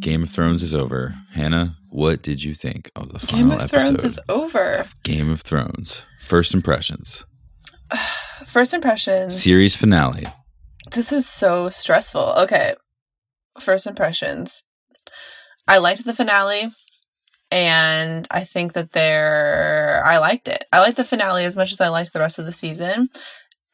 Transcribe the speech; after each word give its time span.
Game 0.00 0.22
of 0.22 0.30
Thrones 0.30 0.62
is 0.62 0.74
over. 0.74 1.14
Hannah, 1.32 1.76
what 1.90 2.22
did 2.22 2.42
you 2.42 2.54
think 2.54 2.90
of 2.96 3.12
the 3.12 3.18
final 3.18 3.38
Game 3.38 3.50
of 3.50 3.60
episode 3.60 4.00
Thrones 4.00 4.04
is 4.04 4.20
over. 4.28 4.86
Game 5.02 5.30
of 5.30 5.42
Thrones? 5.42 6.02
First 6.20 6.54
impressions, 6.54 7.24
First 8.46 8.72
impressions. 8.74 9.40
series 9.40 9.76
finale. 9.76 10.26
This 10.90 11.12
is 11.12 11.28
so 11.28 11.68
stressful. 11.68 12.34
Okay. 12.38 12.74
First 13.58 13.86
impressions. 13.86 14.64
I 15.68 15.78
liked 15.78 16.04
the 16.04 16.14
finale 16.14 16.70
and 17.52 18.26
I 18.30 18.44
think 18.44 18.72
that 18.72 18.92
there 18.92 20.02
I 20.04 20.18
liked 20.18 20.48
it. 20.48 20.64
I 20.72 20.80
liked 20.80 20.96
the 20.96 21.04
finale 21.04 21.44
as 21.44 21.56
much 21.56 21.72
as 21.72 21.80
I 21.80 21.88
liked 21.88 22.12
the 22.12 22.20
rest 22.20 22.38
of 22.38 22.46
the 22.46 22.52
season. 22.52 23.08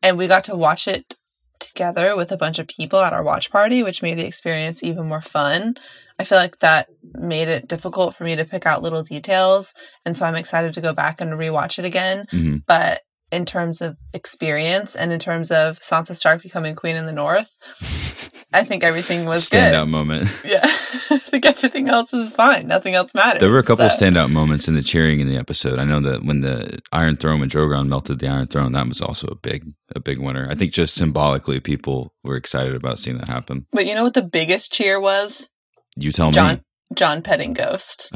And 0.02 0.18
we 0.18 0.26
got 0.26 0.44
to 0.44 0.56
watch 0.56 0.88
it 0.88 1.15
together 1.60 2.16
with 2.16 2.32
a 2.32 2.36
bunch 2.36 2.58
of 2.58 2.68
people 2.68 3.00
at 3.00 3.12
our 3.12 3.22
watch 3.22 3.50
party, 3.50 3.82
which 3.82 4.02
made 4.02 4.18
the 4.18 4.26
experience 4.26 4.82
even 4.82 5.06
more 5.06 5.22
fun. 5.22 5.76
I 6.18 6.24
feel 6.24 6.38
like 6.38 6.58
that 6.60 6.88
made 7.14 7.48
it 7.48 7.68
difficult 7.68 8.14
for 8.14 8.24
me 8.24 8.36
to 8.36 8.44
pick 8.44 8.66
out 8.66 8.82
little 8.82 9.02
details. 9.02 9.74
And 10.04 10.16
so 10.16 10.24
I'm 10.24 10.36
excited 10.36 10.74
to 10.74 10.80
go 10.80 10.92
back 10.92 11.20
and 11.20 11.32
rewatch 11.32 11.78
it 11.78 11.84
again. 11.84 12.26
Mhm. 12.32 12.62
But 12.66 13.02
in 13.30 13.44
terms 13.44 13.82
of 13.82 13.96
experience 14.12 14.96
and 14.96 15.12
in 15.12 15.18
terms 15.18 15.50
of 15.50 15.78
Sansa 15.78 16.14
Stark 16.14 16.42
becoming 16.42 16.74
queen 16.74 16.96
in 16.96 17.06
the 17.06 17.12
north, 17.12 17.48
I 18.56 18.64
think 18.64 18.82
everything 18.82 19.24
was 19.26 19.46
a 19.46 19.50
Standout 19.56 19.82
good. 19.84 19.90
moment. 19.90 20.30
Yeah. 20.44 20.60
I 21.10 21.18
think 21.18 21.44
everything 21.46 21.88
else 21.88 22.12
is 22.14 22.32
fine. 22.32 22.66
Nothing 22.66 22.94
else 22.94 23.14
matters. 23.14 23.40
There 23.40 23.50
were 23.50 23.58
a 23.58 23.62
couple 23.62 23.88
So- 23.90 24.04
standout 24.04 24.30
moments 24.30 24.66
in 24.68 24.74
the 24.74 24.82
cheering 24.82 25.20
in 25.20 25.28
the 25.28 25.36
episode. 25.36 25.78
I 25.78 25.84
know 25.84 26.00
that 26.00 26.24
when 26.24 26.40
the 26.40 26.78
Iron 26.92 27.16
Throne, 27.16 27.42
and 27.42 27.50
Drogon 27.50 27.88
melted 27.88 28.18
the 28.18 28.28
Iron 28.28 28.46
Throne, 28.46 28.72
that 28.72 28.88
was 28.88 29.00
also 29.00 29.26
a 29.28 29.34
big, 29.36 29.64
a 29.94 30.00
big 30.00 30.18
winner. 30.18 30.48
I 30.50 30.54
think 30.54 30.72
just 30.72 30.94
symbolically, 30.94 31.60
people 31.60 32.14
were 32.24 32.36
excited 32.36 32.74
about 32.74 32.98
seeing 32.98 33.18
that 33.18 33.28
happen. 33.28 33.66
But 33.72 33.86
you 33.86 33.94
know 33.94 34.02
what 34.04 34.14
the 34.14 34.22
biggest 34.22 34.72
cheer 34.72 34.98
was? 35.00 35.48
You 35.96 36.10
tell 36.12 36.30
Jon 36.30 36.54
me. 36.56 36.60
Jon 36.94 37.22
petting 37.22 37.52
Ghost. 37.52 38.08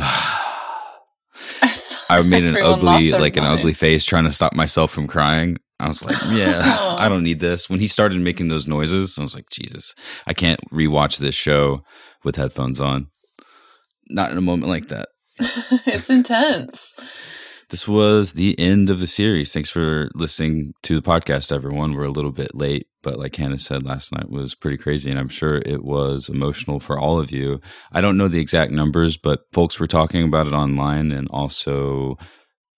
I 2.08 2.22
made 2.24 2.44
an 2.44 2.56
ugly, 2.56 3.12
like 3.12 3.36
an 3.36 3.44
ugly 3.44 3.74
face, 3.74 4.04
trying 4.04 4.24
to 4.24 4.32
stop 4.32 4.54
myself 4.54 4.90
from 4.90 5.06
crying. 5.06 5.58
I 5.80 5.88
was 5.88 6.04
like, 6.04 6.16
yeah, 6.30 6.96
I 6.98 7.08
don't 7.08 7.24
need 7.24 7.40
this. 7.40 7.70
When 7.70 7.80
he 7.80 7.88
started 7.88 8.20
making 8.20 8.48
those 8.48 8.68
noises, 8.68 9.18
I 9.18 9.22
was 9.22 9.34
like, 9.34 9.50
Jesus, 9.50 9.94
I 10.26 10.34
can't 10.34 10.60
rewatch 10.70 11.18
this 11.18 11.34
show 11.34 11.82
with 12.24 12.36
headphones 12.36 12.80
on. 12.80 13.08
Not 14.08 14.30
in 14.30 14.38
a 14.38 14.42
moment 14.42 14.68
like 14.68 14.88
that. 14.88 15.08
it's 15.38 16.10
intense. 16.10 16.94
This 17.70 17.86
was 17.86 18.32
the 18.32 18.58
end 18.58 18.90
of 18.90 18.98
the 18.98 19.06
series. 19.06 19.52
Thanks 19.52 19.70
for 19.70 20.10
listening 20.14 20.74
to 20.82 21.00
the 21.00 21.08
podcast, 21.08 21.52
everyone. 21.52 21.94
We're 21.94 22.02
a 22.02 22.10
little 22.10 22.32
bit 22.32 22.52
late, 22.52 22.88
but 23.00 23.16
like 23.16 23.36
Hannah 23.36 23.60
said, 23.60 23.84
last 23.84 24.12
night 24.12 24.28
was 24.28 24.56
pretty 24.56 24.76
crazy, 24.76 25.08
and 25.08 25.20
I'm 25.20 25.28
sure 25.28 25.62
it 25.64 25.84
was 25.84 26.28
emotional 26.28 26.80
for 26.80 26.98
all 26.98 27.20
of 27.20 27.30
you. 27.30 27.60
I 27.92 28.00
don't 28.00 28.16
know 28.16 28.26
the 28.26 28.40
exact 28.40 28.72
numbers, 28.72 29.16
but 29.16 29.42
folks 29.52 29.78
were 29.78 29.86
talking 29.86 30.24
about 30.24 30.48
it 30.48 30.52
online 30.52 31.12
and 31.12 31.28
also 31.30 32.18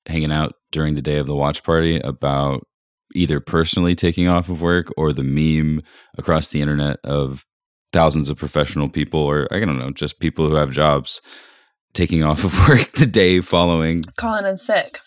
hanging 0.06 0.30
out 0.30 0.56
during 0.72 0.94
the 0.94 1.02
day 1.02 1.16
of 1.16 1.26
the 1.26 1.34
watch 1.34 1.62
party 1.62 1.98
about 1.98 2.66
either 3.14 3.40
personally 3.40 3.94
taking 3.94 4.28
off 4.28 4.48
of 4.48 4.60
work 4.60 4.92
or 4.96 5.12
the 5.12 5.22
meme 5.22 5.82
across 6.16 6.48
the 6.48 6.60
internet 6.60 6.96
of 7.04 7.44
thousands 7.92 8.28
of 8.28 8.36
professional 8.36 8.88
people, 8.88 9.20
or 9.20 9.48
I 9.50 9.60
don't 9.60 9.78
know, 9.78 9.90
just 9.90 10.18
people 10.18 10.48
who 10.48 10.54
have 10.56 10.70
jobs 10.70 11.20
taking 11.92 12.22
off 12.22 12.44
of 12.44 12.56
work 12.68 12.92
the 12.92 13.06
day 13.06 13.40
following 13.40 14.02
Calling 14.16 14.46
in 14.46 14.56
sick. 14.56 14.98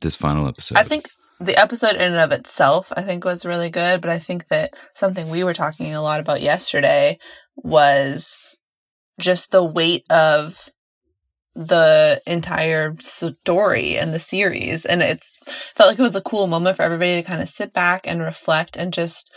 this 0.00 0.16
final 0.16 0.46
episode. 0.48 0.78
I 0.78 0.84
think 0.84 1.06
the 1.38 1.58
episode 1.58 1.96
in 1.96 2.12
and 2.12 2.16
of 2.16 2.32
itself, 2.32 2.92
I 2.96 3.02
think, 3.02 3.24
was 3.24 3.46
really 3.46 3.70
good. 3.70 4.00
But 4.00 4.10
I 4.10 4.18
think 4.18 4.48
that 4.48 4.70
something 4.94 5.28
we 5.28 5.44
were 5.44 5.54
talking 5.54 5.94
a 5.94 6.02
lot 6.02 6.20
about 6.20 6.42
yesterday 6.42 7.18
was 7.56 8.36
just 9.18 9.50
the 9.50 9.64
weight 9.64 10.04
of 10.10 10.68
the 11.54 12.22
entire 12.26 12.96
story 13.00 13.98
and 13.98 14.14
the 14.14 14.20
series. 14.20 14.84
And 14.86 15.02
it's 15.02 15.32
felt 15.74 15.90
like 15.90 15.98
it 15.98 16.02
was 16.02 16.16
a 16.16 16.22
cool 16.22 16.46
moment 16.46 16.76
for 16.76 16.82
everybody 16.82 17.16
to 17.16 17.22
kind 17.22 17.42
of 17.42 17.48
sit 17.48 17.72
back 17.72 18.06
and 18.06 18.20
reflect 18.20 18.76
and 18.76 18.92
just, 18.92 19.32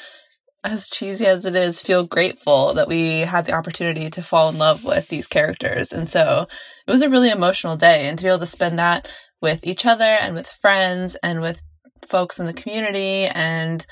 as 0.64 0.88
cheesy 0.88 1.26
as 1.26 1.44
it 1.44 1.56
is, 1.56 1.82
feel 1.82 2.06
grateful 2.06 2.74
that 2.76 2.88
we 2.88 3.20
had 3.20 3.46
the 3.46 3.54
opportunity 3.54 4.10
to 4.10 4.24
fall 4.24 4.48
in 4.50 4.58
love 4.58 4.86
with 4.86 5.10
these 5.10 5.28
characters. 5.28 5.92
And 5.92 6.10
so 6.10 6.48
it 6.88 6.92
was 6.92 7.02
a 7.02 7.10
really 7.10 7.32
emotional 7.32 7.76
day. 7.76 8.08
And 8.08 8.18
to 8.18 8.24
be 8.24 8.30
able 8.30 8.40
to 8.40 8.46
spend 8.46 8.80
that 8.80 9.10
with 9.42 9.66
each 9.66 9.86
other 9.86 10.06
and 10.06 10.36
with 10.36 10.48
friends 10.48 11.18
and 11.22 11.42
with 11.42 11.62
folks 12.08 12.40
in 12.40 12.46
the 12.46 12.54
community 12.54 13.26
and 13.26 13.86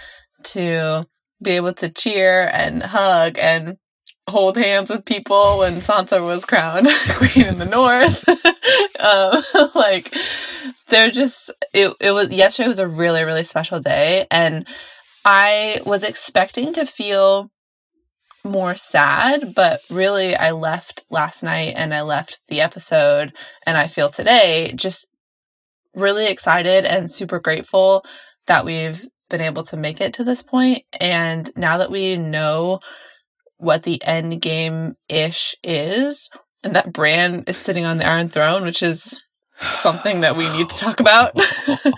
to 0.43 1.05
be 1.41 1.51
able 1.51 1.73
to 1.73 1.89
cheer 1.89 2.49
and 2.53 2.83
hug 2.83 3.37
and 3.37 3.77
hold 4.27 4.57
hands 4.57 4.89
with 4.89 5.05
people 5.05 5.59
when 5.59 5.81
Sansa 5.81 6.23
was 6.23 6.45
crowned 6.45 6.87
queen 7.09 7.45
in 7.45 7.57
the 7.57 7.65
north. 7.65 8.27
um, 8.99 9.69
like 9.75 10.13
they're 10.89 11.11
just 11.11 11.51
it 11.73 11.93
it 11.99 12.11
was 12.11 12.31
yesterday 12.31 12.67
was 12.67 12.79
a 12.79 12.87
really 12.87 13.23
really 13.23 13.43
special 13.43 13.79
day 13.79 14.25
and 14.29 14.67
I 15.23 15.81
was 15.85 16.03
expecting 16.03 16.73
to 16.73 16.85
feel 16.85 17.51
more 18.43 18.73
sad, 18.75 19.53
but 19.55 19.81
really 19.91 20.35
I 20.35 20.51
left 20.51 21.03
last 21.11 21.43
night 21.43 21.73
and 21.75 21.93
I 21.93 22.01
left 22.01 22.41
the 22.47 22.61
episode 22.61 23.33
and 23.67 23.77
I 23.77 23.85
feel 23.85 24.09
today 24.09 24.73
just 24.75 25.07
really 25.93 26.27
excited 26.27 26.85
and 26.85 27.11
super 27.11 27.39
grateful 27.39 28.03
that 28.47 28.65
we've 28.65 29.07
been 29.29 29.41
able 29.41 29.63
to 29.63 29.77
make 29.77 30.01
it 30.01 30.15
to 30.15 30.23
this. 30.23 30.43
And 30.99 31.51
now 31.55 31.77
that 31.77 31.91
we 31.91 32.17
know 32.17 32.79
what 33.61 33.83
the 33.83 34.03
end 34.03 34.41
game 34.41 34.95
ish 35.07 35.55
is, 35.63 36.29
and 36.63 36.75
that 36.75 36.91
Bran 36.91 37.43
is 37.47 37.57
sitting 37.57 37.85
on 37.85 37.97
the 37.97 38.07
Iron 38.07 38.29
Throne, 38.29 38.63
which 38.63 38.83
is 38.83 39.19
something 39.73 40.21
that 40.21 40.35
we 40.35 40.49
need 40.57 40.69
to 40.69 40.77
talk 40.77 40.99
about, 40.99 41.37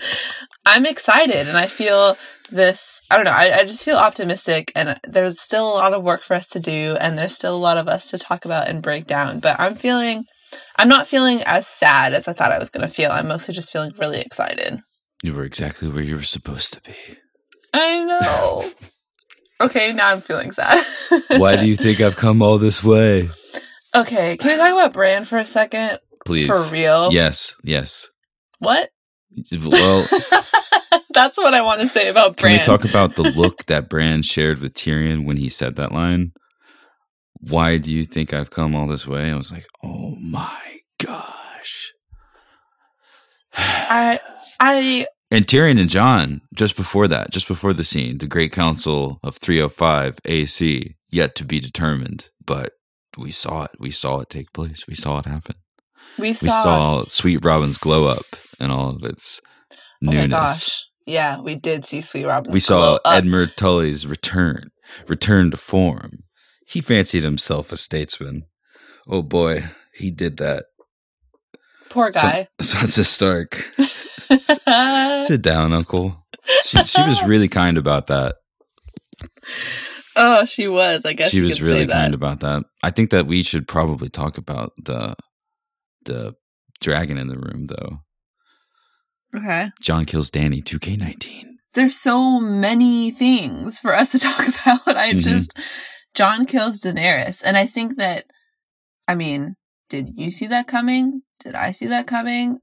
I'm 0.66 0.86
excited 0.86 1.48
and 1.48 1.56
I 1.56 1.66
feel 1.66 2.16
this 2.50 3.00
I 3.10 3.16
don't 3.16 3.24
know, 3.24 3.30
I, 3.30 3.60
I 3.60 3.64
just 3.64 3.84
feel 3.84 3.96
optimistic 3.96 4.70
and 4.76 4.98
there's 5.04 5.40
still 5.40 5.66
a 5.68 5.74
lot 5.74 5.94
of 5.94 6.02
work 6.02 6.22
for 6.22 6.34
us 6.34 6.48
to 6.48 6.60
do 6.60 6.96
and 7.00 7.16
there's 7.16 7.34
still 7.34 7.54
a 7.54 7.58
lot 7.58 7.78
of 7.78 7.88
us 7.88 8.10
to 8.10 8.18
talk 8.18 8.44
about 8.44 8.68
and 8.68 8.82
break 8.82 9.06
down. 9.06 9.40
But 9.40 9.58
I'm 9.58 9.74
feeling 9.74 10.24
I'm 10.76 10.88
not 10.88 11.06
feeling 11.06 11.42
as 11.42 11.66
sad 11.66 12.12
as 12.12 12.28
I 12.28 12.32
thought 12.32 12.52
I 12.52 12.58
was 12.58 12.70
gonna 12.70 12.88
feel. 12.88 13.10
I'm 13.10 13.28
mostly 13.28 13.54
just 13.54 13.72
feeling 13.72 13.92
really 13.98 14.20
excited. 14.20 14.80
you 15.22 15.34
were 15.34 15.44
exactly 15.44 15.88
where 15.88 16.02
you 16.02 16.16
were 16.16 16.22
supposed 16.22 16.74
to 16.74 16.82
be. 16.82 16.94
I 17.72 18.04
know. 18.04 18.70
okay, 19.60 19.92
now 19.92 20.10
I'm 20.10 20.20
feeling 20.20 20.52
sad. 20.52 20.84
Why 21.36 21.56
do 21.56 21.66
you 21.66 21.76
think 21.76 22.00
I've 22.00 22.16
come 22.16 22.42
all 22.42 22.58
this 22.58 22.82
way? 22.82 23.28
Okay, 23.94 24.36
can 24.36 24.50
we 24.52 24.56
talk 24.56 24.72
about 24.72 24.92
Bran 24.92 25.24
for 25.24 25.38
a 25.38 25.46
second? 25.46 25.98
Please. 26.24 26.48
For 26.48 26.72
real? 26.72 27.12
Yes, 27.12 27.54
yes. 27.62 28.08
What? 28.58 28.90
Well, 29.52 30.06
That's 31.14 31.38
what 31.38 31.54
I 31.54 31.62
want 31.62 31.80
to 31.80 31.88
say 31.88 32.08
about 32.08 32.36
Bran. 32.36 32.52
can 32.52 32.60
we 32.60 32.64
talk 32.64 32.84
about 32.84 33.14
the 33.14 33.22
look 33.22 33.66
that 33.66 33.88
Bran 33.88 34.22
shared 34.22 34.58
with 34.58 34.74
Tyrion 34.74 35.24
when 35.24 35.36
he 35.36 35.48
said 35.48 35.76
that 35.76 35.92
line? 35.92 36.32
Why 37.40 37.78
do 37.78 37.92
you 37.92 38.04
think 38.04 38.32
I've 38.32 38.50
come 38.50 38.74
all 38.74 38.86
this 38.86 39.06
way? 39.06 39.30
I 39.30 39.36
was 39.36 39.52
like, 39.52 39.66
oh 39.82 40.16
my 40.16 40.78
gosh. 41.04 41.92
I 43.56 44.18
I 44.58 45.06
And 45.30 45.46
Tyrion 45.46 45.80
and 45.80 45.90
Jon, 45.90 46.42
just 46.54 46.76
before 46.76 47.08
that, 47.08 47.30
just 47.30 47.48
before 47.48 47.72
the 47.72 47.82
scene, 47.84 48.18
the 48.18 48.26
Great 48.28 48.52
Council 48.52 49.18
of 49.24 49.36
305 49.36 50.18
AC, 50.24 50.94
yet 51.10 51.34
to 51.36 51.44
be 51.44 51.58
determined. 51.60 52.28
But 52.44 52.72
we 53.18 53.32
saw 53.32 53.64
it. 53.64 53.72
We 53.80 53.90
saw 53.90 54.20
it 54.20 54.30
take 54.30 54.52
place. 54.52 54.84
We 54.86 54.94
saw 54.94 55.18
it 55.18 55.26
happen. 55.26 55.56
we 56.18 56.28
We 56.28 56.32
saw, 56.34 56.62
saw 56.62 57.00
Sweet 57.00 57.44
Robin's 57.44 57.78
glow 57.78 58.06
up 58.06 58.24
and 58.60 58.70
all 58.70 58.90
of 58.90 59.02
its 59.04 59.40
Oh 59.72 59.76
my 60.02 60.12
newness. 60.12 60.30
gosh. 60.30 60.84
Yeah, 61.06 61.40
we 61.40 61.54
did 61.56 61.84
see 61.84 62.00
Sweet 62.00 62.26
Robin. 62.26 62.52
we 62.52 62.60
saw. 62.60 62.98
Edmure 63.04 63.52
Tully's 63.54 64.06
return, 64.06 64.70
return 65.08 65.50
to 65.50 65.56
form. 65.56 66.20
He 66.66 66.80
fancied 66.80 67.22
himself 67.24 67.72
a 67.72 67.76
statesman. 67.76 68.44
Oh 69.08 69.22
boy, 69.22 69.64
he 69.94 70.10
did 70.10 70.36
that. 70.38 70.66
Poor 71.90 72.10
guy. 72.10 72.48
So- 72.60 72.78
guy. 72.78 72.84
Sansa 72.86 73.04
Stark. 73.04 73.70
Sit 75.26 75.42
down, 75.42 75.72
Uncle. 75.72 76.24
She, 76.64 76.82
she 76.84 77.02
was 77.02 77.22
really 77.24 77.48
kind 77.48 77.76
about 77.78 78.08
that. 78.08 78.36
oh, 80.16 80.44
she 80.44 80.68
was. 80.68 81.04
I 81.04 81.12
guess 81.12 81.30
she 81.30 81.40
was 81.40 81.62
really 81.62 81.86
kind 81.86 82.14
about 82.14 82.40
that. 82.40 82.64
I 82.82 82.90
think 82.90 83.10
that 83.10 83.26
we 83.26 83.42
should 83.42 83.66
probably 83.68 84.08
talk 84.08 84.38
about 84.38 84.72
the 84.82 85.14
the 86.04 86.34
dragon 86.80 87.16
in 87.18 87.28
the 87.28 87.38
room, 87.38 87.66
though. 87.66 87.98
Okay. 89.36 89.70
Jon 89.80 90.04
kills 90.04 90.30
Danny. 90.30 90.60
Two 90.60 90.78
K 90.78 90.96
nineteen. 90.96 91.58
There's 91.74 91.96
so 91.96 92.38
many 92.40 93.10
things 93.10 93.78
for 93.78 93.94
us 93.94 94.12
to 94.12 94.18
talk 94.20 94.46
about. 94.48 94.96
I 94.96 95.12
Mhm. 95.12 95.22
just 95.22 95.58
Jon 96.14 96.46
kills 96.46 96.80
Daenerys, 96.80 97.42
and 97.44 97.56
I 97.56 97.66
think 97.66 97.96
that. 97.96 98.24
I 99.08 99.14
mean, 99.14 99.56
did 99.90 100.10
you 100.16 100.30
see 100.30 100.46
that 100.48 100.66
coming? 100.66 101.22
Did 101.40 101.54
I 101.54 101.72
see 101.72 101.86
that 101.88 102.06
coming? 102.06 102.58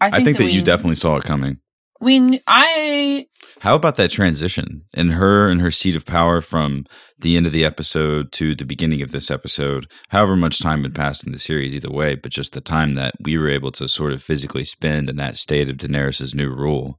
I 0.00 0.22
think, 0.22 0.38
that, 0.38 0.44
we, 0.44 0.50
you 0.50 0.62
definitely 0.62 0.96
saw 0.96 1.16
it 1.16 1.24
coming. 1.24 1.58
we 2.00 2.40
I 2.46 3.26
How 3.60 3.74
about 3.74 3.96
that 3.96 4.10
transition 4.10 4.84
in 4.96 5.10
her 5.10 5.48
and 5.48 5.60
her 5.60 5.70
seat 5.70 5.96
of 5.96 6.04
power 6.04 6.40
from 6.40 6.84
the 7.18 7.36
end 7.36 7.46
of 7.46 7.52
the 7.52 7.64
episode 7.64 8.32
to 8.32 8.54
the 8.54 8.64
beginning 8.64 9.02
of 9.02 9.12
this 9.12 9.30
episode? 9.30 9.86
However 10.10 10.36
much 10.36 10.60
time 10.60 10.82
had 10.82 10.94
passed 10.94 11.24
in 11.24 11.32
the 11.32 11.38
series, 11.38 11.74
either 11.74 11.90
way, 11.90 12.14
but 12.14 12.32
just 12.32 12.52
the 12.52 12.60
time 12.60 12.94
that 12.94 13.14
we 13.20 13.38
were 13.38 13.48
able 13.48 13.72
to 13.72 13.88
sort 13.88 14.12
of 14.12 14.22
physically 14.22 14.64
spend 14.64 15.08
in 15.08 15.16
that 15.16 15.36
state 15.36 15.70
of 15.70 15.76
Daenerys' 15.76 16.34
new 16.34 16.50
rule. 16.50 16.98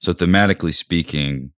So 0.00 0.12
thematically 0.12 0.74
speaking, 0.74 1.52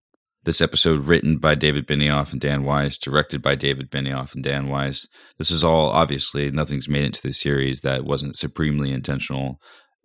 this 0.45 0.61
episode 0.61 1.07
written 1.07 1.37
by 1.37 1.55
David 1.55 1.87
Benioff 1.87 2.33
and 2.33 2.41
Dan 2.41 2.65
Weiss, 2.65 2.97
directed 2.97 3.43
by 3.43 3.55
David 3.55 3.91
Benioff 3.91 4.35
and 4.35 4.43
Dan 4.43 4.69
Weiss. 4.69 5.07
This 5.39 5.51
is 5.51 5.63
all 5.63 5.91
obviously 5.91 6.51
nothing's 6.51 6.89
made 6.89 7.05
into 7.05 7.21
the 7.23 7.33
series 7.33 7.83
that 7.83 8.05
wasn't 8.05 8.37
supremely 8.37 8.91
intentional, 8.93 9.61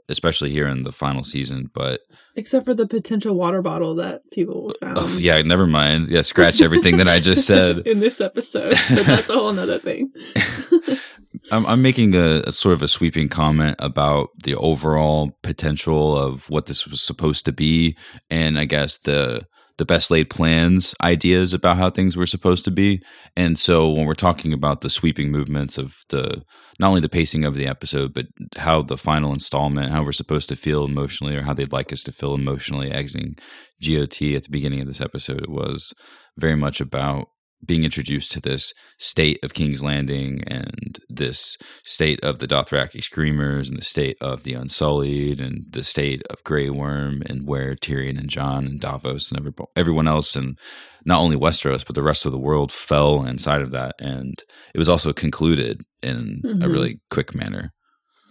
especially 0.10 0.52
here 0.52 0.68
in 0.68 0.84
the 0.84 0.92
final 0.92 1.24
season. 1.24 1.69
But 1.74 2.02
Except 2.36 2.66
for 2.66 2.74
the 2.74 2.88
potential 2.88 3.36
water 3.36 3.62
bottle 3.62 3.96
that 3.96 4.30
people 4.31 4.72
oh, 4.72 4.78
found. 4.80 4.98
oh, 4.98 5.18
yeah, 5.18 5.42
never 5.42 5.68
mind. 5.68 6.10
Yeah, 6.10 6.22
scratch 6.22 6.62
everything 6.62 6.98
that 6.98 7.07
I 7.07 7.19
just 7.19 7.48
said. 7.48 7.80
in 7.80 8.00
this 8.00 8.22
episode. 8.22 8.75
But 8.90 9.06
that's 9.06 9.30
a 9.30 9.34
whole 9.34 9.54
nother 9.54 9.80
thing. 9.80 10.12
I'm, 11.52 11.66
I'm 11.66 11.81
making 11.81 12.16
a, 12.16 12.42
a 12.48 12.52
sort 12.52 12.74
of 12.74 12.81
a 12.81 12.88
sweeping 12.88 13.30
comment 13.30 13.75
about 13.80 14.30
the 14.44 14.56
overall 14.56 15.38
potential 15.44 16.18
of 16.18 16.50
what 16.50 16.66
this 16.66 16.88
was 16.88 17.02
supposed 17.02 17.46
to 17.46 17.52
be, 17.52 17.98
and 18.30 18.57
I 18.57 18.66
guess 18.66 18.98
the 18.98 19.46
the 19.77 19.86
best 19.86 20.10
laid 20.10 20.30
plans 20.30 20.95
ideas 21.01 21.54
about 21.54 21.77
how 21.77 21.89
things 21.89 22.16
were 22.16 22.25
supposed 22.25 22.63
to 22.66 22.72
be. 22.72 23.01
And 23.36 23.60
so 23.60 23.92
when 23.92 24.06
we're 24.06 24.13
talking 24.13 24.54
about 24.54 24.81
the 24.81 24.89
sweeping 24.89 25.31
movements 25.31 25.77
of 25.77 25.98
the 26.10 26.44
not 26.80 26.89
only 26.89 27.01
the 27.01 27.10
pacing 27.10 27.45
of 27.45 27.56
the 27.56 27.68
episode, 27.68 28.13
but 28.13 28.27
how 28.57 28.81
the 28.81 28.98
final 28.98 29.33
installment, 29.33 29.92
how 29.92 30.04
we're 30.04 30.12
supposed 30.12 30.50
to 30.50 30.56
feel 30.56 30.86
emotionally 30.86 31.36
or 31.36 31.42
how 31.42 31.54
they'd 31.54 31.74
like 31.74 31.92
us 31.92 32.04
to 32.04 32.12
feel 32.12 32.33
emotionally 32.33 32.92
exiting 32.92 33.36
GOT 33.81 34.22
at 34.36 34.44
the 34.44 34.50
beginning 34.50 34.81
of 34.81 34.88
this 34.88 35.01
episode, 35.01 35.44
it 35.44 35.50
was 35.50 35.94
very 36.38 36.56
much 36.56 36.81
about 36.81 37.30
being 37.66 37.84
introduced 37.84 38.32
to 38.34 38.40
this 38.42 38.74
state 38.98 39.40
of 39.44 39.54
King's 39.54 39.84
Landing 39.84 40.44
and 40.48 41.00
this 41.10 41.58
state 41.84 42.20
of 42.24 42.40
the 42.40 42.48
Dothraki 42.48 43.02
Screamers 43.04 43.70
and 43.70 43.78
the 43.78 43.84
state 43.84 44.18
of 44.22 44.44
the 44.44 44.54
Unsullied 44.54 45.40
and 45.40 45.66
the 45.70 45.84
state 45.84 46.22
of 46.30 46.44
Grey 46.44 46.70
Worm 46.70 47.24
and 47.26 47.48
where 47.48 47.76
Tyrion 47.76 48.18
and 48.20 48.30
Jon 48.30 48.66
and 48.66 48.80
Davos 48.80 49.32
and 49.32 49.54
everyone 49.76 50.08
else 50.08 50.36
and 50.36 50.58
not 51.06 51.20
only 51.22 51.36
Westeros 51.38 51.86
but 51.86 51.96
the 51.96 52.04
rest 52.04 52.26
of 52.26 52.32
the 52.32 52.40
world 52.40 52.72
fell 52.72 53.26
inside 53.26 53.62
of 53.62 53.72
that 53.72 53.96
and 54.00 54.42
it 54.74 54.78
was 54.80 54.90
also 54.90 55.14
concluded 55.14 55.82
in 56.02 56.42
a 56.44 56.48
Mhm. 56.48 56.72
really 56.72 57.00
quick 57.10 57.34
manner. 57.36 57.72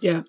Yeah. 0.01 0.23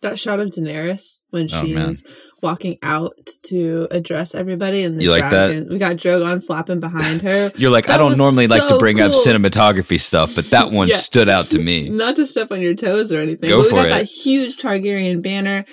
That 0.00 0.18
shot 0.18 0.38
of 0.38 0.50
Daenerys 0.50 1.24
when 1.30 1.48
Oh, 1.52 1.66
man. 1.66 1.88
she's 1.94 2.04
walking 2.40 2.78
out 2.84 3.14
to 3.46 3.88
address 3.90 4.32
everybody 4.34 4.84
and 4.84 4.96
the 4.96 5.02
You 5.02 5.10
like 5.10 5.22
that? 5.30 5.48
dragon. 5.48 5.68
We 5.70 5.78
got 5.78 5.96
Drogon 5.96 6.40
flapping 6.44 6.78
behind 6.78 7.22
her. 7.22 7.50
You're 7.56 7.70
like, 7.72 7.88
I 7.88 7.96
don't 7.96 8.16
normally 8.16 8.46
like 8.46 8.62
to 8.62 8.68
so 8.68 8.78
bring 8.78 9.00
up 9.00 9.10
cinematography 9.10 10.00
stuff, 10.00 10.36
but 10.36 10.50
that 10.50 10.70
one 10.70 10.86
Yeah. 10.88 10.96
stood 10.98 11.28
out 11.28 11.46
to 11.46 11.58
me. 11.58 11.88
Not 11.90 12.14
to 12.16 12.26
step 12.28 12.52
on 12.52 12.60
your 12.60 12.74
toes 12.74 13.10
or 13.12 13.20
anything. 13.20 13.48
Go 13.48 13.62
but 13.62 13.70
for 13.70 13.76
we 13.76 13.82
got 13.82 13.86
it. 13.86 13.90
that 13.90 14.04
huge 14.04 14.56
Targaryen 14.56 15.20
banner. 15.20 15.64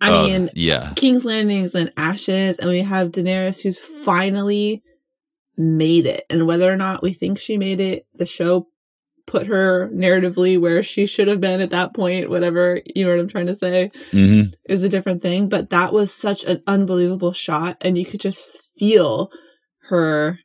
I 0.00 0.10
Uh, 0.12 0.22
mean, 0.24 0.50
yeah. 0.54 0.92
King's 0.96 1.26
Landing 1.26 1.64
is 1.64 1.74
in 1.74 1.90
ashes, 1.96 2.58
and 2.58 2.70
we 2.70 2.80
have 2.80 3.08
Daenerys 3.10 3.62
who's 3.62 3.78
finally 3.78 4.82
made 5.58 6.06
it. 6.06 6.24
And 6.30 6.46
whether 6.46 6.72
or 6.72 6.76
not 6.76 7.02
we 7.02 7.12
think 7.12 7.38
she 7.38 7.58
made 7.58 7.80
it, 7.80 8.06
the 8.14 8.24
show 8.24 8.68
put 9.28 9.46
her 9.46 9.88
narratively 9.90 10.60
where 10.60 10.82
she 10.82 11.06
should 11.06 11.28
have 11.28 11.40
been 11.40 11.60
at 11.60 11.70
that 11.70 11.94
point, 11.94 12.28
whatever, 12.30 12.80
you 12.84 13.04
know 13.04 13.10
what 13.10 13.20
I'm 13.20 13.28
trying 13.28 13.46
to 13.46 13.54
say, 13.54 13.90
hmm 14.10 14.42
is 14.68 14.82
a 14.82 14.88
different 14.88 15.22
thing. 15.22 15.48
But 15.48 15.70
that 15.70 15.92
was 15.92 16.12
such 16.12 16.44
an 16.44 16.62
unbelievable 16.66 17.32
shot, 17.32 17.76
and 17.80 17.96
you 17.96 18.04
could 18.04 18.20
just 18.20 18.44
feel 18.78 19.30
her 19.88 20.38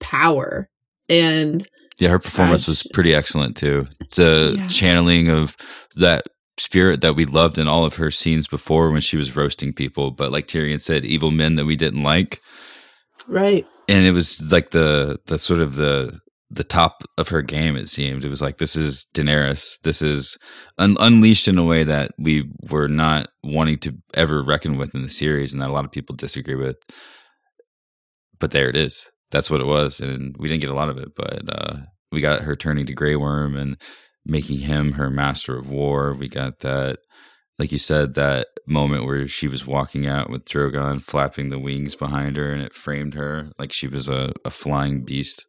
power. 0.00 0.68
And 1.08 1.66
Yeah, 1.98 2.08
her 2.10 2.18
performance 2.18 2.66
was 2.68 2.82
pretty 2.92 3.14
excellent 3.14 3.56
too. 3.56 3.88
The 4.14 4.54
Yeah. 4.56 4.66
channeling 4.68 5.28
of 5.28 5.56
that 5.96 6.24
spirit 6.58 7.00
that 7.00 7.16
we 7.16 7.24
loved 7.26 7.58
in 7.58 7.68
all 7.68 7.84
of 7.84 7.96
her 7.96 8.10
scenes 8.10 8.46
before 8.46 8.90
when 8.90 9.00
she 9.00 9.16
was 9.16 9.34
roasting 9.36 9.72
people, 9.72 10.10
but 10.10 10.32
like 10.32 10.46
Tyrion 10.46 10.80
said, 10.80 11.04
evil 11.04 11.30
men 11.30 11.56
that 11.56 11.64
we 11.66 11.76
didn't 11.76 12.02
like. 12.02 12.40
right. 13.28 13.66
And 13.88 14.06
it 14.06 14.12
was 14.12 14.40
like 14.50 14.70
the 14.70 15.18
the 15.26 15.38
sort 15.38 15.60
of 15.60 15.76
the 15.76 16.20
the 16.52 16.64
top 16.64 17.02
of 17.16 17.28
her 17.28 17.40
game. 17.42 17.76
It 17.76 17.88
seemed 17.88 18.24
it 18.24 18.28
was 18.28 18.42
like 18.42 18.58
this 18.58 18.76
is 18.76 19.06
Daenerys. 19.14 19.80
This 19.82 20.02
is 20.02 20.38
un- 20.78 20.98
unleashed 21.00 21.48
in 21.48 21.56
a 21.58 21.64
way 21.64 21.82
that 21.84 22.12
we 22.18 22.50
were 22.70 22.88
not 22.88 23.28
wanting 23.42 23.78
to 23.78 23.96
ever 24.14 24.42
reckon 24.42 24.76
with 24.76 24.94
in 24.94 25.02
the 25.02 25.08
series, 25.08 25.52
and 25.52 25.60
that 25.60 25.70
a 25.70 25.72
lot 25.72 25.84
of 25.84 25.92
people 25.92 26.14
disagree 26.14 26.54
with. 26.54 26.76
But 28.38 28.50
there 28.50 28.68
it 28.68 28.76
is. 28.76 29.06
That's 29.30 29.50
what 29.50 29.62
it 29.62 29.66
was, 29.66 30.00
and 30.00 30.36
we 30.38 30.48
didn't 30.48 30.60
get 30.60 30.70
a 30.70 30.74
lot 30.74 30.90
of 30.90 30.98
it, 30.98 31.08
but 31.16 31.42
uh, 31.48 31.76
we 32.10 32.20
got 32.20 32.42
her 32.42 32.54
turning 32.54 32.84
to 32.86 32.92
Grey 32.92 33.16
Worm 33.16 33.56
and 33.56 33.80
making 34.26 34.58
him 34.58 34.92
her 34.92 35.08
master 35.08 35.56
of 35.56 35.70
war. 35.70 36.14
We 36.14 36.28
got 36.28 36.58
that, 36.58 36.98
like 37.62 37.70
you 37.70 37.78
said, 37.78 38.14
that 38.14 38.48
moment 38.66 39.04
where 39.06 39.28
she 39.28 39.46
was 39.46 39.64
walking 39.66 40.04
out 40.06 40.28
with 40.28 40.44
Drogon 40.44 41.00
flapping 41.00 41.48
the 41.48 41.60
wings 41.60 41.94
behind 41.94 42.36
her, 42.36 42.52
and 42.52 42.60
it 42.60 42.74
framed 42.74 43.14
her 43.14 43.52
like 43.56 43.72
she 43.72 43.86
was 43.86 44.08
a, 44.08 44.32
a 44.44 44.50
flying 44.50 45.04
beast 45.04 45.46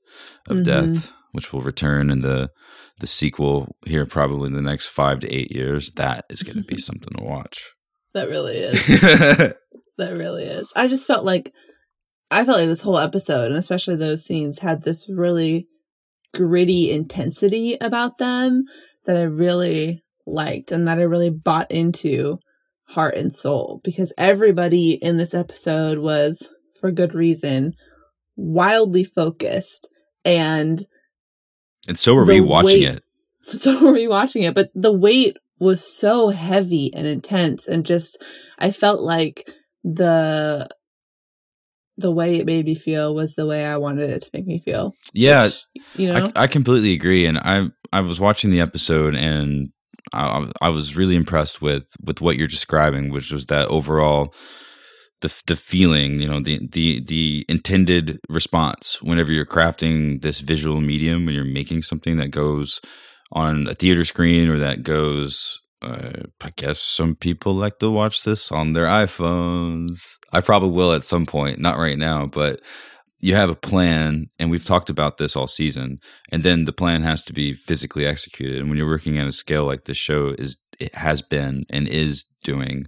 of 0.48 0.57
Mhm. 0.57 0.63
death, 0.63 1.12
which 1.31 1.51
will 1.51 1.62
return 1.62 2.12
in 2.12 2.21
the 2.21 2.51
the 3.00 3.07
sequel 3.07 3.75
here 3.88 4.06
probably 4.06 4.48
in 4.48 4.54
the 4.54 4.62
next 4.62 4.86
five 4.88 5.19
to 5.21 5.33
eight 5.33 5.51
years. 5.51 5.92
That 5.95 6.25
is 6.30 6.44
going 6.44 6.57
to 6.62 6.63
be 6.63 6.77
something 6.88 7.13
to 7.18 7.24
watch. 7.24 7.71
That 8.13 8.30
really 8.30 8.57
is. 8.57 8.77
That 9.98 10.13
really 10.18 10.44
is. 10.45 10.71
I 10.75 10.88
just 10.88 11.06
felt 11.07 11.24
like 11.25 11.51
I 12.31 12.44
felt 12.45 12.57
like 12.60 12.68
this 12.68 12.81
whole 12.83 12.98
episode, 12.98 13.48
and 13.51 13.57
especially 13.60 13.95
those 13.95 14.25
scenes, 14.25 14.60
had 14.60 14.83
this 14.83 15.07
really 15.10 15.68
gritty 16.33 16.89
intensity 16.92 17.77
about 17.80 18.18
them 18.18 18.63
that 19.06 19.18
I 19.18 19.21
really 19.24 20.04
liked 20.25 20.72
and 20.72 20.88
that 20.88 21.00
I 21.00 21.04
really 21.04 21.30
bought 21.30 21.72
into 21.72 22.40
heart 22.90 23.16
and 23.16 23.34
soul 23.34 23.81
because 23.84 24.14
everybody 24.18 24.92
in 24.94 25.18
this 25.18 25.34
episode 25.34 25.98
was, 26.00 26.50
for 26.80 26.92
good 26.92 27.14
reason, 27.14 27.74
wildly 28.36 29.04
focused. 29.04 29.90
And 30.25 30.86
and 31.88 31.98
so 32.00 32.16
The 32.24 32.34
we 32.34 32.42
watching 32.42 32.84
weight- 32.84 32.96
it. 32.98 33.04
so 33.58 33.84
were 33.84 33.94
we 33.94 34.08
watching 34.08 34.44
it, 34.44 34.54
but 34.56 34.70
the 34.74 34.94
weight 34.94 35.36
was 35.60 35.86
so 35.86 36.30
heavy 36.30 36.92
and 36.94 37.06
intense 37.08 37.68
and 37.68 37.86
just 37.86 38.22
I 38.60 38.72
felt 38.72 39.02
like 39.02 39.50
the 39.84 40.70
the 41.98 42.12
way 42.12 42.38
it 42.38 42.46
made 42.46 42.66
me 42.66 42.74
feel 42.74 43.14
was 43.14 43.36
the 43.36 43.46
way 43.46 43.66
I 43.66 43.78
wanted 43.78 44.10
it 44.10 44.22
to 44.24 44.30
make 44.34 44.48
me 44.48 44.60
feel. 44.60 44.94
Yeah, 45.14 45.46
which, 45.46 45.64
you 45.96 46.08
know. 46.08 46.31
I, 46.36 46.44
I 46.44 46.48
completely 46.48 46.94
agree, 46.94 47.25
and 47.25 47.38
I 47.38 47.68
I 47.92 48.00
was 48.00 48.20
watching 48.20 48.50
the 48.50 48.62
episode, 48.62 49.13
and 49.13 49.70
I, 50.12 50.51
I 50.62 50.69
was 50.69 50.95
really 50.95 51.15
impressed 51.15 51.62
with 51.62 51.86
with 52.03 52.22
what 52.22 52.38
you're 52.38 52.48
describing, 52.48 53.10
which 53.12 53.31
was 53.31 53.45
that 53.48 53.67
overall 53.67 54.33
the 55.22 55.33
the 55.48 55.55
feeling, 55.55 56.19
you 56.19 56.27
know, 56.27 56.39
the 56.39 56.67
the 56.72 57.00
the 57.00 57.45
intended 57.50 58.19
response 58.29 59.01
whenever 59.01 59.31
you're 59.31 59.45
crafting 59.45 60.22
this 60.22 60.41
visual 60.41 60.81
medium, 60.81 61.25
when 61.25 61.33
you're 61.33 61.45
making 61.45 61.81
something 61.81 62.17
that 62.17 62.29
goes 62.29 62.81
on 63.31 63.67
a 63.67 63.74
theater 63.74 64.03
screen 64.03 64.50
or 64.50 64.60
that 64.60 64.83
goes. 64.83 65.60
Uh, 65.81 66.24
I 66.41 66.50
guess 66.55 66.79
some 66.79 67.13
people 67.13 67.53
like 67.53 67.79
to 67.79 67.91
watch 67.91 68.24
this 68.24 68.53
on 68.53 68.72
their 68.72 68.86
iPhones. 68.86 70.17
I 70.31 70.39
probably 70.39 70.69
will 70.69 70.93
at 70.93 71.03
some 71.03 71.25
point, 71.25 71.60
not 71.60 71.77
right 71.77 71.98
now, 71.98 72.25
but 72.25 72.62
you 73.24 73.36
have 73.36 73.50
a 73.50 73.56
plan, 73.56 74.25
and 74.38 74.51
we've 74.51 74.65
talked 74.65 74.89
about 74.89 75.15
this 75.15 75.38
all 75.38 75.48
season, 75.48 75.98
and 76.30 76.44
then 76.44 76.65
the 76.65 76.74
plan 76.74 77.03
has 77.03 77.24
to 77.24 77.32
be 77.32 77.53
physically 77.53 78.06
executed. 78.06 78.60
And 78.60 78.68
when 78.68 78.77
you're 78.77 78.86
working 78.86 79.18
at 79.18 79.27
a 79.27 79.32
scale 79.32 79.63
like 79.63 79.86
this 79.86 79.96
show 79.96 80.36
is, 80.38 80.58
it 80.77 80.94
has 80.94 81.22
been 81.22 81.63
and 81.70 81.88
is 81.88 82.25
doing, 82.44 82.86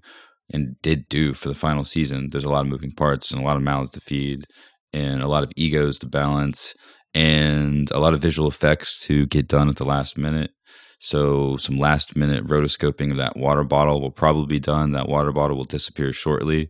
and 0.51 0.75
did 0.81 1.07
do 1.07 1.33
for 1.33 1.47
the 1.47 1.53
final 1.53 1.85
season, 1.85 2.31
there's 2.31 2.43
a 2.43 2.49
lot 2.49 2.65
of 2.65 2.67
moving 2.67 2.91
parts 2.91 3.31
and 3.31 3.41
a 3.41 3.45
lot 3.45 3.55
of 3.55 3.63
mouths 3.63 3.91
to 3.91 4.01
feed, 4.01 4.43
and 4.91 5.21
a 5.21 5.29
lot 5.29 5.43
of 5.43 5.53
egos 5.55 5.99
to 5.99 6.05
balance, 6.05 6.73
and 7.13 7.89
a 7.91 7.99
lot 7.99 8.13
of 8.13 8.19
visual 8.19 8.49
effects 8.49 8.99
to 9.05 9.25
get 9.27 9.47
done 9.47 9.69
at 9.69 9.77
the 9.77 9.85
last 9.85 10.17
minute. 10.17 10.51
So 10.99 11.55
some 11.55 11.77
last 11.77 12.13
minute 12.17 12.45
rotoscoping 12.45 13.09
of 13.09 13.17
that 13.17 13.37
water 13.37 13.63
bottle 13.63 14.01
will 14.01 14.11
probably 14.11 14.47
be 14.47 14.59
done. 14.59 14.91
That 14.91 15.07
water 15.07 15.31
bottle 15.31 15.55
will 15.55 15.63
disappear 15.63 16.11
shortly. 16.11 16.67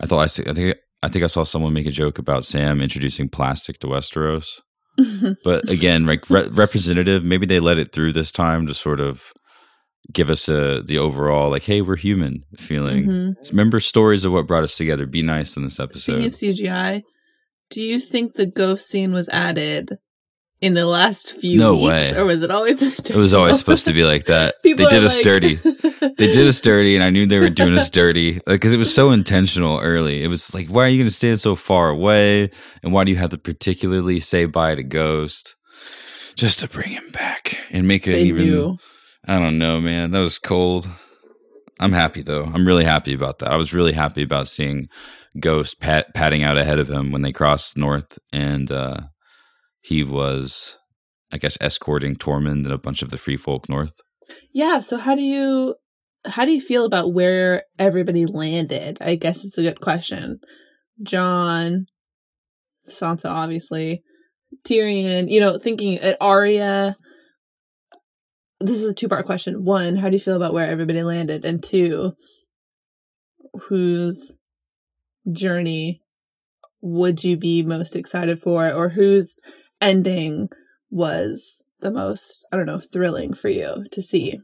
I 0.00 0.06
thought 0.06 0.18
I, 0.18 0.50
I 0.50 0.52
think 0.52 0.76
I 1.02 1.08
think 1.08 1.24
I 1.24 1.28
saw 1.28 1.44
someone 1.44 1.72
make 1.72 1.86
a 1.86 1.90
joke 1.90 2.18
about 2.18 2.44
Sam 2.44 2.80
introducing 2.80 3.28
plastic 3.28 3.78
to 3.80 3.86
Westeros. 3.88 4.60
But 5.44 5.68
again, 5.70 6.04
like 6.06 6.28
re- 6.28 6.48
representative, 6.52 7.24
maybe 7.24 7.46
they 7.46 7.60
let 7.60 7.78
it 7.78 7.92
through 7.92 8.12
this 8.12 8.30
time 8.30 8.66
to 8.66 8.74
sort 8.74 9.00
of 9.00 9.32
give 10.12 10.28
us 10.30 10.48
a 10.48 10.82
the 10.82 10.98
overall 10.98 11.50
like, 11.50 11.62
hey, 11.62 11.80
we're 11.80 11.96
human 11.96 12.42
feeling. 12.58 13.06
Mhm. 13.06 13.50
Remember 13.50 13.80
stories 13.80 14.24
of 14.24 14.32
what 14.32 14.46
brought 14.46 14.64
us 14.64 14.76
together. 14.76 15.06
Be 15.06 15.22
nice 15.22 15.56
in 15.56 15.64
this 15.64 15.80
episode. 15.80 16.12
Speaking 16.20 16.26
of 16.26 16.32
CGI, 16.34 17.02
do 17.70 17.80
you 17.80 18.00
think 18.00 18.34
the 18.34 18.46
ghost 18.46 18.86
scene 18.86 19.12
was 19.12 19.28
added 19.30 19.96
in 20.62 20.74
the 20.74 20.86
last 20.86 21.34
few 21.34 21.58
No 21.58 21.74
weeks, 21.74 21.86
way. 21.88 22.14
or 22.16 22.24
was 22.24 22.42
it 22.42 22.50
always? 22.50 22.80
It 23.10 23.14
was 23.16 23.34
always 23.34 23.58
supposed 23.58 23.84
to 23.86 23.92
be 23.92 24.04
like 24.04 24.26
that. 24.26 24.54
They 24.62 24.74
did 24.74 25.04
us 25.04 25.16
like- 25.16 25.24
dirty. 25.24 25.56
They 26.02 26.32
did 26.32 26.48
us 26.48 26.60
dirty, 26.60 26.94
and 26.96 27.04
I 27.04 27.10
knew 27.10 27.26
they 27.26 27.38
were 27.38 27.48
doing 27.48 27.76
us 27.78 27.88
dirty 27.90 28.40
because 28.46 28.72
it 28.72 28.76
was 28.76 28.92
so 28.92 29.12
intentional 29.12 29.78
early. 29.80 30.22
It 30.24 30.26
was 30.28 30.52
like, 30.52 30.68
why 30.68 30.84
are 30.84 30.88
you 30.88 30.98
going 30.98 31.08
to 31.08 31.14
stand 31.14 31.38
so 31.40 31.54
far 31.54 31.90
away? 31.90 32.50
And 32.82 32.92
why 32.92 33.04
do 33.04 33.12
you 33.12 33.16
have 33.18 33.30
to 33.30 33.38
particularly 33.38 34.18
say 34.18 34.46
bye 34.46 34.74
to 34.74 34.82
Ghost? 34.82 35.54
Just 36.34 36.58
to 36.60 36.68
bring 36.68 36.90
him 36.90 37.08
back 37.12 37.56
and 37.70 37.86
make 37.86 38.08
it 38.08 38.12
They 38.12 38.22
even. 38.24 38.44
knew. 38.44 38.78
I 39.28 39.38
don't 39.38 39.58
know, 39.58 39.80
man. 39.80 40.10
That 40.10 40.20
was 40.20 40.38
cold. 40.40 40.88
I'm 41.78 41.92
happy 41.92 42.22
though. 42.22 42.44
I'm 42.44 42.66
really 42.66 42.84
happy 42.84 43.14
about 43.14 43.38
that. 43.40 43.52
I 43.52 43.56
was 43.56 43.72
really 43.72 43.92
happy 43.92 44.22
about 44.22 44.48
seeing 44.48 44.88
Ghost 45.38 45.80
pat, 45.80 46.12
patting 46.14 46.42
out 46.42 46.58
ahead 46.58 46.78
of 46.80 46.90
him 46.90 47.12
when 47.12 47.22
they 47.22 47.32
crossed 47.32 47.76
north, 47.76 48.18
and 48.32 48.70
uh, 48.72 48.96
he 49.82 50.04
was, 50.04 50.78
I 51.32 51.38
guess, 51.38 51.58
escorting 51.60 52.16
Tormund 52.16 52.64
and 52.64 52.72
a 52.72 52.78
bunch 52.78 53.02
of 53.02 53.10
the 53.10 53.18
free 53.18 53.36
folk 53.36 53.68
north. 53.68 54.00
Yeah. 54.52 54.80
So 54.80 54.96
how 54.96 55.14
do 55.14 55.22
you 55.22 55.74
how 56.24 56.44
do 56.44 56.52
you 56.52 56.60
feel 56.60 56.84
about 56.84 57.12
where 57.12 57.64
everybody 57.78 58.24
landed? 58.24 58.98
I 59.00 59.16
guess 59.16 59.44
it's 59.44 59.58
a 59.58 59.62
good 59.62 59.80
question. 59.80 60.38
Jon, 61.02 61.86
Sansa, 62.88 63.28
obviously, 63.28 64.02
Tyrion. 64.64 65.28
You 65.28 65.40
know, 65.40 65.58
thinking 65.58 65.98
at 65.98 66.16
Arya. 66.20 66.96
This 68.60 68.80
is 68.80 68.92
a 68.92 68.94
two 68.94 69.08
part 69.08 69.26
question. 69.26 69.64
One, 69.64 69.96
how 69.96 70.08
do 70.08 70.14
you 70.14 70.22
feel 70.22 70.36
about 70.36 70.52
where 70.52 70.68
everybody 70.68 71.02
landed? 71.02 71.44
And 71.44 71.60
two, 71.60 72.12
whose 73.68 74.38
journey 75.32 76.00
would 76.80 77.24
you 77.24 77.36
be 77.36 77.64
most 77.64 77.96
excited 77.96 78.40
for, 78.40 78.72
or 78.72 78.90
whose 78.90 79.34
ending 79.82 80.48
was 80.90 81.64
the 81.80 81.90
most, 81.90 82.46
I 82.52 82.56
don't 82.56 82.66
know, 82.66 82.80
thrilling 82.80 83.34
for 83.34 83.48
you 83.48 83.84
to 83.90 84.02
see? 84.02 84.38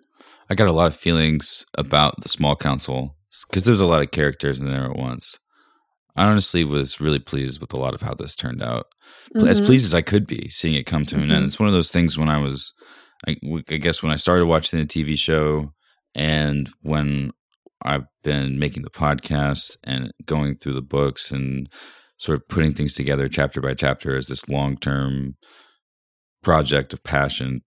I 0.51 0.55
got 0.55 0.69
a 0.69 0.73
lot 0.75 0.87
of 0.89 0.97
feelings 0.97 1.65
about 1.77 2.21
the 2.23 2.29
small 2.29 2.57
council 2.57 3.15
because 3.49 3.65
there's 3.65 3.81
a 3.81 3.87
lot 3.87 4.03
of 4.03 4.11
characters 4.11 4.61
in 4.61 4.69
there 4.71 4.85
at 4.91 4.97
once. 4.97 5.39
I 6.17 6.25
honestly 6.27 6.65
was 6.65 7.01
really 7.01 7.21
pleased 7.21 7.61
with 7.61 7.73
a 7.73 7.81
lot 7.81 7.95
of 7.95 8.03
how 8.03 8.15
this 8.15 8.35
turned 8.35 8.63
out. 8.63 8.87
As 9.47 9.61
Mhm. 9.61 9.67
pleased 9.67 9.85
as 9.85 9.95
I 9.95 10.03
could 10.03 10.27
be 10.27 10.49
seeing 10.49 10.75
it 10.75 10.85
come 10.87 11.07
to 11.07 11.17
an 11.17 11.31
end. 11.31 11.45
Mhm. 11.45 11.47
It's 11.47 11.61
one 11.61 11.69
of 11.69 11.75
those 11.75 11.93
things 11.93 12.19
when 12.19 12.29
I 12.29 12.39
was, 12.39 12.73
I, 13.27 13.37
I 13.71 13.77
guess, 13.77 14.03
when 14.03 14.11
I 14.11 14.17
started 14.17 14.47
watching 14.47 14.81
the 14.81 14.87
TV 14.87 15.17
show 15.17 15.73
and 16.15 16.71
when 16.83 17.31
I've 17.85 18.07
been 18.25 18.59
making 18.59 18.83
the 18.83 18.91
podcast 18.91 19.77
and 19.85 20.11
going 20.27 20.57
through 20.57 20.75
the 20.75 20.83
books 20.83 21.31
and 21.31 21.69
sort 22.19 22.37
of 22.37 22.47
putting 22.49 22.75
things 22.75 22.93
together 22.93 23.29
chapter 23.29 23.61
by 23.61 23.75
chapter 23.75 24.17
as 24.17 24.27
this 24.27 24.49
long 24.49 24.77
term 24.77 25.37
project 26.43 26.93
of 26.93 27.03
passion 27.03 27.61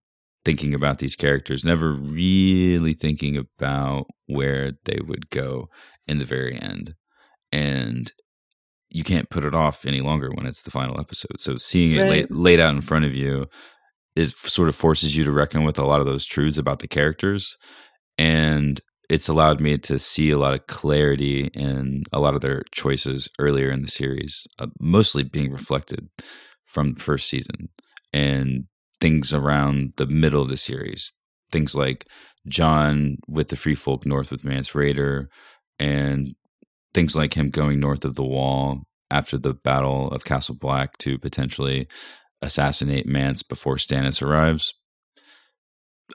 thinking 0.44 0.74
about 0.74 0.98
these 1.00 1.16
characters, 1.16 1.64
never 1.64 1.92
really 1.94 2.94
thinking 2.94 3.38
about 3.38 4.08
where 4.28 4.72
they 4.86 5.00
would 5.06 5.30
go 5.30 5.68
in 6.08 6.18
the 6.18 6.26
very 6.26 6.60
end. 6.60 6.96
And 7.52 8.12
you 8.90 9.04
can't 9.04 9.30
put 9.30 9.46
it 9.46 9.54
off 9.56 9.86
any 9.86 10.02
longer 10.02 10.32
when 10.34 10.46
it's 10.46 10.64
the 10.64 10.72
final 10.72 11.00
episode. 11.00 11.40
So 11.40 11.58
seeing 11.58 11.94
it 11.94 12.02
Right. 12.02 12.10
laid, 12.10 12.32
laid 12.32 12.60
out 12.60 12.76
in 12.76 12.82
front 12.82 13.06
of 13.06 13.16
you, 13.16 13.46
it 14.16 14.30
sort 14.30 14.68
of 14.68 14.76
forces 14.76 15.16
you 15.16 15.24
to 15.24 15.32
reckon 15.32 15.64
with 15.64 15.80
a 15.80 15.86
lot 15.86 16.02
of 16.02 16.06
those 16.06 16.26
truths 16.26 16.58
about 16.58 16.80
the 16.80 16.88
characters. 16.88 17.56
And 18.18 18.82
it's 19.12 19.28
allowed 19.28 19.60
me 19.60 19.78
to 19.78 20.00
see 20.00 20.30
a 20.30 20.38
lot 20.38 20.54
of 20.54 20.68
clarity 20.68 21.48
in 21.54 22.02
a 22.14 22.20
lot 22.22 22.34
of 22.34 22.40
their 22.40 22.64
choices 22.72 23.28
earlier 23.40 23.70
in 23.70 23.82
the 23.82 23.92
series, 23.92 24.48
uh, 24.58 24.68
mostly 24.80 25.22
being 25.22 25.52
reflected 25.52 26.08
from 26.64 26.96
first 26.96 27.28
season 27.28 27.68
and 28.14 28.64
things 29.02 29.34
around 29.34 29.92
the 29.98 30.06
middle 30.06 30.42
of 30.42 30.48
the 30.48 30.56
series. 30.56 31.12
Things 31.52 31.76
like 31.76 32.08
Jon 32.48 33.18
with 33.28 33.50
the 33.50 33.58
Free 33.58 33.76
Folk 33.76 34.06
North 34.06 34.32
with 34.32 34.46
Mance 34.46 34.72
Rayder, 34.72 35.26
and 35.78 36.34
things 36.94 37.14
like 37.14 37.34
him 37.34 37.50
going 37.50 37.82
north 37.82 38.06
of 38.06 38.16
the 38.16 38.24
wall 38.24 38.84
after 39.10 39.38
the 39.38 39.54
Battle 39.54 40.10
of 40.12 40.24
Castle 40.24 40.56
Black 40.56 40.98
to 41.00 41.18
potentially 41.18 41.86
assassinate 42.42 43.06
Mance 43.06 43.44
before 43.44 43.76
Stannis 43.76 44.26
arrives. 44.26 44.74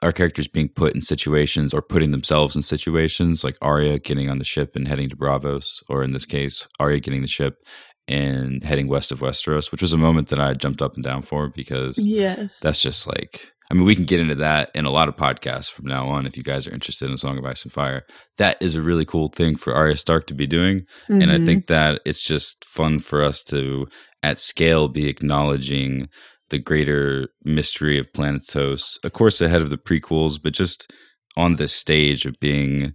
Our 0.03 0.11
characters 0.11 0.47
being 0.47 0.69
put 0.69 0.93
in 0.95 1.01
situations 1.01 1.73
or 1.73 1.81
putting 1.81 2.11
themselves 2.11 2.55
in 2.55 2.61
situations 2.61 3.43
like 3.43 3.57
Arya 3.61 3.99
getting 3.99 4.29
on 4.29 4.37
the 4.37 4.45
ship 4.45 4.75
and 4.75 4.87
heading 4.87 5.09
to 5.09 5.15
Braavos, 5.17 5.81
or 5.89 6.03
in 6.03 6.11
this 6.13 6.25
case, 6.25 6.67
Arya 6.79 6.99
getting 6.99 7.21
the 7.21 7.27
ship 7.27 7.63
and 8.07 8.63
heading 8.63 8.87
west 8.87 9.11
of 9.11 9.19
Westeros, 9.19 9.71
which 9.71 9.81
was 9.81 9.91
a 9.93 9.97
moment 9.97 10.29
that 10.29 10.39
I 10.39 10.53
jumped 10.53 10.81
up 10.81 10.95
and 10.95 11.03
down 11.03 11.23
for 11.23 11.49
because 11.49 11.97
Yes. 11.97 12.59
that's 12.59 12.81
just 12.81 13.07
like 13.07 13.51
I 13.69 13.73
mean, 13.73 13.83
we 13.83 13.95
can 13.95 14.05
get 14.05 14.21
into 14.21 14.35
that 14.35 14.71
in 14.73 14.85
a 14.85 14.89
lot 14.89 15.09
of 15.09 15.17
podcasts 15.17 15.69
from 15.69 15.87
now 15.87 16.07
on 16.07 16.25
if 16.25 16.37
you 16.37 16.43
guys 16.43 16.65
are 16.67 16.73
interested 16.73 17.09
in 17.11 17.17
Song 17.17 17.37
of 17.37 17.43
Ice 17.43 17.63
and 17.63 17.73
Fire. 17.73 18.05
That 18.37 18.55
is 18.61 18.75
a 18.75 18.81
really 18.81 19.03
cool 19.03 19.27
thing 19.27 19.57
for 19.57 19.75
Arya 19.75 19.97
Stark 19.97 20.25
to 20.27 20.33
be 20.33 20.47
doing. 20.47 20.85
And 21.09 21.29
I 21.29 21.37
Mhm. 21.37 21.45
think 21.45 21.67
that 21.67 21.99
it's 22.05 22.21
just 22.21 22.63
fun 22.63 22.99
for 22.99 23.21
us 23.21 23.43
to, 23.45 23.87
at 24.23 24.39
scale, 24.39 24.87
be 24.87 25.09
acknowledging 25.09 26.07
the 26.49 26.59
greater 26.59 27.29
mystery 27.43 27.99
of 27.99 28.11
Planetos, 28.13 28.97
of 29.03 29.13
course, 29.13 29.41
ahead 29.41 29.61
of 29.61 29.69
the 29.69 29.77
prequels, 29.77 30.41
but 30.41 30.53
just 30.53 30.91
on 31.35 31.55
this 31.55 31.73
stage 31.73 32.25
of 32.25 32.39
being 32.39 32.93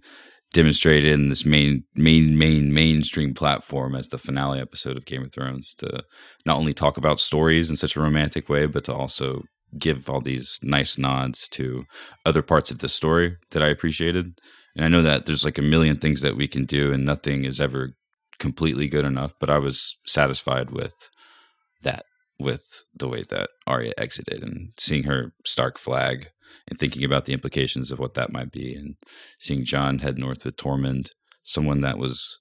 demonstrated 0.53 1.11
in 1.11 1.29
this 1.29 1.45
main, 1.45 1.83
main, 1.95 2.37
main, 2.37 2.73
mainstream 2.73 3.33
platform 3.33 3.95
as 3.95 4.09
the 4.09 4.17
finale 4.17 4.59
episode 4.59 4.97
of 4.97 5.05
Game 5.05 5.23
of 5.23 5.31
Thrones 5.31 5.73
to 5.75 6.03
not 6.45 6.57
only 6.57 6.73
talk 6.73 6.97
about 6.97 7.19
stories 7.19 7.69
in 7.69 7.75
such 7.75 7.95
a 7.95 8.01
romantic 8.01 8.49
way, 8.49 8.67
but 8.67 8.83
to 8.83 8.93
also 8.93 9.41
give 9.79 10.09
all 10.09 10.21
these 10.21 10.59
nice 10.61 10.97
nods 10.97 11.47
to 11.49 11.83
other 12.25 12.43
parts 12.43 12.69
of 12.69 12.79
the 12.79 12.89
story 12.89 13.35
that 13.51 13.63
I 13.63 13.67
appreciated. 13.67 14.39
And 14.75 14.85
I 14.85 14.87
know 14.87 15.01
that 15.01 15.25
there's 15.25 15.45
like 15.45 15.57
a 15.57 15.63
million 15.63 15.97
things 15.97 16.21
that 16.21 16.35
we 16.35 16.47
can 16.47 16.65
do, 16.65 16.93
and 16.93 17.05
nothing 17.05 17.45
is 17.45 17.59
ever 17.59 17.93
completely 18.39 18.87
good 18.87 19.05
enough. 19.05 19.33
But 19.39 19.49
I 19.49 19.57
was 19.57 19.97
satisfied 20.05 20.71
with 20.71 20.93
that, 21.81 22.05
with 22.39 22.83
the 22.95 23.07
way 23.07 23.23
that 23.29 23.49
Arya 23.67 23.93
exited 23.97 24.43
and 24.43 24.73
seeing 24.77 25.03
her 25.03 25.33
Stark 25.45 25.77
flag 25.77 26.29
and 26.67 26.77
thinking 26.79 27.03
about 27.03 27.25
the 27.25 27.33
implications 27.33 27.91
of 27.91 27.99
what 27.99 28.13
that 28.15 28.31
might 28.31 28.51
be, 28.51 28.75
and 28.75 28.95
seeing 29.39 29.65
Jon 29.65 29.99
head 29.99 30.17
north 30.17 30.45
with 30.45 30.57
Tormund, 30.57 31.09
someone 31.43 31.81
that 31.81 31.97
was 31.97 32.37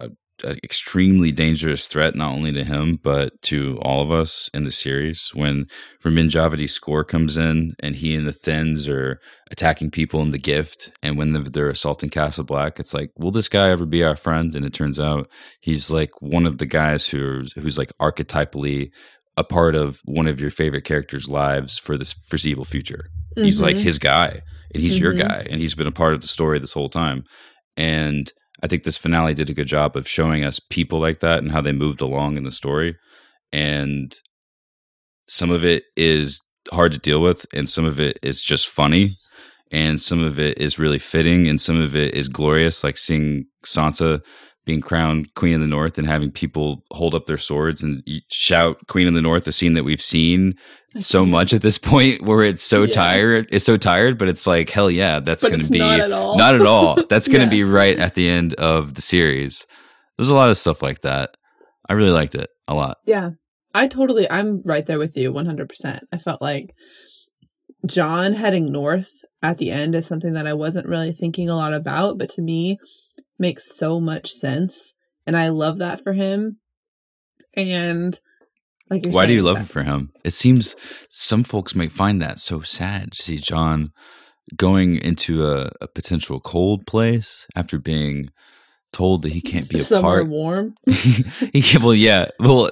a, 0.00 0.10
a 0.44 0.56
extremely 0.64 1.30
dangerous 1.30 1.86
threat, 1.86 2.14
not 2.14 2.32
only 2.32 2.52
to 2.52 2.64
him 2.64 2.98
but 3.02 3.40
to 3.42 3.78
all 3.82 4.02
of 4.02 4.10
us 4.10 4.48
in 4.54 4.64
the 4.64 4.70
series. 4.70 5.30
When 5.34 5.66
Ramin 6.02 6.28
Djawadi's 6.28 6.72
score 6.72 7.04
comes 7.04 7.36
in, 7.36 7.74
and 7.80 7.96
he 7.96 8.14
and 8.16 8.26
the 8.26 8.32
Thenns 8.32 8.88
are 8.88 9.20
attacking 9.50 9.90
people 9.90 10.22
in 10.22 10.30
the 10.30 10.38
Gift, 10.38 10.92
and 11.02 11.18
when 11.18 11.32
they're 11.32 11.68
assaulting 11.68 12.10
Castle 12.10 12.44
Black, 12.44 12.80
it's 12.80 12.94
like, 12.94 13.10
will 13.18 13.30
this 13.30 13.48
guy 13.48 13.68
ever 13.68 13.86
be 13.86 14.02
our 14.02 14.16
friend? 14.16 14.54
And 14.54 14.64
it 14.64 14.72
turns 14.72 14.98
out 14.98 15.28
he's 15.60 15.90
like 15.90 16.22
one 16.22 16.46
of 16.46 16.58
the 16.58 16.66
guys 16.66 17.08
who's 17.08 17.52
who's 17.52 17.78
like 17.78 17.92
archetypally 18.00 18.90
a 19.40 19.44
part 19.44 19.74
of 19.74 20.00
one 20.04 20.28
of 20.28 20.38
your 20.40 20.50
favorite 20.50 20.84
characters' 20.84 21.28
lives 21.28 21.78
for 21.78 21.96
this 21.96 22.12
foreseeable 22.12 22.66
future. 22.66 23.06
He's 23.36 23.60
like 23.60 23.76
Mhm. 23.76 23.82
his 23.82 23.98
guy, 23.98 24.42
and 24.74 24.82
he's 24.82 24.98
your 24.98 25.14
Mhm. 25.14 25.18
guy, 25.18 25.46
and 25.48 25.60
he's 25.60 25.74
been 25.74 25.86
a 25.86 25.92
part 25.92 26.14
of 26.14 26.20
the 26.20 26.28
story 26.28 26.58
this 26.58 26.74
whole 26.74 26.90
time. 26.90 27.24
And 27.76 28.30
I 28.62 28.66
think 28.66 28.82
this 28.84 28.98
finale 28.98 29.32
did 29.32 29.48
a 29.48 29.54
good 29.54 29.66
job 29.66 29.96
of 29.96 30.06
showing 30.06 30.44
us 30.44 30.60
people 30.60 31.00
like 31.00 31.20
that 31.20 31.40
and 31.40 31.50
how 31.50 31.62
they 31.62 31.72
moved 31.72 32.02
along 32.02 32.36
in 32.36 32.44
the 32.44 32.50
story. 32.52 32.96
And 33.52 34.14
some 35.26 35.50
of 35.50 35.64
it 35.64 35.84
is 35.96 36.40
hard 36.70 36.92
to 36.92 36.98
deal 36.98 37.22
with, 37.22 37.46
and 37.54 37.68
some 37.68 37.86
of 37.86 37.98
it 37.98 38.18
is 38.22 38.42
just 38.42 38.68
funny, 38.68 39.12
and 39.72 39.98
some 40.00 40.22
of 40.22 40.38
it 40.38 40.58
is 40.58 40.78
really 40.78 40.98
fitting, 40.98 41.48
and 41.48 41.58
some 41.60 41.80
of 41.80 41.96
it 41.96 42.14
is 42.14 42.28
glorious, 42.28 42.84
like 42.84 42.98
seeing 42.98 43.46
Sansa 43.64 44.20
being 44.66 44.80
crowned 44.80 45.32
Queen 45.34 45.54
of 45.54 45.60
the 45.60 45.66
North 45.66 45.96
and 45.98 46.06
having 46.06 46.30
people 46.30 46.84
hold 46.92 47.14
up 47.14 47.26
their 47.26 47.38
swords 47.38 47.82
and 47.82 48.02
shout 48.30 48.76
Queen 48.88 49.08
of 49.08 49.14
the 49.14 49.22
North, 49.22 49.46
a 49.46 49.52
scene 49.52 49.72
that 49.74 49.84
we've 49.84 50.02
seen 50.02 50.54
so 50.98 51.24
much 51.24 51.52
at 51.54 51.62
this 51.62 51.78
point 51.92 52.22
where 52.22 52.42
it's 52.42 52.62
so 52.62 52.82
Yeah. 52.82 52.92
tired. 52.92 53.48
It's 53.50 53.64
so 53.64 53.76
tired, 53.76 54.18
but 54.18 54.28
it's 54.28 54.46
like, 54.46 54.68
hell 54.70 54.90
yeah, 54.90 55.20
that's 55.20 55.42
going 55.44 55.60
to 55.60 55.70
be 55.72 55.78
not 55.78 56.00
at 56.00 56.12
all. 56.12 56.36
not 56.36 56.54
at 56.54 56.62
all. 56.66 56.96
That's 57.08 57.26
going 57.28 57.40
to 57.48 57.56
Yeah. 57.56 57.62
be 57.62 57.64
right 57.64 57.98
at 57.98 58.14
the 58.14 58.28
end 58.28 58.54
of 58.54 58.94
the 58.94 59.02
series. 59.02 59.64
There's 60.18 60.28
a 60.28 60.34
lot 60.34 60.50
of 60.50 60.58
stuff 60.58 60.82
like 60.82 61.00
that. 61.02 61.30
I 61.88 61.94
really 61.94 62.10
liked 62.12 62.34
it 62.34 62.50
a 62.68 62.74
lot. 62.74 62.98
Yeah. 63.06 63.30
I 63.74 63.86
totally, 63.88 64.30
I'm 64.30 64.62
right 64.66 64.84
there 64.84 64.98
with 64.98 65.16
you 65.16 65.32
100%. 65.32 66.00
I 66.12 66.18
felt 66.18 66.42
like 66.42 66.66
Jon 67.86 68.34
heading 68.34 68.66
north 68.66 69.10
at 69.42 69.58
the 69.58 69.70
end 69.70 69.94
is 69.94 70.06
something 70.06 70.34
that 70.34 70.46
I 70.46 70.52
wasn't 70.52 70.86
really 70.86 71.12
thinking 71.12 71.48
a 71.48 71.56
lot 71.56 71.72
about, 71.72 72.18
but 72.18 72.28
to 72.30 72.42
me 72.42 72.78
makes 73.40 73.76
so 73.76 73.98
much 74.00 74.30
sense. 74.30 74.94
And 75.26 75.36
I 75.36 75.48
love 75.48 75.78
that 75.78 76.02
for 76.02 76.12
him. 76.12 76.58
And 77.54 78.18
like, 78.88 79.06
Why 79.06 79.26
do 79.26 79.32
you 79.32 79.42
love 79.42 79.58
uh, 79.58 79.60
it 79.60 79.68
for 79.68 79.82
him? 79.82 80.12
It 80.24 80.32
seems 80.32 80.76
some 81.08 81.44
folks 81.44 81.74
might 81.74 81.92
find 81.92 82.20
that 82.20 82.38
so 82.38 82.60
sad 82.60 83.12
to 83.12 83.22
see 83.22 83.38
Jon 83.38 83.92
going 84.56 84.96
into 84.96 85.46
a, 85.46 85.70
a 85.80 85.88
potential 85.88 86.40
cold 86.40 86.86
place 86.86 87.46
after 87.54 87.78
being 87.78 88.30
told 88.92 89.22
that 89.22 89.32
he 89.32 89.40
can't 89.40 89.68
be 89.68 89.78
a 89.78 89.82
somewhere 89.82 90.18
part. 90.18 90.28
warm? 90.28 90.74
he, 90.86 91.78
well, 91.78 91.94
yeah. 91.94 92.28
Well, 92.40 92.70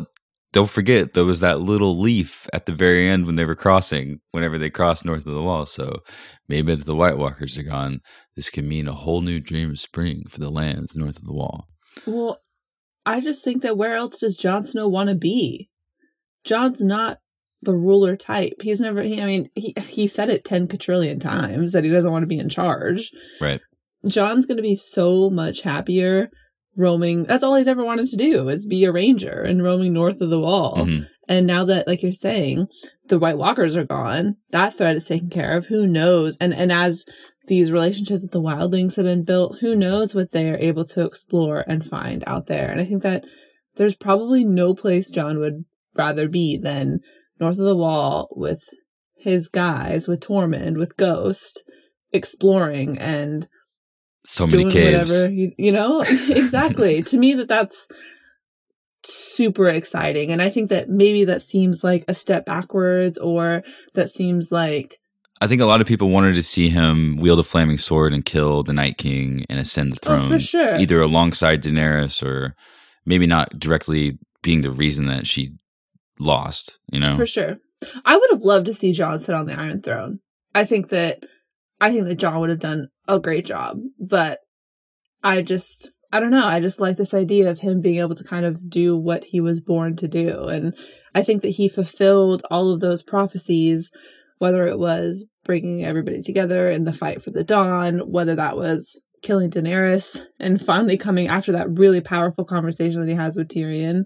don't 0.52 0.70
forget 0.70 1.12
there 1.12 1.24
was 1.24 1.40
that 1.40 1.60
little 1.60 1.98
leaf 1.98 2.48
at 2.52 2.66
the 2.66 2.72
very 2.72 3.08
end 3.08 3.26
when 3.26 3.36
they 3.36 3.44
were 3.44 3.54
crossing, 3.54 4.20
whenever 4.30 4.56
they 4.56 4.70
crossed 4.70 5.04
north 5.04 5.26
of 5.26 5.34
the 5.34 5.42
wall. 5.42 5.66
So 5.66 6.02
maybe 6.48 6.72
if 6.72 6.84
the 6.84 6.96
White 6.96 7.18
Walkers 7.18 7.58
are 7.58 7.62
gone, 7.62 8.00
this 8.34 8.48
could 8.48 8.64
mean 8.64 8.88
a 8.88 8.94
whole 8.94 9.20
new 9.20 9.40
dream 9.40 9.70
of 9.70 9.78
spring 9.78 10.24
for 10.28 10.38
the 10.38 10.50
lands 10.50 10.96
north 10.96 11.18
of 11.18 11.26
the 11.26 11.34
wall. 11.34 11.66
Well, 12.06 12.38
I 13.04 13.20
just 13.20 13.44
think 13.44 13.62
that 13.62 13.76
where 13.76 13.94
else 13.94 14.20
does 14.20 14.36
Jon 14.36 14.64
Snow 14.64 14.88
want 14.88 15.10
to 15.10 15.14
be? 15.14 15.68
Jon's 16.44 16.82
not 16.82 17.18
the 17.62 17.74
ruler 17.74 18.16
type. 18.16 18.54
He's 18.60 18.80
never. 18.80 19.02
He, 19.02 19.20
I 19.20 19.26
mean, 19.26 19.50
he 19.54 19.74
he 19.86 20.06
said 20.06 20.30
it 20.30 20.44
ten 20.44 20.68
quadrillion 20.68 21.18
times 21.18 21.72
that 21.72 21.84
he 21.84 21.90
doesn't 21.90 22.10
want 22.10 22.22
to 22.22 22.28
be 22.28 22.38
in 22.38 22.48
charge. 22.48 23.10
Right. 23.40 23.60
Jon's 24.06 24.46
going 24.46 24.58
to 24.58 24.62
be 24.62 24.76
so 24.76 25.28
much 25.28 25.62
happier 25.62 26.30
roaming. 26.78 27.24
That's 27.24 27.42
all 27.42 27.56
he's 27.56 27.68
ever 27.68 27.84
wanted 27.84 28.06
to 28.06 28.16
do 28.16 28.48
is 28.48 28.66
be 28.66 28.84
a 28.84 28.92
ranger 28.92 29.42
and 29.42 29.62
roaming 29.62 29.92
north 29.92 30.20
of 30.22 30.30
the 30.30 30.40
wall. 30.40 30.76
Mm-hmm. 30.78 31.04
And 31.28 31.46
now 31.46 31.64
that, 31.64 31.86
like 31.86 32.02
you're 32.02 32.12
saying, 32.12 32.68
the 33.08 33.18
White 33.18 33.36
Walkers 33.36 33.76
are 33.76 33.84
gone, 33.84 34.36
that 34.50 34.72
threat 34.72 34.96
is 34.96 35.06
taken 35.06 35.28
care 35.28 35.56
of. 35.56 35.66
Who 35.66 35.86
knows? 35.86 36.38
And 36.40 36.54
and 36.54 36.72
as 36.72 37.04
these 37.48 37.72
relationships 37.72 38.22
with 38.22 38.30
the 38.30 38.40
wildlings 38.40 38.96
have 38.96 39.04
been 39.04 39.24
built, 39.24 39.58
who 39.60 39.74
knows 39.74 40.14
what 40.14 40.30
they 40.30 40.48
are 40.48 40.58
able 40.58 40.84
to 40.84 41.04
explore 41.04 41.64
and 41.66 41.84
find 41.84 42.22
out 42.26 42.46
there. 42.46 42.70
And 42.70 42.80
I 42.80 42.84
think 42.84 43.02
that 43.02 43.24
there's 43.76 43.96
probably 43.96 44.44
no 44.44 44.74
place 44.74 45.10
Jon 45.10 45.38
would 45.38 45.64
rather 45.94 46.28
be 46.28 46.56
than 46.56 47.00
north 47.40 47.58
of 47.58 47.64
the 47.64 47.76
wall 47.76 48.28
with 48.32 48.62
his 49.16 49.48
guys, 49.48 50.06
with 50.06 50.20
Tormund, 50.20 50.78
with 50.78 50.96
Ghost, 50.96 51.62
exploring 52.12 52.98
and 52.98 53.48
so 54.24 54.46
many 54.46 54.70
caves. 54.70 55.10
Whatever, 55.10 55.32
you, 55.32 55.52
you 55.56 55.72
know, 55.72 56.00
exactly. 56.28 57.02
to 57.02 57.18
me, 57.18 57.34
that 57.34 57.48
that's 57.48 57.88
super 59.04 59.68
exciting, 59.68 60.30
and 60.30 60.42
I 60.42 60.50
think 60.50 60.70
that 60.70 60.88
maybe 60.88 61.24
that 61.24 61.42
seems 61.42 61.82
like 61.84 62.04
a 62.08 62.14
step 62.14 62.44
backwards, 62.44 63.18
or 63.18 63.62
that 63.94 64.10
seems 64.10 64.50
like. 64.52 64.98
I 65.40 65.46
think 65.46 65.60
a 65.60 65.66
lot 65.66 65.80
of 65.80 65.86
people 65.86 66.08
wanted 66.08 66.34
to 66.34 66.42
see 66.42 66.68
him 66.68 67.16
wield 67.16 67.38
a 67.38 67.44
flaming 67.44 67.78
sword 67.78 68.12
and 68.12 68.24
kill 68.24 68.64
the 68.64 68.72
Night 68.72 68.98
King 68.98 69.46
and 69.48 69.60
ascend 69.60 69.92
the 69.92 70.00
throne, 70.00 70.22
oh, 70.22 70.28
for 70.30 70.40
sure. 70.40 70.76
either 70.76 71.00
alongside 71.00 71.62
Daenerys 71.62 72.24
or 72.26 72.56
maybe 73.06 73.24
not 73.24 73.56
directly 73.56 74.18
being 74.42 74.62
the 74.62 74.72
reason 74.72 75.06
that 75.06 75.28
she 75.28 75.52
lost. 76.18 76.78
You 76.90 76.98
know, 76.98 77.16
for 77.16 77.26
sure. 77.26 77.58
I 78.04 78.16
would 78.16 78.30
have 78.30 78.42
loved 78.42 78.66
to 78.66 78.74
see 78.74 78.92
Jon 78.92 79.20
sit 79.20 79.34
on 79.34 79.46
the 79.46 79.58
Iron 79.58 79.80
Throne. 79.80 80.18
I 80.54 80.64
think 80.64 80.88
that 80.88 81.22
I 81.80 81.92
think 81.92 82.08
that 82.08 82.18
Jon 82.18 82.40
would 82.40 82.50
have 82.50 82.60
done 82.60 82.88
a 83.06 83.20
great 83.20 83.46
job, 83.46 83.78
but 83.98 84.40
I 85.22 85.42
just 85.42 85.90
I 86.10 86.20
don't 86.20 86.30
know. 86.30 86.46
I 86.46 86.60
just 86.60 86.80
like 86.80 86.96
this 86.96 87.12
idea 87.12 87.50
of 87.50 87.58
him 87.58 87.80
being 87.80 87.98
able 87.98 88.14
to 88.14 88.24
kind 88.24 88.46
of 88.46 88.70
do 88.70 88.96
what 88.96 89.24
he 89.24 89.40
was 89.40 89.60
born 89.60 89.94
to 89.96 90.08
do. 90.08 90.44
And 90.44 90.74
I 91.14 91.22
think 91.22 91.42
that 91.42 91.50
he 91.50 91.68
fulfilled 91.68 92.42
all 92.50 92.72
of 92.72 92.80
those 92.80 93.02
prophecies, 93.02 93.92
whether 94.38 94.66
it 94.66 94.78
was 94.78 95.26
bringing 95.44 95.84
everybody 95.84 96.22
together 96.22 96.70
in 96.70 96.84
the 96.84 96.94
fight 96.94 97.20
for 97.20 97.30
the 97.30 97.44
dawn, 97.44 97.98
whether 98.10 98.34
that 98.36 98.56
was 98.56 99.02
killing 99.22 99.50
Daenerys 99.50 100.24
and 100.38 100.60
finally 100.60 100.96
coming 100.96 101.28
after 101.28 101.52
that 101.52 101.70
really 101.70 102.00
powerful 102.00 102.44
conversation 102.44 103.00
that 103.00 103.08
he 103.08 103.14
has 103.14 103.36
with 103.36 103.48
Tyrion. 103.48 104.04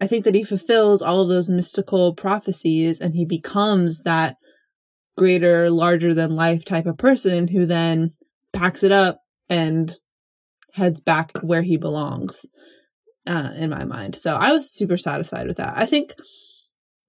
I 0.00 0.06
think 0.06 0.24
that 0.24 0.34
he 0.34 0.44
fulfills 0.44 1.02
all 1.02 1.20
of 1.20 1.28
those 1.28 1.50
mystical 1.50 2.14
prophecies 2.14 3.00
and 3.00 3.14
he 3.14 3.26
becomes 3.26 4.02
that 4.04 4.36
greater, 5.20 5.68
larger 5.68 6.14
than 6.14 6.34
life 6.34 6.64
type 6.64 6.86
of 6.86 6.96
person 6.96 7.46
who 7.46 7.66
then 7.66 8.10
packs 8.54 8.82
it 8.82 8.90
up 8.90 9.20
and 9.50 9.92
heads 10.72 11.02
back 11.02 11.36
where 11.42 11.60
he 11.60 11.76
belongs 11.76 12.46
uh, 13.26 13.50
in 13.54 13.68
my 13.68 13.84
mind. 13.84 14.16
So 14.16 14.34
I 14.34 14.50
was 14.50 14.72
super 14.72 14.96
satisfied 14.96 15.46
with 15.46 15.58
that. 15.58 15.76
I 15.76 15.84
think 15.84 16.14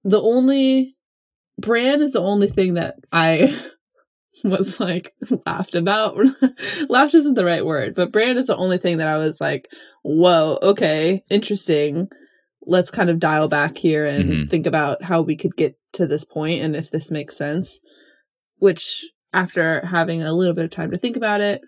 the 0.04 0.20
only 0.20 0.94
brand 1.56 2.02
is 2.02 2.12
the 2.12 2.20
only 2.20 2.48
thing 2.48 2.74
that 2.74 2.96
I 3.10 3.58
was 4.44 4.78
like 4.78 5.14
laughed 5.46 5.74
about. 5.74 6.18
laughed 6.90 7.14
isn't 7.14 7.32
the 7.32 7.46
right 7.46 7.64
word, 7.64 7.94
but 7.94 8.12
brand 8.12 8.36
is 8.36 8.48
the 8.48 8.56
only 8.56 8.76
thing 8.76 8.98
that 8.98 9.08
I 9.08 9.16
was 9.16 9.40
like, 9.40 9.68
whoa, 10.02 10.58
okay, 10.62 11.24
interesting. 11.30 12.10
Let's 12.66 12.90
kind 12.90 13.08
of 13.08 13.20
dial 13.20 13.48
back 13.48 13.78
here 13.78 14.04
and 14.04 14.24
mm-hmm. 14.24 14.48
think 14.50 14.66
about 14.66 15.02
how 15.02 15.22
we 15.22 15.34
could 15.34 15.56
get 15.56 15.78
to 15.94 16.06
this 16.06 16.24
point 16.24 16.62
and 16.62 16.76
if 16.76 16.90
this 16.90 17.10
makes 17.10 17.38
sense 17.38 17.80
which 18.62 19.04
after 19.32 19.84
having 19.84 20.22
a 20.22 20.32
little 20.32 20.54
bit 20.54 20.64
of 20.64 20.70
time 20.70 20.92
to 20.92 20.96
think 20.96 21.16
about 21.16 21.40
it, 21.40 21.62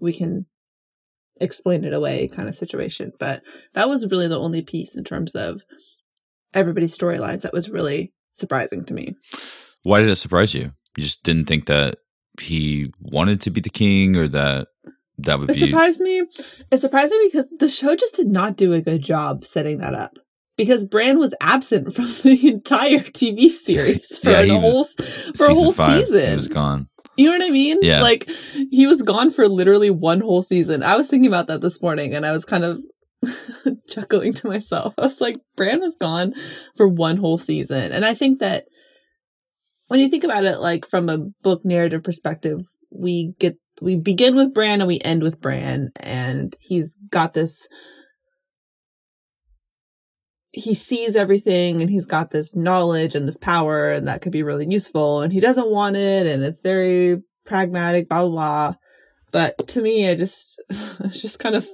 we 0.00 0.10
can 0.10 0.46
explain 1.38 1.84
it 1.84 1.92
away 1.92 2.28
kind 2.28 2.48
of 2.48 2.54
situation. 2.54 3.12
But 3.18 3.42
that 3.74 3.86
was 3.86 4.10
really 4.10 4.26
the 4.26 4.40
only 4.40 4.62
piece 4.62 4.96
in 4.96 5.04
terms 5.04 5.34
of 5.34 5.64
everybody's 6.54 6.96
storylines 6.96 7.42
that 7.42 7.52
was 7.52 7.68
really 7.68 8.14
surprising 8.32 8.86
to 8.86 8.94
me. 8.94 9.16
Why 9.82 10.00
did 10.00 10.08
it 10.08 10.16
surprise 10.16 10.54
you? 10.54 10.72
You 10.96 11.02
just 11.02 11.22
didn't 11.22 11.44
think 11.44 11.66
that 11.66 11.98
he 12.40 12.90
wanted 12.98 13.42
to 13.42 13.50
be 13.50 13.60
the 13.60 13.68
king 13.68 14.16
or 14.16 14.28
that 14.28 14.68
that 15.18 15.38
would 15.38 15.50
it 15.50 15.56
be 15.56 15.62
It 15.64 15.66
surprised 15.66 16.00
me. 16.00 16.24
It 16.70 16.78
surprised 16.78 17.12
me 17.12 17.28
because 17.30 17.52
the 17.58 17.68
show 17.68 17.94
just 17.94 18.16
did 18.16 18.28
not 18.28 18.56
do 18.56 18.72
a 18.72 18.80
good 18.80 19.02
job 19.02 19.44
setting 19.44 19.76
that 19.78 19.94
up 19.94 20.18
because 20.56 20.86
Bran 20.86 21.18
was 21.18 21.34
absent 21.40 21.92
from 21.94 22.06
the 22.22 22.48
entire 22.48 23.00
TV 23.00 23.50
series 23.50 24.18
for 24.18 24.30
yeah, 24.30 24.40
a 24.40 24.60
whole 24.60 24.84
for 25.36 25.46
a 25.46 25.54
whole 25.54 25.72
five, 25.72 26.06
season. 26.06 26.30
He 26.30 26.36
was 26.36 26.48
gone. 26.48 26.88
You 27.16 27.26
know 27.26 27.38
what 27.38 27.46
I 27.46 27.50
mean? 27.50 27.78
Yeah. 27.82 28.02
Like 28.02 28.28
he 28.70 28.86
was 28.86 29.02
gone 29.02 29.30
for 29.30 29.48
literally 29.48 29.90
one 29.90 30.20
whole 30.20 30.42
season. 30.42 30.82
I 30.82 30.96
was 30.96 31.08
thinking 31.08 31.28
about 31.28 31.46
that 31.46 31.62
this 31.62 31.80
morning 31.80 32.14
and 32.14 32.26
I 32.26 32.32
was 32.32 32.44
kind 32.44 32.64
of 32.64 32.80
chuckling 33.88 34.34
to 34.34 34.48
myself. 34.48 34.94
I 34.98 35.02
was 35.02 35.20
like, 35.20 35.38
Bran 35.56 35.80
was 35.80 35.96
gone 35.96 36.34
for 36.76 36.86
one 36.86 37.16
whole 37.16 37.38
season. 37.38 37.92
And 37.92 38.04
I 38.04 38.12
think 38.12 38.40
that 38.40 38.66
when 39.88 40.00
you 40.00 40.10
think 40.10 40.24
about 40.24 40.44
it 40.44 40.60
like 40.60 40.86
from 40.86 41.08
a 41.08 41.18
book 41.42 41.64
narrative 41.64 42.02
perspective, 42.02 42.60
we 42.90 43.32
get 43.38 43.56
we 43.80 43.96
begin 43.96 44.36
with 44.36 44.54
Bran 44.54 44.80
and 44.80 44.88
we 44.88 45.00
end 45.02 45.22
with 45.22 45.40
Bran 45.40 45.90
and 45.96 46.54
he's 46.60 46.98
got 47.10 47.34
this 47.34 47.68
he 50.56 50.72
sees 50.72 51.16
everything 51.16 51.82
and 51.82 51.90
he's 51.90 52.06
got 52.06 52.30
this 52.30 52.56
knowledge 52.56 53.14
and 53.14 53.28
this 53.28 53.36
power 53.36 53.90
and 53.92 54.08
that 54.08 54.22
could 54.22 54.32
be 54.32 54.42
really 54.42 54.66
useful 54.66 55.20
and 55.20 55.30
he 55.30 55.38
doesn't 55.38 55.70
want 55.70 55.96
it 55.96 56.26
and 56.26 56.42
it's 56.42 56.62
very 56.62 57.18
pragmatic, 57.44 58.08
blah, 58.08 58.22
blah, 58.22 58.30
blah. 58.30 58.74
But 59.32 59.68
to 59.68 59.82
me, 59.82 60.08
I 60.08 60.14
just, 60.14 60.62
it's 60.70 61.20
just 61.20 61.38
kind 61.38 61.54
of 61.54 61.68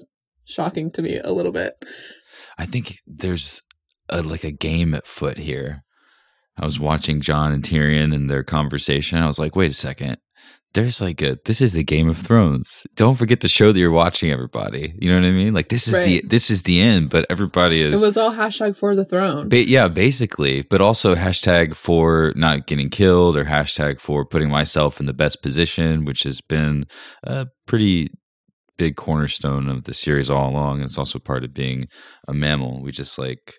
shocking 0.44 0.90
to 0.92 1.02
me 1.02 1.20
a 1.22 1.30
little 1.30 1.52
bit. 1.52 1.74
I 2.58 2.66
think 2.66 2.98
there's 3.06 3.62
a, 4.08 4.20
like 4.20 4.42
a 4.42 4.50
game 4.50 4.94
at 4.94 5.06
foot 5.06 5.38
here. 5.38 5.84
I 6.56 6.64
was 6.64 6.78
watching 6.78 7.20
Jon 7.20 7.52
and 7.52 7.62
Tyrion 7.62 8.14
and 8.14 8.28
their 8.28 8.42
conversation. 8.42 9.18
I 9.18 9.26
was 9.26 9.38
like, 9.38 9.56
wait 9.56 9.70
a 9.70 9.74
second 9.74 10.18
there's 10.74 11.00
like 11.00 11.20
a 11.22 11.38
this 11.44 11.60
is 11.60 11.72
the 11.72 11.84
Game 11.84 12.08
of 12.08 12.16
Thrones. 12.16 12.86
Don't 12.94 13.16
forget 13.16 13.40
the 13.40 13.48
show 13.48 13.72
that 13.72 13.78
you're 13.78 13.90
watching, 13.90 14.30
everybody. 14.30 14.94
You 14.98 15.10
know 15.10 15.20
what 15.20 15.26
I 15.26 15.32
mean? 15.32 15.54
Like 15.54 15.68
this 15.68 15.86
is 15.86 15.94
right. 15.94 16.04
the 16.04 16.22
this 16.26 16.50
is 16.50 16.62
the 16.62 16.80
end, 16.80 17.10
but 17.10 17.26
everybody 17.30 17.82
is. 17.82 18.00
It 18.00 18.04
was 18.04 18.16
all 18.16 18.32
hashtag 18.32 18.76
for 18.76 18.94
the 18.94 19.04
throne. 19.04 19.48
Ba- 19.48 19.68
yeah, 19.68 19.88
basically, 19.88 20.62
but 20.62 20.80
also 20.80 21.14
hashtag 21.14 21.74
for 21.74 22.32
not 22.36 22.66
getting 22.66 22.88
killed 22.88 23.36
or 23.36 23.44
hashtag 23.44 24.00
for 24.00 24.24
putting 24.24 24.50
myself 24.50 25.00
in 25.00 25.06
the 25.06 25.12
best 25.12 25.42
position, 25.42 26.04
which 26.04 26.22
has 26.22 26.40
been 26.40 26.86
a 27.22 27.46
pretty 27.66 28.10
big 28.78 28.96
cornerstone 28.96 29.68
of 29.68 29.84
the 29.84 29.94
series 29.94 30.30
all 30.30 30.50
along. 30.50 30.76
And 30.76 30.84
it's 30.84 30.98
also 30.98 31.18
part 31.18 31.44
of 31.44 31.54
being 31.54 31.88
a 32.28 32.32
mammal. 32.32 32.82
We 32.82 32.92
just 32.92 33.18
like, 33.18 33.54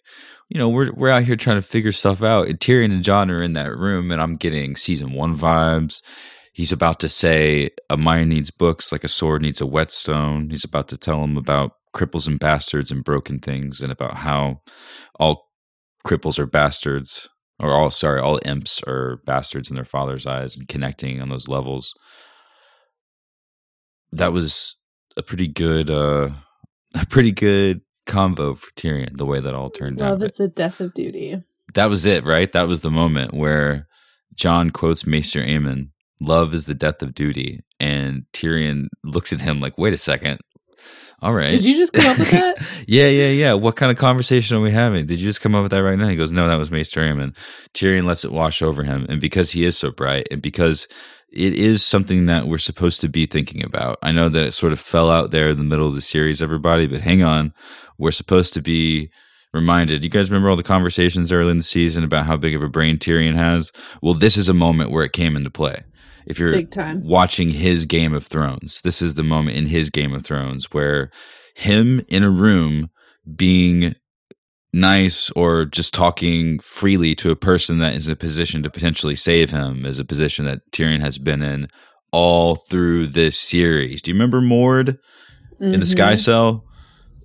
you 0.50 0.60
know, 0.60 0.70
we're 0.70 0.92
we're 0.94 1.10
out 1.10 1.24
here 1.24 1.36
trying 1.36 1.58
to 1.58 1.62
figure 1.62 1.92
stuff 1.92 2.24
out. 2.24 2.48
And 2.48 2.60
Tyrion 2.60 2.92
and 2.92 3.04
Jon 3.04 3.32
are 3.32 3.42
in 3.42 3.54
that 3.54 3.76
room, 3.78 4.12
and 4.12 4.22
I'm 4.22 4.36
getting 4.36 4.76
season 4.76 5.14
one 5.14 5.36
vibes 5.36 6.02
he's 6.54 6.72
about 6.72 7.00
to 7.00 7.10
say 7.10 7.72
a 7.90 7.98
mine 7.98 8.30
needs 8.30 8.52
books 8.52 8.92
like 8.92 9.04
a 9.04 9.10
sword 9.10 9.42
needs 9.42 9.60
a 9.60 9.66
whetstone. 9.66 10.50
He's 10.50 10.64
about 10.64 10.88
to 10.90 10.98
tell 10.98 11.24
him 11.24 11.36
about 11.36 11.72
cripples 11.94 12.28
and 12.28 12.40
bastards 12.40 12.92
and 12.92 13.04
broken 13.04 13.40
things 13.40 13.82
and 13.82 13.92
about 13.92 14.16
how 14.18 14.62
all 15.20 15.50
cripples 16.08 16.40
are 16.40 16.46
bastards 16.46 17.30
or 17.60 17.72
all 17.72 17.92
sorry, 17.92 18.20
all 18.20 18.40
imps 18.46 18.82
are 18.88 19.20
bastards 19.26 19.70
in 19.70 19.76
their 19.76 19.86
father's 19.86 20.26
eyes 20.26 20.58
and 20.58 20.68
connecting 20.68 21.22
on 21.22 21.30
those 21.30 21.48
levels. 21.48 21.94
That 24.12 24.34
was 24.34 24.76
a 25.18 25.22
pretty 25.22 25.48
good 25.48 25.90
uh 25.90 26.30
a 26.96 27.06
pretty 27.06 27.32
good 27.32 27.82
convo 28.08 28.58
for 28.58 28.72
Tyrion, 28.72 29.18
the 29.18 29.26
way 29.26 29.40
that 29.40 29.56
all 29.56 29.70
turned 29.70 30.00
Love 30.00 30.08
out. 30.08 30.12
Love 30.20 30.24
is 30.24 30.38
the 30.38 30.48
death 30.48 30.80
of 30.80 30.94
duty. 30.94 31.42
That 31.74 31.90
was 31.90 32.06
it, 32.06 32.24
right? 32.24 32.52
That 32.52 32.68
was 32.68 32.82
the 32.82 32.92
moment 32.92 33.34
where 33.34 33.88
Jon 34.36 34.70
quotes 34.70 35.08
Maester 35.08 35.42
Aemon 35.42 35.90
love 36.24 36.54
is 36.54 36.66
the 36.66 36.74
death 36.74 37.02
of 37.02 37.14
duty. 37.14 37.62
And 37.80 38.26
Tyrion 38.34 38.88
looks 39.04 39.34
at 39.34 39.42
him 39.42 39.60
like, 39.60 39.78
wait 39.78 39.94
a 39.94 39.98
second. 39.98 40.40
All 41.22 41.34
right. 41.34 41.52
Did 41.52 41.64
you 41.64 41.76
just 41.76 41.94
come 41.94 42.06
up 42.06 42.20
with 42.20 42.32
that? 42.32 42.56
yeah, 42.88 43.08
yeah, 43.08 43.30
yeah. 43.30 43.54
What 43.54 43.78
kind 43.78 43.92
of 43.92 43.98
conversation 43.98 44.58
are 44.58 44.62
we 44.62 44.72
having? 44.72 45.06
Did 45.06 45.20
you 45.20 45.26
just 45.26 45.42
come 45.42 45.56
up 45.56 45.64
with 45.64 45.72
that 45.72 45.84
right 45.84 45.98
now? 45.98 46.08
He 46.08 46.18
goes, 46.18 46.32
no, 46.34 46.48
that 46.48 46.60
was 46.60 46.72
Maester 46.72 47.00
Aemon. 47.00 47.36
Tyrion 47.74 48.04
lets 48.04 48.26
it 48.26 48.32
wash 48.32 48.62
over 48.62 48.84
him. 48.84 49.06
And 49.08 49.22
because 49.22 49.52
he 49.52 49.64
is 49.64 49.78
so 49.78 49.92
bright 49.92 50.28
and 50.32 50.42
because 50.42 50.88
it 51.34 51.54
is 51.54 51.84
something 51.84 52.28
that 52.28 52.48
we're 52.48 52.60
supposed 52.60 53.02
to 53.02 53.10
be 53.10 53.26
thinking 53.26 53.64
about. 53.64 53.98
I 54.04 54.12
know 54.12 54.30
that 54.30 54.48
it 54.48 54.52
sort 54.54 54.72
of 54.72 54.80
fell 54.80 55.10
out 55.10 55.32
there 55.32 55.50
in 55.50 55.58
the 55.58 55.64
middle 55.64 55.88
of 55.88 55.96
the 55.96 56.02
series, 56.02 56.42
everybody, 56.42 56.86
but 56.86 57.02
hang 57.02 57.24
on. 57.24 57.54
We're 57.98 58.12
supposed 58.12 58.54
to 58.54 58.62
be 58.62 59.10
reminded. 59.52 60.04
You 60.04 60.10
guys 60.10 60.30
remember 60.30 60.50
all 60.50 60.56
the 60.56 60.64
conversations 60.64 61.32
early 61.32 61.52
in 61.52 61.58
the 61.58 61.64
season 61.64 62.04
about 62.04 62.28
how 62.28 62.38
big 62.38 62.56
of 62.56 62.62
a 62.62 62.70
brain 62.70 62.98
Tyrion 62.98 63.36
has? 63.36 63.72
Well, 64.02 64.14
this 64.14 64.38
is 64.38 64.48
a 64.48 64.54
moment 64.54 64.92
where 64.92 65.04
it 65.04 65.14
came 65.14 65.36
into 65.36 65.50
play. 65.50 65.84
If 66.26 66.40
you're 66.40 66.62
watching 67.02 67.50
his 67.50 67.86
Game 67.86 68.14
of 68.14 68.26
Thrones, 68.26 68.82
this 68.82 69.02
is 69.02 69.16
the 69.16 69.24
moment 69.24 69.58
in 69.58 69.68
his 69.68 69.90
Game 69.90 70.14
of 70.14 70.24
Thrones 70.24 70.72
where 70.72 71.12
him 71.56 72.06
in 72.08 72.24
a 72.24 72.30
room 72.30 72.90
being 73.36 73.96
nice 74.74 75.30
or 75.32 75.66
just 75.66 75.94
talking 75.94 76.60
freely 76.60 77.14
to 77.16 77.30
a 77.32 77.36
person 77.36 77.78
that 77.78 77.96
is 77.96 78.08
in 78.08 78.14
a 78.14 78.18
position 78.18 78.64
to 78.64 78.70
potentially 78.70 79.16
save 79.16 79.52
him 79.52 79.86
is 79.86 80.00
a 80.00 80.06
position 80.06 80.46
that 80.46 80.60
Tyrion 80.72 81.00
has 81.02 81.18
been 81.18 81.42
in 81.44 81.68
all 82.12 82.56
through 82.56 83.08
this 83.08 83.40
series. 83.40 84.02
Do 84.02 84.12
you 84.12 84.16
remember 84.16 84.42
Mord 84.42 84.98
in 85.62 85.80
the 85.80 85.86
Sky 85.86 86.14
Mhm. 86.14 86.20
Cell? 86.20 86.66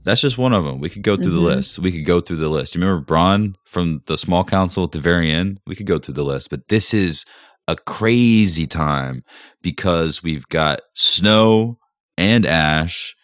That's 0.04 0.20
just 0.20 0.38
one 0.38 0.52
of 0.52 0.64
them. 0.64 0.80
We 0.80 0.88
could 0.88 1.02
go 1.02 1.16
through 1.16 1.32
Mhm. 1.32 1.40
the 1.40 1.46
list. 1.46 1.78
We 1.78 1.92
could 1.92 2.04
go 2.06 2.20
through 2.20 2.36
the 2.36 2.48
list. 2.48 2.72
Do 2.72 2.78
you 2.78 2.84
remember 2.86 3.04
Bronn 3.04 3.54
from 3.66 4.00
the 4.06 4.16
Small 4.16 4.44
Council 4.44 4.84
at 4.84 4.92
the 4.92 5.00
very 5.00 5.30
end? 5.30 5.58
We 5.66 5.74
could 5.74 5.86
go 5.86 5.98
through 5.98 6.14
the 6.14 6.24
list, 6.24 6.50
but 6.50 6.68
this 6.68 6.94
is 6.94 7.24
a 7.66 7.76
crazy 7.76 8.66
time 8.66 9.22
because 9.62 10.22
we've 10.22 10.48
got 10.48 10.80
snow 10.94 11.76
and 12.16 12.46
ash, 12.46 13.14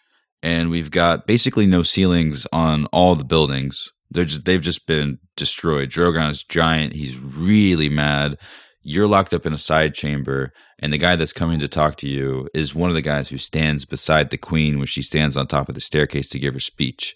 and 0.43 0.69
we've 0.69 0.91
got 0.91 1.25
basically 1.25 1.65
no 1.65 1.81
ceilings 1.81 2.45
on 2.51 2.85
all 2.87 3.15
the 3.15 3.23
buildings. 3.23 3.89
They're 4.11 4.25
just, 4.25 4.45
they've 4.45 4.61
just 4.61 4.87
been 4.87 5.19
destroyed. 5.35 5.89
Drogon 5.89 6.29
is 6.29 6.43
giant. 6.43 6.93
He's 6.93 7.19
really 7.19 7.89
mad. 7.89 8.37
You're 8.81 9.07
locked 9.07 9.33
up 9.33 9.47
in 9.47 9.53
a 9.53 9.57
side 9.57 9.95
chamber, 9.95 10.53
and 10.77 10.93
the 10.93 10.99
guy 10.99 11.15
that's 11.15 11.33
coming 11.33 11.59
to 11.59 11.67
talk 11.67 11.97
to 11.97 12.07
you 12.07 12.47
is 12.53 12.75
one 12.75 12.91
of 12.91 12.95
the 12.95 13.01
guys 13.01 13.29
who 13.29 13.37
stands 13.39 13.83
beside 13.83 14.29
the 14.29 14.37
queen 14.37 14.77
when 14.77 14.85
she 14.85 15.01
stands 15.01 15.35
on 15.35 15.47
top 15.47 15.69
of 15.69 15.75
the 15.75 15.81
staircase 15.81 16.29
to 16.29 16.39
give 16.39 16.53
her 16.53 16.59
speech. 16.59 17.15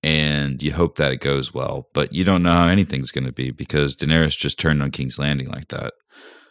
And 0.00 0.62
you 0.62 0.72
hope 0.72 0.94
that 0.96 1.10
it 1.10 1.20
goes 1.20 1.52
well, 1.52 1.88
but 1.92 2.12
you 2.12 2.22
don't 2.22 2.44
know 2.44 2.52
how 2.52 2.68
anything's 2.68 3.10
going 3.10 3.26
to 3.26 3.32
be 3.32 3.50
because 3.50 3.96
Daenerys 3.96 4.38
just 4.38 4.60
turned 4.60 4.80
on 4.80 4.92
King's 4.92 5.18
Landing 5.18 5.48
like 5.48 5.68
that. 5.68 5.92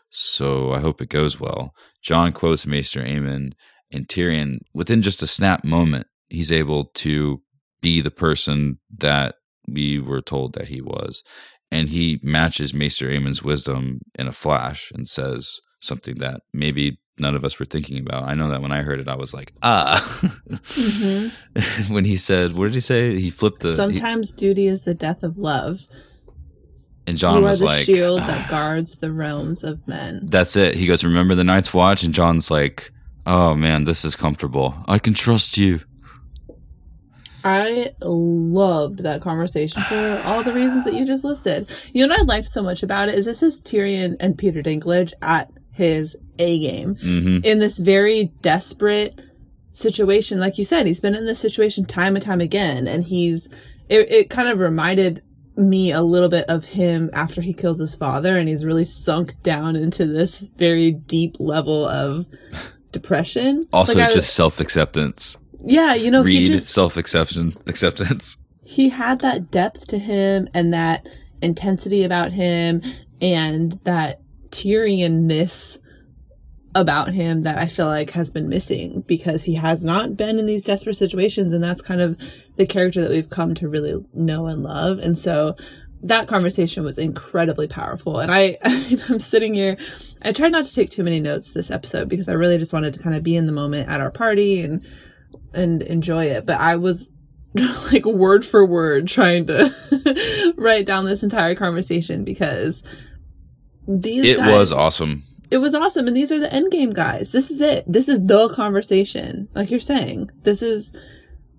So 0.10 0.73
I 0.73 0.80
hope 0.80 1.02
it 1.02 1.08
goes 1.08 1.39
well. 1.39 1.73
Jon 2.02 2.34
quotes 2.34 2.67
Maester 2.67 3.02
Aemon, 3.02 3.54
and 3.89 4.08
Tyrion, 4.10 4.60
within 4.73 5.02
just 5.02 5.23
a 5.23 5.28
snap 5.28 5.63
moment, 5.63 6.08
he's 6.28 6.52
able 6.52 6.86
to 6.95 7.41
be 7.80 8.02
the 8.02 8.12
person 8.12 8.80
that 8.97 9.36
we 9.67 9.99
were 9.99 10.21
told 10.21 10.53
that 10.53 10.67
he 10.69 10.82
was. 10.82 11.23
And 11.71 11.89
he 11.89 12.19
matches 12.23 12.73
Maester 12.73 13.10
Aemon's 13.10 13.43
wisdom 13.43 13.99
in 14.17 14.27
a 14.27 14.32
flash 14.32 14.89
and 14.93 15.08
says 15.08 15.60
something 15.82 16.15
that 16.19 16.41
maybe 16.53 16.99
none 17.19 17.36
of 17.36 17.43
us 17.43 17.60
were 17.60 17.65
thinking 17.65 17.99
about. 17.99 18.23
I 18.23 18.36
know 18.36 18.47
that 18.49 18.62
when 18.62 18.71
I 18.71 18.84
heard 18.84 18.99
it, 18.99 19.08
I 19.10 19.15
was 19.15 19.34
like, 19.34 19.51
ah. 19.63 19.99
Mhm. 20.51 21.32
when 21.89 22.06
he 22.06 22.15
said, 22.15 22.53
what 22.53 22.65
did 22.65 22.73
he 22.75 22.80
say? 22.80 23.19
He 23.19 23.30
flipped 23.30 23.62
the. 23.62 23.69
he- 23.69 23.75
Sometimes 23.75 24.32
duty 24.32 24.67
is 24.67 24.86
the 24.86 24.93
death 24.93 25.23
of 25.23 25.38
love. 25.38 25.80
and 27.06 27.17
Jon 27.17 27.39
you 27.39 27.45
are 27.45 27.49
was 27.49 27.60
the 27.60 27.65
like, 27.65 27.86
shield 27.86 28.21
"Ah." 28.21 28.27
that 28.27 28.49
guards 28.49 28.99
the 28.99 29.12
realms 29.12 29.63
of 29.63 29.86
men. 29.88 30.21
That's 30.23 30.56
it. 30.56 30.75
He 30.75 30.88
goes, 30.88 31.03
Remember 31.03 31.36
the 31.36 31.43
Night's 31.43 31.73
Watch? 31.73 32.03
And 32.03 32.13
Jon's 32.13 32.49
like, 32.51 32.91
Oh 33.25 33.56
man, 33.56 33.84
this 33.84 34.06
is 34.06 34.15
comfortable. 34.15 34.73
I 34.88 34.99
can 34.99 35.13
trust 35.13 35.58
you. 35.58 35.82
I 37.43 37.91
loved 38.02 39.04
that 39.04 39.21
conversation 39.21 39.82
for 39.84 40.21
all 40.26 40.43
the 40.43 40.54
reasons 40.54 40.86
that 40.86 40.93
you 40.93 41.06
just 41.06 41.23
listed. 41.23 41.69
You 41.93 42.06
know 42.06 42.13
what 42.13 42.21
I 42.21 42.23
liked 42.23 42.47
so 42.47 42.62
much 42.62 42.84
about 42.84 43.10
it 43.10 43.15
is 43.15 43.26
this 43.26 43.43
is 43.43 43.62
Tyrion 43.62 44.15
and 44.19 44.38
Peter 44.38 44.62
Dinklage 44.62 45.13
at 45.21 45.50
his 45.71 46.15
A 46.39 46.60
game 46.60 46.95
hmm 46.95 47.38
in 47.43 47.60
this 47.60 47.78
very 47.78 48.32
desperate 48.41 49.19
situation. 49.71 50.39
Like 50.39 50.58
you 50.58 50.65
said, 50.65 50.88
he's 50.88 51.00
been 51.00 51.15
in 51.15 51.26
this 51.26 51.39
situation 51.39 51.86
time 51.86 52.15
and 52.15 52.23
time 52.26 52.41
again, 52.41 52.88
and 52.88 53.04
he's 53.04 53.47
it, 53.89 54.12
it 54.12 54.30
kind 54.30 54.50
of 54.50 54.60
reminded 54.60 55.21
me 55.56 55.91
a 55.91 56.02
little 56.02 56.30
bit 56.30 56.45
of 56.50 56.65
him 56.65 57.10
after 57.13 57.41
he 57.41 57.54
kills 57.54 57.80
his 57.80 57.95
father, 57.95 58.38
and 58.38 58.50
he's 58.50 58.65
really 58.65 58.86
sunk 58.86 59.41
down 59.43 59.76
into 59.76 60.06
this 60.06 60.41
very 60.58 60.91
deep 60.91 61.36
level 61.39 61.86
of 61.86 62.26
depression. 62.91 63.65
Also, 63.73 63.93
Like, 63.93 64.10
I- 64.10 64.13
just 64.13 64.34
self 64.34 64.60
acceptance. 64.60 65.38
Yeah, 65.65 65.93
you 65.96 66.12
know, 66.12 66.24
he 66.24 66.39
Read 66.39 66.48
just 66.48 66.70
self 66.70 66.98
acceptance. 66.98 67.56
Acceptance. 67.67 68.38
he 68.63 68.89
had 68.89 69.20
that 69.22 69.50
depth 69.52 69.88
to 69.88 69.98
him 69.98 70.48
and 70.54 70.74
that 70.74 71.08
intensity 71.41 72.04
about 72.04 72.32
him 72.32 72.82
and 73.22 73.80
that 73.84 74.22
Tyrion-ness 74.50 75.80
about 76.76 77.12
him 77.12 77.41
that 77.41 77.58
I 77.58 77.65
feel 77.65 77.88
like 77.88 78.12
has 78.12 78.30
been 78.30 78.50
missing 78.50 79.04
because 79.08 79.46
he 79.46 79.56
has 79.56 79.84
not 79.84 80.15
been 80.15 80.38
in 80.38 80.46
these 80.46 80.63
desperate 80.63 80.96
situations 80.96 81.54
and 81.54 81.63
that's 81.63 81.82
kind 81.82 82.02
of 82.02 82.20
the 82.56 82.67
character 82.67 83.02
that 83.02 83.10
we've 83.10 83.30
come 83.30 83.56
to 83.56 83.67
really 83.67 84.04
know 84.13 84.46
and 84.48 84.63
love. 84.63 85.00
And 85.00 85.17
so 85.17 85.56
that 86.04 86.28
conversation 86.28 86.84
was 86.84 87.00
incredibly 87.00 87.67
powerful. 87.67 88.20
And 88.20 88.32
I, 88.32 88.58
I'm 88.63 89.20
sitting 89.20 89.56
here, 89.56 89.78
I 90.22 90.32
tried 90.34 90.52
not 90.52 90.65
to 90.65 90.74
take 90.74 90.91
too 90.91 91.04
many 91.04 91.20
notes 91.20 91.52
this 91.52 91.72
episode 91.72 92.10
because 92.10 92.30
I 92.30 92.34
really 92.34 92.58
just 92.58 92.74
wanted 92.74 92.93
to 92.93 93.00
kind 93.00 93.15
of 93.15 93.24
be 93.24 93.36
in 93.36 93.48
the 93.48 93.54
moment 93.54 93.89
at 93.89 94.02
our 94.02 94.12
party 94.12 94.62
and, 94.62 94.86
and 95.58 95.82
enjoy 95.82 96.26
it. 96.26 96.46
But 96.46 96.60
I 96.60 96.76
was 96.78 97.12
like 97.91 98.06
word 98.06 98.46
for 98.46 98.65
word 98.65 99.08
trying 99.08 99.48
to 99.48 100.54
write 100.58 100.86
down 100.86 101.06
this 101.06 101.24
entire 101.24 101.56
conversation 101.56 102.24
because 102.24 102.84
these 103.88 104.26
It 104.26 104.38
guys- 104.38 104.52
was 104.54 104.72
awesome. 104.72 105.24
it 105.50 105.58
was 105.60 105.74
awesome 105.74 106.08
and 106.08 106.15
these 106.17 106.32
are 106.32 106.39
the 106.39 106.54
end 106.54 106.70
game 106.72 106.89
guys 106.91 107.32
this 107.32 107.50
is 107.50 107.62
it 107.62 107.86
this 107.88 108.10
is 108.10 108.20
the 108.26 108.50
conversation 108.50 109.48
like 109.56 109.72
you're 109.72 109.80
saying 109.80 110.30
this 110.43 110.62
is 110.62 110.93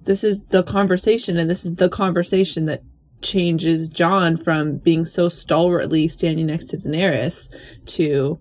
this 0.04 0.22
is 0.22 0.42
the 0.50 0.62
conversation 0.62 1.38
and 1.38 1.48
this 1.48 1.64
is 1.64 1.76
the 1.76 1.88
conversation 1.88 2.66
that 2.66 2.82
changes 3.22 3.88
jon 3.88 4.36
from 4.36 4.76
being 4.76 5.06
so 5.06 5.28
stalwartly 5.30 6.06
standing 6.06 6.46
next 6.46 6.66
to 6.66 6.76
daenerys 6.76 7.48
to 7.86 8.38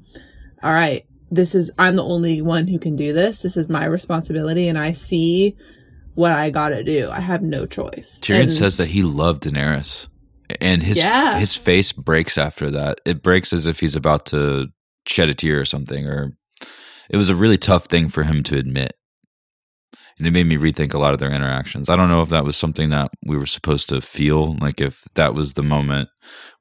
all 0.62 0.74
right 0.74 1.06
this 1.32 1.54
is 1.56 1.72
i'm 1.78 1.96
the 1.96 2.04
only 2.04 2.42
one 2.42 2.68
who 2.68 2.80
can 2.80 2.96
do 2.96 3.14
this 3.14 3.42
this 3.42 3.58
is 3.58 3.70
my 3.70 3.86
responsibility 3.86 4.68
and 4.68 4.78
i 4.78 4.92
see 4.92 5.56
what 6.16 6.32
i 6.32 6.50
gotta 6.50 6.84
do 6.84 7.10
i 7.12 7.20
have 7.20 7.42
no 7.42 7.66
choice 7.66 8.20
Tyrion 8.22 8.42
And- 8.44 8.52
says 8.52 8.78
that 8.78 8.88
he 8.90 9.04
loved 9.04 9.44
Daenerys, 9.44 10.08
and 10.62 10.82
his 10.84 10.98
Yeah. 10.98 11.38
his 11.40 11.56
face 11.56 11.92
breaks 11.92 12.38
after 12.38 12.72
that. 12.72 13.02
It 13.06 13.22
breaks 13.22 13.52
as 13.54 13.68
if 13.68 13.80
he's 13.82 13.96
about 13.96 14.26
to 14.28 14.68
shed 15.06 15.28
a 15.30 15.34
tear 15.34 15.60
or 15.60 15.66
something. 15.66 16.08
Or 16.08 16.32
it 17.10 17.18
was 17.18 17.30
a 17.30 17.36
really 17.36 17.58
tough 17.58 17.86
thing 17.88 18.08
for 18.10 18.24
him 18.24 18.44
to 18.44 18.58
admit, 18.58 18.94
and 20.18 20.26
it 20.28 20.32
made 20.32 20.48
me 20.48 20.56
rethink 20.58 20.94
a 20.94 20.98
lot 20.98 21.14
of 21.14 21.20
their 21.20 21.32
interactions. 21.32 21.90
I 21.90 21.96
don't 21.98 22.10
know 22.10 22.22
if 22.22 22.30
that 22.30 22.46
was 22.46 22.56
something 22.58 22.90
that 22.92 23.12
we 23.26 23.38
were 23.38 23.46
supposed 23.46 23.90
to 23.90 24.00
feel, 24.02 24.56
like 24.60 24.80
if 24.82 25.04
that 25.16 25.34
was 25.34 25.54
the 25.54 25.64
moment 25.64 26.10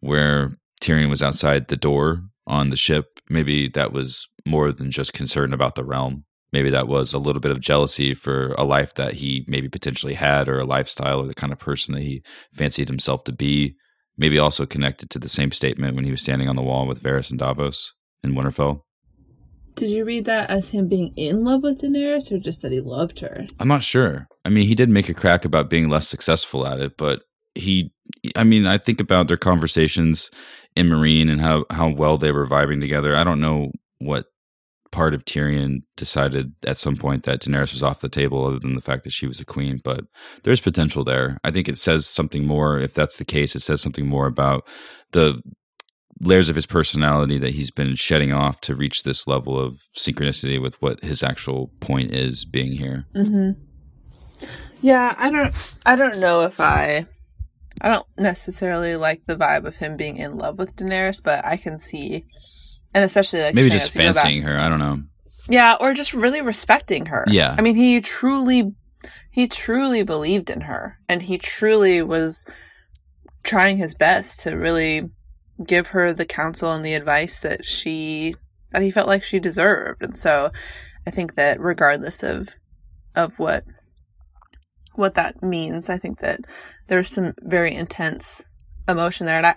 where 0.00 0.50
Tyrion 0.82 1.08
was 1.08 1.22
outside 1.22 1.68
the 1.68 1.76
door 1.76 2.22
on 2.46 2.70
the 2.70 2.76
ship. 2.76 3.20
Maybe 3.28 3.68
that 3.68 3.92
was 3.92 4.28
more 4.46 4.72
than 4.72 4.90
just 4.90 5.12
concern 5.12 5.52
about 5.52 5.74
the 5.74 5.84
realm. 5.84 6.24
Maybe 6.52 6.70
that 6.70 6.88
was 6.88 7.12
a 7.12 7.18
little 7.18 7.40
bit 7.40 7.50
of 7.50 7.60
jealousy 7.60 8.14
for 8.14 8.54
a 8.56 8.64
life 8.64 8.94
that 8.94 9.14
he 9.14 9.44
maybe 9.48 9.68
potentially 9.68 10.14
had, 10.14 10.48
or 10.48 10.58
a 10.58 10.64
lifestyle, 10.64 11.20
or 11.20 11.26
the 11.26 11.34
kind 11.34 11.52
of 11.52 11.58
person 11.58 11.94
that 11.94 12.02
he 12.02 12.22
fancied 12.52 12.88
himself 12.88 13.24
to 13.24 13.32
be. 13.32 13.74
Maybe 14.16 14.38
also 14.38 14.64
connected 14.64 15.10
to 15.10 15.18
the 15.18 15.28
same 15.28 15.52
statement 15.52 15.94
when 15.94 16.04
he 16.04 16.10
was 16.10 16.22
standing 16.22 16.48
on 16.48 16.56
the 16.56 16.62
wall 16.62 16.86
with 16.86 17.02
Varys 17.02 17.28
and 17.30 17.38
Davos 17.38 17.92
in 18.22 18.32
Winterfell. 18.32 18.80
did 19.74 19.90
you 19.90 20.06
read 20.06 20.24
that 20.24 20.48
as 20.48 20.70
him 20.70 20.88
being 20.88 21.12
in 21.16 21.44
love 21.44 21.62
with 21.62 21.82
daenerys 21.82 22.32
or 22.32 22.38
just 22.38 22.62
that 22.62 22.72
he 22.72 22.80
loved 22.80 23.20
her 23.20 23.44
I'm 23.60 23.68
not 23.68 23.82
sure. 23.82 24.26
I 24.46 24.48
mean, 24.48 24.66
he 24.66 24.74
did 24.74 24.88
make 24.88 25.10
a 25.10 25.14
crack 25.14 25.44
about 25.44 25.68
being 25.68 25.90
less 25.90 26.08
successful 26.08 26.66
at 26.66 26.80
it, 26.80 26.96
but 26.96 27.24
he, 27.54 27.92
I 28.34 28.44
mean, 28.44 28.66
I 28.66 28.78
think 28.78 29.00
about 29.00 29.28
their 29.28 29.36
conversations 29.36 30.30
in 30.76 30.88
Meereen 30.88 31.30
and 31.30 31.40
how, 31.40 31.64
how 31.70 31.88
well 31.88 32.18
they 32.18 32.32
were 32.32 32.46
vibing 32.46 32.80
together. 32.80 33.16
I 33.16 33.24
don't 33.24 33.40
know 33.40 33.72
what 33.98 34.26
part 34.92 35.14
of 35.14 35.24
Tyrion 35.24 35.82
decided 35.96 36.52
at 36.64 36.78
some 36.78 36.96
point 36.96 37.24
that 37.24 37.40
Daenerys 37.40 37.72
was 37.72 37.82
off 37.82 38.00
the 38.00 38.08
table, 38.08 38.46
other 38.46 38.58
than 38.58 38.74
the 38.74 38.80
fact 38.80 39.04
that 39.04 39.12
she 39.12 39.26
was 39.26 39.40
a 39.40 39.44
queen. 39.44 39.80
But 39.82 40.04
there's 40.44 40.60
potential 40.60 41.04
there. 41.04 41.38
I 41.44 41.50
think 41.50 41.68
it 41.68 41.78
says 41.78 42.06
something 42.06 42.46
more. 42.46 42.78
If 42.78 42.94
that's 42.94 43.18
the 43.18 43.24
case, 43.24 43.54
it 43.54 43.60
says 43.60 43.80
something 43.80 44.06
more 44.06 44.26
about 44.26 44.66
the 45.12 45.42
layers 46.20 46.48
of 46.48 46.56
his 46.56 46.66
personality 46.66 47.38
that 47.38 47.54
he's 47.54 47.70
been 47.70 47.94
shedding 47.94 48.32
off 48.32 48.60
to 48.62 48.74
reach 48.74 49.02
this 49.02 49.26
level 49.26 49.58
of 49.58 49.80
synchronicity 49.96 50.60
with 50.60 50.80
what 50.80 51.02
his 51.02 51.22
actual 51.22 51.70
point 51.80 52.12
is 52.12 52.44
being 52.44 52.72
here. 52.72 53.04
mm-hmm 53.14 53.50
Yeah, 54.80 55.14
I 55.18 55.30
don't 55.30 55.74
I 55.84 55.96
don't 55.96 56.20
know 56.20 56.42
if 56.42 56.60
I 56.60 57.06
I 57.80 57.88
don't 57.88 58.06
necessarily 58.16 58.96
like 58.96 59.26
the 59.26 59.36
vibe 59.36 59.66
of 59.66 59.76
him 59.76 59.96
being 59.96 60.16
in 60.16 60.36
love 60.36 60.58
with 60.58 60.76
Daenerys, 60.76 61.22
but 61.22 61.44
I 61.44 61.56
can 61.56 61.78
see 61.78 62.24
and 62.94 63.04
especially 63.04 63.42
like 63.42 63.54
Maybe 63.54 63.68
just 63.68 63.92
fancying 63.92 64.42
her. 64.42 64.56
I 64.56 64.68
don't 64.68 64.78
know. 64.78 65.02
Yeah, 65.48 65.76
or 65.78 65.92
just 65.92 66.14
really 66.14 66.40
respecting 66.40 67.06
her. 67.06 67.24
Yeah. 67.28 67.54
I 67.56 67.60
mean, 67.60 67.76
he 67.76 68.00
truly 68.00 68.74
he 69.30 69.46
truly 69.46 70.02
believed 70.02 70.48
in 70.48 70.62
her 70.62 70.98
and 71.08 71.22
he 71.22 71.36
truly 71.36 72.02
was 72.02 72.50
trying 73.42 73.76
his 73.76 73.94
best 73.94 74.40
to 74.42 74.56
really 74.56 75.10
give 75.64 75.88
her 75.88 76.12
the 76.12 76.24
counsel 76.24 76.72
and 76.72 76.84
the 76.84 76.94
advice 76.94 77.40
that 77.40 77.64
she 77.64 78.34
that 78.70 78.82
he 78.82 78.90
felt 78.90 79.08
like 79.08 79.22
she 79.22 79.38
deserved. 79.38 80.02
And 80.02 80.16
so 80.16 80.50
I 81.06 81.10
think 81.10 81.34
that 81.34 81.60
regardless 81.60 82.22
of 82.22 82.48
of 83.14 83.38
what 83.38 83.64
what 84.98 85.14
that 85.14 85.42
means. 85.42 85.88
I 85.88 85.98
think 85.98 86.18
that 86.18 86.40
there's 86.88 87.08
some 87.08 87.34
very 87.40 87.74
intense 87.74 88.48
emotion 88.88 89.26
there, 89.26 89.36
and 89.36 89.46
I, 89.46 89.56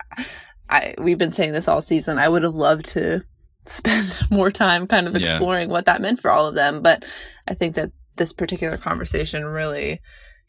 I 0.68 0.94
we've 0.98 1.18
been 1.18 1.32
saying 1.32 1.52
this 1.52 1.68
all 1.68 1.80
season. 1.80 2.18
I 2.18 2.28
would 2.28 2.42
have 2.42 2.54
loved 2.54 2.86
to 2.90 3.22
spend 3.66 4.22
more 4.30 4.50
time 4.50 4.86
kind 4.86 5.06
of 5.06 5.14
Yeah. 5.16 5.30
exploring 5.30 5.68
what 5.68 5.84
that 5.86 6.00
meant 6.00 6.20
for 6.20 6.30
all 6.30 6.46
of 6.46 6.54
them, 6.54 6.82
but 6.82 7.04
I 7.48 7.54
think 7.54 7.74
that 7.76 7.90
this 8.16 8.32
particular 8.32 8.76
conversation 8.76 9.44
really 9.44 10.00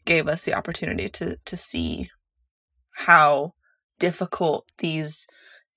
gave 0.04 0.28
us 0.28 0.44
the 0.44 0.54
opportunity 0.54 1.08
to 1.08 1.36
to 1.44 1.56
see 1.56 2.10
how 2.96 3.54
difficult 3.98 4.66
these 4.78 5.26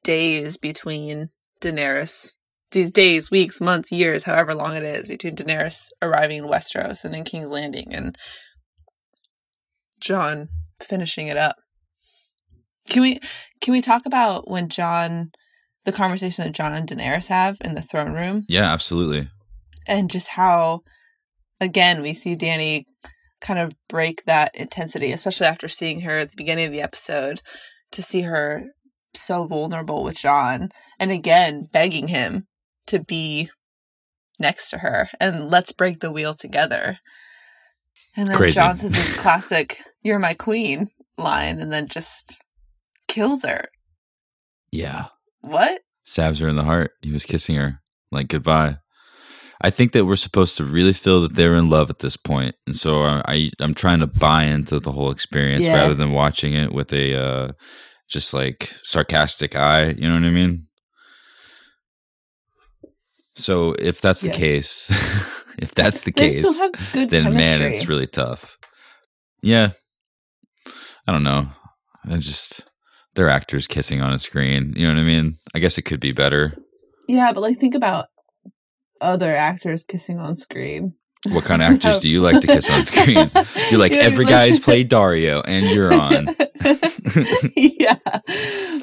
days 0.04 0.58
between 0.58 1.30
Daenerys 1.62 2.36
these 2.72 2.92
days, 2.92 3.32
weeks, 3.32 3.62
months, 3.62 3.92
years, 3.92 4.24
however 4.26 4.54
long 4.54 4.76
it 4.76 4.84
is 4.84 5.08
between 5.08 5.36
Daenerys 5.36 5.90
arriving 6.02 6.40
in 6.40 6.50
Westeros 6.50 7.06
and 7.06 7.16
in 7.16 7.24
King's 7.24 7.50
Landing 7.50 7.94
and 7.94 8.18
Jon 10.06 10.50
finishing 10.82 11.28
it 11.28 11.38
up. 11.38 11.56
Can 12.90 13.02
we 13.02 13.20
can 13.62 13.74
we 13.74 13.82
talk 13.82 14.06
about 14.06 14.50
when 14.50 14.70
Jon 14.70 15.32
the 15.86 15.92
conversation 15.92 16.44
that 16.46 16.54
Jon 16.54 16.74
and 16.74 16.88
Daenerys 16.88 17.28
have 17.28 17.58
in 17.64 17.74
the 17.74 17.82
throne 17.82 18.14
room 18.14 18.44
Yeah, 18.48 18.72
absolutely. 18.72 19.30
and 19.88 20.10
just 20.10 20.30
how 20.30 20.82
again 21.60 22.02
we 22.02 22.14
see 22.14 22.36
Danny 22.36 22.86
kind 23.42 23.60
of 23.60 23.74
break 23.90 24.26
that 24.26 24.52
intensity, 24.56 25.12
especially 25.12 25.48
after 25.48 25.68
seeing 25.68 26.02
her 26.02 26.18
at 26.18 26.30
the 26.32 26.38
beginning 26.38 26.66
of 26.66 26.72
the 26.72 26.82
episode, 26.82 27.42
to 27.92 28.02
see 28.02 28.22
her 28.22 28.66
so 29.14 29.46
vulnerable 29.48 30.04
with 30.04 30.18
John 30.18 30.70
and 31.00 31.12
again 31.12 31.66
begging 31.72 32.10
him 32.10 32.48
to 32.88 33.00
be 33.00 33.50
next 34.40 34.70
to 34.70 34.80
her 34.80 35.10
and 35.20 35.50
let's 35.50 35.72
break 35.72 36.00
the 36.00 36.12
wheel 36.12 36.34
together. 36.34 37.00
And 38.18 38.30
then 38.30 38.38
Crazy. 38.38 38.56
Jon 38.56 38.78
says 38.78 38.96
his 38.96 39.14
classic, 39.14 39.78
You're 40.04 40.20
my 40.20 40.34
queen 40.34 40.90
line 41.18 41.60
and 41.60 41.72
then 41.72 41.88
just 41.88 42.42
kills 43.08 43.44
her. 43.46 43.66
Yeah. 44.72 45.06
What? 45.42 45.82
Stabs 46.04 46.40
her 46.40 46.48
in 46.48 46.56
the 46.56 46.64
heart. 46.64 46.92
He 47.02 47.12
was 47.12 47.26
kissing 47.26 47.56
her 47.56 47.82
like 48.12 48.28
goodbye. 48.28 48.78
I 49.62 49.70
think 49.70 49.94
that 49.94 50.06
we're 50.06 50.18
supposed 50.18 50.58
to 50.58 50.66
really 50.66 50.92
feel 50.94 51.22
that 51.22 51.36
they're 51.36 51.56
in 51.56 51.70
love 51.70 51.90
at 51.90 52.00
this 52.00 52.18
point, 52.18 52.56
and 52.68 52.76
so 52.76 53.02
I, 53.04 53.22
I 53.26 53.52
I'm 53.62 53.74
trying 53.74 54.00
to 54.00 54.08
buy 54.08 54.44
into 54.44 54.80
the 54.80 54.92
whole 54.92 55.12
experience 55.12 55.64
Yeah. 55.64 55.76
rather 55.76 55.94
than 55.94 56.12
watching 56.12 56.54
it 56.54 56.74
with 56.74 56.92
a 56.92 57.16
uh, 57.18 57.52
just 58.10 58.34
like 58.34 58.70
sarcastic 58.84 59.56
eye. 59.56 59.96
You 59.98 60.10
know 60.10 60.16
what 60.16 60.26
I 60.26 60.30
mean? 60.30 60.68
So 63.36 63.74
if 63.74 64.02
that's 64.02 64.22
the 64.22 64.28
Yes. 64.28 64.38
case, 64.38 64.90
if 65.58 65.76
that's 65.76 66.02
the 66.02 66.12
They 66.12 66.28
case, 66.30 66.40
still 66.40 66.54
have 66.54 66.72
good 66.94 67.10
then 67.10 67.34
man, 67.34 67.62
it's 67.62 67.88
really 67.88 68.08
tough. 68.08 68.58
Yeah, 69.42 69.72
I 71.08 71.12
don't 71.12 71.24
know. 71.24 71.50
I 72.06 72.18
just 72.18 72.64
they're 73.16 73.30
actors 73.30 73.68
kissing 73.68 74.02
on 74.02 74.14
a 74.14 74.20
screen. 74.20 74.74
You 74.76 74.88
know 74.88 74.94
what 74.94 75.02
I 75.02 75.06
mean? 75.06 75.36
I 75.54 75.60
guess 75.60 75.78
it 75.78 75.84
could 75.84 76.00
be 76.00 76.12
better. 76.12 76.54
Yeah, 77.08 77.32
but 77.34 77.42
like 77.42 77.58
think 77.58 77.76
about 77.76 78.08
other 79.02 79.36
actors 79.36 79.84
kissing 79.84 80.20
on 80.20 80.36
screen. 80.36 80.96
What 81.30 81.44
kind 81.44 81.62
of 81.62 81.74
actors 81.74 82.00
do 82.00 82.10
you 82.10 82.22
like 82.22 82.42
to 82.42 82.48
kiss 82.48 82.70
on 82.70 82.84
screen? 82.84 83.18
You're 83.72 83.80
like 83.80 83.92
You 83.92 83.98
know 83.98 84.04
what 84.04 84.04
I 84.04 84.12
every 84.12 84.26
mean? 84.26 84.34
guy's 84.34 84.60
played 84.68 84.90
Daario, 84.90 85.42
and 85.46 85.66
you're 85.66 85.94
on. 85.94 86.28
yeah, 87.56 87.96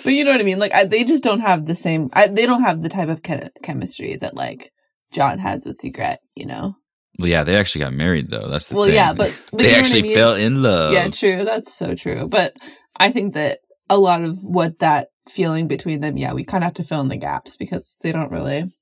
but 0.04 0.12
you 0.12 0.24
know 0.24 0.32
what 0.32 0.40
I 0.40 0.44
mean. 0.44 0.58
Like 0.58 0.72
I, 0.74 0.84
they 0.84 1.04
just 1.04 1.22
don't 1.24 1.40
have 1.40 1.66
the 1.66 1.74
same. 1.74 2.10
I, 2.12 2.26
they 2.26 2.46
don't 2.46 2.62
have 2.62 2.82
the 2.82 2.88
type 2.88 3.08
of 3.08 3.22
che- 3.22 3.48
chemistry 3.62 4.16
that 4.16 4.34
like 4.34 4.72
Jon 5.12 5.38
has 5.38 5.66
with 5.66 5.80
Ygritte. 5.82 6.18
You 6.34 6.46
know. 6.46 6.74
Well, 7.18 7.28
yeah, 7.28 7.44
they 7.44 7.56
actually 7.56 7.84
got 7.84 7.92
married 7.92 8.30
though. 8.30 8.48
That's 8.48 8.68
the 8.68 8.74
Well, 8.74 8.86
thing. 8.86 8.94
yeah, 8.94 9.12
but, 9.12 9.38
but 9.50 9.58
they 9.58 9.66
what 9.66 9.74
I 9.76 9.78
actually 9.78 10.02
mean? 10.02 10.14
fell 10.14 10.34
in 10.34 10.62
love. 10.62 10.92
Yeah, 10.94 11.08
true. 11.10 11.44
That's 11.44 11.72
so 11.72 11.94
true. 11.94 12.26
But 12.26 12.54
I 12.96 13.10
think 13.12 13.34
that 13.34 13.58
a 13.90 13.98
lot 13.98 14.22
of 14.22 14.38
what 14.42 14.78
that 14.78 15.08
feeling 15.28 15.68
between 15.68 16.00
them, 16.00 16.16
yeah, 16.16 16.32
we 16.32 16.42
kind 16.44 16.64
of 16.64 16.68
have 16.68 16.74
to 16.74 16.82
fill 16.82 17.02
in 17.02 17.08
the 17.08 17.16
gaps 17.16 17.56
because 17.56 17.98
they 18.02 18.12
don't 18.12 18.30
really. 18.32 18.72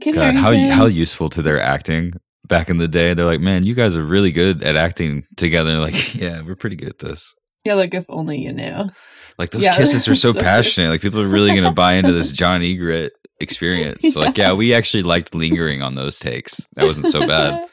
Kit 0.00 0.14
God, 0.14 0.34
how 0.34 0.54
how 0.70 0.86
useful 0.86 1.28
to 1.30 1.42
their 1.42 1.60
acting 1.60 2.12
back 2.46 2.70
in 2.70 2.78
the 2.78 2.88
day. 2.88 3.14
They're 3.14 3.26
like, 3.26 3.40
man, 3.40 3.64
you 3.64 3.74
guys 3.74 3.96
are 3.96 4.04
really 4.04 4.32
good 4.32 4.62
at 4.62 4.76
acting 4.76 5.24
together. 5.36 5.78
Like, 5.80 6.14
yeah, 6.14 6.42
we're 6.42 6.56
pretty 6.56 6.76
good 6.76 6.88
at 6.90 6.98
this. 6.98 7.34
yeah, 7.64 7.74
like 7.74 7.94
if 7.94 8.04
only 8.08 8.38
you 8.40 8.52
knew. 8.52 8.90
Like 9.38 9.50
those 9.50 9.64
Yeah, 9.64 9.76
kisses 9.76 10.06
are 10.08 10.14
so 10.14 10.32
so 10.32 10.40
passionate. 10.40 10.90
Like 10.90 11.00
people 11.00 11.20
are 11.20 11.28
really 11.28 11.50
going 11.50 11.64
to 11.64 11.72
buy 11.72 11.94
into 11.94 12.12
this 12.12 12.30
Jon 12.40 12.60
Ygritte 12.60 13.10
experience. 13.40 14.02
So, 14.12 14.20
like, 14.20 14.36
yeah, 14.36 14.52
we 14.52 14.74
actually 14.74 15.02
liked 15.02 15.34
lingering 15.34 15.80
on 15.82 15.94
those 15.94 16.18
takes. 16.18 16.66
That 16.76 16.84
wasn't 16.86 17.06
so 17.06 17.20
bad. 17.26 17.66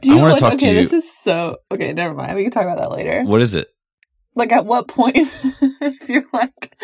Do 0.00 0.08
you 0.10 0.18
I 0.18 0.20
wanna 0.20 0.32
like- 0.34 0.40
talk 0.40 0.50
to 0.52 0.56
okay, 0.56 0.68
you- 0.70 0.74
this 0.80 0.92
is 0.92 1.18
so 1.22 1.56
okay. 1.70 1.92
Never 1.92 2.14
mind. 2.14 2.34
We 2.36 2.42
can 2.42 2.50
talk 2.50 2.64
about 2.64 2.78
that 2.78 2.90
later. 2.92 3.22
What 3.24 3.40
is 3.42 3.54
it? 3.54 3.68
Like, 4.34 4.50
at 4.52 4.64
what 4.64 4.88
point, 4.88 5.16
if 5.18 6.08
you're 6.08 6.24
like 6.32 6.74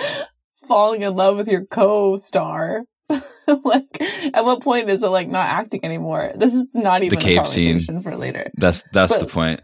falling 0.67 1.03
in 1.03 1.15
love 1.17 1.37
with 1.39 1.49
your 1.49 1.65
co-star, 1.65 2.83
like, 3.65 4.01
at 4.35 4.45
what 4.45 4.63
point 4.63 4.91
is 4.91 5.03
it 5.03 5.09
like 5.09 5.29
not 5.29 5.49
acting 5.49 5.85
anymore? 5.85 6.33
This 6.35 6.55
is 6.55 6.75
not 6.75 7.03
even 7.03 7.19
the 7.19 7.25
cave 7.25 7.47
scene. 7.47 7.81
for 8.03 8.17
later. 8.17 8.51
That's 8.57 8.83
that's 8.93 9.13
But- 9.15 9.21
the 9.21 9.27
point. 9.27 9.63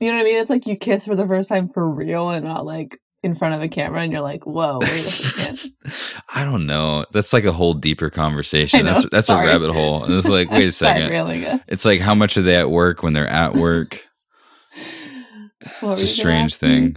You 0.00 0.08
know 0.10 0.16
what 0.16 0.22
I 0.22 0.24
mean? 0.24 0.40
It's 0.40 0.50
like 0.50 0.66
you 0.66 0.76
kiss 0.76 1.06
for 1.06 1.14
the 1.14 1.28
first 1.28 1.48
time 1.48 1.68
for 1.68 1.88
real 1.88 2.30
and 2.30 2.44
not 2.44 2.66
like 2.66 2.98
in 3.22 3.34
front 3.34 3.54
of 3.54 3.62
a 3.62 3.68
camera, 3.68 4.00
and 4.00 4.10
you're 4.10 4.20
like, 4.20 4.44
"Whoa, 4.44 4.78
wait 4.80 4.90
a 4.90 5.10
second. 5.10 5.72
I 6.34 6.42
don't 6.44 6.66
know. 6.66 7.06
That's 7.12 7.32
like 7.32 7.44
a 7.44 7.52
whole 7.52 7.74
deeper 7.74 8.10
conversation. 8.22 8.84
Know, 8.84 8.94
that's 8.94 9.08
that's 9.10 9.26
sorry. 9.28 9.46
a 9.46 9.52
rabbit 9.52 9.70
hole. 9.72 10.02
And 10.02 10.12
it's 10.12 10.28
like, 10.28 10.50
wait 10.50 10.66
a 10.66 10.72
second. 10.72 11.62
It's 11.68 11.84
like 11.84 12.00
how 12.00 12.16
much 12.16 12.36
are 12.36 12.42
they 12.42 12.56
at 12.56 12.68
work 12.68 13.04
when 13.04 13.12
they're 13.12 13.28
at 13.28 13.54
work? 13.54 14.04
It's 14.74 15.82
a 15.82 15.86
were 15.86 15.90
you 15.92 15.94
gonna 15.94 16.06
strange 16.08 16.56
thing. 16.56 16.96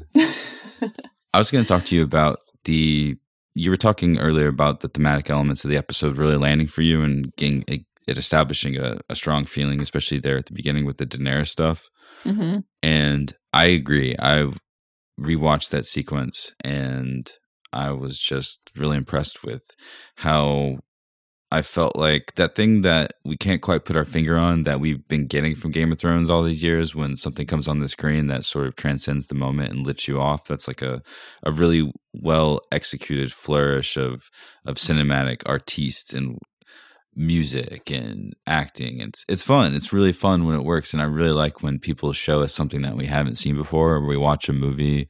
I 1.32 1.38
was 1.38 1.52
going 1.52 1.64
to 1.64 1.68
talk 1.68 1.86
to 1.86 1.96
you 1.96 2.02
about 2.04 2.40
the. 2.64 3.18
You 3.56 3.72
were 3.72 3.78
talking 3.78 4.20
earlier 4.20 4.48
about 4.48 4.82
the 4.82 4.90
thematic 4.90 5.30
elements 5.30 5.64
of 5.64 5.70
the 5.70 5.78
episode 5.78 6.18
really 6.18 6.38
landing 6.38 6.68
for 6.68 6.82
you 6.82 7.02
and 7.02 7.36
getting 7.38 7.64
it, 7.68 7.86
it 8.08 8.18
establishing 8.18 8.78
a, 8.78 9.00
a 9.10 9.16
strong 9.16 9.46
feeling, 9.46 9.82
especially 9.82 10.20
there 10.20 10.38
at 10.38 10.46
the 10.46 10.54
beginning 10.54 10.86
with 10.86 10.98
the 10.98 11.06
Daenerys 11.06 11.48
stuff. 11.48 11.90
Mhm. 12.24 12.64
And 12.84 13.34
I 13.54 13.66
agree. 13.66 14.16
I 14.20 14.52
rewatched 15.20 15.70
that 15.70 15.86
sequence 15.86 16.52
and 16.62 17.32
I 17.72 17.92
was 17.92 18.20
just 18.20 18.60
really 18.76 18.98
impressed 18.98 19.44
with 19.44 19.76
how 20.16 20.80
I 21.56 21.62
felt 21.62 21.96
like 21.96 22.36
that 22.36 22.54
thing 22.54 22.82
that 22.82 23.14
we 23.24 23.38
can't 23.38 23.62
quite 23.62 23.86
put 23.86 23.96
our 23.96 24.04
finger 24.04 24.38
on 24.38 24.64
that 24.64 24.82
we've 24.82 25.08
been 25.08 25.26
getting 25.26 25.56
from 25.56 25.72
Game 25.72 25.90
of 25.90 25.98
Thrones 25.98 26.30
all 26.30 26.44
these 26.44 26.62
years 26.62 26.94
when 26.94 27.16
something 27.16 27.48
comes 27.48 27.66
on 27.66 27.80
the 27.80 27.88
screen 27.88 28.28
that 28.28 28.44
sort 28.44 28.68
of 28.68 28.76
transcends 28.76 29.28
the 29.28 29.36
moment 29.36 29.72
and 29.72 29.88
lifts 29.88 30.06
you 30.06 30.20
off. 30.20 30.50
That's 30.50 30.68
like 30.68 30.82
a, 30.82 31.02
a 31.44 31.54
really 31.54 31.94
well 32.14 32.60
executed 32.74 33.32
flourish 33.32 33.96
of 33.96 34.30
of 34.66 34.76
cinematic 34.76 35.44
artiste 35.46 36.14
and 36.14 36.40
music 37.16 37.90
and 37.90 38.34
acting. 38.46 39.00
It's 39.00 39.24
it's 39.30 39.44
fun. 39.44 39.76
It's 39.76 39.94
really 39.94 40.12
fun 40.12 40.44
when 40.46 40.56
it 40.60 40.66
works, 40.66 40.92
and 40.92 41.02
I 41.02 41.06
really 41.06 41.32
like 41.32 41.64
when 41.64 41.80
people 41.80 42.12
show 42.12 42.42
us 42.42 42.54
something 42.54 42.82
that 42.82 42.98
we 42.98 43.06
haven't 43.06 43.36
seen 43.36 43.56
before, 43.56 43.94
or 43.94 44.06
we 44.06 44.18
watch 44.18 44.50
a 44.50 44.54
movie, 44.54 45.08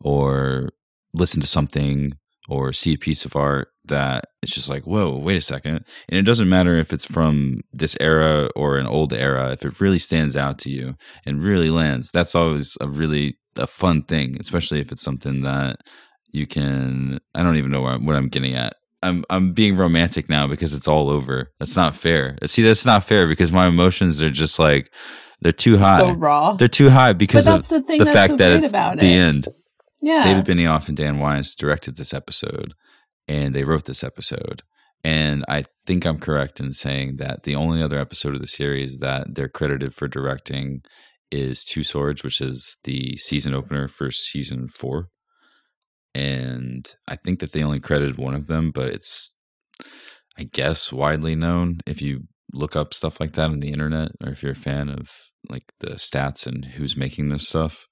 or 0.00 0.70
listen 1.12 1.40
to 1.40 1.46
something, 1.46 2.14
or 2.48 2.72
see 2.72 2.94
a 2.94 2.98
piece 2.98 3.24
of 3.24 3.36
art 3.36 3.68
that 3.86 4.24
it's 4.42 4.54
just 4.54 4.68
like, 4.68 4.84
whoa, 4.84 5.16
wait 5.16 5.36
a 5.36 5.40
second. 5.40 5.84
And 6.08 6.18
it 6.18 6.22
doesn't 6.22 6.48
matter 6.48 6.76
if 6.78 6.92
it's 6.92 7.04
from 7.04 7.60
this 7.72 7.96
era 8.00 8.48
or 8.56 8.78
an 8.78 8.86
old 8.86 9.12
era. 9.12 9.52
If 9.52 9.64
it 9.64 9.80
really 9.80 9.98
stands 9.98 10.36
out 10.36 10.58
to 10.60 10.70
you 10.70 10.96
and 11.26 11.42
really 11.42 11.70
lands, 11.70 12.10
that's 12.10 12.34
always 12.34 12.76
a 12.80 12.88
really 12.88 13.36
a 13.56 13.66
fun 13.66 14.02
thing, 14.02 14.36
especially 14.40 14.80
if 14.80 14.90
it's 14.90 15.02
something 15.02 15.42
that 15.42 15.76
you 16.32 16.46
can. 16.46 17.18
I 17.34 17.42
don't 17.42 17.56
even 17.56 17.70
know 17.70 17.82
what 17.82 17.94
I'm, 17.94 18.06
what 18.06 18.16
I'm 18.16 18.28
getting 18.28 18.54
at. 18.54 18.74
I'm 19.02 19.22
I'm 19.28 19.52
being 19.52 19.76
romantic 19.76 20.30
now 20.30 20.46
because 20.46 20.72
it's 20.72 20.88
all 20.88 21.10
over. 21.10 21.52
That's 21.60 21.76
not 21.76 21.94
fair. 21.94 22.38
See, 22.46 22.62
that's 22.62 22.86
not 22.86 23.04
fair 23.04 23.26
because 23.28 23.52
my 23.52 23.66
emotions 23.66 24.22
are 24.22 24.30
just 24.30 24.58
like 24.58 24.90
they're 25.42 25.52
too 25.52 25.76
high. 25.76 25.98
So 25.98 26.12
raw. 26.12 26.54
they're 26.54 26.68
too 26.68 26.88
high 26.88 27.12
because 27.12 27.46
of 27.46 27.54
that's 27.54 27.68
the 27.68 27.82
thing 27.82 27.98
the 27.98 28.06
fact 28.06 28.30
so 28.30 28.36
that 28.38 28.52
it's 28.52 28.66
about 28.66 28.98
the 28.98 29.06
it. 29.06 29.16
end. 29.16 29.48
yeah. 30.00 30.24
David 30.24 30.46
Benioff 30.46 30.88
and 30.88 30.96
Dan 30.96 31.18
Weiss 31.18 31.54
directed 31.54 31.96
this 31.96 32.14
episode, 32.14 32.72
and 33.28 33.54
they 33.54 33.64
wrote 33.64 33.84
this 33.84 34.04
episode. 34.04 34.62
And 35.02 35.44
I 35.48 35.64
think 35.86 36.06
I'm 36.06 36.18
correct 36.18 36.60
in 36.60 36.72
saying 36.72 37.16
that 37.16 37.42
the 37.42 37.54
only 37.54 37.82
other 37.82 37.98
episode 37.98 38.34
of 38.34 38.40
the 38.40 38.46
series 38.46 38.98
that 38.98 39.34
they're 39.34 39.48
credited 39.48 39.94
for 39.94 40.08
directing 40.08 40.82
is 41.30 41.62
Two 41.62 41.84
Swords, 41.84 42.24
which 42.24 42.40
is 42.40 42.78
the 42.84 43.16
season 43.16 43.54
opener 43.54 43.86
for 43.88 44.10
season 44.10 44.68
four. 44.68 45.08
And 46.14 46.88
I 47.08 47.16
think 47.16 47.40
that 47.40 47.52
they 47.52 47.62
only 47.62 47.80
credited 47.80 48.16
one 48.16 48.34
of 48.34 48.46
them, 48.46 48.70
but 48.70 48.88
it's, 48.88 49.34
I 50.38 50.44
guess, 50.44 50.92
widely 50.92 51.34
known 51.34 51.80
if 51.86 52.00
you 52.00 52.22
look 52.52 52.76
up 52.76 52.94
stuff 52.94 53.20
like 53.20 53.32
that 53.32 53.50
on 53.50 53.60
the 53.60 53.72
internet, 53.72 54.12
or 54.24 54.30
if 54.32 54.42
you're 54.42 54.52
a 54.52 54.56
fan 54.56 54.88
of 54.88 55.10
like 55.50 55.64
the 55.80 55.92
stats 55.92 56.46
and 56.46 56.64
who's 56.64 56.96
making 56.96 57.28
this 57.28 57.48
stuff 57.48 57.86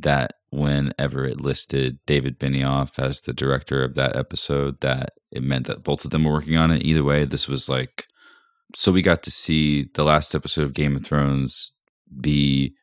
that 0.00 0.34
whenever 0.50 1.24
it 1.24 1.40
listed 1.40 1.98
David 2.06 2.38
Benioff 2.38 2.98
as 2.98 3.22
the 3.22 3.32
director 3.32 3.82
of 3.82 3.94
that 3.94 4.16
episode, 4.16 4.80
that 4.80 5.14
it 5.30 5.42
meant 5.42 5.66
that 5.66 5.84
both 5.84 6.04
of 6.04 6.10
them 6.10 6.24
were 6.24 6.32
working 6.32 6.56
on 6.56 6.70
it. 6.70 6.84
Either 6.84 7.04
way, 7.04 7.24
this 7.24 7.48
was 7.48 7.68
like 7.68 8.06
so 8.74 8.90
we 8.90 9.02
got 9.02 9.22
to 9.22 9.30
see 9.30 9.88
the 9.94 10.04
last 10.04 10.34
episode 10.34 10.64
of 10.64 10.74
Game 10.74 10.96
of 10.96 11.04
Thrones 11.04 11.72
be 12.20 12.74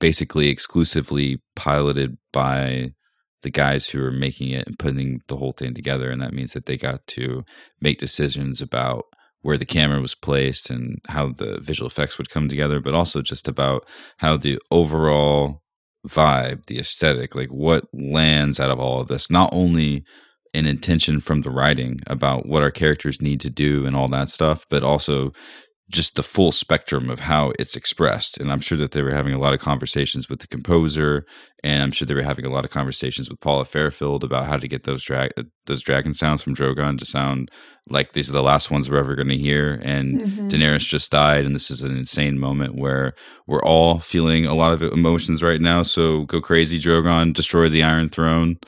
basically 0.00 0.48
exclusively 0.48 1.42
piloted 1.54 2.16
by 2.32 2.94
the 3.42 3.50
guys 3.50 3.88
who 3.88 4.02
are 4.02 4.12
making 4.12 4.50
it 4.50 4.66
and 4.66 4.78
putting 4.78 5.20
the 5.28 5.36
whole 5.36 5.52
thing 5.52 5.74
together. 5.74 6.10
And 6.10 6.20
that 6.22 6.32
means 6.32 6.54
that 6.54 6.66
they 6.66 6.76
got 6.76 7.06
to 7.08 7.44
make 7.80 7.98
decisions 7.98 8.60
about 8.60 9.04
where 9.42 9.58
the 9.58 9.66
camera 9.66 10.00
was 10.00 10.14
placed 10.14 10.70
and 10.70 10.98
how 11.08 11.32
the 11.32 11.60
visual 11.60 11.88
effects 11.88 12.18
would 12.18 12.30
come 12.30 12.48
together, 12.48 12.80
but 12.80 12.94
also 12.94 13.22
just 13.22 13.46
about 13.46 13.86
how 14.18 14.36
the 14.36 14.58
overall 14.70 15.62
vibe, 16.06 16.66
the 16.66 16.78
aesthetic, 16.78 17.34
like 17.34 17.50
what 17.50 17.84
lands 17.92 18.60
out 18.60 18.70
of 18.70 18.78
all 18.78 19.00
of 19.00 19.08
this, 19.08 19.30
not 19.30 19.50
only 19.52 20.04
an 20.54 20.66
intention 20.66 21.20
from 21.20 21.42
the 21.42 21.50
writing 21.50 22.00
about 22.06 22.46
what 22.46 22.62
our 22.62 22.70
characters 22.70 23.20
need 23.20 23.40
to 23.40 23.50
do 23.50 23.84
and 23.86 23.94
all 23.94 24.08
that 24.08 24.28
stuff, 24.28 24.66
but 24.70 24.82
also 24.82 25.32
just 25.90 26.16
the 26.16 26.22
full 26.22 26.52
spectrum 26.52 27.08
of 27.08 27.20
how 27.20 27.52
it's 27.58 27.74
expressed. 27.74 28.36
And 28.36 28.52
I'm 28.52 28.60
sure 28.60 28.76
that 28.76 28.92
they 28.92 29.02
were 29.02 29.14
having 29.14 29.32
a 29.32 29.38
lot 29.38 29.54
of 29.54 29.60
conversations 29.60 30.28
with 30.28 30.40
the 30.40 30.46
composer, 30.46 31.24
and 31.64 31.82
I'm 31.82 31.92
sure 31.92 32.04
they 32.04 32.14
were 32.14 32.22
having 32.22 32.44
a 32.44 32.50
lot 32.50 32.66
of 32.66 32.70
conversations 32.70 33.30
with 33.30 33.40
Paula 33.40 33.64
Fairfield 33.64 34.22
about 34.22 34.46
how 34.46 34.58
to 34.58 34.68
get 34.68 34.84
those 34.84 35.02
drag 35.02 35.32
those 35.64 35.82
dragon 35.82 36.12
sounds 36.12 36.42
from 36.42 36.54
Drogon 36.54 36.98
to 36.98 37.04
sound 37.06 37.50
like 37.88 38.12
these 38.12 38.28
are 38.28 38.34
the 38.34 38.42
last 38.42 38.70
ones 38.70 38.90
we're 38.90 38.98
ever 38.98 39.14
going 39.14 39.28
to 39.28 39.36
hear. 39.36 39.80
And 39.82 40.20
mm-hmm. 40.20 40.48
Daenerys 40.48 40.86
just 40.86 41.10
died, 41.10 41.46
and 41.46 41.54
this 41.54 41.70
is 41.70 41.82
an 41.82 41.96
insane 41.96 42.38
moment 42.38 42.74
where 42.76 43.14
we're 43.46 43.62
all 43.62 43.98
feeling 43.98 44.44
a 44.44 44.54
lot 44.54 44.72
of 44.72 44.82
emotions 44.82 45.42
right 45.42 45.60
now. 45.60 45.82
So 45.82 46.24
go 46.24 46.40
crazy, 46.40 46.78
Drogon, 46.78 47.32
destroy 47.32 47.68
the 47.70 47.82
Iron 47.82 48.10
Throne. 48.10 48.58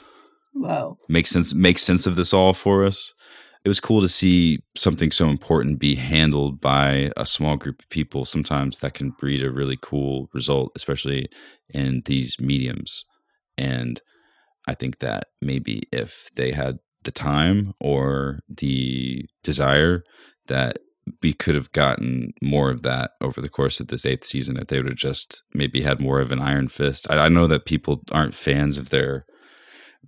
Wow, 0.55 0.97
make 1.09 1.27
sense. 1.27 1.55
Make 1.55 1.79
sense 1.79 2.07
of 2.07 2.17
this 2.17 2.33
all 2.33 2.55
for 2.55 2.85
us 2.85 3.15
it 3.65 3.69
was 3.69 3.81
cool 3.81 4.01
to 4.01 4.09
see 4.09 4.61
something 4.77 5.11
so 5.11 5.29
important 5.29 5.79
be 5.79 5.95
handled 5.95 6.61
by 6.61 7.11
a 7.17 7.27
small 7.27 7.57
group 7.57 7.81
of 7.81 7.89
people. 7.91 8.25
Sometimes 8.25 8.79
that 8.79 8.95
can 8.95 9.11
breed 9.11 9.45
a 9.45 9.51
really 9.51 9.79
cool 9.81 10.29
result, 10.33 10.73
especially 10.75 11.29
in 11.69 12.03
these 12.07 12.37
mediums. 12.41 13.05
And 13.59 14.01
I 14.67 14.75
think 14.75 15.01
that 15.01 15.25
maybe 15.43 15.83
if 15.93 16.31
they 16.37 16.53
had 16.53 16.79
the 17.05 17.11
time 17.11 17.75
or 17.81 18.39
the 18.49 19.27
desire, 19.43 20.05
that 20.47 20.79
we 21.23 21.33
could 21.33 21.55
have 21.55 21.73
gotten 21.73 22.33
more 22.41 22.71
of 22.71 22.83
that 22.83 23.13
over 23.21 23.41
the 23.41 23.49
course 23.49 23.81
of 23.81 23.89
this 23.89 24.07
eighth 24.07 24.25
season 24.25 24.57
if 24.57 24.69
they 24.69 24.79
would 24.79 24.87
have 24.87 24.97
just 24.97 25.43
maybe 25.55 25.83
had 25.83 26.01
more 26.01 26.21
of 26.21 26.33
an 26.33 26.41
iron 26.41 26.69
fist. 26.69 27.11
I, 27.11 27.19
I 27.19 27.29
know 27.29 27.47
that 27.47 27.67
people 27.67 28.03
aren't 28.13 28.35
fans 28.35 28.79
of 28.79 28.91
their 28.91 29.25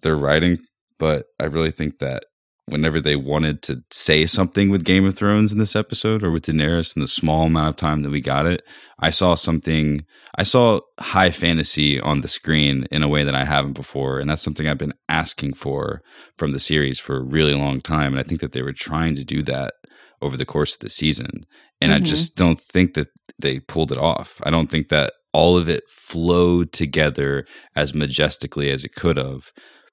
their 0.00 0.16
writing, 0.16 0.58
but 0.98 1.26
I 1.38 1.44
really 1.44 1.70
think 1.70 1.98
that 1.98 2.24
whenever 2.66 3.01
they 3.01 3.16
wanted 3.16 3.62
to 3.62 3.83
say 3.90 4.25
something 4.25 4.70
with 4.70 4.85
Game 4.85 5.05
of 5.05 5.14
Thrones 5.14 5.53
in 5.53 5.59
this 5.59 5.75
episode 5.75 6.22
or 6.22 6.31
with 6.31 6.46
Daenerys 6.46 6.94
in 6.96 7.03
the 7.03 7.09
small 7.09 7.46
amount 7.46 7.68
of 7.68 7.77
time 7.77 8.03
that 8.03 8.11
we 8.11 8.20
got 8.20 8.46
it, 8.46 8.62
I 8.98 9.11
saw 9.11 9.35
something, 9.35 10.05
I 10.37 10.44
saw 10.44 10.81
high 11.01 11.31
fantasy 11.31 12.01
on 12.01 12.20
the 12.20 12.29
screen 12.29 12.87
in 12.90 13.03
a 13.03 13.09
way 13.09 13.25
that 13.25 13.35
I 13.35 13.44
haven't 13.44 13.72
before. 13.72 14.18
And 14.18 14.31
that's 14.31 14.42
something 14.42 14.68
I've 14.68 14.79
been 14.79 14.94
asking 15.09 15.55
for 15.55 16.03
from 16.37 16.53
the 16.53 16.61
series 16.61 17.01
for 17.01 17.16
a 17.16 17.25
really 17.25 17.55
long 17.55 17.81
time. 17.81 18.12
And 18.12 18.20
I 18.20 18.22
think 18.22 18.40
that 18.40 18.53
they 18.53 18.62
were 18.62 18.72
trying 18.72 19.16
to 19.16 19.25
do 19.25 19.42
that 19.42 19.75
over 20.20 20.37
the 20.37 20.46
course 20.46 20.75
of 20.75 20.81
the 20.81 20.88
season. 20.88 21.44
And 21.81 21.90
mm-hmm. 21.90 22.03
I 22.03 22.07
just 22.07 22.37
don't 22.37 22.61
think 22.61 22.94
that 22.94 23.09
they 23.38 23.59
pulled 23.59 23.90
it 23.90 23.98
off. 23.98 24.40
I 24.44 24.51
don't 24.51 24.70
think 24.70 24.88
that 24.88 25.14
all 25.33 25.57
of 25.57 25.68
it 25.68 25.83
flowed 25.88 26.72
together 26.72 27.44
as 27.75 27.92
majestically 27.92 28.70
as 28.70 28.85
it 28.85 28.94
could 28.94 29.16
have. 29.16 29.51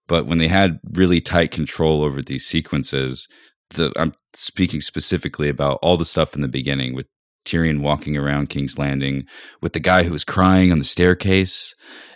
But 0.10 0.26
when 0.26 0.40
they 0.40 0.50
had 0.50 0.80
really 0.94 1.22
tight 1.22 1.52
control 1.52 2.04
over 2.04 2.22
these 2.22 2.46
sequences, 2.46 3.30
the 3.70 3.94
I'm 3.96 4.14
speaking 4.34 4.82
specifically 4.82 5.48
about 5.48 5.80
all 5.82 5.96
the 5.96 6.04
stuff 6.04 6.36
in 6.36 6.42
the 6.42 6.48
beginning 6.50 6.96
with 6.96 7.06
Tyrion 7.46 7.82
walking 7.82 8.18
around 8.18 8.50
King's 8.50 8.78
Landing 8.78 9.26
with 9.62 9.74
the 9.74 9.80
guy 9.80 10.04
who 10.04 10.12
was 10.12 10.26
crying 10.26 10.72
on 10.72 10.80
the 10.80 10.86
staircase 10.86 11.74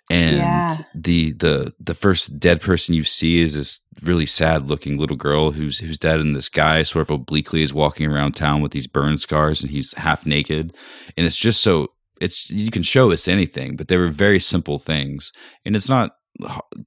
and 0.10 0.38
yeah. 0.38 0.78
the 0.94 1.32
the 1.34 1.74
the 1.80 1.94
first 1.94 2.40
dead 2.40 2.60
person 2.62 2.96
you 2.96 3.04
see 3.04 3.40
is 3.40 3.54
this 3.54 3.80
really 4.02 4.26
sad 4.26 4.68
looking 4.68 4.98
little 4.98 5.16
girl 5.16 5.52
who's 5.52 5.78
who's 5.78 5.98
dead 5.98 6.20
and 6.20 6.36
this 6.36 6.50
guy 6.50 6.82
sort 6.84 7.10
of 7.10 7.12
obliquely 7.12 7.62
is 7.62 7.74
walking 7.74 8.12
around 8.12 8.36
town 8.36 8.62
with 8.62 8.74
these 8.74 8.88
burn 8.88 9.18
scars 9.18 9.62
and 9.62 9.72
he's 9.72 9.94
half 9.94 10.26
naked 10.26 10.76
and 11.16 11.26
it's 11.26 11.38
just 11.38 11.62
so 11.62 11.88
it's 12.20 12.50
you 12.50 12.70
can 12.70 12.84
show 12.84 13.12
us 13.12 13.28
anything 13.28 13.78
but 13.78 13.88
they 13.88 13.96
were 13.96 14.10
very 14.10 14.40
simple 14.40 14.78
things 14.78 15.32
and 15.64 15.76
it's 15.76 15.90
not 15.90 16.12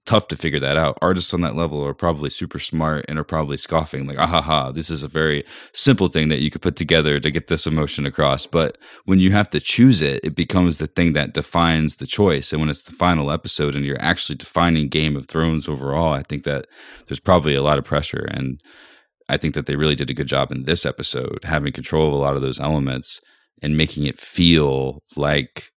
tough 0.05 0.27
to 0.29 0.37
figure 0.37 0.59
that 0.59 0.77
out. 0.77 0.99
Artists 1.01 1.33
on 1.33 1.41
that 1.43 1.55
level 1.55 1.85
are 1.85 1.95
probably 1.95 2.29
super 2.29 2.59
smart 2.59 3.05
and 3.09 3.19
are 3.19 3.25
probably 3.25 3.57
scoffing, 3.57 4.07
like, 4.07 4.19
ah 4.19 4.27
ha 4.27 4.41
ha, 4.41 4.73
this 4.73 4.91
is 4.91 5.03
a 5.03 5.09
very 5.09 5.45
simple 5.73 6.09
thing 6.09 6.29
that 6.29 6.41
you 6.41 6.51
could 6.51 6.63
put 6.63 6.77
together 6.77 7.21
to 7.21 7.31
get 7.31 7.47
this 7.47 7.67
emotion 7.67 8.07
across. 8.07 8.47
But 8.47 8.77
when 9.05 9.21
you 9.21 9.31
have 9.33 9.49
to 9.51 9.61
choose 9.61 10.03
it, 10.03 10.21
it 10.25 10.35
becomes 10.35 10.79
the 10.79 10.89
thing 10.89 11.13
that 11.13 11.33
defines 11.33 11.97
the 11.97 12.07
choice. 12.07 12.53
And 12.53 12.61
when 12.61 12.71
it's 12.71 12.83
the 12.83 12.93
final 12.93 13.31
episode 13.31 13.77
and 13.77 13.85
you're 13.85 14.03
actually 14.03 14.37
defining 14.37 14.89
Game 14.89 15.17
of 15.17 15.27
Thrones 15.27 15.69
overall, 15.69 16.13
I 16.13 16.23
think 16.23 16.45
that 16.45 16.67
there's 17.07 17.21
probably 17.21 17.55
a 17.55 17.63
lot 17.63 17.79
of 17.79 17.85
pressure. 17.85 18.27
And 18.29 18.61
I 19.29 19.37
think 19.37 19.55
that 19.55 19.67
they 19.67 19.77
really 19.77 19.95
did 19.95 20.11
a 20.11 20.15
good 20.15 20.29
job 20.29 20.51
in 20.51 20.65
this 20.65 20.85
episode, 20.85 21.45
having 21.45 21.73
control 21.73 22.09
of 22.09 22.15
a 22.15 22.17
lot 22.17 22.37
of 22.37 22.43
those 22.43 22.61
elements 22.61 23.21
and 23.63 23.77
making 23.77 24.07
it 24.07 24.21
feel 24.21 25.03
like 25.17 25.71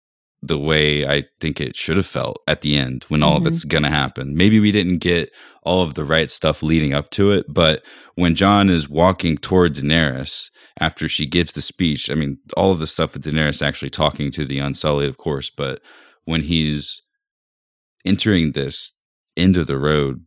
the 0.47 0.59
way 0.59 1.07
I 1.07 1.25
think 1.41 1.61
it 1.61 1.77
should 1.77 1.97
have 1.97 2.07
felt 2.07 2.43
at 2.47 2.61
the 2.61 2.77
end 2.77 3.05
when 3.09 3.23
all 3.23 3.37
mm-hmm. 3.37 3.47
of 3.47 3.53
it's 3.53 3.65
going 3.65 3.83
to 3.83 3.91
happen. 3.91 4.37
Maybe 4.37 4.61
we 4.61 4.73
didn't 4.73 4.99
get 4.99 5.33
all 5.63 5.83
of 5.83 5.95
the 5.95 6.05
right 6.05 6.31
stuff 6.31 6.63
leading 6.63 6.95
up 6.95 7.11
to 7.11 7.33
it, 7.33 7.47
but 7.49 7.83
when 8.15 8.35
Jon 8.35 8.71
is 8.71 8.89
walking 8.89 9.37
toward 9.37 9.75
Daenerys 9.75 10.51
after 10.79 11.09
she 11.09 11.27
gives 11.27 11.53
the 11.53 11.63
speech, 11.63 12.11
I 12.11 12.15
mean, 12.15 12.39
all 12.57 12.73
of 12.73 12.79
the 12.79 12.87
stuff 12.87 13.15
with 13.15 13.25
Daenerys 13.25 13.67
actually 13.67 13.91
talking 13.91 14.31
to 14.33 14.47
the 14.47 14.59
Unsullied, 14.59 15.09
of 15.09 15.17
course, 15.17 15.51
but 15.51 15.81
when 16.25 16.43
he's 16.43 17.03
entering 18.05 18.53
this 18.53 18.93
end 19.37 19.57
of 19.57 19.67
the 19.67 19.79
road, 19.79 20.25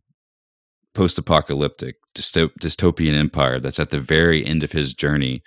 post 0.94 1.18
apocalyptic, 1.18 1.96
dystop- 2.14 2.54
dystopian 2.60 3.14
empire 3.14 3.60
that's 3.60 3.78
at 3.78 3.90
the 3.90 4.00
very 4.00 4.44
end 4.44 4.62
of 4.62 4.72
his 4.72 4.94
journey 4.94 5.42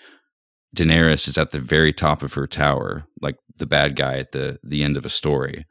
Daenerys 0.75 1.27
is 1.27 1.37
at 1.37 1.51
the 1.51 1.59
very 1.59 1.93
top 1.93 2.23
of 2.23 2.33
her 2.33 2.47
tower, 2.47 3.05
like 3.21 3.35
the 3.57 3.65
bad 3.65 3.95
guy 3.95 4.17
at 4.17 4.31
the 4.31 4.59
the 4.63 4.83
end 4.83 4.97
of 4.97 5.05
a 5.05 5.09
story, 5.09 5.65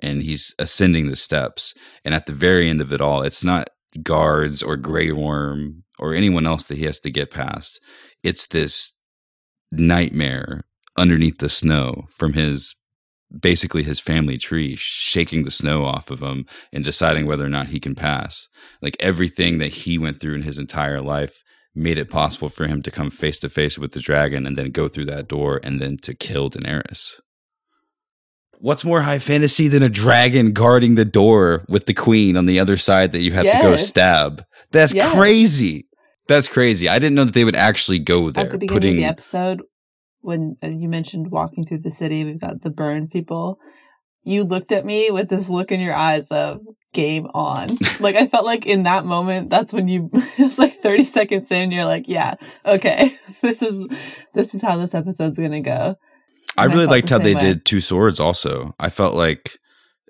and 0.00 0.22
he's 0.22 0.54
ascending 0.58 1.08
the 1.08 1.16
steps. 1.16 1.74
And 2.04 2.14
at 2.14 2.26
the 2.26 2.32
very 2.32 2.68
end 2.68 2.80
of 2.80 2.92
it 2.92 3.00
all, 3.00 3.22
it's 3.22 3.44
not 3.44 3.70
guards 4.02 4.62
or 4.62 4.76
Grey 4.76 5.12
Worm 5.12 5.84
or 5.98 6.14
anyone 6.14 6.46
else 6.46 6.66
that 6.66 6.78
he 6.78 6.84
has 6.84 7.00
to 7.00 7.10
get 7.10 7.30
past. 7.30 7.80
It's 8.22 8.46
this 8.46 8.92
nightmare 9.72 10.62
underneath 10.96 11.38
the 11.38 11.48
snow 11.48 12.08
from 12.10 12.32
his 12.34 12.74
basically 13.40 13.82
his 13.82 14.00
family 14.00 14.38
tree, 14.38 14.74
shaking 14.76 15.42
the 15.42 15.50
snow 15.50 15.84
off 15.84 16.10
of 16.10 16.22
him 16.22 16.46
and 16.72 16.84
deciding 16.84 17.26
whether 17.26 17.44
or 17.44 17.50
not 17.50 17.68
he 17.68 17.80
can 17.80 17.94
pass. 17.94 18.48
Like 18.80 18.96
everything 19.00 19.58
that 19.58 19.68
he 19.68 19.98
went 19.98 20.20
through 20.20 20.34
in 20.34 20.42
his 20.42 20.58
entire 20.58 21.00
life 21.00 21.42
made 21.74 21.98
it 21.98 22.10
possible 22.10 22.48
for 22.48 22.66
him 22.66 22.82
to 22.82 22.90
come 22.90 23.10
face 23.10 23.38
to 23.40 23.48
face 23.48 23.78
with 23.78 23.92
the 23.92 24.00
dragon 24.00 24.46
and 24.46 24.56
then 24.56 24.70
go 24.70 24.88
through 24.88 25.04
that 25.06 25.28
door 25.28 25.60
and 25.62 25.80
then 25.80 25.98
to 25.98 26.14
kill 26.14 26.50
Daenerys. 26.50 27.20
What's 28.60 28.84
more 28.84 29.02
high 29.02 29.18
fantasy 29.18 29.68
than 29.68 29.82
a 29.82 29.88
dragon 29.88 30.52
guarding 30.52 30.94
the 30.96 31.04
door 31.04 31.64
with 31.68 31.86
the 31.86 31.94
queen 31.94 32.36
on 32.36 32.46
the 32.46 32.60
other 32.60 32.76
side 32.76 33.12
that 33.12 33.20
you 33.20 33.32
have 33.32 33.44
yes. 33.44 33.62
to 33.62 33.68
go 33.68 33.76
stab? 33.76 34.44
That's 34.72 34.92
yes. 34.92 35.12
crazy. 35.12 35.86
That's 36.26 36.48
crazy. 36.48 36.88
I 36.88 36.98
didn't 36.98 37.14
know 37.14 37.24
that 37.24 37.34
they 37.34 37.44
would 37.44 37.56
actually 37.56 38.00
go 38.00 38.30
there. 38.30 38.44
At 38.44 38.50
the 38.50 38.58
beginning 38.58 38.80
putting... 38.80 38.94
of 38.96 38.98
the 38.98 39.04
episode, 39.04 39.62
when 40.20 40.56
as 40.60 40.76
you 40.76 40.88
mentioned 40.88 41.30
walking 41.30 41.64
through 41.64 41.78
the 41.78 41.90
city, 41.90 42.24
we've 42.24 42.40
got 42.40 42.62
the 42.62 42.70
burn 42.70 43.08
people 43.08 43.58
you 44.28 44.44
looked 44.44 44.72
at 44.72 44.84
me 44.84 45.10
with 45.10 45.30
this 45.30 45.48
look 45.48 45.72
in 45.72 45.80
your 45.80 45.94
eyes 45.94 46.28
of 46.28 46.60
game 46.92 47.26
on. 47.32 47.78
like 48.00 48.14
I 48.14 48.26
felt 48.26 48.44
like 48.44 48.66
in 48.66 48.82
that 48.82 49.06
moment, 49.06 49.48
that's 49.48 49.72
when 49.72 49.88
you 49.88 50.10
it's 50.12 50.58
like 50.58 50.72
30 50.72 51.04
seconds 51.04 51.50
in, 51.50 51.72
you're 51.72 51.86
like, 51.86 52.08
yeah, 52.08 52.34
okay, 52.64 53.10
this 53.42 53.62
is 53.62 54.26
this 54.34 54.54
is 54.54 54.62
how 54.62 54.76
this 54.76 54.94
episode's 54.94 55.38
gonna 55.38 55.60
go. 55.60 55.96
And 56.58 56.72
I 56.72 56.74
really 56.74 56.86
I 56.86 56.90
liked 56.90 57.08
the 57.08 57.14
how 57.14 57.18
they 57.18 57.34
way. 57.34 57.40
did 57.40 57.64
two 57.64 57.80
swords 57.80 58.20
also. 58.20 58.74
I 58.78 58.88
felt 58.88 59.14
like 59.14 59.58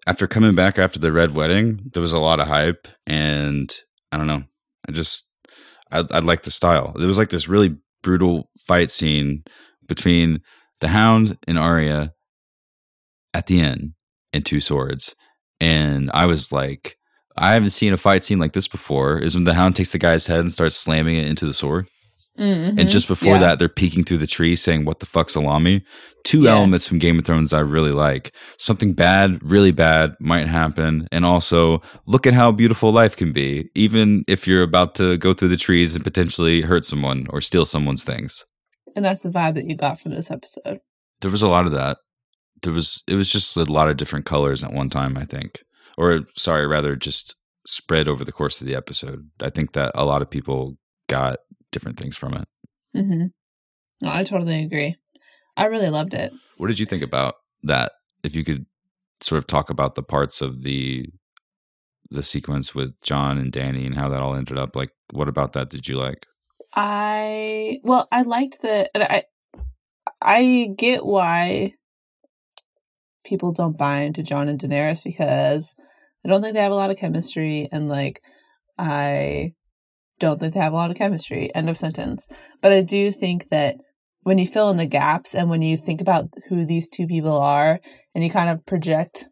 after 0.07 0.27
coming 0.27 0.55
back 0.55 0.79
after 0.79 0.99
the 0.99 1.13
red 1.13 1.35
wedding, 1.35 1.81
there 1.93 2.01
was 2.01 2.13
a 2.13 2.19
lot 2.21 2.41
of 2.41 2.49
hype 2.49 2.89
and 3.07 3.75
I 4.11 4.17
don't 4.17 4.27
know. 4.27 4.43
I 4.89 4.93
just 4.93 5.25
I 5.91 6.05
I 6.11 6.19
like 6.21 6.43
the 6.43 6.51
style. 6.51 6.95
It 6.99 7.05
was 7.05 7.19
like 7.19 7.31
this 7.31 7.49
really 7.49 7.77
brutal 8.03 8.51
fight 8.67 8.91
scene 8.91 9.45
between 9.87 10.41
the 10.81 10.89
hound 10.89 11.37
and 11.47 11.59
Arya 11.59 12.13
at 13.35 13.47
the 13.47 13.61
end 13.61 13.93
and 14.33 14.45
two 14.45 14.61
swords. 14.61 15.15
And 15.61 16.11
I 16.15 16.27
was 16.27 16.53
like, 16.53 16.97
I 17.37 17.53
haven't 17.53 17.71
seen 17.71 17.93
a 17.93 17.97
fight 17.97 18.25
scene 18.25 18.39
like 18.39 18.53
this 18.53 18.69
before. 18.69 19.19
Is 19.19 19.35
when 19.35 19.45
the 19.45 19.55
hound 19.55 19.77
takes 19.77 19.93
the 19.93 19.99
guy's 19.99 20.27
head 20.27 20.41
and 20.41 20.53
starts 20.53 20.77
slamming 20.77 21.17
it 21.17 21.27
into 21.27 21.47
the 21.47 21.55
sword. 21.55 21.87
Mm-hmm. 22.39 22.79
And 22.79 22.89
just 22.89 23.09
before 23.09 23.35
yeah. 23.35 23.41
that, 23.41 23.59
they're 23.59 23.69
peeking 23.69 24.05
through 24.05 24.19
the 24.19 24.27
tree 24.27 24.55
saying, 24.57 24.85
What 24.85 25.01
the 25.01 25.07
fuck, 25.07 25.31
salami? 25.31 25.85
Two 26.25 26.43
yeah. 26.43 26.53
elements 26.53 26.87
from 26.87 26.99
Game 26.99 27.19
of 27.19 27.25
Thrones 27.25 27.53
I 27.53 27.61
really 27.61 27.91
like. 27.91 28.35
Something 28.59 28.93
bad, 28.93 29.43
really 29.43 29.73
bad, 29.73 30.15
might 30.21 30.47
happen. 30.47 31.09
And 31.11 31.25
also, 31.25 31.83
look 32.07 32.27
at 32.27 32.35
how 32.35 32.53
beautiful 32.53 32.93
life 32.93 33.17
can 33.17 33.33
be, 33.33 33.71
even 33.75 34.25
if 34.29 34.47
you're 34.47 34.63
about 34.63 34.95
to 34.97 35.17
go 35.19 35.35
through 35.35 35.49
the 35.49 35.57
trees 35.57 35.95
and 35.95 36.05
potentially 36.05 36.61
hurt 36.61 36.85
someone 36.85 37.27
or 37.31 37.41
steal 37.41 37.65
someone's 37.65 38.05
things. 38.05 38.45
And 38.95 39.05
that's 39.05 39.23
the 39.23 39.31
vibe 39.31 39.55
that 39.55 39.65
you 39.65 39.77
got 39.77 39.99
from 39.99 40.13
this 40.13 40.31
episode. 40.31 40.81
There 41.21 41.31
was 41.31 41.43
a 41.43 41.49
lot 41.49 41.67
of 41.67 41.73
that 41.73 41.99
there 42.63 42.73
was 42.73 43.03
it 43.07 43.15
was 43.15 43.31
just 43.31 43.57
a 43.57 43.65
lot 43.65 43.89
of 43.89 43.97
different 43.97 44.27
colors 44.27 44.63
at 44.63 44.73
one 44.73 44.91
time. 44.91 45.17
I 45.17 45.25
think, 45.25 45.61
or 45.97 46.21
sorry, 46.37 46.67
rather 46.67 46.97
just 46.97 47.37
spread 47.67 48.09
over 48.09 48.25
the 48.25 48.33
course 48.33 48.61
of 48.61 48.67
the 48.67 48.77
episode. 48.77 49.29
I 49.41 49.51
think 49.51 49.73
that 49.73 49.93
a 49.95 50.05
lot 50.05 50.23
of 50.23 50.31
people 50.31 50.77
got 51.09 51.39
different 51.73 51.99
things 51.99 52.17
from 52.17 52.35
it. 52.35 52.49
Mm-hmm. 52.97 53.27
No, 54.03 54.13
I 54.13 54.25
totally 54.25 54.63
agree. 54.63 54.97
I 55.57 55.67
really 55.67 55.91
loved 55.91 56.15
it. 56.15 56.33
What 56.57 56.69
did 56.69 56.79
you 56.79 56.87
think 56.87 57.03
about 57.03 57.35
that? 57.65 57.93
If 58.23 58.35
you 58.35 58.45
could 58.45 58.67
sort 59.21 59.39
of 59.39 59.47
talk 59.47 59.71
about 59.71 59.95
the 59.95 60.03
parts 60.03 60.41
of 60.41 60.63
the 60.63 61.07
the 62.11 62.23
sequence 62.23 62.75
with 62.75 62.99
Jon 63.03 63.37
and 63.37 63.53
Danny 63.53 63.85
and 63.85 63.97
how 63.97 64.09
that 64.09 64.21
all 64.21 64.35
ended 64.35 64.57
up, 64.57 64.75
like 64.77 64.91
what 65.13 65.29
about 65.29 65.53
that 65.53 65.69
did 65.69 65.89
you 65.89 65.97
like? 65.97 66.27
I 66.75 67.81
well, 67.83 68.09
I 68.13 68.23
liked 68.23 68.63
the 68.63 68.89
I 68.95 69.25
I 70.23 70.75
get 70.77 71.05
why 71.05 71.75
people 73.25 73.53
don't 73.53 73.77
buy 73.77 74.01
into 74.01 74.23
Jon 74.23 74.49
and 74.49 74.59
Daenerys 74.59 75.03
because 75.03 75.77
I 76.25 76.29
don't 76.29 76.41
think 76.41 76.55
they 76.55 76.63
have 76.63 76.73
a 76.73 76.77
lot 76.77 76.91
of 76.91 76.97
chemistry 76.97 77.69
and 77.71 77.89
like 77.89 78.23
I 78.79 79.55
don't 80.19 80.41
think 80.41 80.55
they 80.55 80.61
have 80.61 80.73
a 80.73 80.77
lot 80.77 80.91
of 80.91 80.97
chemistry. 80.97 81.55
End 81.55 81.69
of 81.69 81.77
sentence. 81.77 82.29
But 82.61 82.73
I 82.73 82.83
do 82.83 83.11
think 83.11 83.49
that 83.49 83.77
when 84.23 84.39
you 84.39 84.47
fill 84.47 84.71
in 84.71 84.77
the 84.77 84.87
gaps 84.87 85.35
and 85.35 85.49
when 85.49 85.63
you 85.63 85.77
think 85.77 86.01
about 86.01 86.29
who 86.49 86.67
these 86.67 86.89
two 86.89 87.07
people 87.07 87.37
are 87.37 87.81
and 88.15 88.25
you 88.25 88.31
kind 88.31 88.51
of 88.51 88.67
project 88.67 89.27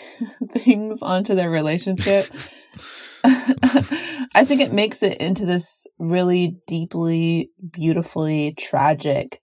things 0.52 1.02
onto 1.02 1.34
their 1.34 1.50
relationship, 1.50 2.26
I 3.24 4.44
think 4.44 4.60
it 4.60 4.72
makes 4.72 5.02
it 5.02 5.18
into 5.18 5.46
this 5.46 5.86
really 5.98 6.56
deeply, 6.66 7.50
beautifully 7.70 8.54
tragic 8.58 9.40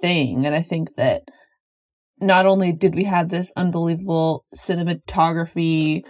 thing. 0.00 0.46
And 0.46 0.54
I 0.54 0.62
think 0.62 0.96
that 0.96 1.22
not 2.20 2.46
only 2.46 2.72
did 2.72 2.94
we 2.94 3.04
have 3.04 3.28
this 3.28 3.52
unbelievable 3.56 4.44
cinematography, 4.56 6.02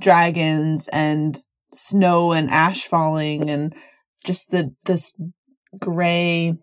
dragons 0.00 0.88
and 0.92 1.36
snow 1.72 2.32
and 2.32 2.50
ash 2.50 2.84
falling 2.84 3.50
and 3.50 3.74
just 4.24 4.50
the 4.50 4.74
this 4.84 5.14
gray 5.78 6.54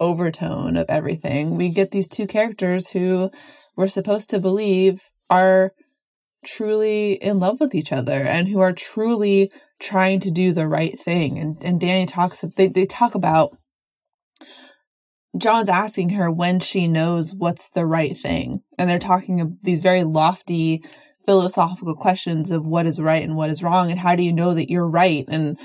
overtone 0.00 0.76
of 0.76 0.86
everything. 0.88 1.56
We 1.56 1.70
get 1.70 1.90
these 1.90 2.08
two 2.08 2.26
characters 2.26 2.90
who 2.90 3.30
we're 3.76 3.88
supposed 3.88 4.30
to 4.30 4.40
believe 4.40 5.02
are 5.30 5.72
truly 6.44 7.14
in 7.14 7.40
love 7.40 7.60
with 7.60 7.74
each 7.74 7.92
other 7.92 8.22
and 8.22 8.48
who 8.48 8.60
are 8.60 8.72
truly 8.72 9.50
trying 9.80 10.20
to 10.20 10.30
do 10.30 10.52
the 10.52 10.66
right 10.66 10.98
thing. 10.98 11.38
And 11.38 11.56
and 11.62 11.80
Danny 11.80 12.06
talks 12.06 12.40
they 12.40 12.68
they 12.68 12.86
talk 12.86 13.14
about 13.14 13.56
Jon's 15.36 15.68
asking 15.68 16.10
her 16.10 16.30
when 16.30 16.60
she 16.60 16.88
knows 16.88 17.34
what's 17.34 17.70
the 17.70 17.84
right 17.84 18.16
thing. 18.16 18.62
And 18.78 18.88
they're 18.88 18.98
talking 18.98 19.40
of 19.40 19.62
these 19.62 19.80
very 19.80 20.02
lofty 20.02 20.82
philosophical 21.26 21.94
questions 21.94 22.50
of 22.50 22.64
what 22.64 22.86
is 22.86 23.00
right 23.00 23.22
and 23.22 23.36
what 23.36 23.50
is 23.50 23.62
wrong 23.62 23.90
and 23.90 24.00
how 24.00 24.14
do 24.14 24.22
you 24.22 24.32
know 24.32 24.54
that 24.54 24.70
you're 24.70 24.88
right 24.88 25.24
and 25.28 25.58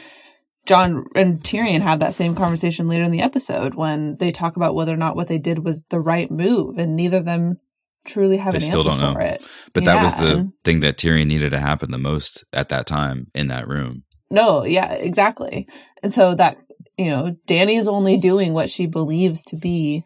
Jon 0.65 1.05
and 1.15 1.39
Tyrion 1.39 1.81
have 1.81 1.99
that 1.99 2.13
same 2.13 2.35
conversation 2.35 2.87
later 2.87 3.03
in 3.03 3.11
the 3.11 3.21
episode 3.21 3.73
when 3.73 4.17
they 4.17 4.31
talk 4.31 4.55
about 4.55 4.75
whether 4.75 4.93
or 4.93 4.97
not 4.97 5.15
what 5.15 5.27
they 5.27 5.37
did 5.39 5.63
was 5.63 5.85
the 5.89 5.99
right 5.99 6.29
move 6.29 6.77
and 6.77 6.95
neither 6.95 7.17
of 7.17 7.25
them 7.25 7.57
truly 8.05 8.37
have 8.37 8.53
they 8.53 8.57
an 8.57 8.63
still 8.63 8.79
answer 8.79 8.89
don't 8.89 9.13
for 9.13 9.19
know. 9.19 9.25
it. 9.25 9.45
But 9.73 9.85
that 9.85 10.01
was 10.01 10.15
the 10.15 10.51
thing 10.63 10.81
that 10.81 10.97
Tyrion 10.97 11.27
needed 11.27 11.51
to 11.51 11.59
happen 11.59 11.91
the 11.91 11.97
most 11.97 12.43
at 12.53 12.69
that 12.69 12.85
time 12.85 13.27
in 13.33 13.47
that 13.47 13.67
room. 13.67 14.03
No, 14.29 14.63
yeah, 14.63 14.93
exactly. 14.93 15.67
And 16.01 16.13
so 16.13 16.35
that, 16.35 16.57
you 16.97 17.09
know, 17.09 17.35
Danny 17.45 17.75
is 17.75 17.87
only 17.87 18.17
doing 18.17 18.53
what 18.53 18.69
she 18.69 18.85
believes 18.85 19.43
to 19.45 19.57
be 19.57 20.03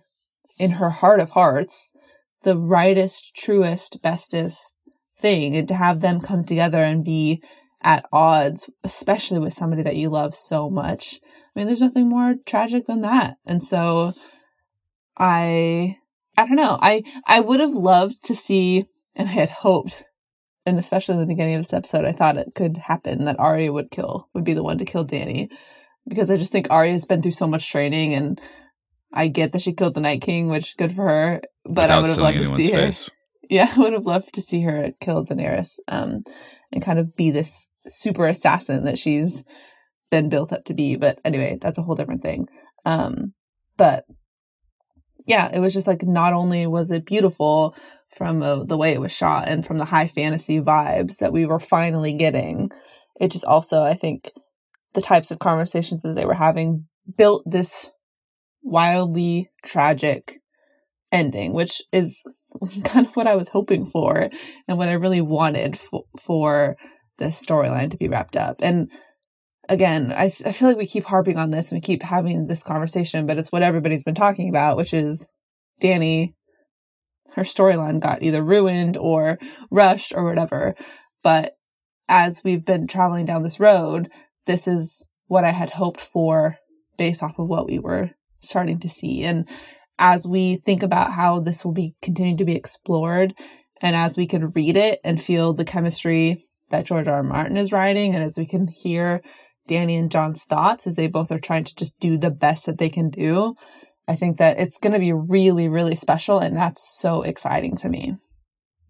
in 0.57 0.71
her 0.71 0.89
heart 0.89 1.19
of 1.19 1.31
hearts 1.31 1.91
the 2.43 2.57
rightest, 2.57 3.35
truest, 3.35 4.01
bestest 4.03 4.77
thing. 5.17 5.55
And 5.55 5.67
to 5.67 5.75
have 5.75 6.01
them 6.01 6.21
come 6.21 6.43
together 6.43 6.83
and 6.83 7.03
be 7.03 7.41
at 7.81 8.05
odds, 8.11 8.69
especially 8.83 9.39
with 9.39 9.53
somebody 9.53 9.83
that 9.83 9.95
you 9.95 10.09
love 10.09 10.33
so 10.33 10.69
much. 10.69 11.19
I 11.23 11.59
mean, 11.59 11.67
there's 11.67 11.81
nothing 11.81 12.09
more 12.09 12.35
tragic 12.45 12.85
than 12.85 13.01
that. 13.01 13.37
And 13.45 13.61
so 13.61 14.13
I 15.17 15.97
I 16.37 16.45
don't 16.45 16.55
know. 16.55 16.77
I 16.81 17.03
I 17.25 17.39
would 17.39 17.59
have 17.59 17.73
loved 17.73 18.25
to 18.25 18.35
see 18.35 18.85
and 19.15 19.29
I 19.29 19.33
had 19.33 19.49
hoped 19.49 20.03
and 20.65 20.79
especially 20.79 21.13
in 21.13 21.19
the 21.19 21.27
beginning 21.27 21.55
of 21.55 21.61
this 21.61 21.73
episode, 21.73 22.05
I 22.05 22.11
thought 22.11 22.37
it 22.37 22.55
could 22.55 22.77
happen 22.77 23.25
that 23.25 23.39
Arya 23.39 23.71
would 23.71 23.91
kill, 23.91 24.29
would 24.33 24.43
be 24.43 24.53
the 24.53 24.63
one 24.63 24.79
to 24.79 24.85
kill 24.85 25.03
Danny. 25.03 25.49
Because 26.07 26.31
I 26.31 26.37
just 26.37 26.51
think 26.51 26.67
Arya's 26.69 27.05
been 27.05 27.21
through 27.21 27.31
so 27.31 27.47
much 27.47 27.69
training 27.69 28.13
and 28.13 28.41
I 29.13 29.27
get 29.27 29.51
that 29.51 29.61
she 29.61 29.73
killed 29.73 29.93
the 29.93 30.01
Night 30.01 30.21
King, 30.21 30.49
which 30.49 30.75
good 30.77 30.91
for 30.91 31.07
her. 31.07 31.41
But 31.65 31.89
I 31.89 31.99
would 31.99 32.09
have 32.09 32.17
loved 32.17 32.39
to 32.39 32.45
see 32.47 32.71
her. 32.71 32.91
Yeah, 33.49 33.71
I 33.75 33.79
would 33.79 33.93
have 33.93 34.05
loved 34.05 34.33
to 34.35 34.41
see 34.41 34.61
her 34.61 34.91
kill 34.99 35.25
Daenerys, 35.25 35.79
um, 35.87 36.23
and 36.71 36.83
kind 36.83 36.99
of 36.99 37.15
be 37.15 37.31
this 37.31 37.69
super 37.87 38.27
assassin 38.27 38.85
that 38.85 38.97
she's 38.97 39.45
been 40.11 40.29
built 40.29 40.53
up 40.53 40.65
to 40.65 40.73
be. 40.73 40.95
But 40.95 41.19
anyway, 41.25 41.57
that's 41.59 41.77
a 41.77 41.81
whole 41.81 41.95
different 41.95 42.21
thing. 42.21 42.47
Um, 42.85 43.33
but 43.77 44.05
yeah, 45.27 45.49
it 45.53 45.59
was 45.59 45.73
just 45.73 45.87
like 45.87 46.03
not 46.03 46.33
only 46.33 46.67
was 46.67 46.91
it 46.91 47.05
beautiful 47.05 47.75
from 48.15 48.43
uh, 48.43 48.63
the 48.63 48.77
way 48.77 48.93
it 48.93 49.01
was 49.01 49.11
shot 49.11 49.47
and 49.47 49.65
from 49.65 49.77
the 49.77 49.85
high 49.85 50.07
fantasy 50.07 50.61
vibes 50.61 51.17
that 51.17 51.33
we 51.33 51.45
were 51.45 51.59
finally 51.59 52.15
getting, 52.15 52.69
it 53.19 53.31
just 53.31 53.45
also 53.45 53.83
I 53.83 53.93
think 53.93 54.31
the 54.93 55.01
types 55.01 55.31
of 55.31 55.39
conversations 55.39 56.03
that 56.03 56.15
they 56.15 56.25
were 56.25 56.35
having 56.35 56.87
built 57.17 57.43
this 57.45 57.91
wildly 58.63 59.49
tragic 59.63 60.39
ending, 61.11 61.53
which 61.53 61.81
is 61.91 62.23
kind 62.83 63.07
of 63.07 63.15
what 63.15 63.27
I 63.27 63.35
was 63.35 63.49
hoping 63.49 63.85
for 63.85 64.29
and 64.67 64.77
what 64.77 64.89
I 64.89 64.93
really 64.93 65.21
wanted 65.21 65.77
for, 65.77 66.03
for 66.19 66.77
the 67.17 67.25
storyline 67.25 67.91
to 67.91 67.97
be 67.97 68.07
wrapped 68.07 68.35
up. 68.35 68.57
And 68.61 68.89
again, 69.69 70.13
I, 70.15 70.25
I 70.25 70.51
feel 70.51 70.67
like 70.69 70.77
we 70.77 70.85
keep 70.85 71.05
harping 71.05 71.37
on 71.37 71.51
this 71.51 71.71
and 71.71 71.77
we 71.77 71.81
keep 71.81 72.03
having 72.03 72.47
this 72.47 72.63
conversation, 72.63 73.25
but 73.25 73.37
it's 73.37 73.51
what 73.51 73.63
everybody's 73.63 74.03
been 74.03 74.15
talking 74.15 74.49
about, 74.49 74.77
which 74.77 74.93
is 74.93 75.29
Danny, 75.79 76.35
her 77.33 77.43
storyline 77.43 77.99
got 77.99 78.23
either 78.23 78.43
ruined 78.43 78.97
or 78.97 79.37
rushed 79.69 80.13
or 80.15 80.23
whatever. 80.23 80.75
But 81.23 81.53
as 82.07 82.41
we've 82.43 82.63
been 82.63 82.87
traveling 82.87 83.25
down 83.25 83.43
this 83.43 83.59
road, 83.59 84.09
this 84.45 84.67
is 84.67 85.09
what 85.27 85.43
I 85.43 85.51
had 85.51 85.71
hoped 85.71 85.99
for 85.99 86.57
based 86.97 87.23
off 87.23 87.39
of 87.39 87.47
what 87.47 87.67
we 87.67 87.79
were 87.79 88.11
starting 88.39 88.79
to 88.79 88.89
see. 88.89 89.23
And 89.23 89.47
as 89.97 90.27
we 90.27 90.57
think 90.57 90.83
about 90.83 91.13
how 91.13 91.39
this 91.39 91.63
will 91.63 91.73
be 91.73 91.95
continuing 92.01 92.37
to 92.37 92.45
be 92.45 92.55
explored, 92.55 93.33
and 93.81 93.95
as 93.95 94.17
we 94.17 94.27
can 94.27 94.49
read 94.51 94.77
it 94.77 94.99
and 95.03 95.21
feel 95.21 95.53
the 95.53 95.65
chemistry 95.65 96.43
that 96.69 96.85
George 96.85 97.07
R. 97.07 97.15
R. 97.15 97.23
Martin 97.23 97.57
is 97.57 97.71
writing, 97.71 98.15
and 98.15 98.23
as 98.23 98.37
we 98.37 98.45
can 98.45 98.67
hear 98.67 99.21
Danny 99.67 99.95
and 99.95 100.11
Jon's 100.11 100.43
thoughts 100.43 100.87
as 100.87 100.95
they 100.95 101.07
both 101.07 101.31
are 101.31 101.39
trying 101.39 101.63
to 101.63 101.75
just 101.75 101.99
do 101.99 102.17
the 102.17 102.31
best 102.31 102.65
that 102.65 102.77
they 102.77 102.89
can 102.89 103.09
do, 103.09 103.55
I 104.07 104.15
think 104.15 104.37
that 104.37 104.59
it's 104.59 104.77
going 104.77 104.93
to 104.93 104.99
be 104.99 105.13
really, 105.13 105.67
really 105.67 105.95
special. 105.95 106.39
And 106.39 106.55
that's 106.55 106.99
so 106.99 107.23
exciting 107.23 107.75
to 107.77 107.89
me. 107.89 108.15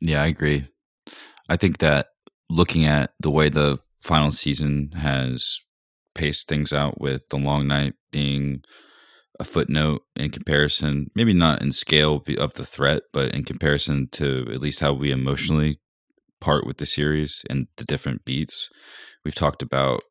Yeah, 0.01 0.21
I 0.21 0.27
agree. 0.27 0.67
I 1.47 1.55
think 1.55 1.77
that 1.77 2.07
looking 2.49 2.85
at 2.85 3.11
the 3.19 3.31
way 3.31 3.49
the 3.49 3.79
final 4.03 4.31
season 4.31 4.91
has 4.95 5.61
paced 6.13 6.47
things 6.47 6.73
out 6.73 6.99
with 6.99 7.27
the 7.29 7.37
long 7.37 7.67
night 7.67 7.93
being 8.11 8.61
a 9.39 9.43
footnote 9.43 10.01
in 10.15 10.31
comparison, 10.31 11.07
maybe 11.15 11.33
not 11.33 11.61
in 11.61 11.71
scale 11.71 12.23
of 12.37 12.53
the 12.53 12.65
threat, 12.65 13.03
but 13.11 13.33
in 13.33 13.43
comparison 13.43 14.07
to 14.13 14.47
at 14.51 14.61
least 14.61 14.79
how 14.79 14.93
we 14.93 15.11
emotionally 15.11 15.79
part 16.39 16.65
with 16.65 16.77
the 16.77 16.85
series 16.85 17.43
and 17.49 17.67
the 17.77 17.83
different 17.83 18.23
beats. 18.25 18.69
We've 19.23 19.35
talked 19.35 19.61
about 19.61 20.01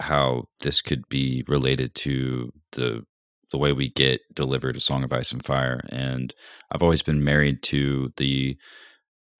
how 0.00 0.44
this 0.60 0.80
could 0.80 1.08
be 1.08 1.44
related 1.48 1.94
to 1.94 2.50
the 2.72 3.04
the 3.50 3.58
way 3.58 3.72
we 3.72 3.90
get 3.90 4.22
delivered 4.34 4.76
a 4.76 4.80
song 4.80 5.04
of 5.04 5.12
ice 5.12 5.30
and 5.30 5.44
fire 5.44 5.82
and 5.90 6.32
i've 6.70 6.82
always 6.82 7.02
been 7.02 7.22
married 7.22 7.62
to 7.62 8.10
the 8.16 8.56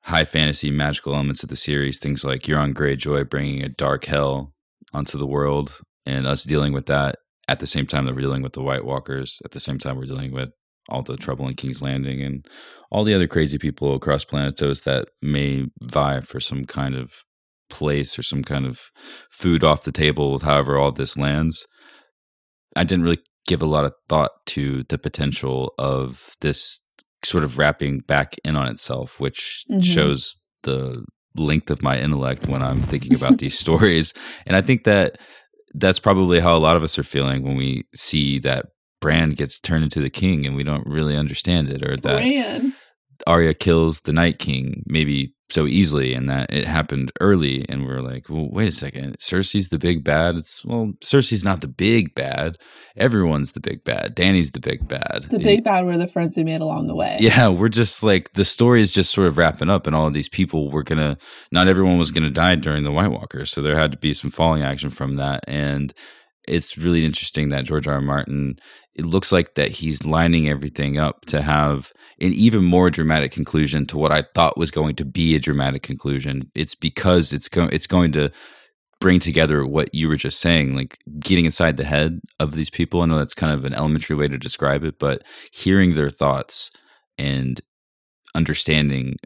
high 0.03 0.25
fantasy 0.25 0.71
magical 0.71 1.15
elements 1.15 1.43
of 1.43 1.49
the 1.49 1.57
series 1.57 1.99
things 1.99 2.23
like 2.23 2.47
you're 2.47 2.59
Euron 2.59 2.75
Greyjoy 2.75 3.31
bringing 3.31 3.63
a 3.63 3.71
dark 3.71 4.05
hell 4.05 4.53
onto 4.93 5.17
the 5.17 5.27
world 5.27 5.81
and 6.05 6.27
us 6.27 6.45
dealing 6.45 6.75
with 6.75 6.85
that 6.87 7.17
at 7.53 7.61
the 7.61 7.67
same 7.67 7.87
time 7.87 8.05
that 8.07 8.15
we're 8.15 8.23
dealing 8.23 8.43
with 8.43 8.55
the 8.55 8.63
White 8.63 8.85
Walkers 8.85 9.41
at 9.45 9.53
the 9.53 9.61
same 9.61 9.79
time 9.79 9.97
we're 9.97 10.05
dealing 10.07 10.33
with 10.33 10.51
all 10.89 11.03
the 11.03 11.17
trouble 11.17 11.47
in 11.47 11.55
King's 11.55 11.81
Landing 11.83 12.23
and 12.23 12.47
all 12.91 13.05
the 13.05 13.15
other 13.15 13.29
crazy 13.29 13.57
people 13.59 13.95
across 13.95 14.25
Planetos 14.25 14.83
that 14.85 15.09
may 15.21 15.67
vie 15.83 16.21
for 16.21 16.41
some 16.41 16.65
kind 16.65 16.95
of 16.95 17.13
place 17.71 18.19
or 18.19 18.23
some 18.23 18.43
kind 18.43 18.67
of 18.67 18.91
food 19.31 19.63
off 19.65 19.85
the 19.85 19.93
table 19.93 20.33
with 20.33 20.43
however 20.43 20.77
all 20.77 20.91
this 20.91 21.17
lands. 21.17 21.67
I 22.75 22.85
didn't 22.85 23.05
really 23.05 23.23
give 23.47 23.63
a 23.63 23.67
lot 23.67 23.85
of 23.85 23.93
thought 24.09 24.33
to 24.47 24.85
the 24.89 24.99
potential 24.99 25.75
of 25.79 26.37
this 26.41 26.81
sort 27.25 27.45
of 27.45 27.59
wrapping 27.59 28.01
back 28.01 28.35
in 28.45 28.57
on 28.57 28.69
itself, 28.69 29.21
which 29.21 29.65
Mhm. 29.71 29.85
shows 29.85 30.35
the 30.65 31.05
length 31.37 31.71
of 31.71 31.83
my 31.83 31.99
intellect 31.99 32.47
when 32.47 32.63
I'm 32.63 32.83
thinking 32.83 33.15
about 33.15 33.39
these 33.39 33.59
stories. 33.65 34.13
And 34.47 34.57
I 34.57 34.63
think 34.63 34.85
that 34.85 35.19
that's 35.75 35.99
probably 35.99 36.41
how 36.41 36.57
a 36.57 36.59
lot 36.59 36.77
of 36.77 36.83
us 36.83 36.99
are 36.99 37.05
feeling 37.05 37.43
when 37.43 37.57
we 37.57 37.85
see 37.95 38.39
that 38.41 38.67
Bran 39.01 39.31
gets 39.31 39.59
turned 39.59 39.85
into 39.85 40.01
the 40.01 40.11
king 40.11 40.47
and 40.47 40.55
we 40.55 40.63
don't 40.63 40.87
really 40.87 41.17
understand 41.17 41.69
it 41.69 41.87
or 41.87 41.97
that 41.97 42.17
Bran. 42.17 42.75
Arya 43.27 43.55
kills 43.55 44.01
the 44.01 44.13
Night 44.13 44.39
King 44.39 44.83
maybe 44.87 45.35
so 45.53 45.67
easily 45.67 46.15
and 46.15 46.29
that 46.29 46.53
it 46.53 46.67
happened 46.67 47.13
early 47.21 47.65
and 47.69 47.87
we're 47.87 48.01
like, 48.01 48.29
well, 48.29 48.49
wait 48.51 48.69
a 48.69 48.73
second. 48.73 49.19
Cersei's 49.19 49.69
the 49.69 49.79
big 49.79 50.05
bad. 50.05 50.37
It's 50.37 50.65
well, 50.65 50.93
Cersei's 51.03 51.45
not 51.45 51.61
the 51.61 51.69
big 51.69 52.15
bad. 52.15 52.57
Everyone's 52.97 53.53
the 53.53 53.61
big 53.61 53.85
bad. 53.85 54.15
danny's 54.15 54.51
the 54.51 54.61
big 54.61 54.87
bad. 54.87 55.27
The 55.31 55.39
big 55.39 55.65
bad 55.65 55.85
were 55.85 55.99
the 55.99 56.07
friends 56.07 56.37
we 56.37 56.45
made 56.45 56.61
along 56.61 56.87
the 56.87 56.95
way. 56.95 57.17
Yeah, 57.21 57.49
we're 57.49 57.69
just 57.69 58.03
like 58.03 58.33
the 58.35 58.45
story 58.45 58.81
is 58.81 58.93
just 58.93 59.13
sort 59.13 59.29
of 59.29 59.37
wrapping 59.37 59.71
up 59.71 59.87
and 59.87 59.95
all 59.95 60.07
of 60.07 60.15
these 60.15 60.29
people 60.29 60.71
were 60.71 60.83
gonna 60.83 61.19
not 61.51 61.69
everyone 61.69 61.99
was 61.99 62.11
gonna 62.11 62.31
die 62.31 62.57
during 62.57 62.85
the 62.85 62.93
White 62.93 63.11
Walkers. 63.11 63.51
So 63.51 63.63
there 63.63 63.77
had 63.77 63.93
to 63.93 63.99
be 63.99 64.15
some 64.15 64.31
falling 64.31 64.63
action 64.63 64.91
from 64.91 65.17
that. 65.17 65.45
And 65.47 65.93
it's 66.49 66.77
really 66.77 67.05
interesting 67.05 67.51
that 67.51 67.65
George 67.65 67.87
R. 67.87 67.95
R. 67.95 68.01
Martin, 68.01 68.59
it 68.95 69.07
looks 69.07 69.33
like 69.33 69.55
that 69.55 69.71
he's 69.71 70.05
lining 70.05 70.49
everything 70.49 70.99
up 70.99 71.25
to 71.27 71.43
have 71.43 71.93
an 72.21 72.33
even 72.33 72.63
more 72.63 72.91
dramatic 72.91 73.33
conclusion 73.33 73.87
to 73.87 73.99
what 73.99 74.13
I 74.13 74.23
thought 74.35 74.59
was 74.59 74.71
going 74.71 74.97
to 74.97 75.05
be 75.05 75.35
a 75.35 75.41
dramatic 75.41 75.83
conclusion. 75.83 76.51
It's 76.55 76.75
because 76.75 77.33
it's 77.33 77.49
going 77.49 77.71
it's 77.73 77.87
going 77.87 78.13
to 78.13 78.31
bring 79.01 79.19
together 79.19 79.67
what 79.67 79.93
you 79.93 80.09
were 80.09 80.17
just 80.17 80.41
saying, 80.41 80.77
like 80.77 80.99
getting 81.19 81.45
inside 81.45 81.77
the 81.77 81.85
head 81.85 82.21
of 82.39 82.55
these 82.55 82.71
people. 82.71 83.03
I 83.03 83.07
know 83.07 83.19
that's 83.19 83.35
kind 83.35 83.53
of 83.53 83.65
an 83.65 83.75
elementary 83.75 84.15
way 84.15 84.29
to 84.29 84.39
describe 84.39 84.85
it, 84.85 84.99
but 85.01 85.23
hearing 85.53 85.95
their 85.95 86.11
thoughts 86.11 86.71
and 87.19 87.61
understanding 88.35 89.17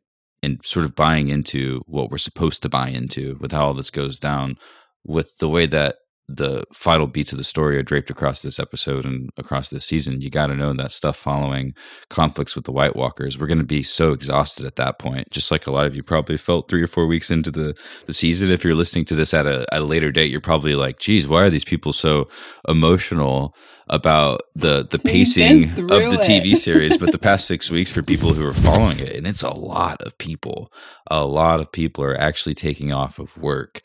and 0.42 0.64
sort 0.64 0.86
of 0.86 0.94
buying 0.94 1.28
into 1.28 1.82
what 1.86 2.10
we're 2.10 2.18
supposed 2.18 2.62
to 2.62 2.68
buy 2.68 2.88
into 2.88 3.36
with 3.40 3.52
how 3.52 3.66
all 3.66 3.74
this 3.74 3.90
goes 3.90 4.18
down 4.18 4.56
with 5.04 5.36
the 5.38 5.48
way 5.48 5.66
that 5.66 5.96
the 6.28 6.64
final 6.72 7.06
beats 7.06 7.30
of 7.30 7.38
the 7.38 7.44
story 7.44 7.78
are 7.78 7.82
draped 7.82 8.10
across 8.10 8.42
this 8.42 8.58
episode 8.58 9.04
and 9.04 9.30
across 9.36 9.68
this 9.68 9.84
season, 9.84 10.20
you 10.20 10.28
got 10.28 10.48
to 10.48 10.56
know 10.56 10.72
that 10.72 10.90
stuff 10.90 11.16
following 11.16 11.72
conflicts 12.10 12.56
with 12.56 12.64
the 12.64 12.72
White 12.72 12.96
Walkers, 12.96 13.38
we're 13.38 13.46
going 13.46 13.58
to 13.58 13.64
be 13.64 13.82
so 13.82 14.12
exhausted 14.12 14.66
at 14.66 14.76
that 14.76 14.98
point. 14.98 15.30
Just 15.30 15.52
like 15.52 15.68
a 15.68 15.70
lot 15.70 15.86
of 15.86 15.94
you 15.94 16.02
probably 16.02 16.36
felt 16.36 16.68
three 16.68 16.82
or 16.82 16.88
four 16.88 17.06
weeks 17.06 17.30
into 17.30 17.52
the, 17.52 17.76
the 18.06 18.12
season. 18.12 18.50
If 18.50 18.64
you're 18.64 18.74
listening 18.74 19.04
to 19.06 19.14
this 19.14 19.32
at 19.34 19.46
a, 19.46 19.66
at 19.72 19.82
a 19.82 19.84
later 19.84 20.10
date, 20.10 20.30
you're 20.30 20.40
probably 20.40 20.74
like, 20.74 20.98
geez, 20.98 21.28
why 21.28 21.42
are 21.42 21.50
these 21.50 21.64
people 21.64 21.92
so 21.92 22.28
emotional 22.68 23.54
about 23.88 24.42
the, 24.56 24.84
the 24.84 24.98
pacing 24.98 25.70
of 25.70 25.86
the 25.86 26.20
TV 26.20 26.56
series? 26.56 26.96
But 26.96 27.12
the 27.12 27.18
past 27.18 27.46
six 27.46 27.70
weeks 27.70 27.92
for 27.92 28.02
people 28.02 28.34
who 28.34 28.44
are 28.44 28.52
following 28.52 28.98
it, 28.98 29.14
and 29.14 29.28
it's 29.28 29.44
a 29.44 29.54
lot 29.54 30.02
of 30.02 30.18
people, 30.18 30.72
a 31.08 31.24
lot 31.24 31.60
of 31.60 31.70
people 31.70 32.02
are 32.02 32.18
actually 32.20 32.54
taking 32.54 32.92
off 32.92 33.20
of 33.20 33.36
work 33.38 33.80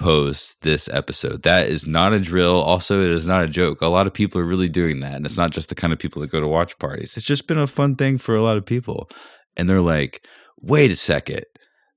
post 0.00 0.62
this 0.62 0.88
episode. 0.88 1.42
That 1.42 1.66
is 1.66 1.86
not 1.86 2.14
a 2.14 2.18
drill. 2.18 2.58
Also, 2.58 3.02
it 3.02 3.10
is 3.10 3.26
not 3.26 3.44
a 3.44 3.48
joke. 3.48 3.82
A 3.82 3.88
lot 3.88 4.06
of 4.06 4.14
people 4.14 4.40
are 4.40 4.46
really 4.46 4.68
doing 4.68 5.00
that. 5.00 5.14
And 5.14 5.26
it's 5.26 5.36
not 5.36 5.50
just 5.50 5.68
the 5.68 5.74
kind 5.74 5.92
of 5.92 5.98
people 5.98 6.22
that 6.22 6.32
go 6.32 6.40
to 6.40 6.48
watch 6.48 6.78
parties. 6.78 7.16
It's 7.16 7.26
just 7.26 7.46
been 7.46 7.58
a 7.58 7.66
fun 7.66 7.94
thing 7.94 8.16
for 8.16 8.34
a 8.34 8.42
lot 8.42 8.56
of 8.56 8.64
people. 8.64 9.10
And 9.56 9.68
they're 9.68 9.82
like, 9.82 10.26
wait 10.58 10.90
a 10.90 10.96
second. 10.96 11.44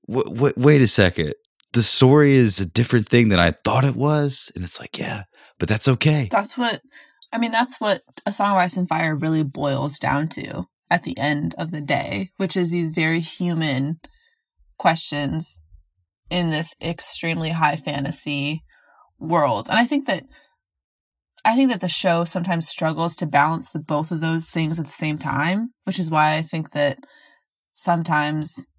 W- 0.06 0.34
w- 0.34 0.52
wait 0.56 0.82
a 0.82 0.86
second. 0.86 1.32
The 1.72 1.82
story 1.82 2.34
is 2.34 2.60
a 2.60 2.66
different 2.66 3.08
thing 3.08 3.28
than 3.28 3.40
I 3.40 3.52
thought 3.52 3.84
it 3.84 3.96
was. 3.96 4.52
And 4.54 4.62
it's 4.62 4.78
like, 4.78 4.98
yeah, 4.98 5.24
but 5.58 5.68
that's 5.68 5.88
okay. 5.88 6.28
That's 6.30 6.58
what, 6.58 6.82
I 7.32 7.38
mean, 7.38 7.52
that's 7.52 7.80
what 7.80 8.02
A 8.26 8.32
Song 8.32 8.52
of 8.52 8.58
Ice 8.58 8.76
and 8.76 8.88
Fire 8.88 9.16
really 9.16 9.42
boils 9.42 9.98
down 9.98 10.28
to 10.30 10.66
at 10.90 11.04
the 11.04 11.16
end 11.16 11.54
of 11.56 11.70
the 11.70 11.80
day, 11.80 12.28
which 12.36 12.54
is 12.54 12.70
these 12.70 12.90
very 12.90 13.20
human 13.20 13.98
questions 14.78 15.64
in 16.30 16.50
this 16.50 16.74
extremely 16.80 17.50
high 17.50 17.76
fantasy 17.76 18.62
world. 19.18 19.68
And 19.68 19.78
I 19.78 19.84
think 19.84 20.06
that 20.06 20.24
I 21.44 21.54
think 21.54 21.70
that 21.70 21.80
the 21.80 21.88
show 21.88 22.24
sometimes 22.24 22.68
struggles 22.68 23.14
to 23.16 23.26
balance 23.26 23.70
the 23.70 23.78
both 23.78 24.10
of 24.10 24.20
those 24.20 24.48
things 24.48 24.78
at 24.78 24.86
the 24.86 24.92
same 24.92 25.18
time, 25.18 25.72
which 25.84 25.98
is 25.98 26.10
why 26.10 26.36
I 26.36 26.42
think 26.42 26.72
that 26.72 26.98
sometimes 27.74 28.70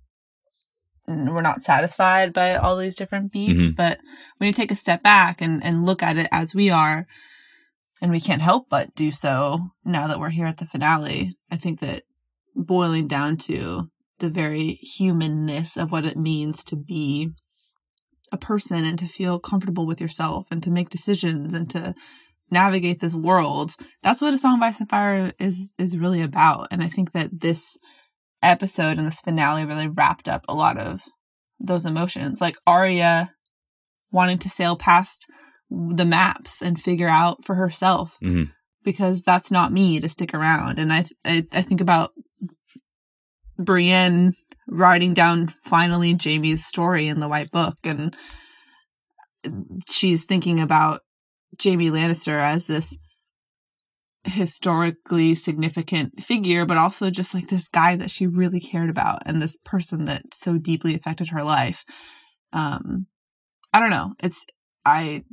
we're 1.08 1.42
not 1.42 1.62
satisfied 1.62 2.34
by 2.34 2.56
all 2.56 2.76
these 2.76 2.96
different 2.96 3.32
beats. 3.32 3.68
Mm-hmm. 3.68 3.76
But 3.76 4.00
when 4.38 4.48
you 4.48 4.54
take 4.54 4.72
a 4.72 4.76
step 4.76 5.04
back 5.04 5.42
and, 5.42 5.64
and 5.64 5.86
look 5.86 6.02
at 6.02 6.18
it 6.18 6.28
as 6.32 6.56
we 6.56 6.72
are, 6.72 7.06
and 8.02 8.12
we 8.12 8.20
can't 8.20 8.42
help 8.42 8.68
but 8.70 8.94
do 8.96 9.12
so 9.12 9.70
now 9.86 10.08
that 10.08 10.20
we're 10.20 10.30
here 10.30 10.48
at 10.48 10.58
the 10.58 10.66
finale, 10.66 11.38
I 11.50 11.58
think 11.58 11.80
that 11.80 12.04
boiling 12.56 13.08
down 13.08 13.38
to 13.38 13.90
the 14.20 14.30
very 14.30 14.74
humanness 14.74 15.78
of 15.78 15.92
what 15.92 16.06
it 16.06 16.18
means 16.18 16.64
to 16.66 16.76
be 16.76 17.32
a 18.32 18.38
person 18.38 18.86
and 18.86 18.98
to 19.00 19.08
feel 19.08 19.40
comfortable 19.40 19.86
with 19.86 20.02
yourself 20.02 20.48
and 20.52 20.64
to 20.64 20.72
make 20.72 20.90
decisions 20.90 21.54
and 21.54 21.70
to 21.70 21.94
navigate 22.52 23.00
this 23.00 23.16
world. 23.16 23.76
That's 24.02 24.22
what 24.22 24.34
a 24.34 24.38
song 24.38 24.60
by 24.60 24.72
fire 24.72 25.32
is 25.40 25.74
is 25.78 25.98
really 25.98 26.22
about. 26.22 26.68
And 26.72 26.84
I 26.84 26.88
think 26.88 27.12
that 27.12 27.42
this 27.42 27.78
episode 28.42 28.98
and 28.98 29.08
this 29.08 29.22
finale 29.22 29.66
really 29.66 29.88
wrapped 29.88 30.28
up 30.28 30.46
a 30.48 30.56
lot 30.56 30.78
of 30.78 31.02
those 31.60 31.86
emotions. 31.86 32.42
Like 32.42 32.58
Arya 32.66 33.32
wanting 34.12 34.38
to 34.40 34.50
sail 34.50 34.76
past 34.76 35.26
the 35.70 36.06
maps 36.06 36.62
and 36.62 36.80
figure 36.80 37.10
out 37.10 37.44
for 37.44 37.56
herself 37.56 38.18
mm-hmm. 38.24 38.52
because 38.84 39.24
that's 39.24 39.52
not 39.52 39.74
me 39.74 40.00
to 40.00 40.10
stick 40.10 40.34
around. 40.34 40.80
And 40.80 40.94
I, 40.94 41.06
I, 41.26 41.46
I 41.52 41.62
think 41.62 41.82
about 41.82 42.12
Brienne 43.58 44.34
writing 44.68 45.14
down 45.14 45.48
finally 45.48 46.18
Jaime's 46.22 46.66
story 46.66 47.08
in 47.08 47.20
the 47.20 47.28
White 47.28 47.52
Book, 47.52 47.78
and 47.84 48.16
she's 49.90 50.26
thinking 50.26 50.60
about 50.60 51.02
Jaime 51.64 51.90
Lannister 51.90 52.42
as 52.42 52.68
this 52.68 52.98
historically 54.26 55.36
significant 55.36 56.22
figure, 56.22 56.66
but 56.66 56.78
also 56.78 57.10
just 57.10 57.34
like 57.34 57.48
this 57.48 57.68
guy 57.68 57.96
that 57.96 58.10
she 58.10 58.26
really 58.26 58.60
cared 58.60 58.90
about 58.90 59.22
and 59.26 59.42
this 59.42 59.58
person 59.58 60.06
that 60.06 60.34
so 60.34 60.58
deeply 60.58 60.96
affected 60.96 61.30
her 61.30 61.44
life. 61.44 61.86
Um, 62.52 63.08
I 63.72 63.80
don't 63.80 63.92
know. 63.92 64.14
It's 64.20 64.46
I 64.84 65.24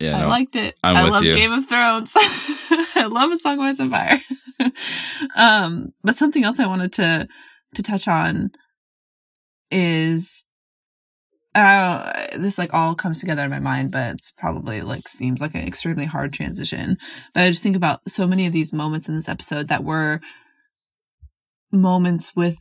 yeah, 0.00 0.16
I 0.16 0.22
no, 0.22 0.28
liked 0.28 0.56
it. 0.56 0.74
I'm 0.82 0.96
i 0.96 1.08
love 1.08 1.24
you. 1.24 1.34
Game 1.34 1.52
of 1.52 1.66
Thrones. 1.68 2.12
I 2.16 3.08
love 3.10 3.32
A 3.32 3.38
Song 3.38 3.58
of 3.58 3.64
Ice 3.64 3.80
and 3.80 3.90
Fire. 3.90 4.20
um, 5.36 5.92
but 6.02 6.16
something 6.16 6.44
else 6.44 6.60
I 6.60 6.66
wanted 6.66 6.92
to 6.94 7.28
to 7.74 7.82
touch 7.82 8.08
on 8.08 8.50
is 9.70 10.46
uh, 11.54 12.26
this 12.36 12.58
like 12.58 12.72
all 12.72 12.94
comes 12.94 13.20
together 13.20 13.42
in 13.42 13.50
my 13.50 13.58
mind, 13.58 13.90
but 13.90 14.14
it's 14.14 14.32
probably 14.32 14.82
like 14.82 15.08
seems 15.08 15.40
like 15.40 15.54
an 15.54 15.66
extremely 15.66 16.04
hard 16.04 16.32
transition. 16.32 16.96
But 17.34 17.42
I 17.42 17.48
just 17.48 17.62
think 17.62 17.76
about 17.76 18.08
so 18.08 18.26
many 18.26 18.46
of 18.46 18.52
these 18.52 18.72
moments 18.72 19.08
in 19.08 19.14
this 19.14 19.28
episode 19.28 19.68
that 19.68 19.82
were 19.82 20.20
moments 21.72 22.36
with 22.36 22.58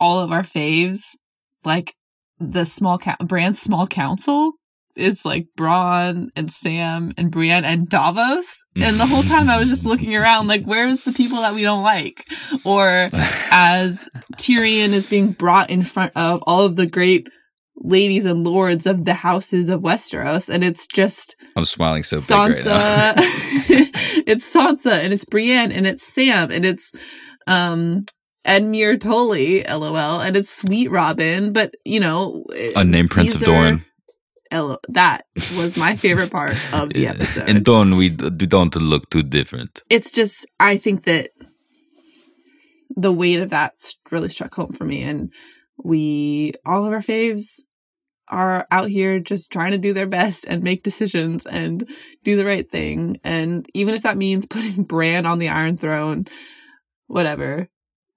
all 0.00 0.18
of 0.18 0.32
our 0.32 0.42
faves, 0.42 1.16
like 1.64 1.94
the 2.40 2.64
small 2.64 2.98
ca- 2.98 3.16
brand 3.20 3.56
small 3.56 3.86
council 3.86 4.54
is 4.96 5.24
like 5.24 5.48
Bronn 5.56 6.28
and 6.36 6.52
Sam 6.52 7.12
and 7.16 7.30
Brienne 7.30 7.64
and 7.64 7.88
Davos. 7.88 8.62
And 8.80 8.98
the 8.98 9.06
whole 9.06 9.22
time 9.22 9.48
I 9.48 9.58
was 9.58 9.68
just 9.68 9.86
looking 9.86 10.14
around, 10.14 10.48
like, 10.48 10.64
where's 10.64 11.02
the 11.02 11.12
people 11.12 11.38
that 11.38 11.54
we 11.54 11.62
don't 11.62 11.82
like? 11.82 12.26
Or 12.64 13.08
as 13.50 14.08
Tyrion 14.36 14.92
is 14.92 15.06
being 15.06 15.32
brought 15.32 15.70
in 15.70 15.82
front 15.82 16.12
of 16.16 16.42
all 16.46 16.64
of 16.64 16.76
the 16.76 16.86
great 16.86 17.26
ladies 17.76 18.24
and 18.24 18.44
lords 18.44 18.86
of 18.86 19.04
the 19.04 19.14
houses 19.14 19.68
of 19.68 19.80
Westeros, 19.80 20.48
and 20.48 20.62
it's 20.62 20.86
just 20.86 21.36
I'm 21.56 21.64
smiling 21.64 22.02
so 22.02 22.16
Sansa. 22.16 22.66
Right 22.66 23.14
it's 24.26 24.54
Sansa 24.54 24.92
and 24.92 25.12
it's 25.12 25.24
Brienne 25.24 25.72
and 25.72 25.86
it's 25.86 26.06
Sam 26.06 26.50
and 26.50 26.64
it's 26.64 26.92
um 27.46 28.04
Edmure 28.46 29.00
Tully, 29.00 29.62
lol, 29.64 30.20
and 30.20 30.36
it's 30.36 30.50
Sweet 30.50 30.90
Robin, 30.90 31.52
but 31.52 31.74
you 31.84 32.00
know, 32.00 32.44
unnamed 32.74 33.10
Prince 33.10 33.36
of 33.36 33.42
That 34.88 35.24
was 35.56 35.76
my 35.76 35.96
favorite 35.96 36.30
part 36.30 36.56
of 36.72 36.90
the 36.90 37.06
episode. 37.08 37.48
And 37.48 37.64
don't 37.64 37.96
we 37.96 38.10
don't 38.10 38.74
look 38.76 39.10
too 39.10 39.22
different. 39.22 39.82
It's 39.88 40.12
just 40.12 40.46
I 40.60 40.76
think 40.76 41.04
that 41.04 41.30
the 42.94 43.12
weight 43.12 43.40
of 43.40 43.50
that 43.50 43.74
really 44.10 44.28
struck 44.28 44.54
home 44.54 44.72
for 44.72 44.84
me, 44.84 45.02
and 45.02 45.32
we 45.82 46.52
all 46.66 46.84
of 46.84 46.92
our 46.92 47.00
faves 47.00 47.60
are 48.28 48.66
out 48.70 48.88
here 48.88 49.20
just 49.20 49.52
trying 49.52 49.72
to 49.72 49.78
do 49.78 49.92
their 49.92 50.06
best 50.06 50.46
and 50.48 50.62
make 50.62 50.82
decisions 50.82 51.44
and 51.44 51.88
do 52.24 52.36
the 52.36 52.46
right 52.46 52.70
thing. 52.70 53.20
And 53.22 53.66
even 53.74 53.94
if 53.94 54.04
that 54.04 54.16
means 54.16 54.46
putting 54.50 54.84
Bran 54.84 55.26
on 55.26 55.38
the 55.38 55.48
Iron 55.48 55.76
Throne, 55.76 56.26
whatever, 57.06 57.68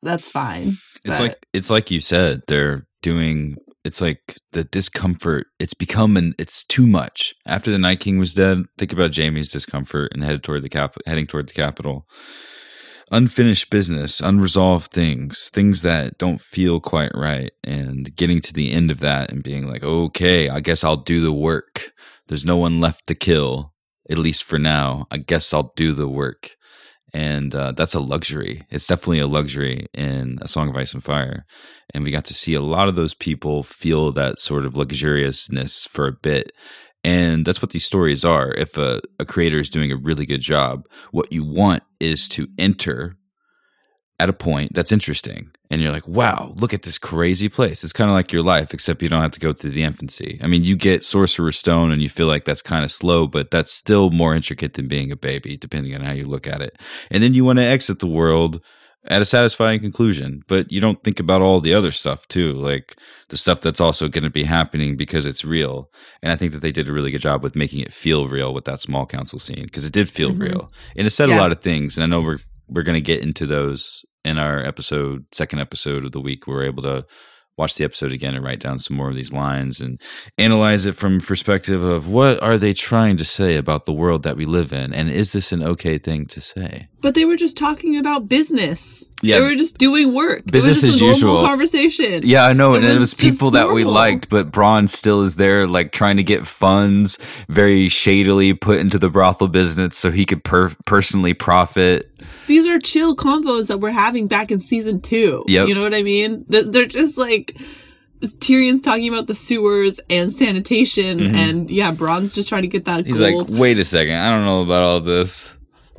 that's 0.01 0.29
fine. 0.29 0.77
It's 1.03 1.17
but, 1.17 1.21
like 1.21 1.47
it's 1.53 1.69
like 1.69 1.91
you 1.91 1.99
said, 1.99 2.43
they're 2.47 2.87
doing 3.01 3.57
it's 3.85 4.01
like 4.01 4.39
the 4.51 4.63
discomfort 4.63 5.47
it's 5.59 5.73
become 5.73 6.17
an 6.17 6.33
it's 6.37 6.63
too 6.65 6.87
much. 6.87 7.33
After 7.45 7.71
the 7.71 7.77
night 7.77 7.99
king 7.99 8.17
was 8.17 8.33
dead 8.33 8.63
think 8.77 8.91
about 8.91 9.15
Jaime's 9.15 9.49
discomfort 9.49 10.11
and 10.13 10.23
headed 10.23 10.43
toward 10.43 10.63
the 10.63 10.69
cap 10.69 10.95
heading 11.05 11.27
toward 11.27 11.47
the 11.47 11.53
capital 11.53 12.07
unfinished 13.11 13.69
business 13.69 14.19
unresolved 14.19 14.91
things 14.91 15.49
things 15.53 15.83
that 15.83 16.17
don't 16.17 16.41
feel 16.41 16.79
quite 16.79 17.11
right 17.13 17.51
and 17.63 18.15
getting 18.15 18.41
to 18.41 18.51
the 18.51 18.71
end 18.71 18.89
of 18.89 18.99
that 18.99 19.31
and 19.31 19.43
being 19.43 19.69
like 19.69 19.83
okay 19.83 20.49
i 20.49 20.59
guess 20.59 20.83
i'll 20.83 20.97
do 20.97 21.21
the 21.21 21.33
work. 21.33 21.91
There's 22.27 22.45
no 22.45 22.57
one 22.57 22.81
left 22.81 23.05
to 23.07 23.15
kill 23.15 23.73
at 24.09 24.17
least 24.17 24.43
for 24.43 24.57
now. 24.57 25.05
I 25.11 25.17
guess 25.17 25.53
i'll 25.53 25.71
do 25.75 25.93
the 25.93 26.09
work 26.09 26.54
and 27.15 27.55
uh, 27.55 27.71
that's 27.71 27.93
a 27.93 28.01
luxury. 28.01 28.63
It's 28.69 28.87
definitely 28.87 29.19
a 29.19 29.27
luxury 29.27 29.87
in 29.93 30.37
A 30.41 30.49
Song 30.49 30.67
of 30.67 30.75
Ice 30.75 30.93
and 30.93 31.01
Fire, 31.01 31.45
and 31.93 32.03
we 32.03 32.11
got 32.11 32.25
to 32.25 32.33
see 32.33 32.53
a 32.53 32.59
lot 32.59 32.89
of 32.89 32.97
those 32.97 33.13
people 33.13 33.63
feel 33.63 34.11
that 34.11 34.37
sort 34.37 34.65
of 34.65 34.73
luxuriousness 34.73 35.87
for 35.87 36.07
a 36.07 36.11
bit. 36.11 36.51
And 37.05 37.45
that's 37.45 37.61
what 37.61 37.71
these 37.71 37.85
stories 37.85 38.25
are. 38.25 38.51
If 38.51 38.77
a, 38.77 38.99
a 39.17 39.25
creator 39.25 39.59
is 39.59 39.69
doing 39.69 39.93
a 39.93 39.97
really 39.97 40.25
good 40.25 40.41
job, 40.41 40.81
what 41.11 41.31
you 41.31 41.45
want 41.45 41.83
is 42.01 42.27
to 42.29 42.47
enter 42.57 43.15
at 44.19 44.29
a 44.29 44.33
point 44.33 44.73
that's 44.73 44.91
interesting 44.91 45.51
and 45.69 45.81
you're 45.81 45.91
like 45.91 46.07
wow 46.07 46.53
look 46.55 46.73
at 46.73 46.83
this 46.83 46.97
crazy 46.97 47.49
place. 47.49 47.83
It's 47.83 47.93
kind 47.93 48.09
of 48.09 48.15
like 48.15 48.31
your 48.31 48.43
life 48.43 48.73
except 48.73 49.01
you 49.01 49.09
don't 49.09 49.21
have 49.21 49.31
to 49.31 49.39
go 49.39 49.51
through 49.51 49.71
the 49.71 49.83
infancy. 49.83 50.39
I 50.41 50.47
mean 50.47 50.63
you 50.63 50.75
get 50.75 51.03
sorcerer's 51.03 51.57
stone 51.57 51.91
and 51.91 52.01
you 52.01 52.09
feel 52.09 52.27
like 52.27 52.45
that's 52.45 52.61
kind 52.61 52.85
of 52.85 52.91
slow 52.91 53.27
but 53.27 53.51
that's 53.51 53.71
still 53.71 54.11
more 54.11 54.33
intricate 54.33 54.75
than 54.75 54.87
being 54.87 55.11
a 55.11 55.17
baby 55.17 55.57
depending 55.57 55.93
on 55.95 56.01
how 56.01 56.13
you 56.13 56.25
look 56.25 56.47
at 56.47 56.61
it. 56.61 56.79
And 57.11 57.21
then 57.21 57.33
you 57.33 57.43
want 57.43 57.59
to 57.59 57.65
exit 57.65 57.99
the 57.99 58.07
world 58.07 58.61
at 59.07 59.21
a 59.21 59.25
satisfying 59.25 59.81
conclusion 59.81 60.43
but 60.47 60.71
you 60.71 60.79
don't 60.79 61.03
think 61.03 61.19
about 61.19 61.41
all 61.41 61.59
the 61.59 61.75
other 61.75 61.91
stuff 61.91 62.27
too 62.27 62.53
like 62.53 62.97
the 63.29 63.37
stuff 63.37 63.61
that's 63.61 63.81
also 63.81 64.07
going 64.07 64.23
to 64.23 64.31
be 64.31 64.43
happening 64.43 64.95
because 64.95 65.25
it's 65.25 65.43
real. 65.43 65.91
And 66.23 66.31
i 66.31 66.37
think 66.37 66.53
that 66.53 66.61
they 66.61 66.71
did 66.71 66.87
a 66.87 66.93
really 66.93 67.11
good 67.11 67.21
job 67.21 67.43
with 67.43 67.55
making 67.55 67.81
it 67.81 67.91
feel 67.91 68.29
real 68.29 68.53
with 68.53 68.63
that 68.63 68.79
small 68.79 69.05
council 69.05 69.39
scene 69.39 69.65
because 69.65 69.83
it 69.83 69.93
did 69.93 70.07
feel 70.07 70.29
mm-hmm. 70.29 70.43
real. 70.43 70.71
And 70.95 71.05
it 71.05 71.09
said 71.09 71.27
yeah. 71.27 71.37
a 71.37 71.41
lot 71.41 71.51
of 71.51 71.59
things 71.59 71.97
and 71.97 72.03
i 72.05 72.07
know 72.07 72.23
we're 72.23 72.39
we're 72.67 72.83
going 72.83 72.95
to 72.95 73.01
get 73.01 73.23
into 73.23 73.45
those 73.45 74.05
in 74.23 74.37
our 74.37 74.59
episode, 74.59 75.25
second 75.31 75.59
episode 75.59 76.05
of 76.05 76.11
the 76.11 76.21
week. 76.21 76.47
We 76.47 76.55
are 76.55 76.63
able 76.63 76.83
to 76.83 77.05
watch 77.57 77.75
the 77.75 77.85
episode 77.85 78.11
again 78.11 78.35
and 78.35 78.43
write 78.43 78.59
down 78.59 78.79
some 78.79 78.97
more 78.97 79.09
of 79.09 79.15
these 79.15 79.31
lines 79.31 79.79
and 79.79 80.01
analyze 80.37 80.85
it 80.85 80.95
from 80.95 81.21
perspective 81.21 81.81
of 81.81 82.07
what 82.07 82.41
are 82.43 82.57
they 82.57 82.73
trying 82.73 83.17
to 83.17 83.23
say 83.23 83.55
about 83.55 83.85
the 83.85 83.93
world 83.93 84.23
that 84.23 84.35
we 84.35 84.45
live 84.45 84.73
in 84.73 84.93
and 84.93 85.09
is 85.09 85.31
this 85.31 85.51
an 85.51 85.63
okay 85.63 85.97
thing 85.97 86.25
to 86.25 86.41
say 86.41 86.87
but 87.05 87.13
they 87.13 87.23
were 87.23 87.35
just 87.35 87.55
talking 87.55 87.97
about 87.97 88.27
business 88.27 89.11
yeah 89.21 89.35
they 89.35 89.41
were 89.41 89.53
just 89.53 89.77
doing 89.77 90.11
work 90.11 90.43
business 90.45 90.83
as 90.83 90.99
usual 90.99 91.43
conversation 91.43 92.21
yeah 92.23 92.45
i 92.45 92.51
know 92.51 92.73
it 92.73 92.83
and 92.83 92.91
it 92.91 92.99
was 92.99 93.13
people 93.13 93.51
that 93.51 93.71
we 93.71 93.83
liked 93.83 94.27
but 94.27 94.49
Bronn 94.49 94.89
still 94.89 95.21
is 95.21 95.35
there 95.35 95.67
like 95.67 95.91
trying 95.91 96.17
to 96.17 96.23
get 96.23 96.47
funds 96.47 97.19
very 97.47 97.89
shadily 97.89 98.55
put 98.55 98.79
into 98.79 98.97
the 98.97 99.11
brothel 99.11 99.47
business 99.47 99.97
so 99.97 100.09
he 100.09 100.25
could 100.25 100.43
per- 100.43 100.73
personally 100.85 101.35
profit 101.35 102.11
these 102.47 102.67
are 102.67 102.79
chill 102.79 103.15
convos 103.15 103.67
that 103.67 103.79
we're 103.79 103.91
having 103.91 104.27
back 104.27 104.51
in 104.51 104.59
season 104.59 105.01
two. 105.01 105.43
Yep. 105.47 105.67
You 105.67 105.75
know 105.75 105.81
what 105.81 105.93
I 105.93 106.03
mean? 106.03 106.45
They're 106.47 106.85
just 106.85 107.17
like 107.17 107.57
Tyrion's 108.21 108.81
talking 108.81 109.09
about 109.09 109.27
the 109.27 109.35
sewers 109.35 109.99
and 110.09 110.31
sanitation, 110.31 111.19
mm-hmm. 111.19 111.35
and 111.35 111.71
yeah, 111.71 111.91
Bronn's 111.91 112.33
just 112.33 112.47
trying 112.47 112.63
to 112.63 112.67
get 112.67 112.85
that. 112.85 113.05
He's 113.05 113.19
like, 113.19 113.47
wait 113.49 113.77
a 113.79 113.85
second, 113.85 114.15
I 114.15 114.29
don't 114.29 114.45
know 114.45 114.61
about 114.61 114.81
all 114.81 114.99
this. 114.99 115.54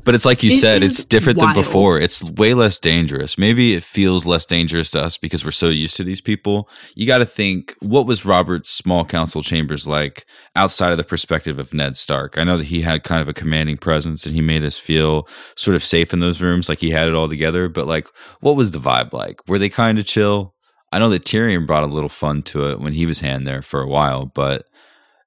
But 0.06 0.14
it's 0.14 0.24
like 0.24 0.44
you 0.44 0.52
it, 0.52 0.58
said, 0.58 0.84
it's 0.84 1.04
different 1.04 1.40
wild. 1.40 1.56
than 1.56 1.64
before. 1.64 1.98
It's 1.98 2.22
way 2.22 2.54
less 2.54 2.78
dangerous. 2.78 3.36
Maybe 3.36 3.74
it 3.74 3.82
feels 3.82 4.24
less 4.24 4.46
dangerous 4.46 4.88
to 4.90 5.02
us 5.02 5.18
because 5.18 5.44
we're 5.44 5.50
so 5.50 5.68
used 5.68 5.96
to 5.96 6.04
these 6.04 6.20
people. 6.20 6.70
You 6.94 7.08
got 7.08 7.18
to 7.18 7.26
think, 7.26 7.74
what 7.80 8.06
was 8.06 8.24
Robert's 8.24 8.70
small 8.70 9.04
council 9.04 9.42
chambers 9.42 9.88
like 9.88 10.24
outside 10.54 10.92
of 10.92 10.98
the 10.98 11.02
perspective 11.02 11.58
of 11.58 11.74
Ned 11.74 11.96
Stark? 11.96 12.38
I 12.38 12.44
know 12.44 12.56
that 12.56 12.68
he 12.68 12.82
had 12.82 13.02
kind 13.02 13.20
of 13.20 13.26
a 13.26 13.34
commanding 13.34 13.78
presence 13.78 14.24
and 14.24 14.32
he 14.32 14.40
made 14.40 14.62
us 14.62 14.78
feel 14.78 15.28
sort 15.56 15.74
of 15.74 15.82
safe 15.82 16.12
in 16.12 16.20
those 16.20 16.40
rooms, 16.40 16.68
like 16.68 16.78
he 16.78 16.90
had 16.90 17.08
it 17.08 17.14
all 17.16 17.28
together. 17.28 17.68
But 17.68 17.88
like, 17.88 18.06
what 18.38 18.54
was 18.54 18.70
the 18.70 18.78
vibe 18.78 19.12
like? 19.12 19.40
Were 19.48 19.58
they 19.58 19.68
kind 19.68 19.98
of 19.98 20.06
chill? 20.06 20.54
I 20.92 21.00
know 21.00 21.08
that 21.08 21.24
Tyrion 21.24 21.66
brought 21.66 21.82
a 21.82 21.88
little 21.88 22.08
fun 22.08 22.42
to 22.44 22.70
it 22.70 22.78
when 22.78 22.92
he 22.92 23.06
was 23.06 23.18
hand 23.18 23.44
there 23.44 23.60
for 23.60 23.82
a 23.82 23.88
while, 23.88 24.26
but 24.26 24.66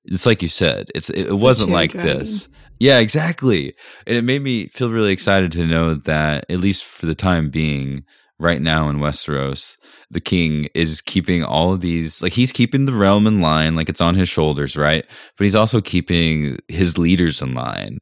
it's 0.05 0.25
like 0.25 0.41
you 0.41 0.47
said, 0.47 0.89
it's 0.95 1.09
it, 1.09 1.33
wasn't 1.33 1.71
like 1.71 1.91
this. 1.91 2.47
Yeah, 2.79 2.99
exactly. 2.99 3.73
And 4.07 4.15
it 4.17 4.23
made 4.23 4.41
me 4.41 4.67
feel 4.67 4.89
really 4.89 5.11
excited 5.11 5.51
to 5.53 5.65
know 5.67 5.95
that, 5.95 6.45
at 6.49 6.59
least 6.59 6.85
for 6.85 7.05
the 7.05 7.15
time 7.15 7.49
being, 7.49 8.05
right 8.39 8.61
now 8.61 8.87
in 8.87 8.99
Westeros, 8.99 9.77
the 10.09 10.21
king 10.21 10.69
is 10.73 11.01
keeping 11.01 11.43
all 11.43 11.73
of 11.73 11.81
these, 11.81 12.21
like, 12.21 12.31
he's 12.31 12.53
keeping 12.53 12.85
the 12.85 12.93
realm 12.93 13.27
in 13.27 13.41
line, 13.41 13.75
like 13.75 13.89
it's 13.89 13.99
on 13.99 14.15
his 14.15 14.29
shoulders, 14.29 14.77
right? 14.77 15.03
But 15.37 15.43
he's 15.43 15.55
also 15.55 15.81
keeping 15.81 16.57
his 16.69 16.97
leaders 16.97 17.41
in 17.41 17.51
line 17.51 17.99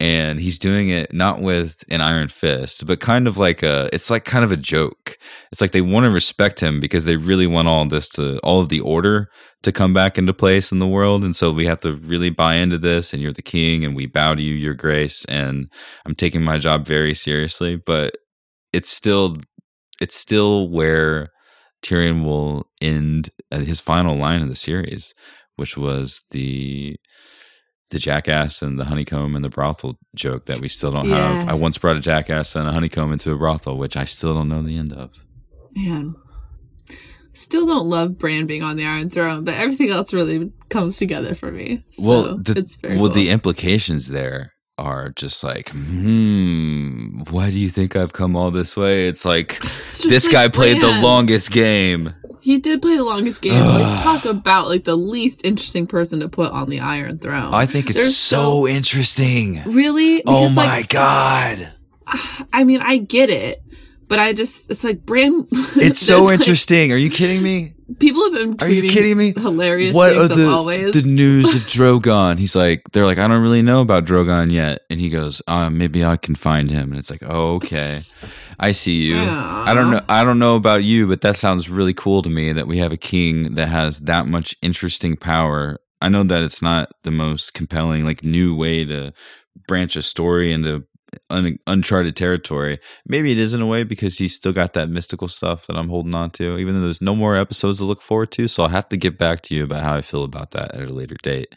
and 0.00 0.38
he's 0.38 0.58
doing 0.58 0.88
it 0.88 1.12
not 1.12 1.40
with 1.40 1.82
an 1.90 2.00
iron 2.00 2.28
fist 2.28 2.86
but 2.86 3.00
kind 3.00 3.26
of 3.26 3.36
like 3.36 3.62
a 3.62 3.88
it's 3.92 4.10
like 4.10 4.24
kind 4.24 4.44
of 4.44 4.52
a 4.52 4.56
joke. 4.56 5.18
It's 5.50 5.60
like 5.60 5.72
they 5.72 5.80
want 5.80 6.04
to 6.04 6.10
respect 6.10 6.60
him 6.60 6.80
because 6.80 7.04
they 7.04 7.16
really 7.16 7.46
want 7.46 7.68
all 7.68 7.84
this 7.86 8.08
to 8.10 8.38
all 8.38 8.60
of 8.60 8.68
the 8.68 8.80
order 8.80 9.28
to 9.62 9.72
come 9.72 9.92
back 9.92 10.18
into 10.18 10.32
place 10.32 10.70
in 10.70 10.78
the 10.78 10.86
world. 10.86 11.24
And 11.24 11.34
so 11.34 11.50
we 11.50 11.66
have 11.66 11.80
to 11.80 11.94
really 11.94 12.30
buy 12.30 12.54
into 12.54 12.78
this 12.78 13.12
and 13.12 13.20
you're 13.20 13.32
the 13.32 13.42
king 13.42 13.84
and 13.84 13.96
we 13.96 14.06
bow 14.06 14.34
to 14.34 14.42
you 14.42 14.54
your 14.54 14.74
grace 14.74 15.24
and 15.24 15.68
i'm 16.06 16.14
taking 16.14 16.42
my 16.42 16.58
job 16.58 16.86
very 16.86 17.14
seriously. 17.14 17.76
But 17.76 18.16
it's 18.72 18.90
still 18.90 19.38
it's 20.00 20.16
still 20.16 20.68
where 20.68 21.30
Tyrion 21.84 22.24
will 22.24 22.68
end 22.80 23.30
uh, 23.50 23.58
his 23.58 23.80
final 23.80 24.16
line 24.16 24.40
in 24.40 24.48
the 24.48 24.54
series 24.54 25.14
which 25.58 25.76
was 25.76 26.24
the 26.30 26.96
the 27.90 27.98
jackass 27.98 28.62
and 28.62 28.78
the 28.78 28.84
honeycomb 28.84 29.34
and 29.34 29.44
the 29.44 29.48
brothel 29.48 29.98
joke 30.14 30.46
that 30.46 30.60
we 30.60 30.68
still 30.68 30.90
don't 30.90 31.08
yeah. 31.08 31.38
have. 31.38 31.48
I 31.48 31.54
once 31.54 31.78
brought 31.78 31.96
a 31.96 32.00
jackass 32.00 32.54
and 32.54 32.68
a 32.68 32.72
honeycomb 32.72 33.12
into 33.12 33.32
a 33.32 33.36
brothel, 33.36 33.76
which 33.76 33.96
I 33.96 34.04
still 34.04 34.34
don't 34.34 34.48
know 34.48 34.62
the 34.62 34.76
end 34.76 34.92
of. 34.92 35.10
Man. 35.74 36.14
Still 37.32 37.66
don't 37.66 37.86
love 37.86 38.18
Bran 38.18 38.46
being 38.46 38.64
on 38.64 38.76
the 38.76 38.84
Iron 38.84 39.10
Throne, 39.10 39.44
but 39.44 39.54
everything 39.54 39.90
else 39.90 40.12
really 40.12 40.52
comes 40.70 40.98
together 40.98 41.36
for 41.36 41.52
me. 41.52 41.84
So 41.90 42.02
well, 42.02 42.22
the, 42.36 42.78
well, 42.82 42.96
cool. 42.96 43.08
the 43.10 43.30
implications 43.30 44.08
there 44.08 44.54
are 44.76 45.10
just 45.10 45.44
like, 45.44 45.70
hmm, 45.70 47.20
why 47.30 47.50
do 47.50 47.58
you 47.58 47.68
think 47.68 47.94
I've 47.94 48.12
come 48.12 48.36
all 48.36 48.50
this 48.50 48.76
way? 48.76 49.06
It's 49.06 49.24
like 49.24 49.58
it's 49.62 50.04
this 50.04 50.26
like 50.26 50.32
guy 50.32 50.48
played 50.48 50.82
the 50.82 51.00
longest 51.00 51.52
game. 51.52 52.08
He 52.48 52.56
did 52.56 52.80
play 52.80 52.96
the 52.96 53.04
longest 53.04 53.42
game. 53.42 53.62
Let's 53.62 54.02
talk 54.02 54.24
about 54.24 54.68
like 54.68 54.84
the 54.84 54.96
least 54.96 55.44
interesting 55.44 55.86
person 55.86 56.20
to 56.20 56.30
put 56.30 56.50
on 56.50 56.70
the 56.70 56.80
Iron 56.80 57.18
Throne. 57.18 57.52
I 57.52 57.66
think 57.66 57.90
it's 57.90 58.02
so, 58.16 58.40
so, 58.40 58.66
interesting. 58.66 59.62
Really? 59.66 60.22
oh 60.26 60.48
my 60.48 60.64
like, 60.64 60.88
god. 60.88 61.74
I 62.50 62.64
mean, 62.64 62.80
I 62.80 62.96
get 62.96 63.28
it, 63.28 63.62
but 64.08 64.18
I 64.18 64.32
just 64.32 64.70
it's 64.70 64.84
like 64.84 65.04
Bran. 65.04 65.46
It's 65.76 66.00
so 66.00 66.30
interesting. 66.32 66.90
Like, 66.90 66.96
Are 66.96 66.98
you 66.98 67.10
kidding 67.10 67.42
me? 67.42 67.74
People 67.98 68.22
have 68.24 68.32
been. 68.32 68.56
Are 68.60 68.68
you 68.70 68.88
kidding 68.88 69.16
me? 69.16 69.32
Hilarious. 69.34 69.94
What 69.94 70.16
are 70.16 70.28
the 70.28 70.48
always. 70.48 70.92
the 70.92 71.02
news 71.02 71.54
of 71.54 71.60
Drogon? 71.74 72.38
He's 72.38 72.54
like, 72.54 72.82
they're 72.92 73.06
like, 73.06 73.18
I 73.18 73.26
don't 73.26 73.42
really 73.42 73.62
know 73.62 73.80
about 73.80 74.04
Drogon 74.04 74.52
yet, 74.52 74.82
and 74.90 75.00
he 75.00 75.08
goes, 75.08 75.40
uh, 75.46 75.70
maybe 75.70 76.04
I 76.04 76.16
can 76.16 76.34
find 76.34 76.70
him, 76.70 76.90
and 76.90 76.98
it's 76.98 77.10
like, 77.10 77.22
oh, 77.24 77.54
okay. 77.56 77.98
I 78.58 78.72
see 78.72 79.06
you. 79.06 79.16
Aww. 79.16 79.66
I 79.66 79.72
don't 79.74 79.90
know. 79.90 80.02
I 80.08 80.24
don't 80.24 80.38
know 80.38 80.56
about 80.56 80.84
you, 80.84 81.06
but 81.06 81.22
that 81.22 81.36
sounds 81.36 81.70
really 81.70 81.94
cool 81.94 82.22
to 82.22 82.28
me 82.28 82.52
that 82.52 82.66
we 82.66 82.78
have 82.78 82.92
a 82.92 82.96
king 82.96 83.54
that 83.54 83.68
has 83.68 84.00
that 84.00 84.26
much 84.26 84.54
interesting 84.60 85.16
power. 85.16 85.78
I 86.00 86.08
know 86.08 86.24
that 86.24 86.42
it's 86.42 86.60
not 86.60 86.90
the 87.04 87.10
most 87.10 87.54
compelling, 87.54 88.04
like 88.04 88.22
new 88.22 88.54
way 88.54 88.84
to 88.84 89.12
branch 89.66 89.96
a 89.96 90.02
story 90.02 90.52
into 90.52 90.84
un- 91.30 91.58
uncharted 91.66 92.16
territory. 92.16 92.78
Maybe 93.06 93.32
it 93.32 93.38
is 93.38 93.54
in 93.54 93.60
a 93.60 93.66
way 93.66 93.84
because 93.84 94.18
he's 94.18 94.34
still 94.34 94.52
got 94.52 94.74
that 94.74 94.88
mystical 94.88 95.28
stuff 95.28 95.66
that 95.66 95.76
I'm 95.76 95.88
holding 95.88 96.14
on 96.14 96.30
to, 96.32 96.58
even 96.58 96.74
though 96.74 96.82
there's 96.82 97.02
no 97.02 97.16
more 97.16 97.36
episodes 97.36 97.78
to 97.78 97.84
look 97.84 98.02
forward 98.02 98.30
to. 98.32 98.48
So 98.48 98.62
I'll 98.62 98.68
have 98.68 98.88
to 98.90 98.96
get 98.96 99.18
back 99.18 99.42
to 99.42 99.54
you 99.54 99.64
about 99.64 99.82
how 99.82 99.94
I 99.94 100.00
feel 100.00 100.24
about 100.24 100.52
that 100.52 100.74
at 100.74 100.88
a 100.88 100.92
later 100.92 101.16
date. 101.22 101.54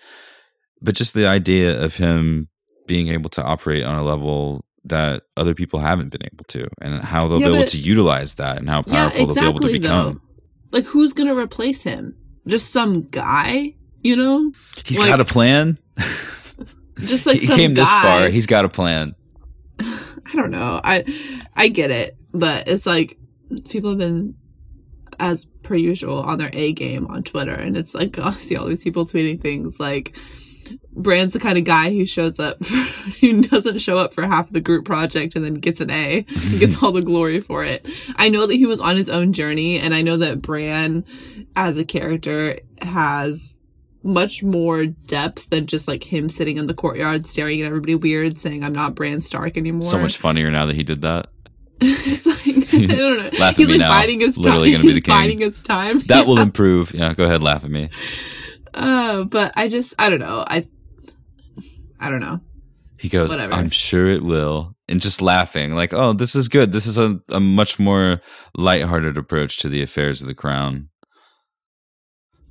But 0.81 0.95
just 0.95 1.13
the 1.13 1.27
idea 1.27 1.83
of 1.83 1.95
him 1.95 2.49
being 2.87 3.09
able 3.09 3.29
to 3.31 3.43
operate 3.43 3.83
on 3.83 3.95
a 3.95 4.03
level 4.03 4.65
that 4.83 5.23
other 5.37 5.53
people 5.53 5.79
haven't 5.79 6.09
been 6.09 6.25
able 6.25 6.43
to 6.45 6.67
and 6.81 7.03
how 7.03 7.27
they'll 7.27 7.39
yeah, 7.39 7.49
be 7.49 7.55
able 7.55 7.65
to 7.65 7.77
utilize 7.77 8.35
that 8.35 8.57
and 8.57 8.67
how 8.67 8.81
powerful 8.81 9.19
yeah, 9.19 9.25
exactly, 9.25 9.33
they'll 9.33 9.43
be 9.43 9.49
able 9.49 9.67
to 9.67 9.79
become. 9.79 10.13
Though. 10.13 10.77
Like 10.77 10.85
who's 10.85 11.13
going 11.13 11.27
to 11.27 11.37
replace 11.37 11.83
him? 11.83 12.15
Just 12.47 12.71
some 12.71 13.03
guy, 13.09 13.75
you 14.01 14.15
know? 14.15 14.51
He's 14.83 14.97
like, 14.97 15.09
got 15.09 15.19
a 15.19 15.25
plan. 15.25 15.77
just 16.97 17.27
like 17.27 17.39
he 17.39 17.47
came 17.47 17.73
guy. 17.73 17.81
this 17.81 17.91
far, 17.91 18.29
he's 18.29 18.47
got 18.47 18.65
a 18.65 18.69
plan. 18.69 19.13
I 19.79 20.35
don't 20.35 20.51
know. 20.51 20.79
I 20.83 21.03
I 21.55 21.67
get 21.67 21.91
it, 21.91 22.17
but 22.33 22.67
it's 22.67 22.85
like 22.85 23.17
people 23.69 23.91
have 23.91 23.99
been 23.99 24.35
as 25.19 25.45
per 25.45 25.75
usual 25.75 26.19
on 26.21 26.37
their 26.37 26.49
A 26.53 26.73
game 26.73 27.05
on 27.07 27.23
Twitter 27.23 27.53
and 27.53 27.77
it's 27.77 27.93
like 27.93 28.17
I 28.19 28.33
see 28.33 28.55
all 28.55 28.67
these 28.67 28.83
people 28.83 29.05
tweeting 29.05 29.39
things 29.39 29.79
like 29.79 30.17
Bran's 30.93 31.33
the 31.33 31.39
kind 31.39 31.57
of 31.57 31.63
guy 31.63 31.91
who 31.91 32.05
shows 32.05 32.39
up, 32.39 32.63
who 33.21 33.41
doesn't 33.41 33.79
show 33.79 33.97
up 33.97 34.13
for 34.13 34.25
half 34.25 34.49
the 34.51 34.61
group 34.61 34.85
project 34.85 35.35
and 35.35 35.43
then 35.43 35.55
gets 35.55 35.81
an 35.81 35.89
A, 35.89 36.21
gets 36.59 36.81
all 36.83 36.91
the 36.91 37.01
glory 37.01 37.41
for 37.41 37.63
it. 37.63 37.85
I 38.15 38.29
know 38.29 38.47
that 38.47 38.55
he 38.55 38.65
was 38.65 38.79
on 38.79 38.95
his 38.95 39.09
own 39.09 39.33
journey, 39.33 39.79
and 39.79 39.93
I 39.93 40.01
know 40.01 40.17
that 40.17 40.41
Bran, 40.41 41.05
as 41.55 41.77
a 41.77 41.85
character, 41.85 42.59
has 42.81 43.55
much 44.03 44.43
more 44.43 44.85
depth 44.85 45.49
than 45.49 45.67
just 45.67 45.87
like 45.87 46.03
him 46.03 46.29
sitting 46.29 46.57
in 46.57 46.67
the 46.67 46.73
courtyard 46.73 47.25
staring 47.27 47.61
at 47.61 47.67
everybody 47.67 47.95
weird, 47.95 48.37
saying, 48.37 48.63
"I'm 48.63 48.73
not 48.73 48.95
Bran 48.95 49.21
Stark 49.21 49.57
anymore." 49.57 49.83
So 49.83 49.99
much 49.99 50.17
funnier 50.17 50.49
now 50.51 50.65
that 50.65 50.75
he 50.75 50.83
did 50.83 51.01
that. 51.03 51.27
it's 51.81 52.25
like 52.27 52.73
I 52.73 52.95
don't 52.95 53.17
know. 53.17 53.39
laugh 53.39 53.55
He's 53.55 53.67
like 53.69 53.79
now. 53.79 53.89
biding 53.89 54.19
his 54.19 54.35
time. 54.35 54.43
Literally 54.45 54.71
going 54.71 54.81
to 54.81 54.87
be 54.87 54.93
the 54.93 55.01
king. 55.01 55.15
Biding 55.15 55.39
his 55.39 55.61
time. 55.61 55.99
That 56.01 56.21
yeah. 56.21 56.23
will 56.25 56.39
improve. 56.39 56.93
Yeah, 56.93 57.13
go 57.13 57.23
ahead, 57.25 57.41
laugh 57.41 57.63
at 57.63 57.71
me. 57.71 57.89
Uh, 58.73 59.23
but 59.25 59.51
I 59.57 59.67
just, 59.67 59.95
I 59.99 60.09
don't 60.09 60.19
know. 60.19 60.45
I, 60.47 60.67
I 61.99 62.09
don't 62.09 62.21
know. 62.21 62.39
He 62.97 63.09
goes, 63.09 63.29
Whatever. 63.31 63.53
I'm 63.53 63.71
sure 63.71 64.07
it 64.07 64.23
will. 64.23 64.75
and 64.87 65.01
just 65.01 65.23
laughing, 65.23 65.73
like, 65.73 65.91
"Oh, 65.91 66.13
this 66.13 66.35
is 66.35 66.47
good. 66.47 66.71
This 66.71 66.85
is 66.85 66.99
a, 66.99 67.19
a 67.29 67.39
much 67.39 67.79
more 67.79 68.21
lighthearted 68.55 69.17
approach 69.17 69.57
to 69.59 69.69
the 69.69 69.81
affairs 69.81 70.21
of 70.21 70.27
the 70.27 70.35
crown." 70.35 70.89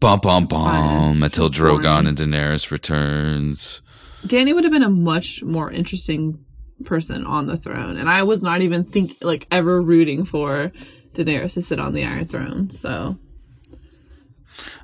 Bum 0.01 0.19
bum 0.21 0.47
bum 0.47 1.23
until 1.23 1.51
Drogon 1.51 2.09
and 2.09 2.17
Daenerys 2.17 2.71
returns. 2.71 3.83
Danny 4.27 4.53
would 4.55 4.65
have 4.65 4.73
been 4.73 4.83
a 4.83 4.89
much 4.91 5.43
more 5.43 5.71
interesting 5.71 6.43
person 6.85 7.27
on 7.27 7.47
the 7.47 7.57
throne, 7.59 7.99
and 7.99 8.09
I 8.09 8.23
was 8.23 8.43
not 8.43 8.63
even 8.63 8.85
think 8.85 9.17
like 9.23 9.47
ever 9.51 9.81
rooting 9.81 10.25
for 10.25 10.73
Daenerys 11.13 11.55
to 11.55 11.63
sit 11.63 11.79
on 11.79 11.93
the 11.93 12.05
Iron 12.05 12.27
Throne. 12.27 12.71
So 12.71 13.19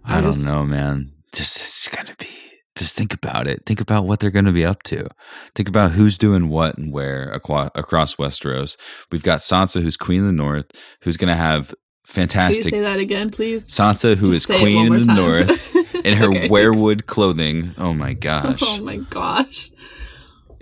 I, 0.04 0.18
I 0.18 0.20
don't 0.20 0.32
just- 0.32 0.44
know, 0.44 0.64
man. 0.64 1.12
Just 1.32 1.56
it's 1.58 1.88
gonna 1.88 2.14
be. 2.18 2.28
Just 2.76 2.94
think 2.94 3.14
about 3.14 3.46
it. 3.46 3.64
Think 3.64 3.80
about 3.80 4.04
what 4.04 4.20
they're 4.20 4.30
going 4.30 4.44
to 4.44 4.52
be 4.52 4.66
up 4.66 4.82
to. 4.82 5.08
Think 5.54 5.66
about 5.66 5.92
who's 5.92 6.18
doing 6.18 6.50
what 6.50 6.76
and 6.76 6.92
where 6.92 7.32
aqua- 7.34 7.70
across 7.74 8.16
Westeros. 8.16 8.76
We've 9.10 9.22
got 9.22 9.38
Sansa, 9.38 9.80
who's 9.80 9.96
Queen 9.96 10.20
of 10.20 10.26
the 10.26 10.32
North, 10.34 10.66
who's 11.00 11.16
going 11.16 11.30
to 11.30 11.36
have 11.36 11.74
please 12.06 12.14
fantastic 12.14 12.64
say 12.74 12.80
that 12.80 12.98
again, 12.98 13.30
please. 13.30 13.68
Sansa, 13.68 14.16
who 14.16 14.30
is 14.30 14.46
Just 14.46 14.50
it 14.50 14.60
Queen 14.60 14.92
of 14.92 15.00
the 15.00 15.06
time. 15.06 15.16
North, 15.16 15.76
in 16.06 16.16
her 16.16 16.26
Okay. 16.30 16.48
weirwood 16.48 17.06
clothing. 17.06 17.74
Oh 17.78 17.92
my 17.94 18.10
oh 18.12 18.14
gosh, 18.14 18.62
Oh 18.62 18.82
my 18.82 18.96
gosh! 18.96 19.70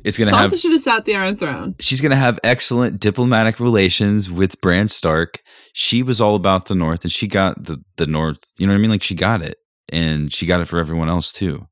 it's 0.04 0.18
going 0.18 0.30
Sansa 0.30 0.36
have. 0.38 0.50
Sansa 0.52 0.60
should 0.62 0.72
have 0.72 0.80
sat 0.80 1.04
the 1.04 1.14
Iron 1.16 1.36
Throne. 1.36 1.74
She's 1.80 2.00
going 2.00 2.10
to 2.10 2.16
have 2.16 2.38
excellent 2.44 3.00
diplomatic 3.00 3.60
relations 3.60 4.30
with 4.30 4.60
Bran 4.60 4.88
Stark. 4.88 5.40
She 5.72 6.02
was 6.02 6.20
all 6.20 6.34
about 6.34 6.66
the 6.66 6.74
North, 6.74 7.04
and 7.04 7.12
she 7.12 7.26
got 7.28 7.64
the 7.64 7.82
the 7.96 8.06
North. 8.06 8.42
You 8.58 8.66
know 8.66 8.72
what 8.72 8.78
I 8.78 8.82
mean? 8.82 8.90
Like 8.90 9.02
she 9.02 9.14
got 9.14 9.42
it, 9.42 9.58
and 9.90 10.32
she 10.32 10.46
got 10.46 10.60
it 10.60 10.66
for 10.66 10.78
everyone 10.78 11.08
else 11.08 11.30
too. 11.32 11.66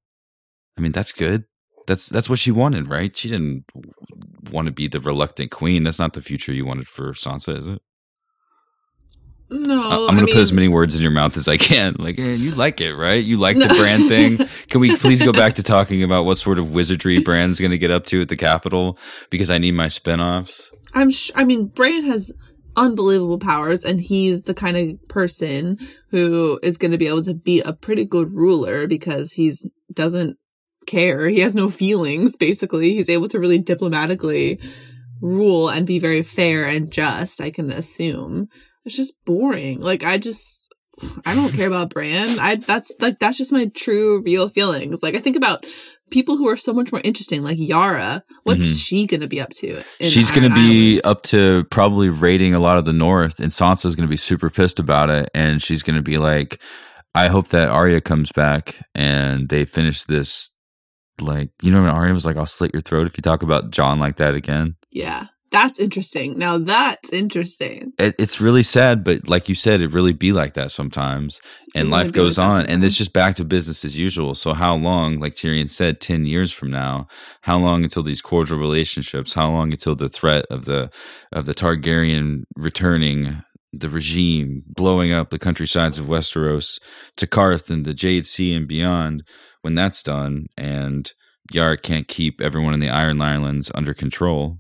I 0.77 0.81
mean, 0.81 0.93
that's 0.93 1.13
good. 1.13 1.45
That's 1.87 2.09
that's 2.09 2.31
what 2.31 2.39
she 2.39 2.51
wanted, 2.53 2.89
right? 2.89 3.15
She 3.17 3.29
didn't 3.29 3.65
want 4.51 4.67
to 4.67 4.73
be 4.73 4.87
the 4.87 5.01
reluctant 5.01 5.51
queen. 5.51 5.83
That's 5.83 5.99
not 5.99 6.13
the 6.13 6.23
future 6.23 6.53
you 6.53 6.65
wanted 6.65 6.87
for 6.89 7.13
Sansa, 7.13 7.57
is 7.57 7.67
it? 7.69 7.83
No, 9.53 10.09
I'm 10.09 10.17
going 10.17 10.27
to 10.27 10.33
put 10.33 10.41
as 10.41 10.53
many 10.53 10.69
words 10.69 10.97
in 10.97 11.03
your 11.03 11.11
mouth 11.11 11.37
as 11.37 11.47
I 11.47 11.59
can. 11.59 11.97
Like, 11.99 12.19
eh, 12.19 12.33
you 12.33 12.53
like 12.53 12.81
it, 12.81 12.95
right? 12.95 13.23
You 13.23 13.37
like 13.37 13.59
the 13.59 13.69
Bran 13.69 14.09
thing. 14.09 14.49
Can 14.69 14.81
we 14.81 14.97
please 14.97 15.21
go 15.21 15.31
back 15.31 15.55
to 15.55 15.63
talking 15.63 16.03
about 16.03 16.25
what 16.25 16.39
sort 16.39 16.59
of 16.59 16.73
wizardry 16.73 17.21
Bran's 17.21 17.61
going 17.61 17.71
to 17.71 17.79
get 17.79 17.91
up 17.91 18.07
to 18.07 18.23
at 18.23 18.31
the 18.31 18.37
Capitol? 18.37 18.99
Because 19.29 19.51
I 19.51 19.59
need 19.59 19.73
my 19.73 19.89
spinoffs. 19.89 20.71
I'm. 20.95 21.11
Sh- 21.11 21.33
I 21.35 21.45
mean, 21.45 21.67
Brand 21.67 22.07
has 22.07 22.33
unbelievable 22.77 23.39
powers, 23.39 23.85
and 23.85 24.01
he's 24.01 24.43
the 24.43 24.55
kind 24.55 24.77
of 24.77 25.09
person 25.09 25.79
who 26.09 26.59
is 26.63 26.79
going 26.79 26.93
to 26.93 26.99
be 26.99 27.09
able 27.09 27.23
to 27.23 27.35
be 27.35 27.61
a 27.61 27.75
pretty 27.75 28.07
good 28.07 28.33
ruler 28.33 28.87
because 28.87 29.33
he's 29.33 29.67
doesn't 29.93 30.39
care. 30.87 31.29
He 31.29 31.41
has 31.41 31.55
no 31.55 31.69
feelings. 31.69 32.37
Basically, 32.37 32.95
he's 32.95 33.11
able 33.11 33.29
to 33.29 33.39
really 33.39 33.59
diplomatically 33.59 34.61
rule 35.21 35.69
and 35.69 35.87
be 35.87 35.99
very 35.99 36.23
fair 36.23 36.67
and 36.67 36.91
just. 36.91 37.39
I 37.41 37.51
can 37.51 37.71
assume 37.71 38.49
it's 38.85 38.97
just 38.97 39.15
boring. 39.25 39.81
Like 39.81 40.05
I 40.05 40.19
just. 40.19 40.69
I 41.25 41.35
don't 41.35 41.53
care 41.55 41.67
about 41.69 41.89
Bran. 41.89 42.39
I 42.39 42.57
that's 42.57 42.95
like 43.01 43.19
that's 43.19 43.39
just 43.39 43.51
my 43.51 43.67
true 43.75 44.21
real 44.23 44.47
feelings. 44.49 45.03
Like 45.03 45.15
I 45.17 45.21
think 45.21 45.37
about 45.37 45.65
people 46.11 46.37
who 46.37 46.47
are 46.49 46.57
so 46.57 46.75
much 46.75 46.93
more 46.93 47.01
interesting, 47.03 47.43
like 47.43 47.57
Yara. 47.59 48.23
What's 48.45 48.67
Mhm. 48.67 48.85
she 48.87 49.07
gonna 49.07 49.27
be 49.27 49.41
up 49.41 49.49
to? 49.55 49.83
She's 50.03 50.31
going 50.31 50.49
to 50.49 50.55
be 50.55 51.01
Islands? 51.01 51.07
up 51.07 51.23
to 51.23 51.65
probably 51.71 52.11
raiding 52.11 52.53
a 52.55 52.59
lot 52.59 52.77
of 52.77 52.85
the 52.85 52.93
North, 52.93 53.41
and 53.41 53.51
Sansa's 53.51 53.97
going 53.97 54.07
to 54.07 54.11
be 54.11 54.19
super 54.19 54.51
pissed 54.51 54.79
about 54.79 55.09
it. 55.09 55.31
And 55.35 55.63
she's 55.63 55.83
going 55.83 55.97
to 55.97 56.03
be 56.03 56.19
like, 56.19 56.61
I 57.15 57.29
hope 57.29 57.49
that 57.49 57.71
Arya 57.71 58.03
comes 58.03 58.31
back 58.31 58.79
and 58.95 59.49
they 59.49 59.65
finish 59.65 60.05
this. 60.05 60.51
Like, 61.21 61.51
you 61.63 61.71
know, 61.71 61.81
when 61.83 61.91
Arya 61.91 62.13
was 62.13 62.27
like, 62.27 62.37
I'll 62.37 62.47
slit 62.47 62.75
your 62.75 62.83
throat 62.83 63.07
if 63.07 63.17
you 63.17 63.23
talk 63.23 63.43
about 63.43 63.71
Jon 63.71 63.99
like 63.99 64.17
that 64.17 64.35
again. 64.35 64.77
Yeah, 64.91 65.27
that's 65.53 65.79
interesting. 65.79 66.39
Now 66.39 66.59
that's 66.59 67.13
interesting. 67.13 67.93
It, 67.99 68.17
it's 68.19 68.41
really 68.41 68.63
sad, 68.63 69.05
but 69.05 69.29
like 69.29 69.49
you 69.49 69.55
said, 69.55 69.81
it 69.81 69.93
really 69.93 70.13
be 70.13 70.33
like 70.33 70.55
that 70.55 70.73
sometimes. 70.73 71.41
And 71.75 71.91
life 71.91 72.13
goes 72.13 72.39
on, 72.39 72.67
and 72.67 72.83
it's 72.85 72.99
just 72.99 73.13
back 73.13 73.37
to 73.37 73.45
business 73.45 73.85
as 73.85 73.97
usual. 73.97 74.35
So, 74.35 74.53
how 74.55 74.75
long, 74.75 75.21
like 75.21 75.35
Tyrion 75.35 75.71
said, 75.71 76.01
10 76.01 76.27
years 76.27 76.53
from 76.53 76.71
now, 76.71 77.07
how 77.43 77.59
long 77.59 77.85
until 77.85 78.03
these 78.03 78.21
cordial 78.21 78.59
relationships? 78.59 79.35
How 79.35 79.51
long 79.51 79.73
until 79.73 79.95
the 79.95 80.09
threat 80.09 80.45
of 80.51 80.65
the 80.65 80.91
of 81.31 81.47
the 81.47 81.55
Targaryen 81.55 82.45
returning 82.57 83.43
the 83.73 83.89
regime, 83.89 84.65
blowing 84.67 85.13
up 85.13 85.31
the 85.31 85.39
countrysides 85.39 85.99
of 85.99 86.07
Westeros 86.07 86.79
to 87.17 87.27
Qarth 87.27 87.71
and 87.71 87.87
the 87.87 87.95
Jade 87.95 88.27
Sea 88.27 88.55
and 88.55 88.67
beyond? 88.67 89.23
When 89.63 89.75
that's 89.75 90.03
done, 90.03 90.47
and 90.57 91.13
Yara 91.53 91.77
can't 91.77 92.09
keep 92.09 92.41
everyone 92.41 92.75
in 92.75 92.81
the 92.81 92.91
Iron 92.91 93.21
Islands 93.23 93.71
under 93.75 93.95
control, 93.95 94.59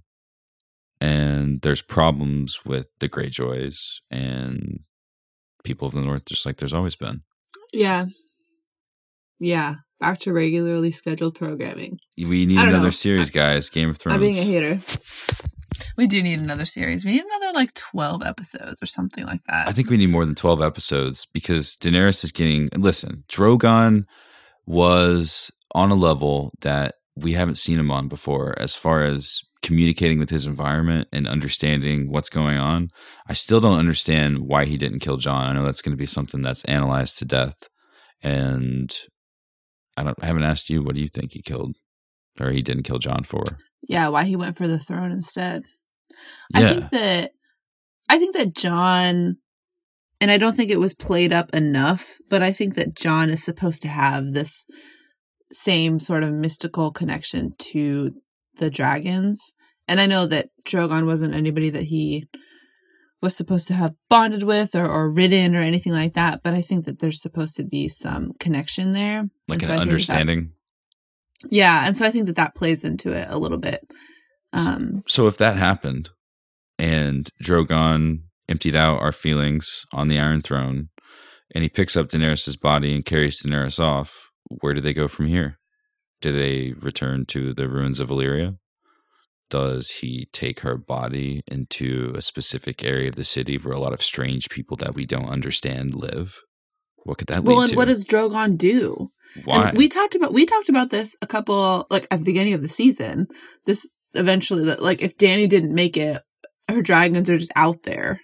and 1.02 1.60
there's 1.62 1.82
problems 1.82 2.64
with 2.64 2.92
the 3.00 3.08
Greyjoys 3.08 3.96
and 4.08 4.78
people 5.64 5.88
of 5.88 5.94
the 5.94 6.00
North, 6.00 6.26
just 6.26 6.46
like 6.46 6.58
there's 6.58 6.72
always 6.72 6.94
been. 6.94 7.22
Yeah, 7.72 8.06
yeah. 9.40 9.74
Back 9.98 10.20
to 10.20 10.32
regularly 10.32 10.92
scheduled 10.92 11.34
programming. 11.34 11.98
We 12.16 12.46
need 12.46 12.58
another 12.58 12.84
know. 12.84 12.90
series, 12.90 13.30
guys. 13.30 13.68
Game 13.68 13.90
of 13.90 13.98
Thrones. 13.98 14.14
I'm 14.14 14.20
being 14.20 14.38
a 14.38 14.42
hater. 14.42 14.80
We 15.96 16.06
do 16.06 16.22
need 16.22 16.40
another 16.40 16.66
series. 16.66 17.04
We 17.04 17.12
need 17.12 17.24
another 17.24 17.52
like 17.52 17.74
12 17.74 18.22
episodes 18.24 18.82
or 18.82 18.86
something 18.86 19.26
like 19.26 19.42
that. 19.48 19.68
I 19.68 19.72
think 19.72 19.90
we 19.90 19.96
need 19.96 20.10
more 20.10 20.24
than 20.24 20.34
12 20.34 20.62
episodes 20.62 21.26
because 21.26 21.76
Daenerys 21.76 22.22
is 22.24 22.30
getting. 22.30 22.68
Listen, 22.76 23.24
Drogon 23.28 24.04
was 24.66 25.50
on 25.72 25.90
a 25.90 25.96
level 25.96 26.52
that 26.60 26.94
we 27.16 27.32
haven't 27.32 27.56
seen 27.56 27.78
him 27.78 27.90
on 27.90 28.08
before 28.08 28.54
as 28.58 28.76
far 28.76 29.02
as 29.02 29.42
communicating 29.62 30.18
with 30.18 30.30
his 30.30 30.46
environment 30.46 31.08
and 31.12 31.28
understanding 31.28 32.10
what's 32.10 32.28
going 32.28 32.58
on. 32.58 32.90
I 33.26 33.32
still 33.32 33.60
don't 33.60 33.78
understand 33.78 34.40
why 34.40 34.64
he 34.64 34.76
didn't 34.76 34.98
kill 34.98 35.16
Jon. 35.16 35.46
I 35.46 35.52
know 35.52 35.64
that's 35.64 35.82
going 35.82 35.92
to 35.92 36.00
be 36.00 36.06
something 36.06 36.42
that's 36.42 36.64
analyzed 36.64 37.18
to 37.18 37.24
death. 37.24 37.68
And 38.22 38.92
I 39.96 40.02
don't 40.02 40.18
I 40.22 40.26
haven't 40.26 40.44
asked 40.44 40.70
you 40.70 40.82
what 40.82 40.94
do 40.94 41.00
you 41.00 41.08
think 41.08 41.32
he 41.32 41.42
killed 41.42 41.76
or 42.40 42.50
he 42.50 42.62
didn't 42.62 42.84
kill 42.84 42.98
Jon 42.98 43.24
for? 43.24 43.44
Yeah, 43.88 44.08
why 44.08 44.24
he 44.24 44.36
went 44.36 44.56
for 44.56 44.68
the 44.68 44.78
throne 44.78 45.12
instead. 45.12 45.64
Yeah. 46.50 46.60
I 46.60 46.72
think 46.72 46.90
that 46.90 47.30
I 48.08 48.18
think 48.18 48.36
that 48.36 48.54
Jon 48.54 49.36
and 50.20 50.30
I 50.30 50.38
don't 50.38 50.56
think 50.56 50.70
it 50.70 50.80
was 50.80 50.94
played 50.94 51.32
up 51.32 51.52
enough, 51.52 52.16
but 52.28 52.42
I 52.42 52.52
think 52.52 52.74
that 52.76 52.94
Jon 52.94 53.28
is 53.28 53.42
supposed 53.42 53.82
to 53.82 53.88
have 53.88 54.32
this 54.32 54.66
same 55.50 55.98
sort 56.00 56.22
of 56.22 56.32
mystical 56.32 56.92
connection 56.92 57.52
to 57.58 58.12
the 58.58 58.70
dragons. 58.70 59.54
And 59.88 60.00
I 60.00 60.06
know 60.06 60.26
that 60.26 60.48
Drogon 60.64 61.06
wasn't 61.06 61.34
anybody 61.34 61.70
that 61.70 61.84
he 61.84 62.26
was 63.20 63.36
supposed 63.36 63.68
to 63.68 63.74
have 63.74 63.94
bonded 64.08 64.42
with 64.42 64.74
or, 64.74 64.86
or 64.86 65.10
ridden 65.10 65.54
or 65.54 65.60
anything 65.60 65.92
like 65.92 66.14
that, 66.14 66.40
but 66.42 66.54
I 66.54 66.60
think 66.62 66.84
that 66.86 66.98
there's 66.98 67.20
supposed 67.22 67.56
to 67.56 67.64
be 67.64 67.88
some 67.88 68.30
connection 68.40 68.92
there. 68.92 69.24
like 69.48 69.62
And 69.62 69.64
an 69.64 69.70
I 69.70 69.76
think 69.76 69.78
that- 69.78 69.80
understanding. 69.82 70.52
yeah, 71.50 71.86
and 71.86 71.96
so 71.96 72.04
I 72.06 72.10
think 72.10 72.26
that 72.26 72.36
that 72.36 72.54
plays 72.56 72.84
into 72.84 73.12
it 73.12 73.28
a 73.30 73.38
little 73.38 73.58
bit. 73.58 73.80
Um, 74.52 75.02
So 75.08 75.26
if 75.28 75.36
that 75.38 75.56
happened 75.56 76.10
and 76.78 77.28
Drogon 77.42 78.22
emptied 78.48 78.74
out 78.76 79.00
our 79.00 79.12
feelings 79.12 79.84
on 79.92 80.08
the 80.08 80.18
Iron 80.18 80.42
Throne 80.42 80.88
and 81.54 81.62
he 81.62 81.68
picks 81.68 81.96
up 81.96 82.08
Daenerys' 82.08 82.60
body 82.60 82.94
and 82.94 83.04
carries 83.04 83.42
Daenerys 83.42 83.78
off, 83.78 84.30
where 84.60 84.74
do 84.74 84.80
they 84.80 84.92
go 84.92 85.06
from 85.08 85.26
here? 85.26 85.58
Do 86.22 86.32
they 86.32 86.72
return 86.72 87.26
to 87.26 87.52
the 87.52 87.68
ruins 87.68 88.00
of 88.00 88.08
Valyria? 88.08 88.56
Does 89.50 89.90
he 89.90 90.28
take 90.32 90.60
her 90.60 90.78
body 90.78 91.42
into 91.46 92.14
a 92.16 92.22
specific 92.22 92.82
area 92.82 93.10
of 93.10 93.16
the 93.16 93.24
city 93.24 93.58
where 93.58 93.74
a 93.74 93.80
lot 93.80 93.92
of 93.92 94.00
strange 94.00 94.48
people 94.48 94.78
that 94.78 94.94
we 94.94 95.04
don't 95.04 95.28
understand 95.28 95.94
live? 95.94 96.40
What 97.04 97.18
could 97.18 97.28
that 97.28 97.42
well, 97.42 97.58
lead 97.58 97.70
and 97.70 97.76
what 97.76 97.88
does 97.88 98.06
Drogon 98.06 98.56
do? 98.56 99.10
Why? 99.44 99.68
And 99.68 99.76
we 99.76 99.88
talked 99.88 100.14
about 100.14 100.32
we 100.32 100.46
talked 100.46 100.68
about 100.68 100.90
this 100.90 101.16
a 101.20 101.26
couple 101.26 101.86
like 101.90 102.06
at 102.10 102.20
the 102.20 102.24
beginning 102.24 102.54
of 102.54 102.62
the 102.62 102.68
season. 102.68 103.26
This 103.66 103.86
eventually 104.14 104.64
that 104.66 104.82
like 104.82 105.02
if 105.02 105.16
Danny 105.16 105.46
didn't 105.46 105.74
make 105.74 105.96
it, 105.96 106.22
her 106.68 106.80
dragons 106.80 107.28
are 107.28 107.38
just 107.38 107.52
out 107.56 107.82
there. 107.82 108.20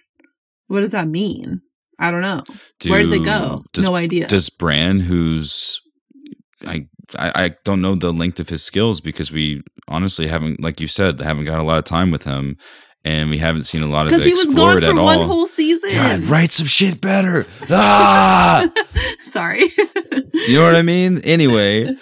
What 0.67 0.79
does 0.79 0.93
that 0.93 1.07
mean? 1.07 1.61
I 1.99 2.11
don't 2.11 2.21
know. 2.21 2.43
Where 2.87 3.03
did 3.03 3.11
they 3.11 3.19
go? 3.19 3.63
Does, 3.73 3.85
no 3.85 3.95
idea. 3.95 4.27
Does 4.27 4.49
Bran, 4.49 5.01
who's 5.01 5.81
I, 6.65 6.87
I 7.17 7.45
I 7.45 7.55
don't 7.63 7.81
know 7.81 7.95
the 7.95 8.13
length 8.13 8.39
of 8.39 8.49
his 8.49 8.63
skills 8.63 9.01
because 9.01 9.31
we 9.31 9.61
honestly 9.87 10.27
haven't, 10.27 10.61
like 10.61 10.79
you 10.79 10.87
said, 10.87 11.19
haven't 11.19 11.45
got 11.45 11.59
a 11.59 11.63
lot 11.63 11.77
of 11.79 11.85
time 11.85 12.11
with 12.11 12.23
him, 12.23 12.57
and 13.03 13.29
we 13.29 13.37
haven't 13.39 13.63
seen 13.63 13.81
a 13.81 13.87
lot 13.87 14.05
of 14.07 14.13
it 14.13 14.17
because 14.17 14.25
he 14.25 14.31
was 14.33 14.45
gone 14.51 14.77
explored 14.77 14.83
for 14.83 14.99
at 14.99 15.03
one 15.03 15.17
all. 15.19 15.27
whole 15.27 15.47
season. 15.47 15.91
God, 15.93 16.19
write 16.25 16.51
some 16.51 16.67
shit 16.67 17.01
better. 17.01 17.45
Ah, 17.71 18.67
Sorry. 19.23 19.63
you 20.47 20.55
know 20.55 20.63
what 20.65 20.75
I 20.75 20.81
mean? 20.81 21.19
Anyway, 21.23 21.95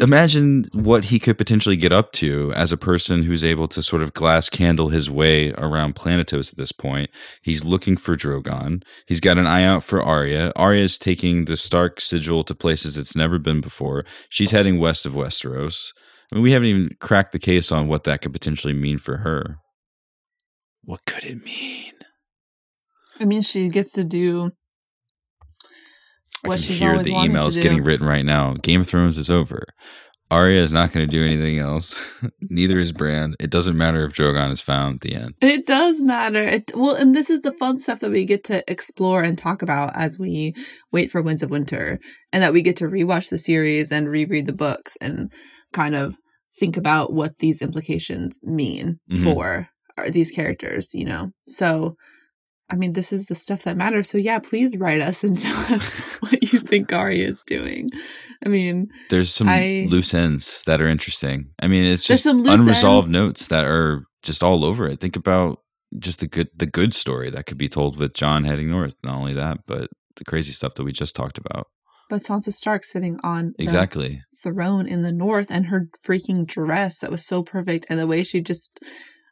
imagine 0.00 0.64
what 0.72 1.06
he 1.06 1.18
could 1.18 1.38
potentially 1.38 1.76
get 1.76 1.92
up 1.92 2.12
to 2.12 2.52
as 2.54 2.72
a 2.72 2.76
person 2.76 3.22
who's 3.22 3.44
able 3.44 3.68
to 3.68 3.82
sort 3.82 4.02
of 4.02 4.12
glass 4.12 4.48
candle 4.48 4.88
his 4.88 5.10
way 5.10 5.52
around 5.52 5.94
Planetos 5.94 6.52
at 6.52 6.58
this 6.58 6.72
point. 6.72 7.10
He's 7.42 7.64
looking 7.64 7.96
for 7.96 8.16
Drogon. 8.16 8.82
He's 9.06 9.20
got 9.20 9.38
an 9.38 9.46
eye 9.46 9.64
out 9.64 9.82
for 9.82 10.02
Arya. 10.02 10.52
Arya's 10.56 10.98
taking 10.98 11.44
the 11.44 11.56
Stark 11.56 12.00
sigil 12.00 12.44
to 12.44 12.54
places 12.54 12.96
it's 12.96 13.16
never 13.16 13.38
been 13.38 13.60
before. 13.60 14.04
She's 14.28 14.50
heading 14.50 14.78
west 14.78 15.06
of 15.06 15.12
Westeros. 15.12 15.92
I 16.30 16.36
mean, 16.36 16.42
we 16.42 16.52
haven't 16.52 16.68
even 16.68 16.96
cracked 17.00 17.32
the 17.32 17.38
case 17.38 17.70
on 17.70 17.88
what 17.88 18.04
that 18.04 18.22
could 18.22 18.32
potentially 18.32 18.74
mean 18.74 18.98
for 18.98 19.18
her. 19.18 19.58
What 20.82 21.04
could 21.04 21.24
it 21.24 21.44
mean? 21.44 21.92
I 23.20 23.24
mean, 23.24 23.42
she 23.42 23.68
gets 23.68 23.92
to 23.92 24.04
do 24.04 24.52
I 26.44 26.48
can 26.48 26.58
hear 26.58 27.02
the 27.02 27.12
emails 27.12 27.60
getting 27.60 27.84
written 27.84 28.06
right 28.06 28.24
now. 28.24 28.54
Game 28.54 28.80
of 28.82 28.86
Thrones 28.88 29.18
is 29.18 29.30
over. 29.30 29.64
Arya 30.30 30.62
is 30.62 30.72
not 30.72 30.92
going 30.92 31.06
to 31.06 31.10
do 31.10 31.22
anything 31.22 31.58
else. 31.58 32.00
Neither 32.40 32.78
is 32.78 32.90
Bran. 32.90 33.34
It 33.38 33.50
doesn't 33.50 33.76
matter 33.76 34.04
if 34.06 34.14
Drogon 34.14 34.50
is 34.50 34.62
found. 34.62 35.00
The 35.02 35.14
end. 35.14 35.34
It 35.42 35.66
does 35.66 36.00
matter. 36.00 36.42
It, 36.42 36.72
well, 36.74 36.94
and 36.96 37.14
this 37.14 37.28
is 37.28 37.42
the 37.42 37.52
fun 37.52 37.78
stuff 37.78 38.00
that 38.00 38.10
we 38.10 38.24
get 38.24 38.42
to 38.44 38.64
explore 38.66 39.22
and 39.22 39.36
talk 39.36 39.60
about 39.60 39.92
as 39.94 40.18
we 40.18 40.54
wait 40.90 41.10
for 41.10 41.20
Winds 41.20 41.42
of 41.42 41.50
Winter, 41.50 41.98
and 42.32 42.42
that 42.42 42.54
we 42.54 42.62
get 42.62 42.76
to 42.76 42.86
rewatch 42.86 43.28
the 43.28 43.36
series 43.36 43.92
and 43.92 44.08
reread 44.08 44.46
the 44.46 44.54
books 44.54 44.96
and 45.02 45.30
kind 45.74 45.94
of 45.94 46.16
think 46.58 46.78
about 46.78 47.12
what 47.12 47.38
these 47.40 47.60
implications 47.60 48.40
mean 48.42 49.00
Mhm. 49.10 49.22
for 49.24 49.68
uh, 49.98 50.10
these 50.10 50.30
characters. 50.30 50.94
You 50.94 51.04
know, 51.04 51.30
so. 51.46 51.94
I 52.72 52.76
mean, 52.76 52.94
this 52.94 53.12
is 53.12 53.26
the 53.26 53.34
stuff 53.34 53.64
that 53.64 53.76
matters. 53.76 54.08
So 54.08 54.16
yeah, 54.18 54.38
please 54.38 54.76
write 54.78 55.02
us 55.02 55.22
and 55.22 55.38
tell 55.40 55.74
us 55.74 56.00
what 56.20 56.52
you 56.52 56.58
think 56.60 56.92
Arya 56.92 57.28
is 57.28 57.44
doing. 57.44 57.90
I 58.44 58.48
mean, 58.48 58.88
There's 59.10 59.32
some 59.32 59.48
I- 59.48 59.86
loose 59.88 60.14
ends 60.14 60.62
that 60.66 60.80
are 60.80 60.88
interesting. 60.88 61.50
I 61.60 61.68
mean, 61.68 61.84
it's 61.86 62.06
just 62.06 62.24
some 62.24 62.44
unresolved 62.46 63.06
ends. 63.06 63.12
notes 63.12 63.46
that 63.48 63.66
are 63.66 64.04
just 64.22 64.42
all 64.42 64.64
over 64.64 64.86
it. 64.88 65.00
Think 65.00 65.16
about 65.16 65.58
just 65.98 66.20
the 66.20 66.26
good 66.26 66.48
the 66.56 66.66
good 66.66 66.94
story 66.94 67.28
that 67.30 67.44
could 67.46 67.58
be 67.58 67.68
told 67.68 67.98
with 67.98 68.14
Jon 68.14 68.44
heading 68.44 68.70
north. 68.70 68.94
Not 69.04 69.16
only 69.16 69.34
that, 69.34 69.58
but 69.66 69.90
the 70.16 70.24
crazy 70.24 70.52
stuff 70.52 70.74
that 70.74 70.84
we 70.84 70.92
just 70.92 71.14
talked 71.14 71.38
about. 71.38 71.66
but 72.10 72.20
Sansa 72.22 72.52
Stark 72.52 72.84
sitting 72.84 73.18
on 73.22 73.52
the 73.56 73.62
Exactly. 73.64 74.22
throne 74.42 74.86
in 74.86 75.02
the 75.02 75.12
north 75.12 75.50
and 75.50 75.66
her 75.66 75.88
freaking 76.06 76.46
dress 76.46 76.98
that 76.98 77.10
was 77.10 77.24
so 77.26 77.42
perfect 77.42 77.86
and 77.88 77.98
the 77.98 78.06
way 78.06 78.22
she 78.22 78.40
just 78.42 78.78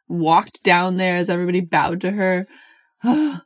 walked 0.07 0.63
down 0.63 0.95
there 0.95 1.15
as 1.15 1.29
everybody 1.29 1.61
bowed 1.61 2.01
to 2.01 2.11
her. 2.11 2.47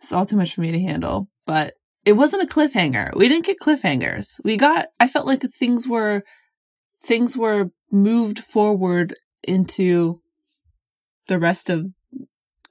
it's 0.00 0.12
all 0.12 0.26
too 0.26 0.36
much 0.36 0.54
for 0.54 0.60
me 0.60 0.72
to 0.72 0.80
handle. 0.80 1.28
But 1.46 1.74
it 2.04 2.12
wasn't 2.12 2.42
a 2.42 2.54
cliffhanger. 2.54 3.14
We 3.16 3.28
didn't 3.28 3.46
get 3.46 3.60
cliffhangers. 3.60 4.40
We 4.44 4.56
got 4.56 4.86
I 4.98 5.06
felt 5.06 5.26
like 5.26 5.42
things 5.42 5.86
were 5.88 6.22
things 7.04 7.36
were 7.36 7.70
moved 7.90 8.38
forward 8.38 9.14
into 9.42 10.20
the 11.28 11.38
rest 11.38 11.70
of 11.70 11.92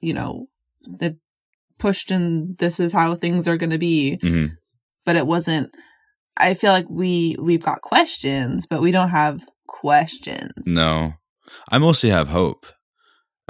you 0.00 0.14
know 0.14 0.46
the 0.82 1.16
pushed 1.78 2.10
and 2.10 2.56
this 2.58 2.78
is 2.80 2.92
how 2.92 3.14
things 3.14 3.48
are 3.48 3.56
going 3.56 3.70
to 3.70 3.78
be 3.78 4.18
hmm 4.22 4.46
but 5.04 5.16
it 5.16 5.26
wasn't 5.26 5.68
i 6.36 6.54
feel 6.54 6.72
like 6.72 6.86
we 6.88 7.36
we've 7.40 7.64
got 7.64 7.80
questions 7.82 8.66
but 8.66 8.80
we 8.80 8.90
don't 8.90 9.10
have 9.10 9.42
questions 9.66 10.66
No, 10.66 11.14
I 11.68 11.78
mostly 11.78 12.10
have 12.10 12.28
hope. 12.28 12.66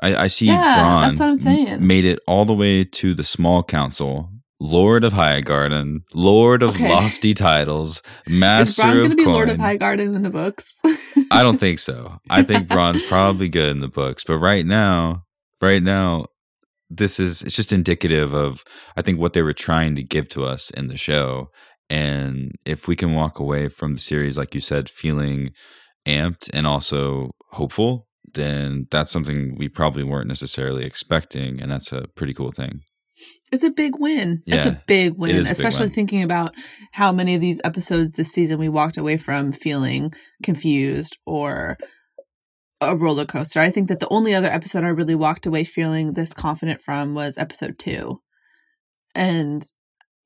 I, 0.00 0.16
I 0.16 0.26
see 0.28 0.46
Yeah, 0.46 0.74
Bronn 0.76 1.02
that's 1.08 1.20
what 1.20 1.26
I'm 1.28 1.36
saying. 1.36 1.86
made 1.86 2.04
it 2.04 2.18
all 2.26 2.44
the 2.44 2.54
way 2.54 2.84
to 2.84 3.14
the 3.14 3.24
small 3.24 3.62
council, 3.62 4.30
Lord 4.60 5.04
of 5.04 5.12
Highgarden, 5.12 6.00
Lord 6.14 6.62
of 6.62 6.70
Okay. 6.76 6.88
lofty 6.88 7.34
titles, 7.34 8.02
is 8.26 8.32
Master 8.40 8.82
Bronn 8.82 8.96
of 8.98 9.02
gonna 9.04 9.16
be 9.16 9.24
coin. 9.24 9.34
lord 9.34 9.48
of 9.50 9.58
highgarden 9.58 10.14
in 10.14 10.22
the 10.22 10.30
books 10.30 10.76
I 11.30 11.42
don't 11.42 11.58
think 11.60 11.78
so. 11.78 12.20
I 12.30 12.42
think 12.42 12.68
Bronn's 12.68 13.02
probably 13.02 13.48
good 13.48 13.70
in 13.70 13.78
the 13.80 13.88
books, 13.88 14.24
but 14.24 14.38
right 14.38 14.64
now, 14.66 15.24
right 15.60 15.82
now, 15.82 16.26
this 16.90 17.18
is 17.18 17.42
it's 17.42 17.56
just 17.56 17.72
indicative 17.72 18.34
of 18.34 18.64
I 18.96 19.02
think 19.02 19.18
what 19.18 19.32
they 19.32 19.42
were 19.42 19.54
trying 19.54 19.94
to 19.96 20.02
give 20.02 20.28
to 20.30 20.44
us 20.44 20.70
in 20.70 20.88
the 20.88 20.96
show. 20.96 21.50
And 21.90 22.52
if 22.64 22.86
we 22.88 22.96
can 22.96 23.14
walk 23.14 23.38
away 23.38 23.68
from 23.68 23.94
the 23.94 24.00
series, 24.00 24.36
like 24.38 24.54
you 24.54 24.60
said, 24.60 24.88
feeling 24.90 25.50
amped 26.06 26.48
and 26.52 26.66
also 26.66 27.30
hopeful, 27.50 28.06
then 28.34 28.86
that's 28.90 29.10
something 29.10 29.54
we 29.56 29.68
probably 29.68 30.04
weren't 30.04 30.28
necessarily 30.28 30.84
expecting, 30.84 31.60
and 31.60 31.70
that's 31.70 31.92
a 31.92 32.06
pretty 32.16 32.34
cool 32.34 32.50
thing. 32.52 32.80
it's 33.52 33.62
a 33.62 33.70
big 33.70 33.92
win 33.98 34.42
it's 34.46 34.66
Yeah, 34.66 34.72
a 34.72 34.82
big 34.86 35.14
win 35.18 35.30
a 35.30 35.42
big 35.42 35.46
especially 35.50 35.86
win. 35.86 35.90
thinking 35.94 36.22
about 36.22 36.54
how 36.92 37.12
many 37.12 37.34
of 37.34 37.40
these 37.42 37.60
episodes 37.62 38.10
this 38.12 38.32
season 38.32 38.58
we 38.58 38.68
walked 38.70 38.96
away 38.96 39.16
from 39.18 39.52
feeling 39.52 40.12
confused 40.42 41.18
or 41.26 41.76
a 42.80 42.96
roller 42.96 43.26
coaster 43.26 43.60
i 43.60 43.70
think 43.70 43.88
that 43.88 44.00
the 44.00 44.08
only 44.08 44.34
other 44.34 44.48
episode 44.48 44.82
i 44.82 44.88
really 44.88 45.14
walked 45.14 45.46
away 45.46 45.62
feeling 45.62 46.14
this 46.14 46.32
confident 46.32 46.80
from 46.82 47.14
was 47.14 47.36
episode 47.38 47.78
two 47.78 48.18
and 49.14 49.66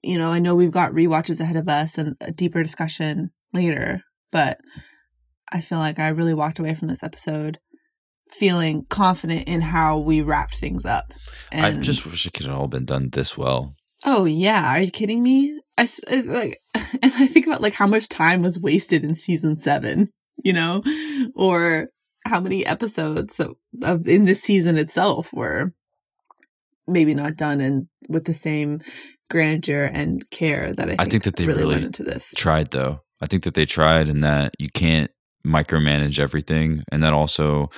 you 0.02 0.16
know 0.16 0.30
i 0.32 0.38
know 0.38 0.54
we've 0.54 0.70
got 0.70 0.92
rewatches 0.92 1.40
ahead 1.40 1.56
of 1.56 1.68
us 1.68 1.98
and 1.98 2.14
a 2.20 2.30
deeper 2.32 2.62
discussion 2.62 3.30
later 3.52 4.00
but 4.30 4.58
i 5.52 5.60
feel 5.60 5.78
like 5.78 5.98
i 5.98 6.08
really 6.08 6.34
walked 6.34 6.58
away 6.60 6.74
from 6.74 6.88
this 6.88 7.02
episode 7.02 7.58
feeling 8.30 8.84
confident 8.88 9.48
in 9.48 9.60
how 9.60 9.98
we 9.98 10.20
wrapped 10.20 10.56
things 10.56 10.84
up 10.84 11.12
I 11.52 11.72
just 11.72 12.06
wish 12.06 12.26
it 12.26 12.32
could 12.32 12.46
have 12.46 12.56
all 12.56 12.68
been 12.68 12.84
done 12.84 13.10
this 13.10 13.36
well. 13.36 13.74
Oh 14.04 14.24
yeah, 14.24 14.74
are 14.74 14.80
you 14.80 14.90
kidding 14.90 15.22
me? 15.22 15.60
I 15.78 15.88
uh, 16.10 16.22
like, 16.26 16.58
and 16.74 17.12
I 17.14 17.26
think 17.26 17.46
about 17.46 17.62
like 17.62 17.74
how 17.74 17.86
much 17.86 18.08
time 18.08 18.42
was 18.42 18.58
wasted 18.58 19.04
in 19.04 19.14
season 19.14 19.58
seven, 19.58 20.10
you 20.42 20.52
know, 20.52 20.82
or 21.34 21.88
how 22.24 22.40
many 22.40 22.66
episodes 22.66 23.38
of, 23.40 23.54
of 23.82 24.08
in 24.08 24.24
this 24.24 24.42
season 24.42 24.76
itself 24.76 25.32
were 25.32 25.72
maybe 26.86 27.14
not 27.14 27.36
done 27.36 27.60
and 27.60 27.88
with 28.08 28.24
the 28.24 28.34
same 28.34 28.80
grandeur 29.28 29.84
and 29.84 30.28
care 30.30 30.72
that 30.72 30.86
I 30.86 30.90
think, 30.90 31.00
I 31.00 31.04
think 31.06 31.24
that 31.24 31.36
they 31.36 31.46
really, 31.46 31.62
really 31.62 31.74
went 31.74 31.86
into 31.86 32.02
this. 32.04 32.32
tried 32.36 32.70
though. 32.70 33.00
I 33.20 33.26
think 33.26 33.44
that 33.44 33.54
they 33.54 33.66
tried 33.66 34.08
and 34.08 34.22
that 34.22 34.54
you 34.58 34.68
can't 34.68 35.10
micromanage 35.44 36.18
everything 36.18 36.82
and 36.92 37.02
that 37.02 37.12
also 37.12 37.70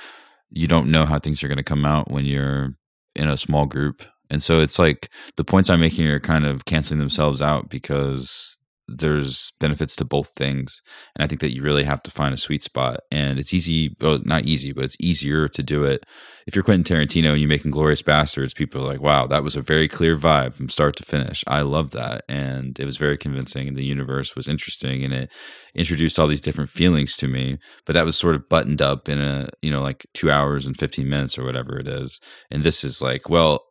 you 0.51 0.67
don't 0.67 0.91
know 0.91 1.05
how 1.05 1.19
things 1.19 1.43
are 1.43 1.47
going 1.47 1.57
to 1.57 1.63
come 1.63 1.85
out 1.85 2.11
when 2.11 2.25
you're 2.25 2.75
in 3.15 3.27
a 3.27 3.37
small 3.37 3.65
group. 3.65 4.03
And 4.29 4.43
so 4.43 4.59
it's 4.59 4.77
like 4.77 5.09
the 5.37 5.43
points 5.43 5.69
I'm 5.69 5.79
making 5.79 6.07
are 6.07 6.19
kind 6.19 6.45
of 6.45 6.65
canceling 6.65 6.99
themselves 6.99 7.41
out 7.41 7.69
because 7.69 8.58
there's 8.97 9.53
benefits 9.59 9.95
to 9.97 10.05
both 10.05 10.29
things. 10.29 10.81
And 11.15 11.23
I 11.23 11.27
think 11.27 11.41
that 11.41 11.53
you 11.53 11.61
really 11.61 11.83
have 11.83 12.01
to 12.03 12.11
find 12.11 12.33
a 12.33 12.37
sweet 12.37 12.63
spot. 12.63 13.01
And 13.11 13.39
it's 13.39 13.53
easy, 13.53 13.95
well, 14.01 14.19
not 14.23 14.45
easy, 14.45 14.71
but 14.71 14.83
it's 14.83 14.97
easier 14.99 15.47
to 15.47 15.63
do 15.63 15.83
it. 15.83 16.05
If 16.47 16.55
you're 16.55 16.63
Quentin 16.63 16.83
Tarantino 16.83 17.31
and 17.31 17.39
you're 17.39 17.49
making 17.49 17.71
Glorious 17.71 18.01
Bastards, 18.01 18.53
people 18.53 18.81
are 18.81 18.87
like, 18.87 19.01
wow, 19.01 19.27
that 19.27 19.43
was 19.43 19.55
a 19.55 19.61
very 19.61 19.87
clear 19.87 20.17
vibe 20.17 20.53
from 20.53 20.69
start 20.69 20.95
to 20.97 21.03
finish. 21.03 21.43
I 21.47 21.61
love 21.61 21.91
that. 21.91 22.23
And 22.27 22.79
it 22.79 22.85
was 22.85 22.97
very 22.97 23.17
convincing. 23.17 23.67
And 23.67 23.77
the 23.77 23.85
universe 23.85 24.35
was 24.35 24.47
interesting 24.47 25.03
and 25.03 25.13
it 25.13 25.31
introduced 25.75 26.19
all 26.19 26.27
these 26.27 26.41
different 26.41 26.69
feelings 26.69 27.15
to 27.17 27.27
me. 27.27 27.59
But 27.85 27.93
that 27.93 28.05
was 28.05 28.17
sort 28.17 28.35
of 28.35 28.49
buttoned 28.49 28.81
up 28.81 29.07
in 29.07 29.21
a, 29.21 29.49
you 29.61 29.71
know, 29.71 29.81
like 29.81 30.05
two 30.13 30.31
hours 30.31 30.65
and 30.65 30.77
15 30.77 31.07
minutes 31.07 31.37
or 31.37 31.43
whatever 31.43 31.79
it 31.79 31.87
is. 31.87 32.19
And 32.49 32.63
this 32.63 32.83
is 32.83 33.01
like, 33.01 33.29
well, 33.29 33.68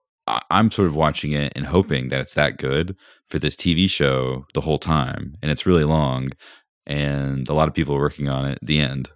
I'm 0.51 0.71
sort 0.71 0.89
of 0.89 0.95
watching 0.97 1.33
it 1.33 1.53
and 1.57 1.67
hoping 1.67 2.09
that 2.09 2.21
it's 2.21 2.35
that 2.35 2.57
good 2.59 2.97
for 3.27 3.39
this 3.39 3.57
TV 3.57 3.89
show 3.89 4.45
the 4.55 4.61
whole 4.63 4.79
time. 4.79 5.35
And 5.43 5.51
it's 5.51 5.67
really 5.67 5.85
long. 5.85 6.31
And 6.87 7.49
a 7.49 7.53
lot 7.55 7.69
of 7.69 7.75
people 7.75 7.95
are 7.97 8.01
working 8.01 8.29
on 8.29 8.45
it. 8.47 8.59
The 8.63 8.81
end. 8.81 9.11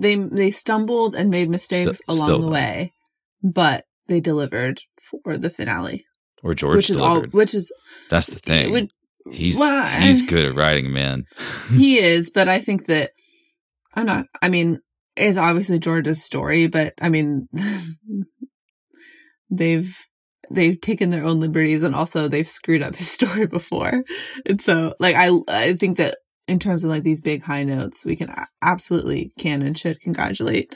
They 0.00 0.14
they 0.14 0.50
stumbled 0.50 1.14
and 1.14 1.28
made 1.30 1.50
mistakes 1.50 1.98
St- 1.98 2.00
along 2.08 2.28
the 2.40 2.46
though. 2.46 2.52
way, 2.52 2.92
but 3.42 3.84
they 4.06 4.20
delivered 4.20 4.80
for 5.22 5.36
the 5.36 5.50
finale, 5.50 6.04
Or 6.42 6.54
George 6.54 6.76
which 6.76 6.90
is 6.90 6.96
all. 6.96 7.08
delivered. 7.14 7.32
Which 7.32 7.54
is 7.54 7.72
That's 8.08 8.28
the 8.28 8.38
thing. 8.38 8.70
would- 8.72 8.90
he's 9.32 9.58
well, 9.58 9.84
he's 10.00 10.22
good 10.22 10.46
at 10.46 10.54
writing, 10.54 10.92
man. 10.92 11.24
he 11.76 11.98
is, 12.12 12.30
but 12.30 12.48
I 12.48 12.60
think 12.60 12.86
that 12.86 13.10
I'm 13.94 14.06
not. 14.06 14.26
I 14.40 14.48
mean, 14.48 14.78
it's 15.16 15.36
obviously 15.36 15.78
George's 15.80 16.22
story, 16.24 16.68
but 16.68 16.94
I 17.02 17.08
mean, 17.08 17.48
they've 19.50 19.94
they've 20.50 20.80
taken 20.80 21.10
their 21.10 21.24
own 21.24 21.40
liberties 21.40 21.82
and 21.82 21.94
also 21.94 22.28
they've 22.28 22.48
screwed 22.48 22.82
up 22.82 22.96
his 22.96 23.10
story 23.10 23.46
before, 23.46 24.04
and 24.46 24.60
so 24.60 24.94
like 24.98 25.16
I 25.16 25.30
I 25.48 25.74
think 25.74 25.98
that 25.98 26.16
in 26.46 26.58
terms 26.58 26.82
of 26.82 26.90
like 26.90 27.02
these 27.02 27.20
big 27.20 27.42
high 27.42 27.62
notes, 27.62 28.04
we 28.04 28.16
can 28.16 28.34
absolutely 28.62 29.32
can 29.38 29.62
and 29.62 29.78
should 29.78 30.00
congratulate 30.00 30.74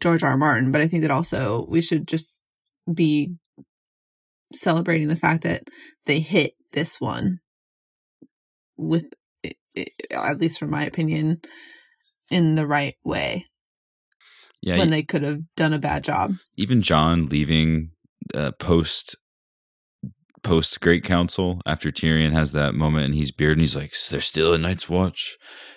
George 0.00 0.22
R. 0.22 0.30
R. 0.30 0.36
Martin, 0.38 0.72
but 0.72 0.80
I 0.80 0.88
think 0.88 1.02
that 1.02 1.10
also 1.10 1.66
we 1.68 1.82
should 1.82 2.08
just 2.08 2.48
be 2.92 3.36
celebrating 4.52 5.08
the 5.08 5.16
fact 5.16 5.44
that 5.44 5.62
they 6.06 6.20
hit 6.20 6.54
this 6.72 7.00
one 7.00 7.40
with 8.76 9.12
at 10.10 10.38
least 10.38 10.58
from 10.58 10.70
my 10.70 10.84
opinion 10.84 11.40
in 12.30 12.54
the 12.54 12.66
right 12.66 12.96
way 13.04 13.46
yeah, 14.60 14.78
when 14.78 14.90
they 14.90 15.02
could 15.02 15.22
have 15.22 15.40
done 15.56 15.72
a 15.72 15.78
bad 15.78 16.04
job 16.04 16.34
even 16.56 16.82
Jon 16.82 17.26
leaving 17.26 17.90
uh, 18.34 18.52
post 18.58 19.16
post 20.42 20.80
Great 20.80 21.04
Council 21.04 21.60
after 21.66 21.90
Tyrion 21.92 22.32
has 22.32 22.52
that 22.52 22.74
moment 22.74 23.06
and 23.06 23.14
he's 23.14 23.30
beard 23.30 23.52
and 23.52 23.60
he's 23.60 23.76
like, 23.76 23.94
"There's 24.10 24.24
still 24.26 24.54
a 24.54 24.58
Night's 24.58 24.88
Watch," 24.88 25.36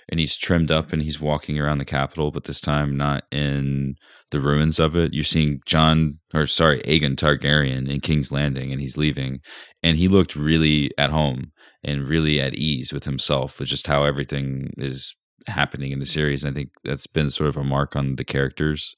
and 0.10 0.20
he's 0.20 0.36
trimmed 0.36 0.72
up 0.72 0.92
and 0.92 1.02
he's 1.02 1.22
walking 1.22 1.60
around 1.60 1.78
the 1.78 1.86
capital, 1.86 2.32
but 2.32 2.46
this 2.46 2.60
time 2.60 2.98
not 2.98 3.24
in 3.32 3.96
the 4.32 4.40
ruins 4.40 4.80
of 4.80 4.96
it. 4.96 5.14
You're 5.14 5.24
seeing 5.24 5.60
Jon 5.66 6.20
or 6.34 6.48
sorry, 6.48 6.82
Aegon 6.82 7.16
Targaryen 7.16 7.90
in 7.90 8.02
King's 8.02 8.32
Landing, 8.32 8.72
and 8.72 8.82
he's 8.82 8.98
leaving, 8.98 9.40
and 9.84 9.98
he 9.98 10.08
looked 10.08 10.36
really 10.36 10.92
at 10.98 11.12
home 11.12 11.52
and 11.84 12.08
really 12.08 12.42
at 12.42 12.56
ease 12.56 12.92
with 12.92 13.04
himself 13.04 13.60
with 13.60 13.70
just 13.70 13.88
how 13.88 14.04
everything 14.04 14.72
is 14.78 15.16
happening 15.48 15.92
in 15.92 16.00
the 16.00 16.06
series. 16.06 16.44
And 16.44 16.52
I 16.52 16.56
think 16.56 16.70
that's 16.84 17.08
been 17.08 17.30
sort 17.30 17.50
of 17.50 17.58
a 17.58 17.64
mark 17.64 17.96
on 17.96 18.16
the 18.16 18.24
characters, 18.24 18.96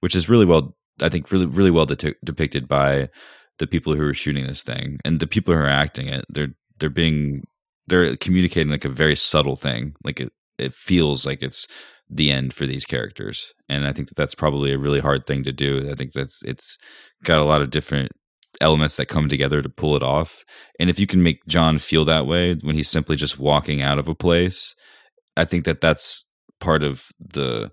which 0.00 0.14
is 0.14 0.28
really 0.28 0.46
well 0.46 0.74
I 1.02 1.08
think 1.08 1.30
really 1.30 1.46
really 1.46 1.70
well 1.70 1.86
depicted 1.86 2.68
by 2.68 3.08
the 3.58 3.66
people 3.66 3.94
who 3.94 4.06
are 4.06 4.14
shooting 4.14 4.46
this 4.46 4.62
thing 4.62 4.98
and 5.04 5.20
the 5.20 5.26
people 5.26 5.54
who 5.54 5.60
are 5.60 5.68
acting 5.68 6.08
it. 6.08 6.24
They're 6.28 6.54
they're 6.78 6.90
being 6.90 7.40
they're 7.86 8.16
communicating 8.16 8.70
like 8.70 8.84
a 8.84 8.90
very 8.90 9.16
subtle 9.16 9.56
thing. 9.56 9.94
Like 10.02 10.20
it 10.20 10.32
it 10.58 10.72
feels 10.74 11.24
like 11.24 11.42
it's 11.42 11.66
the 12.08 12.30
end 12.30 12.52
for 12.52 12.66
these 12.66 12.84
characters, 12.84 13.52
and 13.68 13.86
I 13.86 13.92
think 13.92 14.08
that 14.08 14.16
that's 14.16 14.34
probably 14.34 14.72
a 14.72 14.78
really 14.78 15.00
hard 15.00 15.26
thing 15.26 15.44
to 15.44 15.52
do. 15.52 15.88
I 15.90 15.94
think 15.94 16.12
that's 16.12 16.42
it's 16.42 16.76
got 17.22 17.38
a 17.38 17.44
lot 17.44 17.62
of 17.62 17.70
different 17.70 18.10
elements 18.60 18.96
that 18.96 19.06
come 19.06 19.28
together 19.28 19.62
to 19.62 19.68
pull 19.68 19.96
it 19.96 20.02
off. 20.02 20.44
And 20.78 20.90
if 20.90 20.98
you 20.98 21.06
can 21.06 21.22
make 21.22 21.46
Jon 21.46 21.78
feel 21.78 22.04
that 22.06 22.26
way 22.26 22.54
when 22.54 22.74
he's 22.74 22.88
simply 22.88 23.16
just 23.16 23.38
walking 23.38 23.80
out 23.80 23.98
of 23.98 24.08
a 24.08 24.14
place, 24.14 24.74
I 25.36 25.44
think 25.44 25.64
that 25.64 25.80
that's 25.80 26.24
part 26.58 26.82
of 26.82 27.06
the 27.18 27.70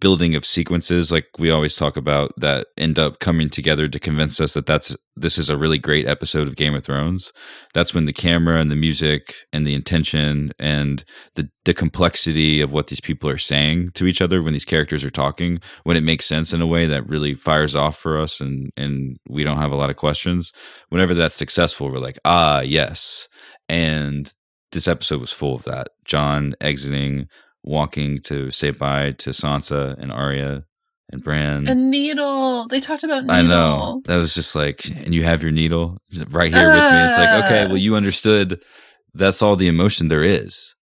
building 0.00 0.34
of 0.34 0.44
sequences 0.44 1.10
like 1.10 1.26
we 1.38 1.50
always 1.50 1.74
talk 1.74 1.96
about 1.96 2.30
that 2.36 2.66
end 2.76 2.98
up 2.98 3.18
coming 3.18 3.48
together 3.48 3.88
to 3.88 3.98
convince 3.98 4.40
us 4.40 4.52
that 4.52 4.66
that's 4.66 4.94
this 5.16 5.38
is 5.38 5.48
a 5.48 5.56
really 5.56 5.78
great 5.78 6.06
episode 6.06 6.46
of 6.46 6.56
Game 6.56 6.74
of 6.74 6.82
Thrones. 6.82 7.32
That's 7.72 7.94
when 7.94 8.04
the 8.04 8.12
camera 8.12 8.60
and 8.60 8.70
the 8.70 8.76
music 8.76 9.34
and 9.52 9.66
the 9.66 9.74
intention 9.74 10.52
and 10.58 11.02
the 11.34 11.48
the 11.64 11.72
complexity 11.72 12.60
of 12.60 12.72
what 12.72 12.88
these 12.88 13.00
people 13.00 13.30
are 13.30 13.38
saying 13.38 13.90
to 13.94 14.06
each 14.06 14.20
other 14.20 14.42
when 14.42 14.52
these 14.52 14.66
characters 14.66 15.02
are 15.02 15.10
talking, 15.10 15.58
when 15.84 15.96
it 15.96 16.02
makes 16.02 16.26
sense 16.26 16.52
in 16.52 16.60
a 16.60 16.66
way 16.66 16.86
that 16.86 17.08
really 17.08 17.34
fires 17.34 17.74
off 17.74 17.96
for 17.96 18.20
us 18.20 18.40
and 18.40 18.70
and 18.76 19.16
we 19.28 19.44
don't 19.44 19.58
have 19.58 19.72
a 19.72 19.76
lot 19.76 19.90
of 19.90 19.96
questions. 19.96 20.52
Whenever 20.90 21.14
that's 21.14 21.36
successful, 21.36 21.90
we're 21.90 21.98
like, 21.98 22.18
"Ah, 22.24 22.60
yes." 22.60 23.28
And 23.68 24.32
this 24.72 24.86
episode 24.86 25.20
was 25.20 25.32
full 25.32 25.54
of 25.54 25.64
that. 25.64 25.88
Jon 26.04 26.54
exiting 26.60 27.28
walking 27.66 28.20
to 28.22 28.50
say 28.50 28.70
bye 28.70 29.12
to 29.18 29.30
Sansa 29.30 29.98
and 29.98 30.12
Arya 30.12 30.64
and 31.10 31.22
Bran. 31.22 31.68
A 31.68 31.74
needle. 31.74 32.66
They 32.68 32.80
talked 32.80 33.04
about 33.04 33.24
needle. 33.24 33.36
I 33.36 33.42
know. 33.42 34.02
That 34.06 34.16
was 34.16 34.34
just 34.34 34.54
like, 34.54 34.86
and 34.86 35.14
you 35.14 35.24
have 35.24 35.42
your 35.42 35.52
needle 35.52 35.98
right 36.28 36.52
here 36.52 36.68
with 36.68 36.92
me. 36.92 36.98
It's 37.06 37.18
like, 37.18 37.28
uh. 37.28 37.42
okay, 37.44 37.66
well, 37.66 37.76
you 37.76 37.96
understood. 37.96 38.64
That's 39.12 39.42
all 39.42 39.56
the 39.56 39.68
emotion 39.68 40.08
there 40.08 40.22
is. 40.22 40.74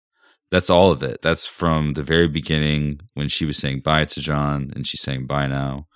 That's 0.51 0.71
all 0.71 0.91
of 0.91 1.03
it. 1.03 1.21
That's 1.23 1.47
from 1.47 1.95
the 1.95 2.03
very 2.03 2.29
beginning 2.29 3.01
when 3.15 3.29
she 3.29 3.45
was 3.45 3.59
saying 3.59 3.81
bye 3.81 4.05
to 4.05 4.21
Jon 4.21 4.73
and 4.77 4.87
she's 4.87 5.01
saying 5.01 5.27
bye 5.27 5.47
now 5.47 5.87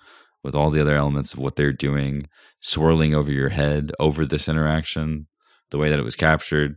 with 0.43 0.55
all 0.55 0.69
the 0.69 0.81
other 0.81 0.95
elements 0.95 1.33
of 1.33 1.39
what 1.39 1.55
they're 1.55 1.73
doing 1.73 2.27
swirling 2.61 3.15
over 3.15 3.31
your 3.31 3.49
head 3.49 3.91
over 3.99 4.25
this 4.25 4.49
interaction, 4.49 5.27
the 5.71 5.77
way 5.77 5.89
that 5.89 5.99
it 5.99 6.03
was 6.03 6.15
captured. 6.15 6.75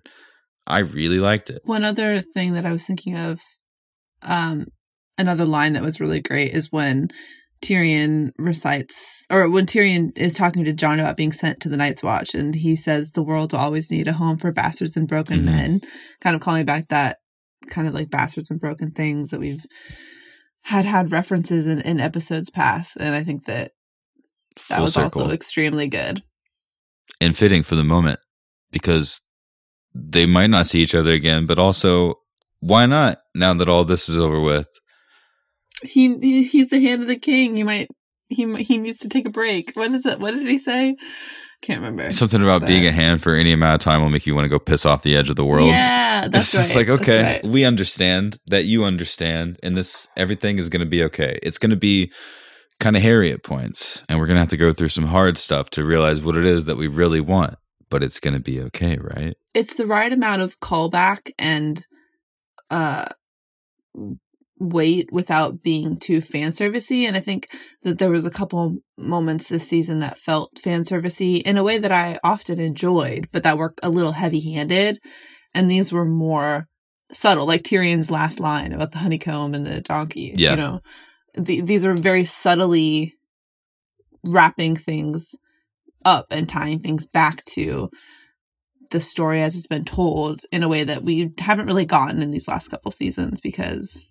I 0.66 0.78
really 0.78 1.18
liked 1.18 1.50
it. 1.50 1.62
One 1.64 1.84
other 1.84 2.20
thing 2.20 2.52
that 2.52 2.66
I 2.66 2.72
was 2.72 2.86
thinking 2.86 3.16
of 3.16 3.40
um, 4.22 4.66
another 5.18 5.44
line 5.44 5.72
that 5.72 5.82
was 5.82 6.00
really 6.00 6.20
great 6.20 6.52
is 6.52 6.72
when 6.72 7.08
Tyrion 7.62 8.32
recites, 8.38 9.24
or 9.30 9.48
when 9.48 9.66
Tyrion 9.66 10.16
is 10.18 10.34
talking 10.34 10.64
to 10.64 10.72
Jon 10.72 10.98
about 10.98 11.16
being 11.16 11.32
sent 11.32 11.60
to 11.60 11.68
the 11.68 11.76
Night's 11.76 12.02
Watch, 12.02 12.34
and 12.34 12.54
he 12.54 12.74
says, 12.74 13.12
The 13.12 13.22
world 13.22 13.52
will 13.52 13.60
always 13.60 13.90
need 13.90 14.08
a 14.08 14.12
home 14.12 14.36
for 14.36 14.52
bastards 14.52 14.96
and 14.96 15.06
broken 15.06 15.38
mm-hmm. 15.38 15.46
men, 15.46 15.80
kind 16.20 16.34
of 16.34 16.42
calling 16.42 16.64
back 16.64 16.88
that 16.88 17.18
kind 17.70 17.86
of 17.86 17.94
like 17.94 18.10
bastards 18.10 18.50
and 18.50 18.60
broken 18.60 18.90
things 18.90 19.30
that 19.30 19.40
we've 19.40 19.64
had 20.62 20.84
had 20.84 21.12
references 21.12 21.66
in, 21.66 21.80
in 21.82 22.00
episodes 22.00 22.50
past. 22.50 22.96
And 22.98 23.14
I 23.14 23.22
think 23.22 23.44
that 23.44 23.72
that 24.68 24.76
Full 24.76 24.82
was 24.82 24.94
circle. 24.94 25.22
also 25.22 25.34
extremely 25.34 25.86
good. 25.86 26.22
And 27.20 27.36
fitting 27.36 27.62
for 27.62 27.76
the 27.76 27.84
moment 27.84 28.18
because 28.70 29.20
they 29.94 30.26
might 30.26 30.50
not 30.50 30.66
see 30.66 30.80
each 30.80 30.94
other 30.94 31.10
again, 31.10 31.46
but 31.46 31.58
also 31.58 32.16
why 32.62 32.86
not? 32.86 33.18
Now 33.34 33.52
that 33.54 33.68
all 33.68 33.84
this 33.84 34.08
is 34.08 34.16
over 34.16 34.40
with, 34.40 34.68
he 35.82 36.44
he's 36.44 36.70
the 36.70 36.80
hand 36.80 37.02
of 37.02 37.08
the 37.08 37.18
king. 37.18 37.56
He 37.56 37.64
might 37.64 37.88
he 38.28 38.62
he 38.62 38.78
needs 38.78 39.00
to 39.00 39.08
take 39.08 39.26
a 39.26 39.30
break. 39.30 39.72
What 39.74 39.92
is 39.92 40.06
it? 40.06 40.20
What 40.20 40.32
did 40.32 40.46
he 40.46 40.58
say? 40.58 40.96
Can't 41.60 41.80
remember. 41.80 42.10
Something 42.12 42.42
about 42.42 42.62
but, 42.62 42.68
being 42.68 42.86
a 42.86 42.92
hand 42.92 43.22
for 43.22 43.34
any 43.34 43.52
amount 43.52 43.74
of 43.74 43.80
time 43.84 44.00
will 44.00 44.10
make 44.10 44.26
you 44.26 44.34
want 44.34 44.44
to 44.44 44.48
go 44.48 44.58
piss 44.58 44.86
off 44.86 45.02
the 45.02 45.16
edge 45.16 45.28
of 45.28 45.36
the 45.36 45.44
world. 45.44 45.68
Yeah, 45.68 46.28
that's 46.28 46.52
it's 46.52 46.52
just 46.52 46.76
like 46.76 46.88
okay, 46.88 47.22
right. 47.22 47.44
we 47.44 47.64
understand 47.64 48.38
that 48.46 48.64
you 48.64 48.84
understand, 48.84 49.58
and 49.62 49.76
this 49.76 50.08
everything 50.16 50.58
is 50.58 50.68
going 50.68 50.80
to 50.80 50.86
be 50.86 51.02
okay. 51.04 51.38
It's 51.42 51.58
going 51.58 51.70
to 51.70 51.76
be 51.76 52.12
kind 52.78 52.96
of 52.96 53.02
hairy 53.02 53.32
at 53.32 53.42
points, 53.42 54.04
and 54.08 54.20
we're 54.20 54.26
going 54.26 54.36
to 54.36 54.40
have 54.40 54.48
to 54.50 54.56
go 54.56 54.72
through 54.72 54.88
some 54.88 55.06
hard 55.06 55.36
stuff 55.36 55.68
to 55.70 55.84
realize 55.84 56.20
what 56.20 56.36
it 56.36 56.46
is 56.46 56.66
that 56.66 56.76
we 56.76 56.86
really 56.86 57.20
want. 57.20 57.56
But 57.90 58.04
it's 58.04 58.20
going 58.20 58.34
to 58.34 58.40
be 58.40 58.60
okay, 58.62 58.98
right? 59.00 59.36
It's 59.52 59.76
the 59.76 59.86
right 59.86 60.12
amount 60.12 60.42
of 60.42 60.60
callback 60.60 61.30
and 61.38 61.84
uh 62.72 63.04
weight 64.58 65.08
without 65.12 65.62
being 65.62 65.96
too 65.98 66.20
fan 66.20 66.50
servicey 66.50 67.02
and 67.02 67.16
i 67.16 67.20
think 67.20 67.48
that 67.82 67.98
there 67.98 68.10
was 68.10 68.24
a 68.24 68.30
couple 68.30 68.76
moments 68.96 69.48
this 69.48 69.68
season 69.68 69.98
that 69.98 70.16
felt 70.16 70.56
fan 70.58 70.82
servicey 70.82 71.42
in 71.42 71.56
a 71.56 71.64
way 71.64 71.78
that 71.78 71.90
i 71.92 72.18
often 72.22 72.60
enjoyed 72.60 73.28
but 73.32 73.42
that 73.42 73.58
were 73.58 73.74
a 73.82 73.90
little 73.90 74.12
heavy 74.12 74.52
handed 74.52 75.00
and 75.52 75.70
these 75.70 75.92
were 75.92 76.04
more 76.04 76.68
subtle 77.10 77.46
like 77.46 77.62
tyrion's 77.62 78.10
last 78.10 78.38
line 78.38 78.72
about 78.72 78.92
the 78.92 78.98
honeycomb 78.98 79.52
and 79.52 79.66
the 79.66 79.80
donkey 79.80 80.32
yeah. 80.36 80.52
you 80.52 80.56
know 80.56 80.80
the, 81.34 81.60
these 81.60 81.84
are 81.84 81.94
very 81.94 82.24
subtly 82.24 83.14
wrapping 84.24 84.76
things 84.76 85.34
up 86.04 86.26
and 86.30 86.48
tying 86.48 86.78
things 86.78 87.06
back 87.06 87.44
to 87.44 87.90
the 88.93 89.01
story 89.01 89.43
as 89.43 89.57
it's 89.57 89.66
been 89.66 89.84
told 89.84 90.43
in 90.53 90.62
a 90.62 90.68
way 90.68 90.84
that 90.84 91.03
we 91.03 91.32
haven't 91.38 91.66
really 91.66 91.84
gotten 91.84 92.22
in 92.22 92.30
these 92.30 92.49
last 92.49 92.68
couple 92.68 92.90
seasons 92.90 93.40
because 93.40 94.07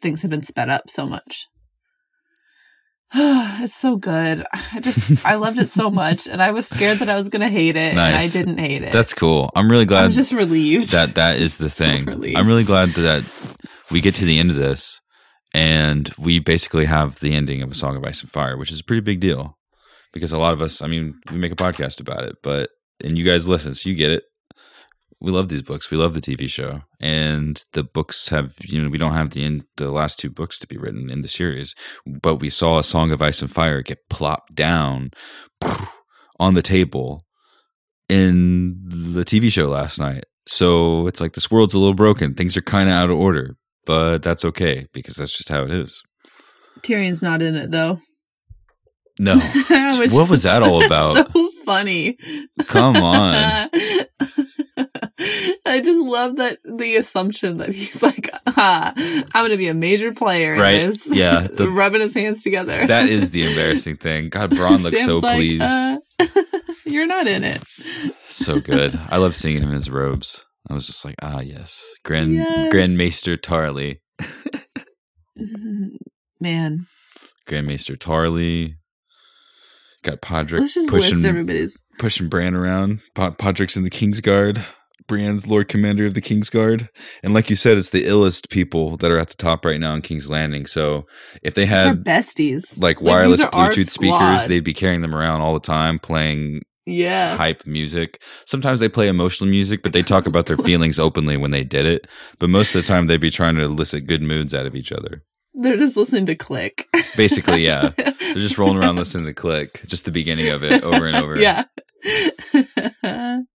things 0.00 0.22
have 0.22 0.30
been 0.30 0.42
sped 0.42 0.68
up 0.68 0.88
so 0.88 1.06
much. 1.06 1.48
it's 3.14 3.74
so 3.74 3.96
good. 3.96 4.44
I 4.52 4.80
just 4.80 5.24
I 5.24 5.34
loved 5.36 5.58
it 5.58 5.68
so 5.68 5.90
much, 5.90 6.26
and 6.26 6.42
I 6.42 6.50
was 6.50 6.68
scared 6.68 6.98
that 6.98 7.08
I 7.08 7.16
was 7.16 7.28
gonna 7.28 7.48
hate 7.48 7.76
it, 7.76 7.94
nice. 7.94 8.34
and 8.34 8.48
I 8.48 8.52
didn't 8.52 8.58
hate 8.58 8.82
it. 8.82 8.92
That's 8.92 9.14
cool. 9.14 9.50
I'm 9.54 9.70
really 9.70 9.84
glad. 9.84 10.04
I'm 10.04 10.10
just 10.10 10.32
relieved 10.32 10.92
that 10.92 11.14
that 11.14 11.38
is 11.38 11.56
the 11.56 11.68
so 11.70 11.84
thing. 11.84 12.04
Relieved. 12.04 12.36
I'm 12.36 12.46
really 12.46 12.64
glad 12.64 12.90
that 12.90 13.24
we 13.90 14.00
get 14.00 14.16
to 14.16 14.24
the 14.24 14.38
end 14.38 14.50
of 14.50 14.56
this, 14.56 15.00
and 15.54 16.12
we 16.18 16.40
basically 16.40 16.86
have 16.86 17.20
the 17.20 17.34
ending 17.34 17.62
of 17.62 17.70
a 17.70 17.74
Song 17.74 17.96
of 17.96 18.04
Ice 18.04 18.22
and 18.22 18.30
Fire, 18.30 18.56
which 18.56 18.72
is 18.72 18.80
a 18.80 18.84
pretty 18.84 19.02
big 19.02 19.20
deal 19.20 19.56
because 20.12 20.32
a 20.32 20.38
lot 20.38 20.52
of 20.52 20.60
us. 20.60 20.82
I 20.82 20.88
mean, 20.88 21.14
we 21.30 21.38
make 21.38 21.52
a 21.52 21.56
podcast 21.56 22.00
about 22.00 22.24
it, 22.24 22.36
but 22.42 22.70
and 23.02 23.18
you 23.18 23.24
guys 23.24 23.48
listen, 23.48 23.74
so 23.74 23.88
you 23.88 23.94
get 23.94 24.10
it. 24.10 24.24
We 25.20 25.32
love 25.32 25.48
these 25.48 25.62
books. 25.62 25.90
We 25.90 25.96
love 25.96 26.12
the 26.12 26.20
TV 26.20 26.48
show, 26.48 26.82
and 27.00 27.62
the 27.72 27.82
books 27.82 28.28
have 28.28 28.52
you 28.62 28.82
know 28.82 28.90
we 28.90 28.98
don't 28.98 29.14
have 29.14 29.30
the 29.30 29.44
in, 29.44 29.64
the 29.76 29.90
last 29.90 30.18
two 30.18 30.30
books 30.30 30.58
to 30.58 30.66
be 30.66 30.76
written 30.76 31.10
in 31.10 31.22
the 31.22 31.28
series, 31.28 31.74
but 32.04 32.36
we 32.36 32.50
saw 32.50 32.78
a 32.78 32.84
Song 32.84 33.10
of 33.10 33.22
Ice 33.22 33.40
and 33.40 33.50
Fire 33.50 33.82
get 33.82 34.08
plopped 34.10 34.54
down 34.54 35.10
on 36.38 36.54
the 36.54 36.62
table 36.62 37.22
in 38.08 38.76
the 38.86 39.24
TV 39.24 39.50
show 39.50 39.66
last 39.68 39.98
night. 39.98 40.24
So 40.46 41.06
it's 41.06 41.20
like 41.20 41.32
this 41.32 41.50
world's 41.50 41.74
a 41.74 41.78
little 41.78 41.94
broken. 41.94 42.34
Things 42.34 42.56
are 42.56 42.62
kind 42.62 42.88
of 42.88 42.94
out 42.94 43.10
of 43.10 43.18
order, 43.18 43.56
but 43.84 44.22
that's 44.22 44.44
okay 44.44 44.86
because 44.92 45.16
that's 45.16 45.36
just 45.36 45.48
how 45.48 45.62
it 45.64 45.70
is. 45.70 46.02
Tyrion's 46.82 47.22
not 47.22 47.42
in 47.42 47.56
it 47.56 47.70
though. 47.70 48.00
No. 49.18 49.38
what 49.68 50.28
was 50.28 50.42
that 50.42 50.62
all 50.62 50.84
about? 50.86 51.32
So 51.32 51.50
funny. 51.66 52.16
Come 52.66 52.96
on. 52.96 53.68
I 55.66 55.80
just 55.82 56.00
love 56.00 56.36
that 56.36 56.58
the 56.64 56.96
assumption 56.96 57.58
that 57.58 57.70
he's 57.70 58.02
like, 58.02 58.30
ah, 58.46 58.94
I'm 58.96 59.28
going 59.32 59.50
to 59.50 59.56
be 59.56 59.68
a 59.68 59.74
major 59.74 60.14
player 60.14 60.54
right? 60.54 60.74
in 60.74 60.90
this. 60.90 61.14
Yeah. 61.14 61.48
The, 61.56 61.68
rubbing 61.70 62.02
his 62.02 62.14
hands 62.14 62.42
together. 62.42 62.86
that 62.86 63.08
is 63.08 63.30
the 63.30 63.46
embarrassing 63.46 63.96
thing. 63.96 64.28
God, 64.28 64.50
Bronn 64.50 64.82
looks 64.82 64.98
Sam's 64.98 65.06
so 65.06 65.18
like, 65.18 65.36
pleased. 65.36 65.62
Uh, 65.62 65.98
you're 66.84 67.06
not 67.06 67.26
in 67.26 67.44
it. 67.44 67.62
so 68.28 68.60
good. 68.60 68.98
I 69.08 69.16
love 69.16 69.34
seeing 69.34 69.62
him 69.62 69.70
in 69.70 69.74
his 69.74 69.90
robes. 69.90 70.44
I 70.68 70.74
was 70.74 70.86
just 70.86 71.04
like, 71.04 71.16
ah, 71.22 71.40
yes. 71.40 71.84
Grand, 72.04 72.34
yes. 72.34 72.70
Grand 72.70 72.98
Maester 72.98 73.36
Tarly. 73.36 74.00
Man. 76.40 76.86
Grand 77.46 77.66
Maester 77.66 77.96
Tarly. 77.96 78.74
Got 80.06 80.20
Podrick 80.20 80.60
Let's 80.60 80.74
just 80.74 80.88
pushing, 80.88 81.14
list 81.14 81.24
everybody's 81.24 81.84
pushing 81.98 82.28
Bran 82.28 82.54
around. 82.54 83.00
Podrick's 83.16 83.76
in 83.76 83.82
the 83.82 83.90
Kingsguard. 83.90 84.64
Bran's 85.08 85.48
Lord 85.48 85.66
Commander 85.66 86.06
of 86.06 86.14
the 86.14 86.20
Kingsguard. 86.20 86.88
And 87.24 87.34
like 87.34 87.50
you 87.50 87.56
said, 87.56 87.76
it's 87.76 87.90
the 87.90 88.04
illest 88.04 88.48
people 88.48 88.96
that 88.98 89.10
are 89.10 89.18
at 89.18 89.30
the 89.30 89.34
top 89.34 89.64
right 89.64 89.80
now 89.80 89.94
in 89.94 90.02
King's 90.02 90.30
Landing. 90.30 90.66
So 90.66 91.06
if 91.42 91.54
they 91.54 91.66
had 91.66 92.04
besties, 92.04 92.80
like 92.80 93.00
wireless 93.00 93.42
like, 93.42 93.50
Bluetooth 93.50 93.88
speakers, 93.88 94.46
they'd 94.46 94.60
be 94.60 94.72
carrying 94.72 95.00
them 95.00 95.14
around 95.14 95.40
all 95.40 95.54
the 95.54 95.58
time, 95.58 95.98
playing 95.98 96.62
yeah 96.86 97.36
hype 97.36 97.66
music. 97.66 98.22
Sometimes 98.44 98.78
they 98.78 98.88
play 98.88 99.08
emotional 99.08 99.50
music, 99.50 99.82
but 99.82 99.92
they 99.92 100.02
talk 100.02 100.28
about 100.28 100.46
their 100.46 100.56
feelings 100.68 101.00
openly 101.00 101.36
when 101.36 101.50
they 101.50 101.64
did 101.64 101.84
it. 101.84 102.06
But 102.38 102.50
most 102.50 102.76
of 102.76 102.82
the 102.84 102.86
time, 102.86 103.08
they'd 103.08 103.20
be 103.20 103.30
trying 103.30 103.56
to 103.56 103.62
elicit 103.62 104.06
good 104.06 104.22
moods 104.22 104.54
out 104.54 104.66
of 104.66 104.76
each 104.76 104.92
other. 104.92 105.24
They're 105.58 105.76
just 105.76 105.96
listening 105.96 106.26
to 106.26 106.34
Click. 106.34 106.88
Basically, 107.16 107.64
yeah. 107.64 107.90
They're 107.96 108.34
just 108.34 108.58
rolling 108.58 108.76
around 108.76 108.96
listening 108.96 109.26
to 109.26 109.34
Click, 109.34 109.82
just 109.86 110.04
the 110.04 110.10
beginning 110.10 110.50
of 110.50 110.62
it 110.62 110.82
over 110.82 111.06
and 111.06 111.16
over. 111.16 111.38
Yeah. 111.40 111.64
it's 112.02 113.46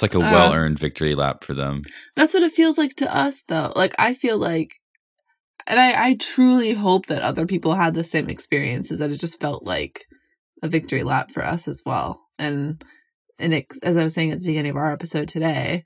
like 0.00 0.14
a 0.14 0.20
well 0.20 0.52
earned 0.52 0.78
uh, 0.78 0.80
victory 0.80 1.14
lap 1.14 1.44
for 1.44 1.54
them. 1.54 1.82
That's 2.16 2.34
what 2.34 2.42
it 2.42 2.52
feels 2.52 2.78
like 2.78 2.94
to 2.96 3.14
us, 3.14 3.42
though. 3.42 3.72
Like, 3.76 3.94
I 3.98 4.14
feel 4.14 4.38
like 4.38 4.72
and 5.66 5.78
I, 5.78 6.08
I 6.08 6.14
truly 6.14 6.74
hope 6.74 7.06
that 7.06 7.22
other 7.22 7.46
people 7.46 7.74
had 7.74 7.94
the 7.94 8.04
same 8.04 8.28
experiences 8.28 8.98
that 8.98 9.10
it 9.10 9.20
just 9.20 9.40
felt 9.40 9.64
like 9.64 10.04
a 10.62 10.68
victory 10.68 11.02
lap 11.02 11.30
for 11.30 11.44
us 11.44 11.68
as 11.68 11.82
well 11.86 12.20
and 12.38 12.82
and 13.38 13.54
it, 13.54 13.66
as 13.82 13.96
i 13.96 14.04
was 14.04 14.12
saying 14.12 14.30
at 14.30 14.40
the 14.40 14.46
beginning 14.46 14.72
of 14.72 14.76
our 14.76 14.92
episode 14.92 15.28
today 15.28 15.84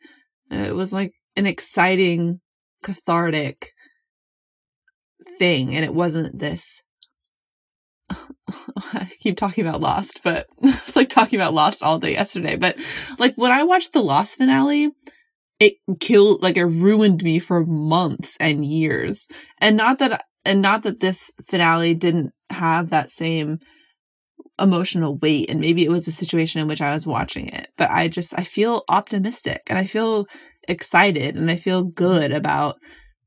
it 0.51 0.75
was 0.75 0.93
like 0.93 1.13
an 1.37 1.47
exciting 1.47 2.41
cathartic 2.83 3.73
thing 5.39 5.75
and 5.75 5.85
it 5.85 5.95
wasn't 5.95 6.39
this 6.39 6.83
I 8.93 9.11
keep 9.21 9.37
talking 9.37 9.67
about 9.67 9.81
Lost, 9.81 10.23
but 10.23 10.47
it's 10.63 10.97
like 10.97 11.09
talking 11.09 11.39
about 11.39 11.55
Lost 11.55 11.83
all 11.83 11.99
day 11.99 12.13
yesterday. 12.13 12.57
But 12.57 12.79
like 13.19 13.35
when 13.37 13.53
I 13.53 13.63
watched 13.63 13.93
the 13.93 14.03
Lost 14.03 14.37
finale, 14.37 14.91
it 15.61 15.75
killed, 16.01 16.43
like 16.43 16.57
it 16.57 16.65
ruined 16.65 17.23
me 17.23 17.39
for 17.39 17.65
months 17.65 18.37
and 18.41 18.65
years. 18.65 19.29
And 19.59 19.77
not 19.77 19.99
that, 19.99 20.25
and 20.45 20.61
not 20.61 20.83
that 20.83 21.01
this 21.01 21.33
finale 21.43 21.95
didn't 21.95 22.33
have 22.51 22.91
that 22.91 23.11
same 23.11 23.61
emotional 24.61 25.17
weight. 25.17 25.51
And 25.51 25.61
maybe 25.61 25.85
it 25.85 25.91
was 25.91 26.07
a 26.07 26.13
situation 26.13 26.61
in 26.61 26.69
which 26.69 26.81
I 26.81 26.93
was 26.93 27.07
watching 27.07 27.49
it, 27.49 27.69
but 27.77 27.91
I 27.91 28.09
just, 28.09 28.39
I 28.39 28.43
feel 28.43 28.83
optimistic 28.89 29.63
and 29.69 29.79
I 29.79 29.85
feel 29.87 30.27
excited 30.69 31.37
and 31.37 31.51
I 31.51 31.57
feel 31.57 31.83
good 31.83 32.33
about 32.33 32.77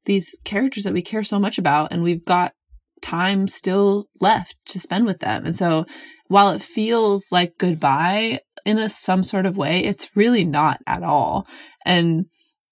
these 0.07 0.35
characters 0.43 0.83
that 0.85 0.93
we 0.93 1.03
care 1.03 1.23
so 1.23 1.39
much 1.39 1.59
about. 1.59 1.91
And 1.91 2.01
we've 2.01 2.25
got 2.25 2.53
time 3.01 3.47
still 3.47 4.07
left 4.19 4.55
to 4.69 4.79
spend 4.79 5.05
with 5.05 5.19
them. 5.19 5.45
And 5.45 5.55
so 5.55 5.85
while 6.27 6.49
it 6.49 6.61
feels 6.61 7.31
like 7.31 7.59
goodbye 7.59 8.39
in 8.65 8.79
a 8.79 8.89
some 8.89 9.23
sort 9.23 9.45
of 9.45 9.55
way, 9.55 9.83
it's 9.83 10.09
really 10.15 10.43
not 10.43 10.79
at 10.87 11.03
all. 11.03 11.47
And 11.85 12.25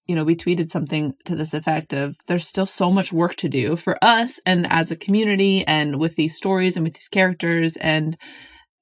you 0.06 0.14
know, 0.14 0.24
we 0.24 0.36
tweeted 0.36 0.70
something 0.70 1.14
to 1.24 1.34
this 1.34 1.52
effect 1.52 1.92
of 1.92 2.16
there's 2.28 2.46
still 2.46 2.66
so 2.66 2.92
much 2.92 3.12
work 3.12 3.34
to 3.36 3.48
do 3.48 3.74
for 3.74 3.96
us 4.02 4.40
and 4.46 4.66
as 4.70 4.90
a 4.90 4.96
community 4.96 5.66
and 5.66 5.98
with 5.98 6.14
these 6.14 6.36
stories 6.36 6.76
and 6.76 6.84
with 6.84 6.94
these 6.94 7.08
characters 7.08 7.76
and 7.76 8.16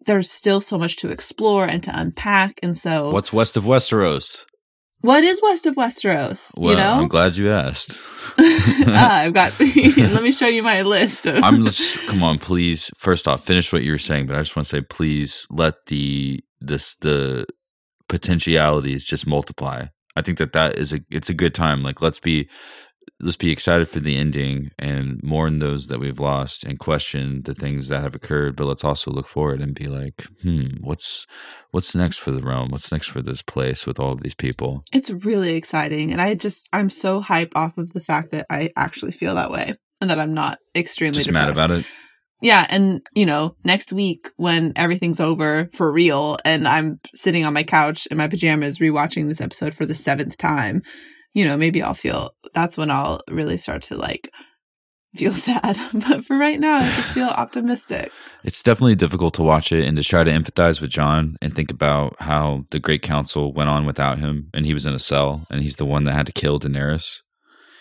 there's 0.04 0.30
still 0.30 0.60
so 0.60 0.76
much 0.76 0.96
to 0.96 1.10
explore 1.10 1.64
and 1.66 1.82
to 1.82 1.98
unpack. 1.98 2.60
And 2.62 2.76
so 2.76 3.10
What's 3.10 3.32
west 3.32 3.56
of 3.56 3.64
Westeros? 3.64 4.44
What 5.04 5.22
is 5.22 5.42
west 5.42 5.66
of 5.66 5.74
Westeros? 5.74 6.58
Well, 6.58 6.70
you 6.70 6.78
know? 6.78 6.94
I'm 6.94 7.08
glad 7.08 7.36
you 7.36 7.50
asked. 7.50 7.98
ah, 8.38 9.18
I've 9.18 9.34
got 9.34 9.52
let 9.60 10.22
me 10.22 10.32
show 10.32 10.46
you 10.46 10.62
my 10.62 10.80
list. 10.80 11.26
Of- 11.26 11.44
I'm 11.44 11.62
just 11.62 12.06
come 12.06 12.22
on, 12.22 12.38
please. 12.38 12.90
First 12.96 13.28
off, 13.28 13.44
finish 13.44 13.70
what 13.70 13.82
you 13.82 13.92
were 13.92 13.98
saying, 13.98 14.28
but 14.28 14.36
I 14.36 14.38
just 14.38 14.56
want 14.56 14.64
to 14.64 14.76
say, 14.76 14.80
please 14.80 15.46
let 15.50 15.74
the 15.88 16.42
this 16.62 16.94
the 17.02 17.44
potentialities 18.08 19.04
just 19.04 19.26
multiply. 19.26 19.84
I 20.16 20.22
think 20.22 20.38
that 20.38 20.54
that 20.54 20.78
is 20.78 20.94
a 20.94 21.00
it's 21.10 21.28
a 21.28 21.34
good 21.34 21.54
time. 21.54 21.82
Like 21.82 22.00
let's 22.00 22.20
be 22.20 22.48
let's 23.20 23.36
be 23.36 23.50
excited 23.50 23.88
for 23.88 24.00
the 24.00 24.16
ending 24.16 24.70
and 24.78 25.20
mourn 25.22 25.58
those 25.58 25.86
that 25.86 26.00
we've 26.00 26.18
lost 26.20 26.64
and 26.64 26.78
question 26.78 27.42
the 27.44 27.54
things 27.54 27.88
that 27.88 28.02
have 28.02 28.14
occurred 28.14 28.56
but 28.56 28.66
let's 28.66 28.84
also 28.84 29.10
look 29.10 29.26
forward 29.26 29.60
and 29.60 29.74
be 29.74 29.86
like 29.86 30.26
hmm 30.42 30.66
what's 30.80 31.26
what's 31.70 31.94
next 31.94 32.18
for 32.18 32.30
the 32.30 32.42
realm? 32.42 32.70
What's 32.70 32.92
next 32.92 33.08
for 33.08 33.20
this 33.20 33.42
place 33.42 33.84
with 33.86 33.98
all 33.98 34.12
of 34.12 34.22
these 34.22 34.34
people? 34.34 34.82
It's 34.92 35.10
really 35.10 35.54
exciting 35.56 36.12
and 36.12 36.20
i 36.20 36.34
just 36.34 36.68
i'm 36.72 36.90
so 36.90 37.20
hyped 37.22 37.52
off 37.54 37.78
of 37.78 37.92
the 37.92 38.00
fact 38.00 38.32
that 38.32 38.46
i 38.50 38.70
actually 38.76 39.12
feel 39.12 39.34
that 39.36 39.50
way 39.50 39.74
and 40.00 40.10
that 40.10 40.20
i'm 40.20 40.34
not 40.34 40.58
extremely 40.74 41.14
just 41.14 41.26
depressed. 41.26 41.56
mad 41.56 41.64
about 41.64 41.70
it? 41.78 41.86
Yeah 42.42 42.66
and 42.68 43.00
you 43.14 43.26
know 43.26 43.56
next 43.64 43.92
week 43.92 44.28
when 44.36 44.72
everything's 44.76 45.20
over 45.20 45.70
for 45.72 45.90
real 45.90 46.36
and 46.44 46.68
i'm 46.68 47.00
sitting 47.14 47.44
on 47.44 47.52
my 47.54 47.62
couch 47.62 48.06
in 48.06 48.16
my 48.18 48.28
pajamas 48.28 48.78
rewatching 48.78 49.28
this 49.28 49.40
episode 49.40 49.74
for 49.74 49.86
the 49.86 49.94
seventh 49.94 50.36
time 50.36 50.82
you 51.34 51.44
know, 51.44 51.56
maybe 51.56 51.82
I'll 51.82 51.94
feel 51.94 52.34
that's 52.54 52.78
when 52.78 52.90
I'll 52.90 53.20
really 53.28 53.56
start 53.56 53.82
to 53.82 53.96
like 53.96 54.30
feel 55.14 55.32
sad. 55.34 55.76
but 55.92 56.24
for 56.24 56.38
right 56.38 56.58
now, 56.58 56.78
I 56.78 56.84
just 56.84 57.12
feel 57.12 57.28
optimistic. 57.28 58.10
It's 58.42 58.62
definitely 58.62 58.94
difficult 58.94 59.34
to 59.34 59.42
watch 59.42 59.72
it 59.72 59.86
and 59.86 59.96
to 59.96 60.04
try 60.04 60.24
to 60.24 60.30
empathize 60.30 60.80
with 60.80 60.90
Jon 60.90 61.36
and 61.42 61.54
think 61.54 61.70
about 61.70 62.16
how 62.20 62.64
the 62.70 62.80
Great 62.80 63.02
Council 63.02 63.52
went 63.52 63.68
on 63.68 63.84
without 63.84 64.18
him 64.18 64.48
and 64.54 64.64
he 64.64 64.74
was 64.74 64.86
in 64.86 64.94
a 64.94 64.98
cell 64.98 65.46
and 65.50 65.60
he's 65.60 65.76
the 65.76 65.84
one 65.84 66.04
that 66.04 66.14
had 66.14 66.26
to 66.26 66.32
kill 66.32 66.58
Daenerys. 66.58 67.20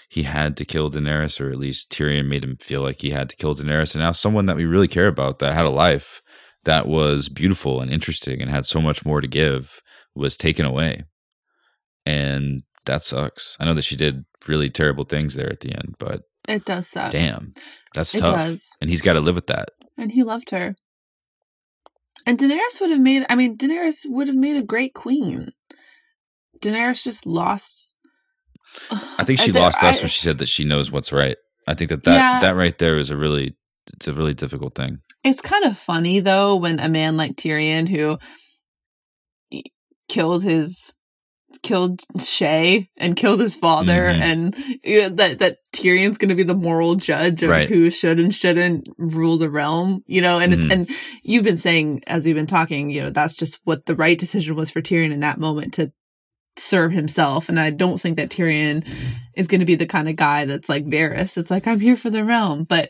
He 0.10 0.24
had 0.24 0.58
to 0.58 0.66
kill 0.66 0.92
Daenerys, 0.92 1.42
or 1.42 1.50
at 1.50 1.58
least 1.58 1.92
Tyrion 1.92 2.28
made 2.28 2.44
him 2.44 2.58
feel 2.58 2.84
like 2.84 3.02
he 3.02 3.10
had 3.10 3.32
to 3.32 3.36
kill 3.36 3.56
Daenerys. 3.56 3.96
And 3.96 4.04
now 4.04 4.12
someone 4.12 4.46
that 4.46 4.56
we 4.56 4.66
really 4.66 4.88
care 4.88 5.08
about 5.08 5.40
that 5.40 5.56
had 5.56 5.66
a 5.66 5.72
life 5.72 6.22
that 6.66 6.88
was 6.88 7.30
beautiful 7.30 7.82
and 7.82 7.92
interesting 7.92 8.40
and 8.40 8.52
had 8.52 8.68
so 8.68 8.80
much 8.80 9.06
more 9.06 9.22
to 9.22 9.28
give 9.28 9.82
was 10.14 10.38
taken 10.38 10.68
away. 10.68 11.06
And 12.06 12.62
that 12.86 13.04
sucks. 13.04 13.58
I 13.60 13.66
know 13.66 13.74
that 13.74 13.84
she 13.84 13.96
did 13.96 14.26
really 14.48 14.70
terrible 14.70 15.06
things 15.06 15.36
there 15.36 15.50
at 15.50 15.62
the 15.62 15.74
end, 15.74 15.96
but 16.00 16.24
it 16.48 16.66
does 16.66 16.88
suck. 16.88 17.12
Damn, 17.12 17.54
that's 17.94 18.14
it 18.16 18.20
tough. 18.20 18.36
Does. 18.36 18.76
And 18.82 18.90
he's 18.90 19.02
got 19.02 19.14
to 19.14 19.22
live 19.22 19.36
with 19.36 19.48
that. 19.48 19.70
And 19.98 20.12
he 20.12 20.24
loved 20.24 20.50
her. 20.50 20.76
And 22.26 22.38
Daenerys 22.38 22.80
would 22.80 22.90
have 22.90 23.00
made. 23.00 23.26
I 23.30 23.36
mean, 23.36 23.58
Daenerys 23.58 24.06
would 24.06 24.28
have 24.28 24.38
made 24.38 24.58
a 24.58 24.64
great 24.64 24.94
queen. 24.94 25.52
Daenerys 26.60 27.04
just 27.04 27.26
lost. 27.26 27.98
I 28.92 29.24
think 29.24 29.40
she 29.40 29.52
I 29.56 29.60
lost 29.60 29.84
us 29.84 30.00
I, 30.00 30.04
when 30.04 30.10
she 30.10 30.22
said 30.22 30.38
that 30.38 30.50
she 30.50 30.64
knows 30.64 30.92
what's 30.92 31.12
right. 31.12 31.38
I 31.68 31.74
think 31.74 31.90
that 31.90 32.04
that, 32.04 32.16
yeah, 32.16 32.40
that 32.42 32.56
right 32.56 32.78
there 32.78 32.98
is 32.98 33.10
a 33.10 33.18
really 33.18 33.56
it's 33.94 34.08
a 34.08 34.14
really 34.14 34.34
difficult 34.34 34.76
thing. 34.76 35.00
It's 35.24 35.42
kind 35.42 35.66
of 35.66 35.78
funny 35.78 36.20
though 36.20 36.56
when 36.56 36.80
a 36.80 36.90
man 36.90 37.18
like 37.18 37.36
Tyrion 37.36 37.88
who 37.88 38.18
killed 40.10 40.44
his 40.44 40.94
killed 41.62 42.02
Shae 42.18 42.88
and 42.98 43.16
killed 43.16 43.40
his 43.40 43.56
father, 43.56 44.02
mm-hmm. 44.02 44.22
and 44.22 44.58
you 44.84 45.02
know, 45.02 45.10
that 45.10 45.40
that 45.40 45.58
Tyrion's 45.72 46.18
going 46.18 46.30
to 46.30 46.36
be 46.36 46.44
the 46.44 46.56
moral 46.56 46.96
judge 46.96 47.44
of 47.44 47.50
right. 47.50 47.70
who 47.70 47.90
should 47.90 48.20
and 48.20 48.34
shouldn't 48.34 48.90
rule 48.98 49.38
the 49.38 49.50
realm. 49.50 50.04
You 50.08 50.22
know, 50.22 50.40
and 50.40 50.54
mm-hmm. 50.54 50.64
it's 50.64 50.74
and 50.74 50.90
you've 51.24 51.44
been 51.44 51.58
saying 51.58 52.04
as 52.08 52.26
we've 52.26 52.36
been 52.36 52.48
talking, 52.48 52.90
you 52.90 53.04
know, 53.04 53.10
that's 53.10 53.36
just 53.36 53.60
what 53.64 53.86
the 53.86 53.96
right 53.96 54.18
decision 54.18 54.56
was 54.56 54.70
for 54.70 54.82
Tyrion 54.82 55.12
in 55.12 55.22
that 55.22 55.40
moment 55.40 55.76
to 55.76 55.92
serve 56.56 56.92
himself. 56.92 57.50
And 57.50 57.60
I 57.60 57.70
don't 57.70 58.00
think 58.00 58.18
that 58.18 58.30
Tyrion 58.30 58.88
is 59.36 59.48
going 59.48 59.60
to 59.60 59.66
be 59.66 59.76
the 59.76 59.86
kind 59.86 60.10
of 60.10 60.16
guy 60.16 60.46
that's 60.46 60.70
like 60.70 60.86
Varys. 60.86 61.38
It's 61.38 61.52
like 61.52 61.68
I'm 61.68 61.80
here 61.80 61.98
for 61.98 62.10
the 62.10 62.24
realm, 62.24 62.64
but 62.64 62.90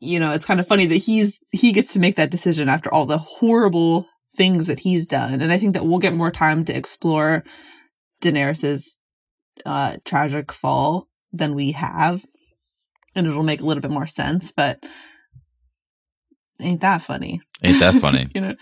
you 0.00 0.18
know, 0.18 0.32
it's 0.32 0.46
kind 0.46 0.58
of 0.58 0.66
funny 0.66 0.86
that 0.86 0.96
he's 0.96 1.40
he 1.52 1.70
gets 1.70 1.92
to 1.92 2.00
make 2.00 2.16
that 2.16 2.30
decision 2.30 2.68
after 2.68 2.92
all 2.92 3.06
the 3.06 3.18
horrible 3.18 4.06
things 4.34 4.66
that 4.66 4.80
he's 4.80 5.06
done. 5.06 5.40
And 5.40 5.52
I 5.52 5.58
think 5.58 5.74
that 5.74 5.84
we'll 5.84 5.98
get 5.98 6.14
more 6.14 6.30
time 6.30 6.64
to 6.64 6.76
explore 6.76 7.44
Daenerys's 8.22 8.98
uh, 9.66 9.96
tragic 10.04 10.52
fall 10.52 11.08
than 11.32 11.54
we 11.54 11.72
have, 11.72 12.24
and 13.14 13.26
it'll 13.26 13.42
make 13.42 13.60
a 13.60 13.66
little 13.66 13.80
bit 13.80 13.90
more 13.90 14.06
sense. 14.06 14.52
But 14.52 14.84
ain't 16.60 16.80
that 16.80 17.02
funny? 17.02 17.42
Ain't 17.62 17.80
that 17.80 17.94
funny? 17.94 18.28
you 18.34 18.40
know, 18.40 18.54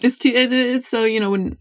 it's 0.00 0.18
too. 0.18 0.30
It 0.30 0.52
is 0.52 0.86
so. 0.86 1.04
You 1.04 1.20
know 1.20 1.30
when 1.30 1.58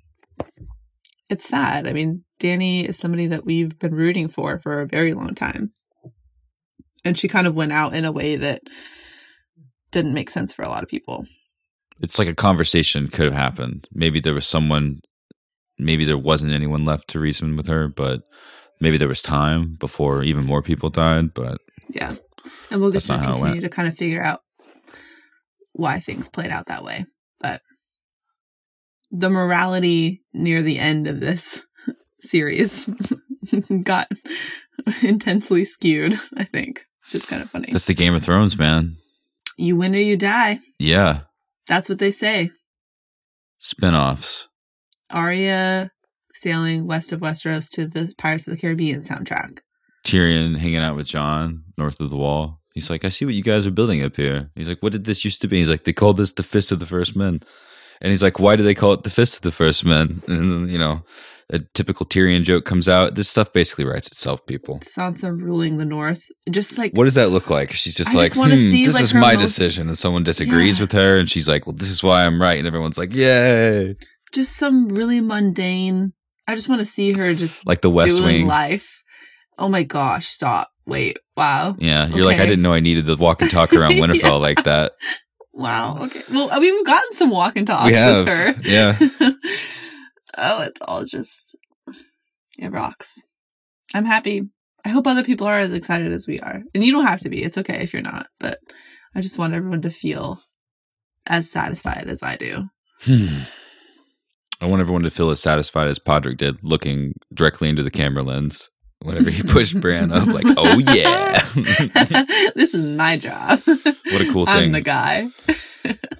it's 1.30 1.48
sad. 1.48 1.88
I 1.88 1.94
mean, 1.94 2.24
Dany 2.40 2.86
is 2.88 2.98
somebody 2.98 3.28
that 3.28 3.46
we've 3.46 3.78
been 3.78 3.94
rooting 3.94 4.28
for 4.28 4.60
for 4.60 4.82
a 4.82 4.88
very 4.88 5.14
long 5.14 5.36
time, 5.36 5.74
and 7.06 7.18
she 7.18 7.28
kind 7.28 7.48
of 7.48 7.56
went 7.56 7.72
out 7.72 7.94
in 7.94 8.06
a 8.06 8.12
way 8.12 8.36
that 8.36 8.62
didn't 9.92 10.14
make 10.14 10.30
sense 10.30 10.54
for 10.54 10.64
a 10.64 10.70
lot 10.70 10.84
of 10.84 10.90
people. 10.90 11.26
It's 12.00 12.20
like 12.20 12.28
a 12.28 12.36
conversation 12.36 13.08
could 13.08 13.26
have 13.26 13.34
happened. 13.34 13.88
Maybe 13.94 14.20
there 14.20 14.34
was 14.34 14.48
someone 14.48 15.02
maybe 15.78 16.06
there 16.06 16.18
wasn't 16.18 16.54
anyone 16.54 16.86
left 16.86 17.10
to 17.10 17.20
reason 17.20 17.56
with 17.56 17.68
her, 17.68 17.88
but 17.88 18.22
maybe 18.80 18.98
there 18.98 19.08
was 19.08 19.22
time 19.22 19.76
before 19.80 20.24
even 20.24 20.46
more 20.46 20.62
people 20.62 20.90
died. 20.90 21.34
But 21.34 21.60
yeah, 21.90 22.16
and 22.70 22.82
we'll 22.82 22.92
get 22.92 23.04
to 23.04 23.18
continue 23.18 23.62
to 23.62 23.70
kind 23.70 23.88
of 23.88 23.96
figure 23.96 24.24
out 24.24 24.42
why 25.74 26.00
things 26.00 26.30
played 26.30 26.52
out 26.52 26.68
that 26.68 26.84
way. 26.84 27.06
But 27.40 27.62
the 29.12 29.30
morality 29.30 30.24
near 30.34 30.62
the 30.62 30.80
end 30.80 31.08
of 31.08 31.20
this 31.20 31.66
series 32.20 32.90
got 33.84 34.08
intensely 35.02 35.66
skewed. 35.66 36.20
I 36.36 36.44
think, 36.44 36.86
which 37.06 37.16
is 37.16 37.26
kind 37.26 37.42
of 37.42 37.50
funny. 37.50 37.70
That's 37.72 37.88
the 37.88 37.94
Game 37.94 38.16
of 38.16 38.24
Thrones, 38.24 38.58
man. 38.58 38.98
You 39.58 39.76
win 39.76 39.94
or 39.94 40.00
you 40.00 40.18
die. 40.18 40.60
Yeah, 40.80 41.22
that's 41.68 41.90
what 41.90 42.00
they 42.00 42.12
say. 42.12 42.52
Spinoffs. 43.62 44.48
Arya 45.12 45.92
sailing 46.34 46.88
west 46.88 47.12
of 47.12 47.20
Westeros 47.20 47.70
to 47.72 47.88
the 47.88 48.14
Pirates 48.18 48.48
of 48.48 48.54
the 48.54 48.60
Caribbean 48.60 49.04
soundtrack. 49.04 49.60
Tyrion 50.06 50.58
hanging 50.58 50.78
out 50.78 50.96
with 50.96 51.08
Jon 51.08 51.64
north 51.78 52.02
of 52.02 52.10
the 52.10 52.18
wall. 52.18 52.60
He's 52.74 52.90
like, 52.90 53.06
I 53.06 53.10
see 53.10 53.26
what 53.26 53.36
you 53.36 53.44
guys 53.44 53.68
are 53.68 53.72
building 53.72 54.04
up 54.04 54.16
here. 54.16 54.50
He's 54.56 54.68
like, 54.68 54.82
what 54.82 54.92
did 54.92 55.06
this 55.06 55.24
used 55.24 55.42
to 55.42 55.48
be? 55.48 55.60
He's 55.60 55.70
like, 55.70 55.84
they 55.84 55.94
called 55.94 56.18
this 56.18 56.34
the 56.34 56.44
Fist 56.44 56.72
of 56.72 56.80
the 56.80 56.86
First 56.86 57.16
Men. 57.16 57.42
And 58.02 58.10
he's 58.10 58.24
like, 58.24 58.40
why 58.40 58.56
do 58.56 58.64
they 58.64 58.74
call 58.74 58.94
it 58.94 59.04
the 59.04 59.10
Fist 59.10 59.38
of 59.38 59.42
the 59.44 59.52
First 59.52 59.86
Men? 59.86 60.22
And 60.28 60.70
you 60.70 60.80
know, 60.80 61.04
a 61.50 61.60
typical 61.60 62.06
Tyrion 62.06 62.44
joke 62.44 62.66
comes 62.66 62.90
out. 62.90 63.16
This 63.16 63.30
stuff 63.30 63.52
basically 63.54 63.86
writes 63.86 64.08
itself, 64.08 64.46
people. 64.46 64.80
Sansa 64.80 65.38
ruling 65.38 65.78
the 65.78 65.86
North. 65.86 66.24
Just 66.50 66.78
like. 66.78 66.94
What 66.94 67.06
does 67.06 67.16
that 67.16 67.30
look 67.30 67.50
like? 67.50 67.72
She's 67.72 67.96
just 67.96 68.16
I 68.16 68.20
like, 68.20 68.34
just 68.34 68.36
hmm, 68.36 68.50
this 68.50 68.96
like 68.96 69.04
is 69.04 69.14
my 69.14 69.34
most... 69.34 69.42
decision. 69.42 69.88
And 69.88 69.98
someone 69.98 70.24
disagrees 70.24 70.80
yeah. 70.80 70.84
with 70.84 70.92
her. 70.94 71.18
And 71.18 71.30
she's 71.30 71.48
like, 71.48 71.66
well, 71.66 71.76
this 71.76 71.90
is 71.90 72.04
why 72.04 72.26
I'm 72.26 72.42
right. 72.42 72.58
And 72.58 72.68
everyone's 72.68 72.98
like, 72.98 73.14
yay 73.14 73.96
just 74.34 74.56
some 74.58 74.90
really 74.90 75.22
mundane. 75.22 76.14
I 76.48 76.56
just 76.56 76.68
want 76.68 76.82
to 76.82 76.86
see 76.86 77.14
her 77.14 77.34
just 77.34 77.66
like 77.66 77.82
the 77.82 77.90
West 77.90 78.22
Wing 78.22 78.46
life. 78.46 79.04
Oh 79.58 79.70
my 79.70 79.84
gosh, 79.84 80.28
stop. 80.28 80.70
Wait, 80.86 81.18
wow. 81.38 81.76
Yeah, 81.78 82.08
you're 82.08 82.26
like 82.26 82.40
I 82.40 82.46
didn't 82.46 82.64
know 82.64 82.74
I 82.74 82.82
needed 82.82 83.06
the 83.06 83.16
walk 83.16 83.42
and 83.42 83.50
talk 83.50 83.72
around 83.74 83.94
Winterfell 83.94 84.22
Yeah. 84.22 84.32
like 84.32 84.64
that. 84.64 84.94
Wow. 85.56 86.00
Okay. 86.06 86.24
Well, 86.32 86.50
we've 86.60 86.84
gotten 86.84 87.12
some 87.12 87.30
walk 87.30 87.58
and 87.58 87.68
talks 87.68 87.86
We 87.86 87.94
have, 87.94 88.26
with 88.26 88.34
her. 88.34 88.56
yeah. 88.64 88.98
oh, 90.38 90.62
it's 90.62 90.82
all 90.82 91.06
just 91.06 91.56
it 92.58 92.72
rocks. 92.72 93.24
I'm 93.94 94.06
happy. 94.06 94.44
I 94.86 94.90
hope 94.90 95.08
other 95.08 95.24
people 95.24 95.48
are 95.48 95.60
as 95.60 95.74
excited 95.74 96.12
as 96.12 96.28
we 96.28 96.40
are. 96.40 96.62
And 96.74 96.84
you 96.84 96.92
don't 96.92 97.06
have 97.06 97.22
to 97.22 97.30
be. 97.30 97.44
It's 97.44 97.58
okay 97.58 97.82
if 97.82 97.94
you're 97.94 98.02
not. 98.02 98.28
But 98.40 98.60
I 99.16 99.22
just 99.22 99.38
want 99.38 99.54
everyone 99.54 99.82
to 99.84 99.90
feel 99.90 100.42
as 101.26 101.50
satisfied 101.50 102.08
as 102.08 102.22
I 102.22 102.36
do. 102.36 102.66
Hmm. 103.02 103.44
I 104.62 104.66
want 104.66 104.82
everyone 104.82 105.04
to 105.04 105.10
feel 105.10 105.30
as 105.30 105.40
satisfied 105.40 105.88
as 105.88 106.00
Podrick 106.00 106.38
did, 106.38 106.64
looking 106.64 107.14
directly 107.34 107.70
into 107.70 107.84
the 107.84 107.92
camera 107.92 108.24
lens 108.24 108.70
whenever 109.02 109.30
he 109.30 109.44
pushed 109.44 109.80
Bran 109.80 110.12
up. 110.12 110.28
Like, 110.28 110.46
oh 110.58 110.80
yeah, 110.80 111.40
this 112.56 112.74
is 112.74 112.82
my 112.82 113.18
job. 113.18 113.62
What 113.66 114.22
a 114.22 114.32
cool 114.32 114.46
thing. 114.46 114.56
I'm 114.56 114.72
the 114.72 114.82
guy. 114.82 115.30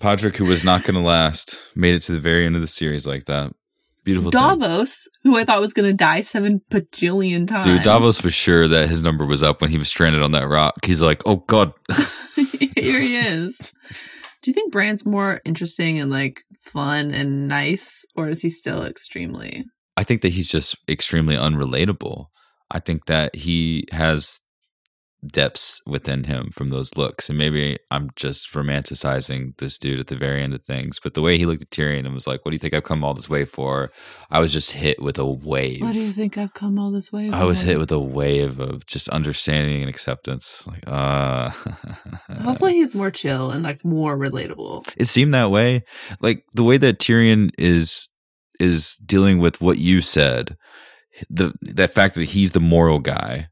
Podrick, 0.02 0.36
who 0.36 0.46
was 0.46 0.64
not 0.64 0.84
going 0.84 0.96
to 0.96 1.08
last, 1.08 1.58
made 1.76 1.96
it 1.96 2.02
to 2.04 2.12
the 2.12 2.20
very 2.20 2.46
end 2.46 2.56
of 2.56 2.62
the 2.62 2.68
series 2.68 3.08
like 3.08 3.26
that. 3.26 3.54
Beautiful 4.04 4.32
thing. 4.32 4.42
Davos, 4.42 5.08
who 5.24 5.38
I 5.38 5.46
thought 5.46 5.62
was 5.62 5.74
going 5.74 5.90
to 5.90 5.96
die 5.96 6.22
seven 6.22 6.62
bajillion 6.70 7.48
times. 7.48 7.66
Dude, 7.66 7.84
Davos 7.84 8.24
was 8.24 8.34
sure 8.34 8.68
that 8.68 8.90
his 8.90 9.02
number 9.02 9.26
was 9.26 9.42
up 9.42 9.62
when 9.62 9.70
he 9.70 9.78
was 9.78 9.88
stranded 9.88 10.22
on 10.22 10.32
that 10.32 10.48
rock. 10.48 10.74
He's 10.86 11.02
like, 11.02 11.22
oh 11.26 11.38
god, 11.38 11.74
Here 12.84 13.00
he 13.00 13.16
is. 13.18 13.58
Do 14.42 14.52
you 14.52 14.54
think 14.54 14.74
Bran's 14.74 15.06
more 15.06 15.40
interesting 15.46 16.00
and 16.00 16.12
like 16.12 16.42
fun 16.60 17.14
and 17.14 17.48
nice, 17.48 18.06
or 18.16 18.28
is 18.28 18.42
he 18.42 18.50
still 18.50 18.84
extremely? 18.84 19.66
I 19.96 20.04
think 20.04 20.22
that 20.22 20.34
he's 20.34 20.50
just 20.50 20.78
extremely 20.90 21.38
unrelatable. 21.38 22.26
I 22.70 22.80
think 22.80 23.06
that 23.06 23.36
he 23.36 23.86
has 23.92 24.40
depths 25.26 25.82
within 25.86 26.26
him 26.26 26.52
from 26.54 26.70
those 26.70 26.96
looks. 26.98 27.30
And 27.30 27.38
maybe 27.38 27.78
I'm 27.92 28.10
just 28.16 28.52
romanticizing 28.54 29.58
this 29.58 29.78
dude 29.78 30.00
at 30.00 30.08
the 30.08 30.16
very 30.16 30.42
end 30.42 30.54
of 30.54 30.64
things. 30.64 31.00
But 31.02 31.14
the 31.14 31.22
way 31.22 31.38
he 31.38 31.46
looked 31.46 31.62
at 31.62 31.70
Tyrion 31.70 32.06
and 32.06 32.14
was 32.14 32.28
like, 32.28 32.44
What 32.44 32.52
do 32.52 32.56
you 32.56 32.60
think 32.60 32.74
I've 32.74 32.84
come 32.84 33.04
all 33.04 33.14
this 33.14 33.30
way 33.30 33.46
for? 33.46 33.92
I 34.30 34.40
was 34.40 34.52
just 34.52 34.72
hit 34.74 35.02
with 35.02 35.18
a 35.18 35.26
wave. 35.26 35.82
What 35.82 35.94
do 35.94 36.00
you 36.00 36.12
think 36.12 36.38
I've 36.38 36.54
come 36.54 36.78
all 36.78 36.92
this 36.92 37.12
way? 37.12 37.30
for? 37.30 37.36
I 37.36 37.44
was 37.44 37.62
hit 37.62 37.80
with 37.80 37.92
a 37.92 38.00
wave 38.00 38.60
of 38.60 38.86
just 38.86 39.10
understanding 39.10 39.82
and 39.82 39.90
acceptance. 39.90 40.68
Like, 40.68 40.84
uh 40.88 41.50
Hopefully, 42.42 42.74
he's 42.74 42.96
more 42.96 43.12
chill 43.12 43.52
and 43.52 43.64
like 43.64 43.84
more 43.86 44.18
relatable. 44.18 44.92
it 44.98 45.06
seemed 45.08 45.34
that 45.34 45.52
way. 45.52 45.84
Like 46.20 46.44
the 46.54 46.64
way 46.64 46.78
that 46.78 47.00
Tyrion 47.00 47.52
is 47.58 48.10
is 48.60 48.96
dealing 49.06 49.40
with 49.40 49.62
what 49.62 49.78
you 49.78 50.02
said, 50.02 50.58
the 51.30 51.54
that 51.62 51.92
fact 51.92 52.16
that 52.16 52.26
he's 52.26 52.52
the 52.52 52.60
moral 52.60 53.00
guy. 53.00 53.48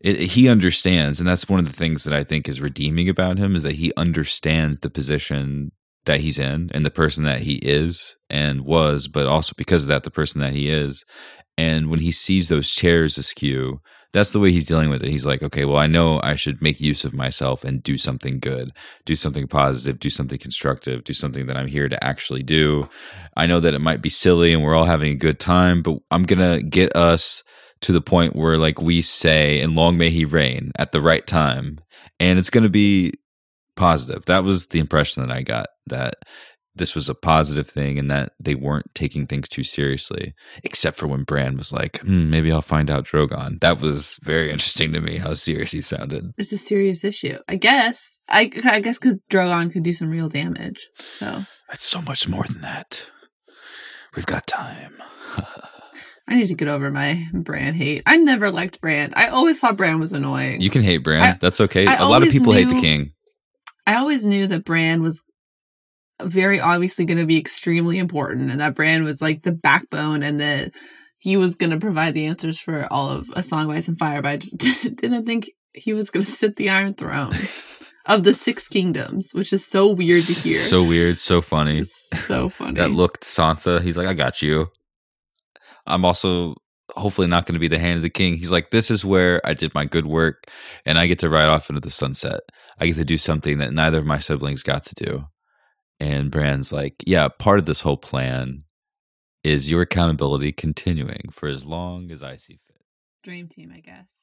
It, 0.00 0.18
he 0.30 0.48
understands, 0.48 1.20
and 1.20 1.28
that's 1.28 1.48
one 1.48 1.60
of 1.60 1.66
the 1.66 1.76
things 1.76 2.04
that 2.04 2.14
I 2.14 2.24
think 2.24 2.48
is 2.48 2.60
redeeming 2.60 3.08
about 3.08 3.38
him 3.38 3.54
is 3.54 3.64
that 3.64 3.74
he 3.74 3.92
understands 3.96 4.78
the 4.78 4.90
position 4.90 5.72
that 6.06 6.20
he's 6.20 6.38
in 6.38 6.70
and 6.72 6.86
the 6.86 6.90
person 6.90 7.24
that 7.24 7.40
he 7.42 7.56
is 7.56 8.16
and 8.30 8.62
was, 8.62 9.08
but 9.08 9.26
also 9.26 9.52
because 9.56 9.84
of 9.84 9.88
that, 9.88 10.02
the 10.02 10.10
person 10.10 10.40
that 10.40 10.54
he 10.54 10.70
is. 10.70 11.04
And 11.58 11.90
when 11.90 12.00
he 12.00 12.10
sees 12.10 12.48
those 12.48 12.70
chairs 12.70 13.18
askew, 13.18 13.80
that's 14.12 14.30
the 14.30 14.40
way 14.40 14.50
he's 14.50 14.64
dealing 14.64 14.90
with 14.90 15.02
it. 15.02 15.10
He's 15.10 15.26
like, 15.26 15.42
okay, 15.42 15.64
well, 15.64 15.76
I 15.76 15.86
know 15.86 16.20
I 16.22 16.34
should 16.34 16.62
make 16.62 16.80
use 16.80 17.04
of 17.04 17.14
myself 17.14 17.62
and 17.62 17.82
do 17.82 17.96
something 17.96 18.40
good, 18.40 18.72
do 19.04 19.14
something 19.14 19.46
positive, 19.46 20.00
do 20.00 20.10
something 20.10 20.38
constructive, 20.38 21.04
do 21.04 21.12
something 21.12 21.46
that 21.46 21.56
I'm 21.56 21.68
here 21.68 21.88
to 21.88 22.02
actually 22.02 22.42
do. 22.42 22.88
I 23.36 23.46
know 23.46 23.60
that 23.60 23.74
it 23.74 23.80
might 23.80 24.02
be 24.02 24.08
silly 24.08 24.52
and 24.52 24.64
we're 24.64 24.74
all 24.74 24.86
having 24.86 25.12
a 25.12 25.16
good 25.16 25.38
time, 25.38 25.82
but 25.82 25.98
I'm 26.10 26.24
going 26.24 26.40
to 26.40 26.66
get 26.66 26.96
us 26.96 27.44
to 27.82 27.92
the 27.92 28.00
point 28.00 28.36
where, 28.36 28.58
like 28.58 28.80
we 28.80 29.02
say, 29.02 29.60
and 29.60 29.74
long 29.74 29.96
may 29.96 30.10
he 30.10 30.24
reign 30.24 30.72
at 30.76 30.92
the 30.92 31.00
right 31.00 31.26
time. 31.26 31.80
And 32.18 32.38
it's 32.38 32.50
going 32.50 32.64
to 32.64 32.70
be 32.70 33.12
positive. 33.76 34.26
That 34.26 34.44
was 34.44 34.66
the 34.66 34.78
impression 34.78 35.26
that 35.26 35.34
I 35.34 35.42
got 35.42 35.68
that 35.86 36.14
this 36.74 36.94
was 36.94 37.08
a 37.08 37.14
positive 37.14 37.68
thing 37.68 37.98
and 37.98 38.10
that 38.10 38.32
they 38.38 38.54
weren't 38.54 38.94
taking 38.94 39.26
things 39.26 39.48
too 39.48 39.62
seriously, 39.62 40.34
except 40.62 40.96
for 40.96 41.06
when 41.06 41.24
Bran 41.24 41.56
was 41.56 41.72
like, 41.72 42.00
hmm, 42.00 42.30
maybe 42.30 42.52
I'll 42.52 42.62
find 42.62 42.90
out 42.90 43.04
Drogon. 43.04 43.60
That 43.60 43.80
was 43.80 44.18
very 44.22 44.50
interesting 44.50 44.92
to 44.92 45.00
me 45.00 45.18
how 45.18 45.34
serious 45.34 45.72
he 45.72 45.82
sounded. 45.82 46.32
It's 46.38 46.52
a 46.52 46.58
serious 46.58 47.04
issue, 47.04 47.38
I 47.48 47.56
guess. 47.56 48.18
I 48.28 48.50
I 48.64 48.80
guess 48.80 48.98
because 48.98 49.22
Drogon 49.30 49.72
could 49.72 49.82
do 49.82 49.92
some 49.92 50.10
real 50.10 50.28
damage. 50.28 50.88
So 50.98 51.42
It's 51.72 51.84
so 51.84 52.02
much 52.02 52.28
more 52.28 52.44
than 52.44 52.60
that. 52.60 53.10
We've 54.14 54.26
got 54.26 54.46
time. 54.46 54.94
I 56.30 56.36
need 56.36 56.48
to 56.48 56.54
get 56.54 56.68
over 56.68 56.90
my 56.90 57.26
Bran 57.34 57.74
hate. 57.74 58.02
I 58.06 58.16
never 58.16 58.50
liked 58.52 58.80
Bran. 58.80 59.12
I 59.16 59.28
always 59.28 59.58
thought 59.60 59.76
Bran 59.76 59.98
was 59.98 60.12
annoying. 60.12 60.60
You 60.60 60.70
can 60.70 60.82
hate 60.82 60.98
Bran. 60.98 61.22
I- 61.22 61.38
That's 61.40 61.60
okay. 61.60 61.86
I 61.86 61.96
A 61.96 62.08
lot 62.08 62.22
of 62.22 62.30
people 62.30 62.52
hate 62.52 62.68
the 62.68 62.80
king. 62.80 63.12
I 63.86 63.96
always 63.96 64.24
knew 64.24 64.46
that 64.46 64.64
Bran 64.64 65.02
was 65.02 65.24
very 66.22 66.60
obviously 66.60 67.04
going 67.04 67.18
to 67.18 67.26
be 67.26 67.38
extremely 67.38 67.98
important 67.98 68.50
and 68.50 68.60
that 68.60 68.74
Bran 68.74 69.04
was 69.04 69.20
like 69.20 69.42
the 69.42 69.52
backbone 69.52 70.22
and 70.22 70.38
that 70.40 70.72
he 71.18 71.36
was 71.36 71.56
going 71.56 71.70
to 71.70 71.78
provide 71.78 72.14
the 72.14 72.26
answers 72.26 72.58
for 72.60 72.86
all 72.92 73.10
of 73.10 73.28
A 73.34 73.42
Song 73.42 73.64
of 73.64 73.70
Ice 73.70 73.88
and 73.88 73.98
Fire, 73.98 74.22
but 74.22 74.28
I 74.28 74.36
just 74.36 74.58
didn't 74.82 75.26
think 75.26 75.50
he 75.74 75.92
was 75.92 76.10
going 76.10 76.24
to 76.24 76.30
sit 76.30 76.56
the 76.56 76.70
Iron 76.70 76.94
Throne 76.94 77.34
of 78.06 78.22
the 78.22 78.34
Six 78.34 78.68
Kingdoms, 78.68 79.30
which 79.32 79.52
is 79.52 79.66
so 79.66 79.90
weird 79.92 80.22
to 80.24 80.32
hear. 80.32 80.58
So 80.58 80.82
weird, 80.84 81.18
so 81.18 81.40
funny. 81.40 81.82
So 81.84 82.48
funny. 82.50 82.78
That 82.78 82.90
looked 82.92 83.24
Sansa. 83.24 83.82
He's 83.82 83.96
like, 83.96 84.06
I 84.06 84.14
got 84.14 84.42
you. 84.42 84.70
I'm 85.86 86.04
also 86.04 86.54
hopefully 86.96 87.28
not 87.28 87.46
going 87.46 87.54
to 87.54 87.60
be 87.60 87.68
the 87.68 87.78
hand 87.78 87.96
of 87.96 88.02
the 88.02 88.10
king. 88.10 88.36
He's 88.36 88.50
like, 88.50 88.70
this 88.70 88.90
is 88.90 89.04
where 89.04 89.40
I 89.46 89.54
did 89.54 89.74
my 89.74 89.84
good 89.84 90.06
work 90.06 90.44
and 90.84 90.98
I 90.98 91.06
get 91.06 91.20
to 91.20 91.28
ride 91.28 91.48
off 91.48 91.70
into 91.70 91.80
the 91.80 91.90
sunset. 91.90 92.40
I 92.78 92.86
get 92.86 92.96
to 92.96 93.04
do 93.04 93.18
something 93.18 93.58
that 93.58 93.72
neither 93.72 93.98
of 93.98 94.06
my 94.06 94.18
siblings 94.18 94.62
got 94.62 94.84
to 94.86 94.94
do. 94.94 95.26
And 96.00 96.30
Bran's 96.30 96.72
like, 96.72 96.96
yeah, 97.06 97.28
part 97.28 97.58
of 97.58 97.66
this 97.66 97.82
whole 97.82 97.96
plan 97.96 98.64
is 99.44 99.70
your 99.70 99.82
accountability 99.82 100.52
continuing 100.52 101.30
for 101.30 101.48
as 101.48 101.64
long 101.64 102.10
as 102.10 102.22
I 102.22 102.36
see 102.36 102.58
fit. 102.66 102.82
Dream 103.22 103.48
team, 103.48 103.72
I 103.74 103.80
guess. 103.80 104.19